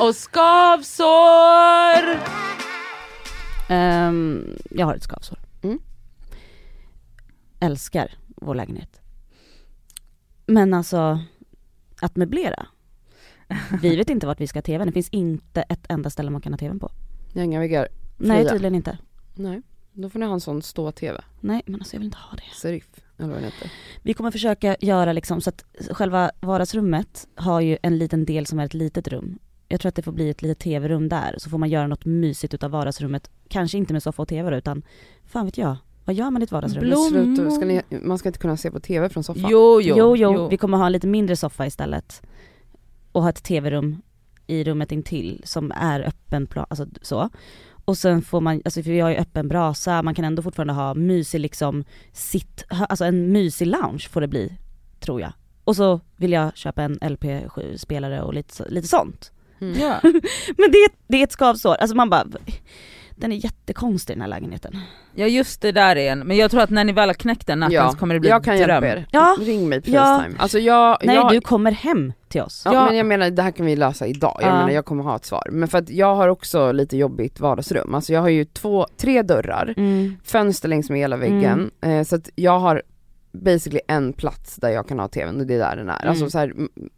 och 0.00 0.16
skavsår! 0.16 1.54
Ehm, 3.68 4.58
jag 4.70 4.86
har 4.86 4.94
ett 4.94 5.02
skavsår. 5.02 5.38
Mm. 5.62 5.78
Älskar 7.60 8.10
vår 8.36 8.54
lägenhet. 8.54 9.00
Men 10.46 10.74
alltså, 10.74 11.20
att 12.00 12.16
möblera. 12.16 12.66
Vi 13.82 13.96
vet 13.96 14.10
inte 14.10 14.26
vart 14.26 14.40
vi 14.40 14.46
ska 14.46 14.56
ha 14.56 14.62
tvn, 14.62 14.86
det 14.86 14.92
finns 14.92 15.08
inte 15.08 15.62
ett 15.62 15.86
enda 15.88 16.10
ställe 16.10 16.30
man 16.30 16.40
kan 16.40 16.52
ha 16.52 16.58
tvn 16.58 16.80
på. 16.80 16.90
Jag 17.32 17.40
har 17.40 17.44
inga 17.44 17.60
väggar. 17.60 17.88
Nej 18.16 18.48
tydligen 18.48 18.74
inte. 18.74 18.98
Nej, 19.34 19.62
då 19.92 20.10
får 20.10 20.18
ni 20.18 20.26
ha 20.26 20.34
en 20.34 20.40
sån 20.40 20.62
stå-tv. 20.62 21.20
Nej 21.40 21.62
men 21.66 21.80
alltså 21.80 21.94
jag 21.94 22.00
vill 22.00 22.06
inte 22.06 22.18
ha 22.18 22.36
det. 22.36 22.56
Serif, 22.56 22.88
eller 23.18 23.28
vad 23.28 23.36
den 23.36 23.44
heter. 23.44 23.72
Vi 24.02 24.14
kommer 24.14 24.30
försöka 24.30 24.76
göra 24.80 25.12
liksom 25.12 25.40
så 25.40 25.50
att 25.50 25.64
själva 25.90 26.30
vardagsrummet 26.40 27.28
har 27.34 27.60
ju 27.60 27.78
en 27.82 27.98
liten 27.98 28.24
del 28.24 28.46
som 28.46 28.58
är 28.58 28.64
ett 28.64 28.74
litet 28.74 29.08
rum. 29.08 29.38
Jag 29.68 29.80
tror 29.80 29.88
att 29.88 29.94
det 29.94 30.02
får 30.02 30.12
bli 30.12 30.30
ett 30.30 30.42
litet 30.42 30.58
tv-rum 30.58 31.08
där, 31.08 31.34
så 31.38 31.50
får 31.50 31.58
man 31.58 31.68
göra 31.68 31.86
något 31.86 32.04
mysigt 32.04 32.54
utav 32.54 32.70
vardagsrummet. 32.70 33.30
Kanske 33.48 33.78
inte 33.78 33.92
med 33.92 34.02
soffa 34.02 34.22
och 34.22 34.28
tv 34.28 34.50
då, 34.50 34.56
utan 34.56 34.82
fan 35.24 35.44
vet 35.44 35.58
jag. 35.58 35.76
Vad 36.04 36.16
gör 36.16 36.30
man 36.30 36.42
i 36.42 36.44
ett 36.44 36.52
vardagsrum? 36.52 36.84
Blom- 36.84 37.08
Sluta, 37.08 37.50
ska 37.50 37.64
ni, 37.64 37.82
man 38.02 38.18
ska 38.18 38.28
inte 38.28 38.38
kunna 38.38 38.56
se 38.56 38.70
på 38.70 38.80
tv 38.80 39.08
från 39.08 39.24
soffan. 39.24 39.42
Jo, 39.50 39.80
jo, 39.82 39.94
Jo, 39.98 40.16
jo, 40.16 40.48
vi 40.48 40.56
kommer 40.56 40.78
ha 40.78 40.86
en 40.86 40.92
lite 40.92 41.06
mindre 41.06 41.36
soffa 41.36 41.66
istället. 41.66 42.22
Och 43.12 43.22
ha 43.22 43.28
ett 43.28 43.42
tv-rum 43.42 44.02
i 44.46 44.64
rummet 44.64 44.92
intill 44.92 45.42
som 45.44 45.72
är 45.76 46.00
öppen 46.00 46.46
plan, 46.46 46.66
alltså 46.70 46.86
så. 47.02 47.30
Och 47.84 47.98
sen 47.98 48.22
får 48.22 48.40
man, 48.40 48.62
alltså 48.64 48.82
för 48.82 48.90
vi 48.90 49.00
har 49.00 49.10
ju 49.10 49.16
öppen 49.16 49.48
brasa, 49.48 50.02
man 50.02 50.14
kan 50.14 50.24
ändå 50.24 50.42
fortfarande 50.42 50.72
ha 50.74 50.94
mysig 50.94 51.40
liksom 51.40 51.84
sitt, 52.12 52.64
alltså 52.68 53.04
en 53.04 53.32
mysig 53.32 53.66
lounge 53.66 54.08
får 54.10 54.20
det 54.20 54.28
bli, 54.28 54.52
tror 55.00 55.20
jag. 55.20 55.32
Och 55.64 55.76
så 55.76 56.00
vill 56.16 56.32
jag 56.32 56.56
köpa 56.56 56.82
en 56.82 56.98
LP-spelare 57.02 58.22
och 58.22 58.34
lite, 58.34 58.68
lite 58.68 58.88
sånt. 58.88 59.32
Mm. 59.60 59.80
Ja. 59.80 60.00
Men 60.56 60.70
det, 60.72 60.78
är- 60.78 60.90
det 61.08 61.16
är 61.20 61.24
ett 61.24 61.32
skavsår, 61.32 61.74
alltså 61.74 61.96
man 61.96 62.10
bara, 62.10 62.24
den 63.16 63.32
är 63.32 63.36
jättekonstig 63.36 64.16
den 64.16 64.20
här 64.20 64.28
lägenheten. 64.28 64.76
ja 65.14 65.26
just 65.26 65.60
det 65.60 65.72
där 65.72 65.96
är 65.96 66.12
en, 66.12 66.18
men 66.18 66.36
jag 66.36 66.50
tror 66.50 66.60
att 66.62 66.70
när 66.70 66.84
ni 66.84 66.92
väl 66.92 67.08
har 67.08 67.14
knäckt 67.14 67.46
den 67.46 67.58
natten 67.60 67.74
Ja, 67.74 67.90
så 67.90 67.96
kommer 67.98 68.14
det 68.14 68.20
bli 68.20 68.28
jag 68.30 68.44
kan 68.44 68.56
dröm. 68.56 68.68
hjälpa 68.70 68.86
er. 68.88 69.06
Ja. 69.10 69.36
Ring 69.40 69.68
mig 69.68 69.80
på 69.82 69.90
Ja. 69.90 70.00
Facetime. 70.02 70.34
Alltså 70.38 70.58
jag, 70.58 70.98
Nej 71.04 71.14
jag, 71.16 71.30
du 71.32 71.40
kommer 71.40 71.72
hem 71.72 72.12
till 72.28 72.40
oss. 72.42 72.62
Ja, 72.64 72.74
Ja. 72.74 72.84
men 72.86 72.96
jag 72.96 73.06
menar 73.06 73.30
det 73.30 73.42
här 73.42 73.50
kan 73.50 73.66
vi 73.66 73.76
lösa 73.76 74.06
idag, 74.06 74.38
jag 74.40 74.48
Ja. 74.50 74.54
menar 74.54 74.70
jag 74.70 74.84
kommer 74.84 75.02
ha 75.04 75.16
ett 75.16 75.24
svar. 75.24 75.48
Men 75.52 75.68
för 75.68 75.78
att 75.78 75.90
jag 75.90 76.14
har 76.14 76.28
också 76.28 76.72
lite 76.72 76.96
jobbigt 76.96 77.40
vardagsrum, 77.40 77.94
alltså 77.94 78.12
jag 78.12 78.20
har 78.20 78.28
ju 78.28 78.44
två, 78.44 78.86
tre 78.96 79.22
dörrar, 79.22 79.74
Mm. 79.76 80.16
fönster 80.24 80.68
längs 80.68 80.90
med 80.90 80.98
hela 80.98 81.16
väggen, 81.16 81.70
eh, 81.82 82.02
så 82.02 82.16
att 82.16 82.28
jag 82.34 82.58
har 82.58 82.82
basically 83.32 83.80
en 83.88 84.12
plats 84.12 84.56
där 84.56 84.68
jag 84.70 84.88
kan 84.88 84.98
ha 84.98 85.08
tvn 85.08 85.40
och 85.40 85.46
det 85.46 85.54
är 85.54 85.58
där 85.58 85.76
den 85.76 85.88
är. 85.88 85.96
Mm. 86.00 86.08
Alltså 86.10 86.30
så 86.30 86.38
här, 86.38 86.52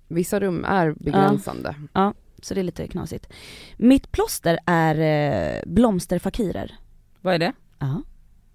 vissa 0.09 0.41
rum 0.41 0.65
är 0.65 0.95
begränsande. 0.97 1.75
Så 2.43 2.55
det 2.55 2.61
är 2.61 2.65
lite 2.65 2.89
knasigt. 2.89 3.33
Mitt 3.77 4.13
plåster 4.13 4.59
är 4.67 4.95
eh, 4.99 5.63
blomsterfakirer. 5.67 6.75
Vad 7.21 7.35
är 7.35 7.39
det? 7.39 7.53
Ja, 7.79 8.03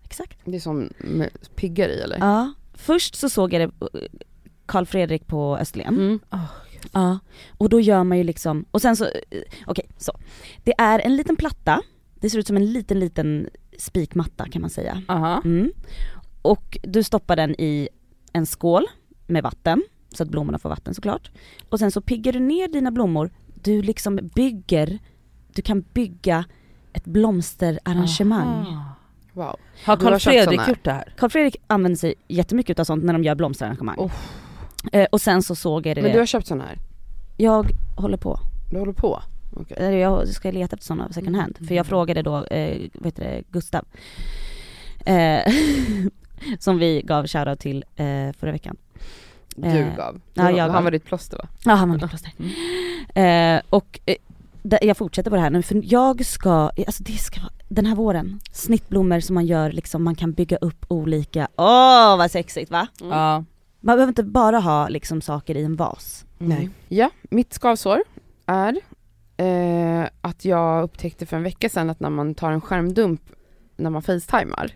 exakt. 0.04 0.40
Det 0.46 0.56
är 0.56 0.60
som 0.60 0.90
med 0.98 1.30
piggar 1.56 1.90
i 1.90 2.00
eller? 2.02 2.18
Ja, 2.20 2.54
först 2.74 3.16
så 3.16 3.30
såg 3.30 3.54
jag 3.54 3.62
det 3.62 3.86
eh, 3.86 4.08
Karl 4.66 4.86
Fredrik 4.86 5.28
på 5.28 5.58
Österlen. 5.58 5.88
Mm. 5.88 6.20
Ja, 6.92 7.20
och 7.58 7.70
då 7.70 7.80
gör 7.80 8.04
man 8.04 8.18
ju 8.18 8.24
liksom, 8.24 8.66
och 8.72 8.82
sen 8.82 8.96
så, 8.96 9.06
eh, 9.06 9.42
okej 9.68 9.86
så. 9.98 10.20
Det 10.64 10.74
är 10.78 11.00
en 11.00 11.16
liten 11.16 11.36
platta, 11.36 11.82
det 12.16 12.30
ser 12.30 12.40
ut 12.40 12.48
som 12.48 12.58
en 12.58 12.74
liten 12.74 13.00
liten 13.00 13.50
spikmatta 13.78 14.50
kan 14.50 14.62
man 14.62 14.70
säga. 14.70 15.02
Aha. 15.08 15.42
Mm. 15.46 15.72
Och 16.42 16.78
du 16.84 17.04
stoppar 17.04 17.36
den 17.36 17.56
i 17.62 17.90
en 18.34 18.46
skål 18.46 18.86
med 19.28 19.44
vatten, 19.44 19.84
så 20.14 20.24
att 20.24 20.30
blommorna 20.30 20.60
får 20.60 20.70
vatten 20.70 20.94
såklart. 20.94 21.32
Och 21.70 21.80
sen 21.80 21.92
så 21.92 22.02
piggar 22.02 22.34
du 22.34 22.40
ner 22.40 22.68
dina 22.68 22.92
blommor, 22.92 23.32
du 23.64 23.82
liksom 23.82 24.16
bygger, 24.36 25.00
du 25.54 25.62
kan 25.62 25.82
bygga 25.94 26.46
ett 26.94 27.06
blomsterarrangemang. 27.06 28.48
Aha. 28.48 28.96
Wow. 29.34 29.56
Har 29.86 29.98
Carl 29.98 30.20
köpt 30.20 30.24
Fredrik 30.24 30.68
gjort 30.68 30.84
det 30.84 30.92
här? 30.92 31.14
Karl 31.18 31.30
Fredrik 31.30 31.56
använder 31.68 31.98
sig 31.98 32.14
jättemycket 32.28 32.80
av 32.80 32.84
sånt 32.84 33.04
när 33.04 33.14
de 33.14 33.24
gör 33.24 33.36
blomsterarrangemang. 33.36 33.96
Oh. 33.98 34.12
Eh, 34.92 35.08
och 35.12 35.22
sen 35.22 35.44
så 35.44 35.56
såg 35.56 35.86
jag 35.86 35.98
det, 35.98 36.02
Men 36.02 36.12
du 36.12 36.20
har 36.20 36.26
köpt 36.26 36.48
såna 36.48 36.64
här? 36.64 36.80
jag 37.38 37.72
håller 37.96 38.18
på. 38.18 38.40
Du 38.72 38.80
håller 38.80 38.94
på? 38.94 39.22
Eh, 39.70 39.90
Jag 39.90 40.28
ska 40.28 40.52
leta 40.52 40.76
efter 40.76 40.86
sådana 40.86 41.12
second 41.12 41.36
hand. 41.36 41.58
För 41.68 41.76
jag 41.76 41.86
frågade 41.86 42.22
då, 42.22 42.46
eh, 42.46 42.82
vad 42.94 43.06
heter 43.06 43.24
det, 43.24 43.44
Gustav. 43.52 43.86
Eh, 45.06 45.54
som 46.60 46.78
vi 46.78 47.02
gav 47.02 47.28
shoutout 47.28 47.60
till 47.60 47.86
eh, 47.96 48.32
förra 48.40 48.52
veckan. 48.52 48.78
Du 49.56 49.68
Eh, 49.68 49.96
gav? 49.98 50.22
ja, 50.34 50.44
Du- 50.50 50.58
jag 50.58 50.64
han 50.64 50.74
gav. 50.74 50.84
var 50.84 50.92
ditt 50.92 51.06
plåster 51.06 51.38
va? 51.38 51.48
Ja, 51.66 51.72
han 51.74 51.90
var 51.90 51.98
mitt 51.98 52.10
plåster. 52.10 52.32
Eh, 53.16 53.62
och 53.70 54.00
eh, 54.06 54.16
jag 54.82 54.98
fortsätter 54.98 55.30
på 55.30 55.36
det 55.36 55.42
här 55.42 55.50
nu, 55.50 55.62
för 55.62 55.82
jag 55.86 56.26
ska, 56.26 56.52
alltså 56.88 57.04
det 57.04 57.18
ska 57.18 57.42
vara, 57.42 57.52
den 57.70 57.86
här 57.86 57.96
våren, 57.96 58.40
snittblommor 58.52 59.20
som 59.20 59.34
man 59.34 59.46
gör 59.46 59.72
liksom, 59.72 60.04
man 60.04 60.16
kan 60.16 60.32
bygga 60.34 60.58
upp 60.58 60.86
olika, 60.88 61.48
åh 61.56 62.18
vad 62.18 62.32
sexigt 62.32 62.72
va? 62.72 62.88
Mm. 63.02 63.12
Ja. 63.18 63.44
Man 63.84 63.96
behöver 63.96 64.12
inte 64.12 64.24
bara 64.24 64.60
ha 64.60 64.88
liksom 64.88 65.22
saker 65.22 65.58
i 65.58 65.64
en 65.64 65.76
vas. 65.76 66.26
Nej. 66.38 66.70
Ja, 66.88 67.10
mitt 67.30 67.54
skavsår 67.54 68.04
är 68.46 68.78
eh, 69.38 70.06
att 70.22 70.46
jag 70.46 70.84
upptäckte 70.84 71.26
för 71.26 71.38
en 71.38 71.44
vecka 71.44 71.70
sedan 71.70 71.90
att 71.90 72.00
när 72.00 72.10
man 72.10 72.36
tar 72.36 72.52
en 72.52 72.62
skärmdump 72.62 73.22
när 73.78 73.90
man 73.90 74.02
facetimar 74.02 74.72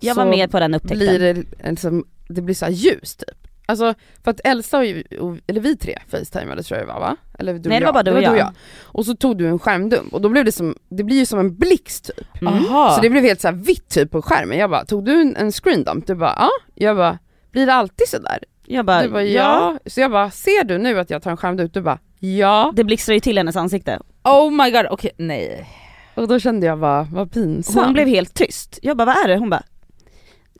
Jag 0.00 0.14
var 0.14 0.24
med 0.26 0.50
på 0.50 0.60
den 0.60 0.74
upptäckten. 0.74 0.98
blir 0.98 1.18
det, 1.18 1.44
en 1.58 1.76
som, 1.76 2.04
det 2.28 2.40
blir 2.42 2.54
så 2.54 2.64
här 2.64 2.72
ljus 2.72 3.16
typ. 3.16 3.47
Alltså 3.68 3.94
för 4.24 4.30
att 4.30 4.40
Elsa 4.44 4.78
och, 4.78 4.84
och 5.20 5.36
eller 5.46 5.60
vi 5.60 5.76
tre 5.76 5.98
facetimade 6.08 6.62
tror 6.62 6.78
jag 6.78 6.88
det 6.88 6.92
var 6.92 7.00
va? 7.00 7.16
Eller 7.38 7.52
du 7.52 7.58
och 7.58 7.66
Nej 7.66 7.80
det 7.80 7.86
jag. 7.86 7.92
var 7.92 8.04
bara 8.04 8.20
du 8.22 8.28
och 8.30 8.36
jag. 8.38 8.52
Och 8.84 9.06
så 9.06 9.14
tog 9.14 9.38
du 9.38 9.48
en 9.48 9.58
skärmdump 9.58 10.12
och 10.12 10.20
då 10.20 10.28
blev 10.28 10.44
det 10.44 10.52
som, 10.52 10.74
det 10.88 11.04
blir 11.04 11.16
ju 11.16 11.26
som 11.26 11.38
en 11.38 11.56
blixt 11.56 12.10
typ. 12.16 12.42
Mm. 12.42 12.54
Aha. 12.54 12.94
Så 12.96 13.00
det 13.02 13.10
blev 13.10 13.22
helt 13.22 13.40
så 13.40 13.48
här 13.48 13.54
vitt 13.54 13.88
typ 13.88 14.10
på 14.10 14.22
skärmen. 14.22 14.58
Jag 14.58 14.70
bara, 14.70 14.84
tog 14.84 15.04
du 15.04 15.20
en, 15.20 15.36
en 15.36 15.52
screendump? 15.52 16.06
Du 16.06 16.14
bara, 16.14 16.34
ja. 16.38 16.48
Jag 16.74 16.96
bara, 16.96 17.18
blir 17.50 17.66
det 17.66 17.74
alltid 17.74 18.08
sådär? 18.08 18.38
Jag 18.66 18.84
bara, 18.86 19.02
Du 19.02 19.08
bara, 19.08 19.22
ja. 19.24 19.78
ja. 19.84 19.90
Så 19.90 20.00
jag 20.00 20.10
bara, 20.10 20.30
ser 20.30 20.64
du 20.64 20.78
nu 20.78 20.98
att 21.00 21.10
jag 21.10 21.22
tar 21.22 21.30
en 21.30 21.36
skärmdump? 21.36 21.74
Du 21.74 21.80
bara, 21.80 21.98
ja. 22.18 22.72
Det 22.76 22.84
blixtrar 22.84 23.14
ju 23.14 23.20
till 23.20 23.36
hennes 23.38 23.56
ansikte. 23.56 24.00
Oh 24.24 24.50
my 24.50 24.70
god, 24.70 24.86
okej 24.90 25.10
nej. 25.16 25.68
Och 26.14 26.28
då 26.28 26.38
kände 26.38 26.66
jag 26.66 26.78
bara, 26.78 27.06
vad 27.12 27.32
pinsamt. 27.32 27.84
Hon 27.84 27.92
blev 27.92 28.06
helt 28.08 28.34
tyst. 28.34 28.78
Jag 28.82 28.96
bara, 28.96 29.04
vad 29.04 29.16
är 29.24 29.28
det? 29.28 29.36
Hon 29.38 29.50
bara, 29.50 29.62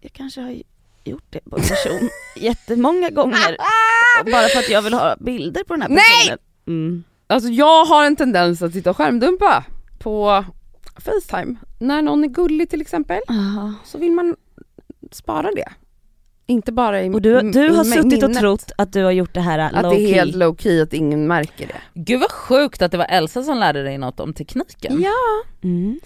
jag 0.00 0.12
kanske 0.12 0.40
har 0.40 0.62
gjort 1.09 1.26
det 1.30 1.40
på 1.50 1.56
en 1.56 1.62
person 1.62 2.11
jättemånga 2.36 3.11
gånger. 3.11 3.56
Bara 4.32 4.48
för 4.48 4.59
att 4.59 4.68
jag 4.68 4.82
vill 4.82 4.94
ha 4.94 5.16
bilder 5.20 5.64
på 5.64 5.74
den 5.74 5.82
här 5.82 5.88
Nej! 5.88 6.02
personen. 6.20 6.38
Mm. 6.66 7.04
Alltså 7.26 7.48
jag 7.50 7.84
har 7.84 8.06
en 8.06 8.16
tendens 8.16 8.62
att 8.62 8.72
sitta 8.72 8.90
och 8.90 8.96
skärmdumpa 8.96 9.64
på 9.98 10.44
Facetime. 10.96 11.56
När 11.78 12.02
någon 12.02 12.24
är 12.24 12.28
gullig 12.28 12.70
till 12.70 12.80
exempel, 12.80 13.20
Aha. 13.28 13.74
så 13.84 13.98
vill 13.98 14.12
man 14.12 14.36
spara 15.12 15.50
det. 15.50 15.68
Inte 16.46 16.72
bara 16.72 17.02
i 17.02 17.11
Och 17.11 17.22
du, 17.22 17.40
du 17.40 17.70
har 17.70 17.84
suttit 17.84 18.22
och 18.22 18.34
trott 18.34 18.72
att 18.78 18.92
du 18.92 19.04
har 19.04 19.11
gjort 19.11 19.34
det 19.34 19.40
här 19.40 19.59
att 19.59 19.90
det 19.90 20.00
är 20.00 20.14
helt 20.14 20.36
low 20.36 20.56
key, 20.56 20.82
att 20.82 20.92
ingen 20.92 21.26
märker 21.26 21.66
det. 21.66 21.80
Gud 21.94 22.20
vad 22.20 22.30
sjukt 22.30 22.82
att 22.82 22.92
det 22.92 22.98
var 22.98 23.06
Elsa 23.09 23.42
som 23.42 23.59
lärde 23.59 23.82
dig 23.82 23.98
något 23.98 24.20
om 24.20 24.34
tekniken. 24.34 25.02
Ja. 25.02 25.44
Mm. 25.62 26.00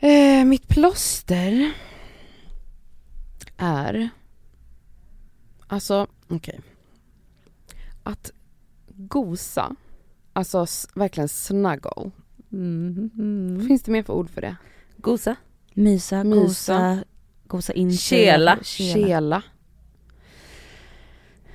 Eh, 0.00 0.44
mitt 0.44 0.68
plåster 0.68 1.72
är, 3.56 4.08
alltså 5.66 6.06
okej, 6.28 6.60
att 8.02 8.30
gosa, 8.88 9.76
alltså 10.32 10.66
verkligen 10.94 11.28
snuggle 11.28 12.10
Mm, 12.52 13.10
mm. 13.14 13.66
Finns 13.68 13.82
det 13.82 13.92
mer 13.92 14.02
för 14.02 14.12
ord 14.12 14.30
för 14.30 14.40
det? 14.40 14.56
Gosa. 14.96 15.36
Mysa, 15.74 16.24
Mysa. 16.24 16.40
gosa, 16.42 17.04
gosa 17.46 17.72
in 17.72 17.90
sig. 17.92 17.98
Kela. 18.18 18.58
Kela. 18.62 19.42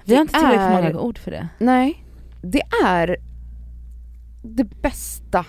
Vi 0.04 0.16
har 0.16 0.22
inte 0.22 0.34
tillräckligt 0.34 0.60
är- 0.62 0.84
många 0.84 1.00
ord 1.00 1.18
för 1.18 1.32
det. 1.32 1.48
Nej, 1.60 2.04
det 2.42 2.62
är 2.84 3.18
det 4.44 4.64
bästa 4.64 5.46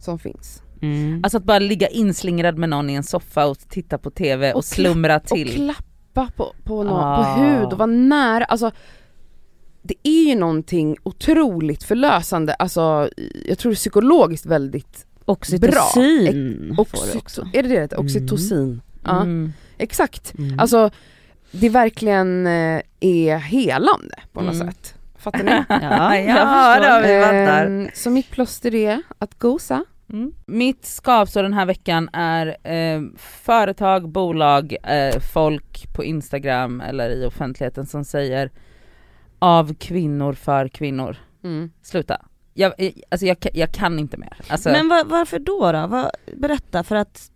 som 0.00 0.18
finns. 0.18 0.62
Mm. 0.82 1.20
Alltså 1.22 1.38
att 1.38 1.44
bara 1.44 1.58
ligga 1.58 1.88
inslingrad 1.88 2.58
med 2.58 2.68
någon 2.68 2.90
i 2.90 2.94
en 2.94 3.02
soffa 3.02 3.46
och 3.46 3.58
titta 3.58 3.98
på 3.98 4.10
TV 4.10 4.52
och, 4.52 4.56
Och 4.58 4.64
slumra 4.64 5.20
till. 5.20 5.48
Och 5.48 5.54
klappa 5.54 6.30
på, 6.36 6.54
på, 6.64 6.82
någon, 6.82 7.00
Ah. 7.04 7.16
på 7.36 7.40
hud 7.42 7.64
och 7.72 7.78
vara 7.78 7.86
nära. 7.86 8.44
Alltså, 8.44 8.70
det 9.82 9.94
är 10.02 10.28
ju 10.28 10.34
någonting 10.34 10.96
otroligt 11.02 11.82
förlösande, 11.82 12.54
alltså 12.54 13.10
jag 13.46 13.58
tror 13.58 13.74
psykologiskt 13.74 14.46
väldigt 14.46 15.04
Oxytocin 15.24 16.74
får 16.76 16.84
du 17.06 17.12
Oxyto- 17.12 17.18
också. 17.18 17.40
Är 17.52 17.62
det 17.62 17.68
det 17.68 17.74
det 17.74 17.80
heter? 17.80 18.00
Oxytocin? 18.00 18.80
Ja, 19.04 19.16
Mm. 19.22 19.52
exakt. 19.78 20.38
Mm. 20.38 20.58
Alltså 20.60 20.90
det 21.50 21.68
verkligen 21.68 22.46
eh, 22.46 22.80
är 23.00 23.36
helande 23.36 24.14
på 24.32 24.40
något 24.40 24.54
Mm. 24.54 24.66
sätt. 24.68 24.94
Fattar 25.18 25.44
ni? 25.44 25.50
Ja, 25.68 26.16
jag 26.16 26.36
Ja, 26.36 26.74
förstår. 26.76 27.00
då 27.02 27.06
vi 27.08 27.20
fattar. 27.24 27.90
Så 27.94 28.10
mitt 28.10 28.30
plåster 28.30 28.74
är 28.74 29.02
att 29.18 29.38
gosa. 29.38 29.84
Mm. 30.12 30.32
Mitt 30.46 30.84
skavsår 30.84 31.42
den 31.42 31.52
här 31.54 31.66
veckan 31.66 32.08
är 32.12 32.56
eh, 32.62 33.02
företag, 33.16 34.08
bolag, 34.08 34.76
eh, 34.82 35.20
folk 35.32 35.94
på 35.94 36.04
Instagram 36.04 36.80
eller 36.80 37.10
i 37.10 37.26
offentligheten 37.26 37.86
som 37.86 38.04
säger 38.04 38.50
av 39.38 39.74
kvinnor 39.74 40.32
för 40.32 40.68
kvinnor. 40.68 41.16
Mm. 41.44 41.70
Sluta. 41.82 42.26
Jag, 42.54 42.72
eh, 42.78 42.92
alltså 43.10 43.26
jag, 43.26 43.36
jag 43.54 43.72
kan 43.72 43.98
inte 43.98 44.16
mer. 44.16 44.36
Alltså, 44.48 44.68
Men 44.70 44.88
va- 44.88 45.04
varför 45.06 45.38
då 45.38 45.72
då? 45.72 45.86
Va, 45.86 46.10
berätta, 46.36 46.84
för 46.84 46.96
att 46.96 47.30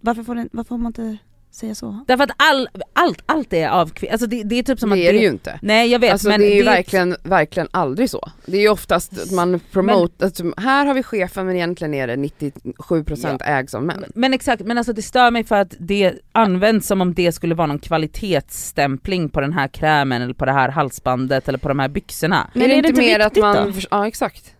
varför 0.00 0.22
får, 0.22 0.34
det, 0.34 0.48
varför 0.52 0.68
får 0.68 0.78
man 0.78 0.86
inte 0.90 1.16
säga 1.52 1.74
så? 1.74 2.04
Därför 2.08 2.24
att 2.24 2.30
all, 2.36 2.68
allt, 2.92 3.22
allt 3.26 3.52
är 3.52 3.68
av. 3.68 3.90
Alltså 4.10 4.26
det, 4.26 4.42
det 4.42 4.58
är 4.58 4.62
typ 4.62 4.80
som 4.80 4.90
det 4.90 4.94
att 4.94 5.00
är 5.08 5.12
det 5.12 5.18
ju 5.18 5.28
inte. 5.28 5.58
Nej 5.62 5.88
jag 5.90 5.98
vet 5.98 6.12
Alltså 6.12 6.28
men 6.28 6.40
det 6.40 6.46
är 6.46 6.56
ju 6.56 6.62
det 6.62 6.68
är- 6.68 6.74
verkligen, 6.74 7.16
verkligen 7.22 7.68
aldrig 7.70 8.10
så. 8.10 8.30
Det 8.46 8.56
är 8.56 8.60
ju 8.60 8.68
oftast 8.68 9.22
att 9.22 9.30
man 9.30 9.60
promote, 9.72 10.24
alltså, 10.24 10.52
här 10.56 10.86
har 10.86 10.94
vi 10.94 11.02
chefen 11.02 11.46
men 11.46 11.56
egentligen 11.56 11.94
är 11.94 12.06
det 12.06 12.16
97% 12.16 13.42
ägs 13.44 13.74
av 13.74 13.82
män. 13.82 14.04
Men 14.14 14.34
exakt, 14.34 14.62
men 14.62 14.78
alltså 14.78 14.92
det 14.92 15.02
stör 15.02 15.30
mig 15.30 15.44
för 15.44 15.56
att 15.56 15.74
det 15.78 16.12
används 16.32 16.86
som 16.86 17.00
om 17.00 17.14
det 17.14 17.32
skulle 17.32 17.54
vara 17.54 17.66
någon 17.66 17.78
kvalitetsstämpling 17.78 19.28
på 19.28 19.40
den 19.40 19.52
här 19.52 19.68
krämen 19.68 20.22
eller 20.22 20.34
på 20.34 20.44
det 20.44 20.52
här 20.52 20.68
halsbandet 20.68 21.48
eller 21.48 21.58
på 21.58 21.68
de 21.68 21.78
här 21.78 21.88
byxorna. 21.88 22.50
Men 22.54 22.62
är 22.62 22.68
det 22.68 22.74
är 22.74 22.82
det 22.82 22.88
inte 22.88 23.00
inte 23.02 23.12
mer 23.12 23.20
att 23.20 23.36
man, 23.36 23.72
då? 23.72 23.78
ja 23.90 24.06
exakt. 24.06 24.54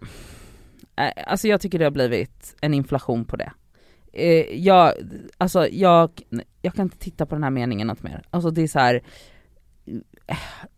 Eh, 0.97 1.11
Alltså 1.27 1.49
jag 1.49 1.61
tycker 1.61 1.79
det 1.79 1.85
har 1.85 1.91
blivit 1.91 2.57
en 2.61 2.75
inflation 2.75 3.25
på 3.25 3.37
det. 3.37 3.53
Eh, 4.13 4.59
jag, 4.59 4.93
alltså 5.39 5.69
jag, 5.69 6.11
jag 6.63 6.75
kan 6.75 6.83
inte 6.87 6.99
titta 6.99 7.27
på 7.27 7.35
den 7.35 7.45
här 7.45 7.51
meningen 7.51 7.87
något 7.87 8.03
mer. 8.03 8.23
Alltså 8.31 8.51
det 8.51 8.63
är 8.63 8.69
så 8.69 8.79
här. 8.79 9.03
eh, 10.27 10.37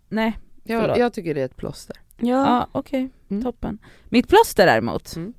nej. 0.09 0.39
Jag, 0.65 0.99
jag 0.99 1.13
tycker 1.13 1.35
det 1.35 1.41
är 1.41 1.45
ett 1.45 1.57
plåster. 1.57 1.97
Ja, 2.19 2.27
ja 2.47 2.69
okej, 2.73 3.11
Mm. 3.31 3.43
toppen. 3.43 3.79
Mitt 4.05 4.29
plåster 4.29 4.67
däremot, 4.67 5.17
Mm. 5.17 5.33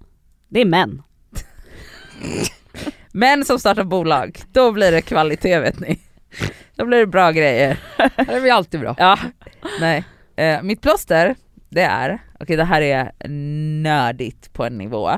det 0.48 0.62
är 0.62 0.66
män. 0.66 1.02
män 3.12 3.46
som 3.46 3.60
startar 3.60 3.84
bolag, 3.84 4.40
då 4.52 4.72
blir 4.72 4.92
det 4.92 5.02
kvalitet 5.02 5.60
vet 5.60 5.80
ni. 5.80 6.00
Då 6.76 6.86
blir 6.86 6.98
det 6.98 7.08
bra 7.08 7.32
grejer. 7.32 7.80
Det 7.98 8.34
är 8.34 8.42
väl 8.42 8.52
alltid 8.52 8.80
bra. 8.80 8.96
Ja, 8.98 9.20
nej. 9.80 10.04
Eh, 10.36 10.62
mitt 10.64 10.82
plåster, 10.82 11.36
det 11.70 11.82
är, 11.82 12.20
okej 12.40 12.56
det 12.56 12.64
här 12.64 12.82
är 12.82 13.12
nördigt 13.82 14.54
på 14.54 14.66
en 14.66 14.78
nivå. 14.78 15.12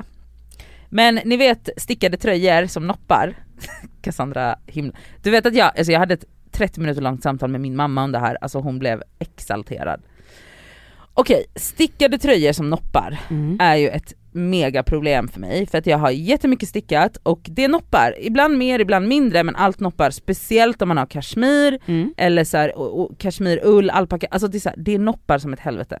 Men 0.88 1.14
ni 1.24 1.36
vet 1.36 1.68
stickade 1.76 2.16
tröjor 2.16 2.66
som 2.66 2.86
noppar. 2.86 3.34
Cassandra 4.02 4.58
himla. 4.66 4.92
Du 5.22 5.30
vet 5.30 5.46
att 5.46 5.54
jag, 5.54 5.66
alltså 5.78 5.92
jag 5.92 5.98
hade 6.00 6.14
ett 6.14 6.24
30 6.50 6.80
minuter 6.80 7.02
långt 7.02 7.22
samtal 7.22 7.50
med 7.50 7.60
min 7.60 7.76
mamma 7.76 8.04
om 8.04 8.12
det 8.12 8.18
här, 8.18 8.38
alltså 8.40 8.58
hon 8.58 8.78
blev 8.78 9.02
exalterad. 9.18 10.02
Okej, 11.14 11.44
stickade 11.56 12.18
tröjor 12.18 12.52
som 12.52 12.70
noppar 12.70 13.20
Mm. 13.30 13.56
är 13.60 13.76
ju 13.76 13.88
ett 13.88 14.14
mega 14.32 14.82
problem 14.82 15.28
för 15.28 15.40
mig 15.40 15.66
för 15.66 15.78
att 15.78 15.86
jag 15.86 15.98
har 15.98 16.10
jättemycket 16.10 16.68
stickat 16.68 17.16
och 17.22 17.40
det 17.42 17.68
noppar, 17.68 18.14
ibland 18.20 18.58
mer, 18.58 18.78
ibland 18.78 19.08
mindre 19.08 19.42
men 19.44 19.56
allt 19.56 19.80
noppar, 19.80 20.10
speciellt 20.10 20.82
om 20.82 20.88
man 20.88 20.96
har 20.96 21.06
kashmir 21.06 21.78
Mm. 21.86 22.14
eller 22.16 22.44
så 22.44 22.56
här, 22.56 22.78
och, 22.78 23.00
och 23.00 23.18
kashmirull, 23.18 23.90
alpaka, 23.90 24.26
alltså 24.30 24.48
det 24.48 24.58
är, 24.58 24.60
så 24.60 24.68
här, 24.68 24.76
det 24.78 24.94
är 24.94 24.98
noppar 24.98 25.38
som 25.38 25.52
ett 25.52 25.60
helvete. 25.60 25.98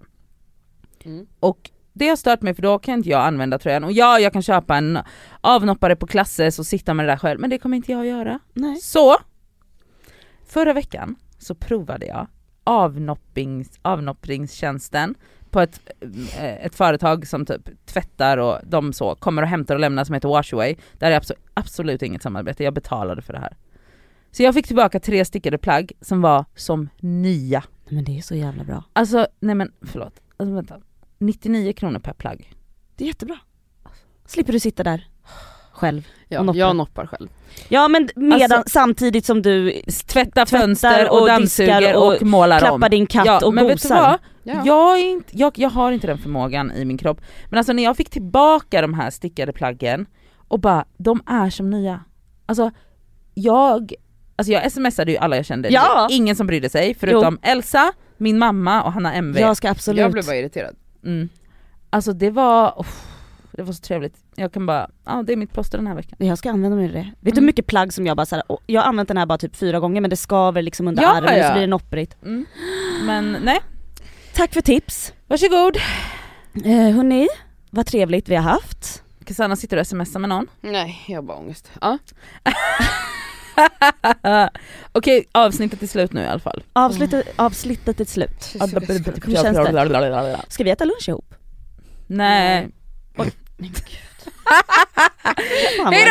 Mm. 1.04 1.26
Och 1.40 1.70
det 1.98 2.08
har 2.08 2.16
stört 2.16 2.42
mig 2.42 2.54
för 2.54 2.62
då 2.62 2.78
kan 2.78 2.94
inte 2.94 3.08
jag 3.08 3.26
använda 3.26 3.58
tröjan 3.58 3.84
och 3.84 3.92
ja 3.92 4.18
jag 4.18 4.32
kan 4.32 4.42
köpa 4.42 4.76
en 4.76 4.98
avnoppare 5.40 5.96
på 5.96 6.06
Klasses 6.06 6.58
och 6.58 6.66
sitta 6.66 6.94
med 6.94 7.06
det 7.06 7.12
där 7.12 7.16
själv 7.16 7.40
men 7.40 7.50
det 7.50 7.58
kommer 7.58 7.76
inte 7.76 7.92
jag 7.92 8.00
att 8.00 8.06
göra. 8.06 8.38
Nej. 8.52 8.76
Så, 8.76 9.16
förra 10.48 10.72
veckan 10.72 11.16
så 11.38 11.54
provade 11.54 12.06
jag 12.06 12.26
avnoppings, 12.64 13.78
avnoppringstjänsten 13.82 15.14
på 15.50 15.60
ett, 15.60 15.80
eh, 16.38 16.66
ett 16.66 16.74
företag 16.74 17.26
som 17.26 17.46
typ 17.46 17.86
tvättar 17.86 18.38
och 18.38 18.58
de 18.64 18.92
så 18.92 19.14
kommer 19.14 19.42
och 19.42 19.48
hämtar 19.48 19.74
och 19.74 19.80
lämnar 19.80 20.04
som 20.04 20.14
heter 20.14 20.28
Washaway. 20.28 20.76
Där 20.92 21.10
är 21.10 21.16
absolut, 21.16 21.42
absolut 21.54 22.02
inget 22.02 22.22
samarbete, 22.22 22.64
jag 22.64 22.74
betalade 22.74 23.22
för 23.22 23.32
det 23.32 23.38
här. 23.38 23.56
Så 24.30 24.42
jag 24.42 24.54
fick 24.54 24.66
tillbaka 24.66 25.00
tre 25.00 25.24
stickade 25.24 25.58
plagg 25.58 25.92
som 26.00 26.20
var 26.20 26.44
som 26.54 26.88
nya. 27.00 27.64
Men 27.88 28.04
det 28.04 28.18
är 28.18 28.22
så 28.22 28.34
jävla 28.34 28.64
bra. 28.64 28.84
Alltså 28.92 29.26
nej 29.40 29.54
men 29.54 29.72
förlåt, 29.82 30.20
alltså, 30.36 30.54
vänta. 30.54 30.80
99 31.18 31.72
kronor 31.72 31.98
per 31.98 32.12
plagg. 32.12 32.52
Det 32.96 33.04
är 33.04 33.08
jättebra. 33.08 33.38
Slipper 34.26 34.52
du 34.52 34.60
sitta 34.60 34.82
där 34.82 35.08
själv. 35.72 36.08
Ja, 36.28 36.42
noppar. 36.42 36.58
jag 36.58 36.76
noppar 36.76 37.06
själv. 37.06 37.28
Ja 37.68 37.88
men 37.88 38.08
medan, 38.16 38.52
Alltså- 38.52 38.70
samtidigt 38.70 39.24
som 39.24 39.42
du 39.42 39.82
Tvätta 40.06 40.46
fönster 40.46 41.10
och, 41.10 41.20
och 41.20 41.26
dammsuger 41.26 41.96
och, 41.96 42.14
och 42.16 42.22
målar 42.22 42.56
om. 42.56 42.60
klappar 42.60 42.88
din 42.88 43.06
katt 43.06 43.26
ja, 43.26 43.46
och 43.46 43.54
men 43.54 43.66
vet 43.66 43.82
du 43.82 43.88
gosar. 43.88 44.00
vad? 44.00 44.18
Ja. 44.42 44.62
Jag, 44.66 44.98
är 44.98 45.04
inte, 45.10 45.38
jag, 45.38 45.58
jag 45.58 45.70
har 45.70 45.92
inte 45.92 46.06
den 46.06 46.18
förmågan 46.18 46.72
i 46.72 46.84
min 46.84 46.98
kropp. 46.98 47.20
Men 47.50 47.58
alltså 47.58 47.72
när 47.72 47.82
jag 47.84 47.96
fick 47.96 48.10
tillbaka 48.10 48.82
de 48.82 48.94
här 48.94 49.10
stickade 49.10 49.52
plaggen 49.52 50.06
och 50.48 50.60
bara, 50.60 50.84
de 50.96 51.22
är 51.26 51.50
som 51.50 51.70
nya. 51.70 52.04
Alltså 52.46 52.70
jag, 53.34 53.92
alltså 54.36 54.52
jag 54.52 54.72
smsade 54.72 55.12
ju 55.12 55.18
alla 55.18 55.36
jag 55.36 55.46
kände, 55.46 55.68
Ja. 55.68 56.08
Ingen 56.10 56.36
som 56.36 56.46
brydde 56.46 56.68
sig 56.68 56.94
förutom 56.94 57.38
Elsa, 57.42 57.92
min 58.16 58.38
mamma 58.38 58.82
och 58.82 58.92
Hanna 58.92 59.14
MV. 59.14 59.38
Jag 59.40 59.56
ska 59.56 59.70
absolut... 59.70 60.00
Jag 60.00 60.12
blev 60.12 60.26
bara 60.26 60.36
irriterad. 60.36 60.76
Mm. 61.04 61.28
Alltså 61.90 62.12
det 62.12 62.30
var, 62.30 62.70
oh, 62.76 62.86
det 63.52 63.62
var 63.62 63.72
så 63.72 63.80
trevligt. 63.80 64.16
Jag 64.34 64.52
kan 64.52 64.66
bara, 64.66 64.90
ja 65.04 65.22
det 65.26 65.32
är 65.32 65.36
mitt 65.36 65.52
plåster 65.52 65.78
den 65.78 65.86
här 65.86 65.94
veckan. 65.94 66.26
Jag 66.26 66.38
ska 66.38 66.50
använda 66.50 66.76
mig 66.76 66.86
av 66.86 66.92
det. 66.92 66.98
Vet 66.98 67.14
du 67.20 67.30
hur 67.30 67.32
Mm. 67.38 67.46
mycket 67.46 67.66
plagg 67.66 67.92
som 67.92 68.06
jag 68.06 68.16
bara 68.16 68.26
såhär, 68.26 68.44
åh, 68.48 68.58
jag 68.66 68.80
har 68.82 68.88
använt 68.88 69.08
den 69.08 69.16
här 69.16 69.26
bara 69.26 69.38
typ 69.38 69.56
fyra 69.56 69.80
gånger 69.80 70.00
men 70.00 70.10
det 70.10 70.16
skaver 70.16 70.62
liksom 70.62 70.88
under 70.88 71.02
Ja, 71.02 71.16
armen 71.16 71.32
och 71.34 71.38
ja. 71.38 71.46
så 71.48 71.52
blir 71.52 71.60
det 71.60 71.66
nopprigt. 71.66 72.16
Mm. 72.22 72.46
Men 73.04 73.36
nej, 73.42 73.60
Tack 74.34 74.52
för 74.54 74.60
tips! 74.60 75.12
varsågod. 75.26 75.76
Eh, 76.64 76.94
hörni, 76.94 77.28
vad 77.70 77.86
trevligt 77.86 78.28
vi 78.28 78.34
har 78.34 78.42
haft. 78.42 79.02
Cassandra 79.24 79.56
sitter 79.56 79.76
och 79.76 79.86
smsar 79.86 80.20
med 80.20 80.28
någon. 80.28 80.46
Nej, 80.60 81.04
jag 81.08 81.16
har 81.16 81.22
bara 81.22 81.36
ångest. 81.38 81.70
Ja. 81.80 81.98
Okej, 84.92 85.24
avsnittet 85.32 85.82
är 85.82 85.86
slut 85.86 86.12
nu 86.12 86.20
i 86.22 86.26
alla 86.26 86.40
fall. 86.40 86.62
Avslutet, 86.72 87.26
avslutet 87.36 88.00
är 88.00 88.04
slut. 88.04 88.54
Hur 89.26 89.32
känns 89.42 89.56
det? 89.64 89.72
Ska 90.48 90.64
vi 90.64 90.70
äta 90.70 90.84
lunch 90.84 91.08
ihop? 91.08 91.34
Nej. 92.06 92.68
Vad- 93.16 93.30
Hejdå! 95.94 96.10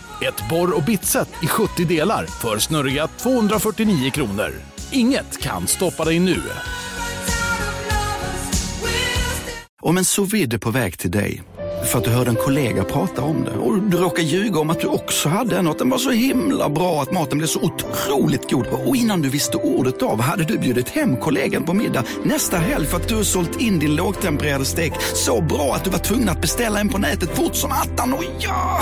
Ett 0.21 0.49
borr 0.49 0.75
och 0.77 0.83
bitset 0.83 1.29
i 1.43 1.47
70 1.47 1.85
delar 1.85 2.25
för 2.25 2.59
snurriga 2.59 3.07
249 3.07 4.11
kronor. 4.11 4.51
Inget 4.91 5.41
kan 5.41 5.67
stoppa 5.67 6.05
dig 6.05 6.19
nu. 6.19 6.41
Om 9.81 9.97
en 9.97 10.05
sous 10.05 10.33
vide 10.33 10.55
är 10.55 10.59
på 10.59 10.71
väg 10.71 10.97
till 10.97 11.11
dig 11.11 11.43
för 11.85 11.97
att 11.97 12.03
du 12.03 12.11
hörde 12.11 12.29
en 12.29 12.35
kollega 12.35 12.83
prata 12.83 13.21
om 13.21 13.43
det 13.43 13.51
och 13.51 13.81
du 13.81 13.97
råkade 13.97 14.27
ljuga 14.27 14.59
om 14.59 14.69
att 14.69 14.79
du 14.79 14.87
också 14.87 15.29
hade 15.29 15.57
en 15.57 15.67
och 15.67 15.71
att 15.71 15.79
den 15.79 15.89
var 15.89 15.97
så 15.97 16.11
himla 16.11 16.69
bra 16.69 17.01
att 17.01 17.11
maten 17.11 17.37
blev 17.37 17.47
så 17.47 17.59
otroligt 17.61 18.51
god 18.51 18.67
och 18.67 18.95
innan 18.95 19.21
du 19.21 19.29
visste 19.29 19.57
ordet 19.57 20.01
av 20.01 20.21
hade 20.21 20.43
du 20.43 20.57
bjudit 20.57 20.89
hem 20.89 21.17
kollegan 21.17 21.63
på 21.63 21.73
middag 21.73 22.03
nästa 22.23 22.57
helg 22.57 22.85
för 22.85 22.97
att 22.97 23.07
du 23.07 23.23
sålt 23.23 23.61
in 23.61 23.79
din 23.79 23.95
lågtempererade 23.95 24.65
stek 24.65 24.93
så 25.15 25.41
bra 25.41 25.75
att 25.75 25.83
du 25.83 25.89
var 25.89 25.99
tvungen 25.99 26.29
att 26.29 26.41
beställa 26.41 26.79
en 26.79 26.89
på 26.89 26.97
nätet 26.97 27.35
fort 27.35 27.55
som 27.55 27.71
attan. 27.71 28.13
Och 28.13 28.23
ja! 28.39 28.81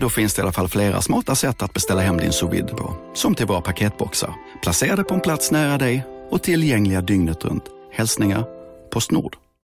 Då 0.00 0.08
finns 0.08 0.34
det 0.34 0.40
i 0.40 0.42
alla 0.42 0.52
fall 0.52 0.68
flera 0.68 1.02
smarta 1.02 1.34
sätt 1.34 1.62
att 1.62 1.72
beställa 1.72 2.00
hem 2.00 2.16
din 2.16 2.32
sous 2.32 2.52
vide 2.52 2.74
på. 2.74 2.94
Som 3.14 3.34
till 3.34 3.46
våra 3.46 3.60
paketboxar, 3.60 4.34
placerade 4.62 5.04
på 5.04 5.14
en 5.14 5.20
plats 5.20 5.50
nära 5.50 5.78
dig 5.78 6.06
och 6.30 6.42
tillgängliga 6.42 7.00
dygnet 7.00 7.44
runt. 7.44 7.64
Hälsningar 7.92 8.44
Postnord. 8.92 9.36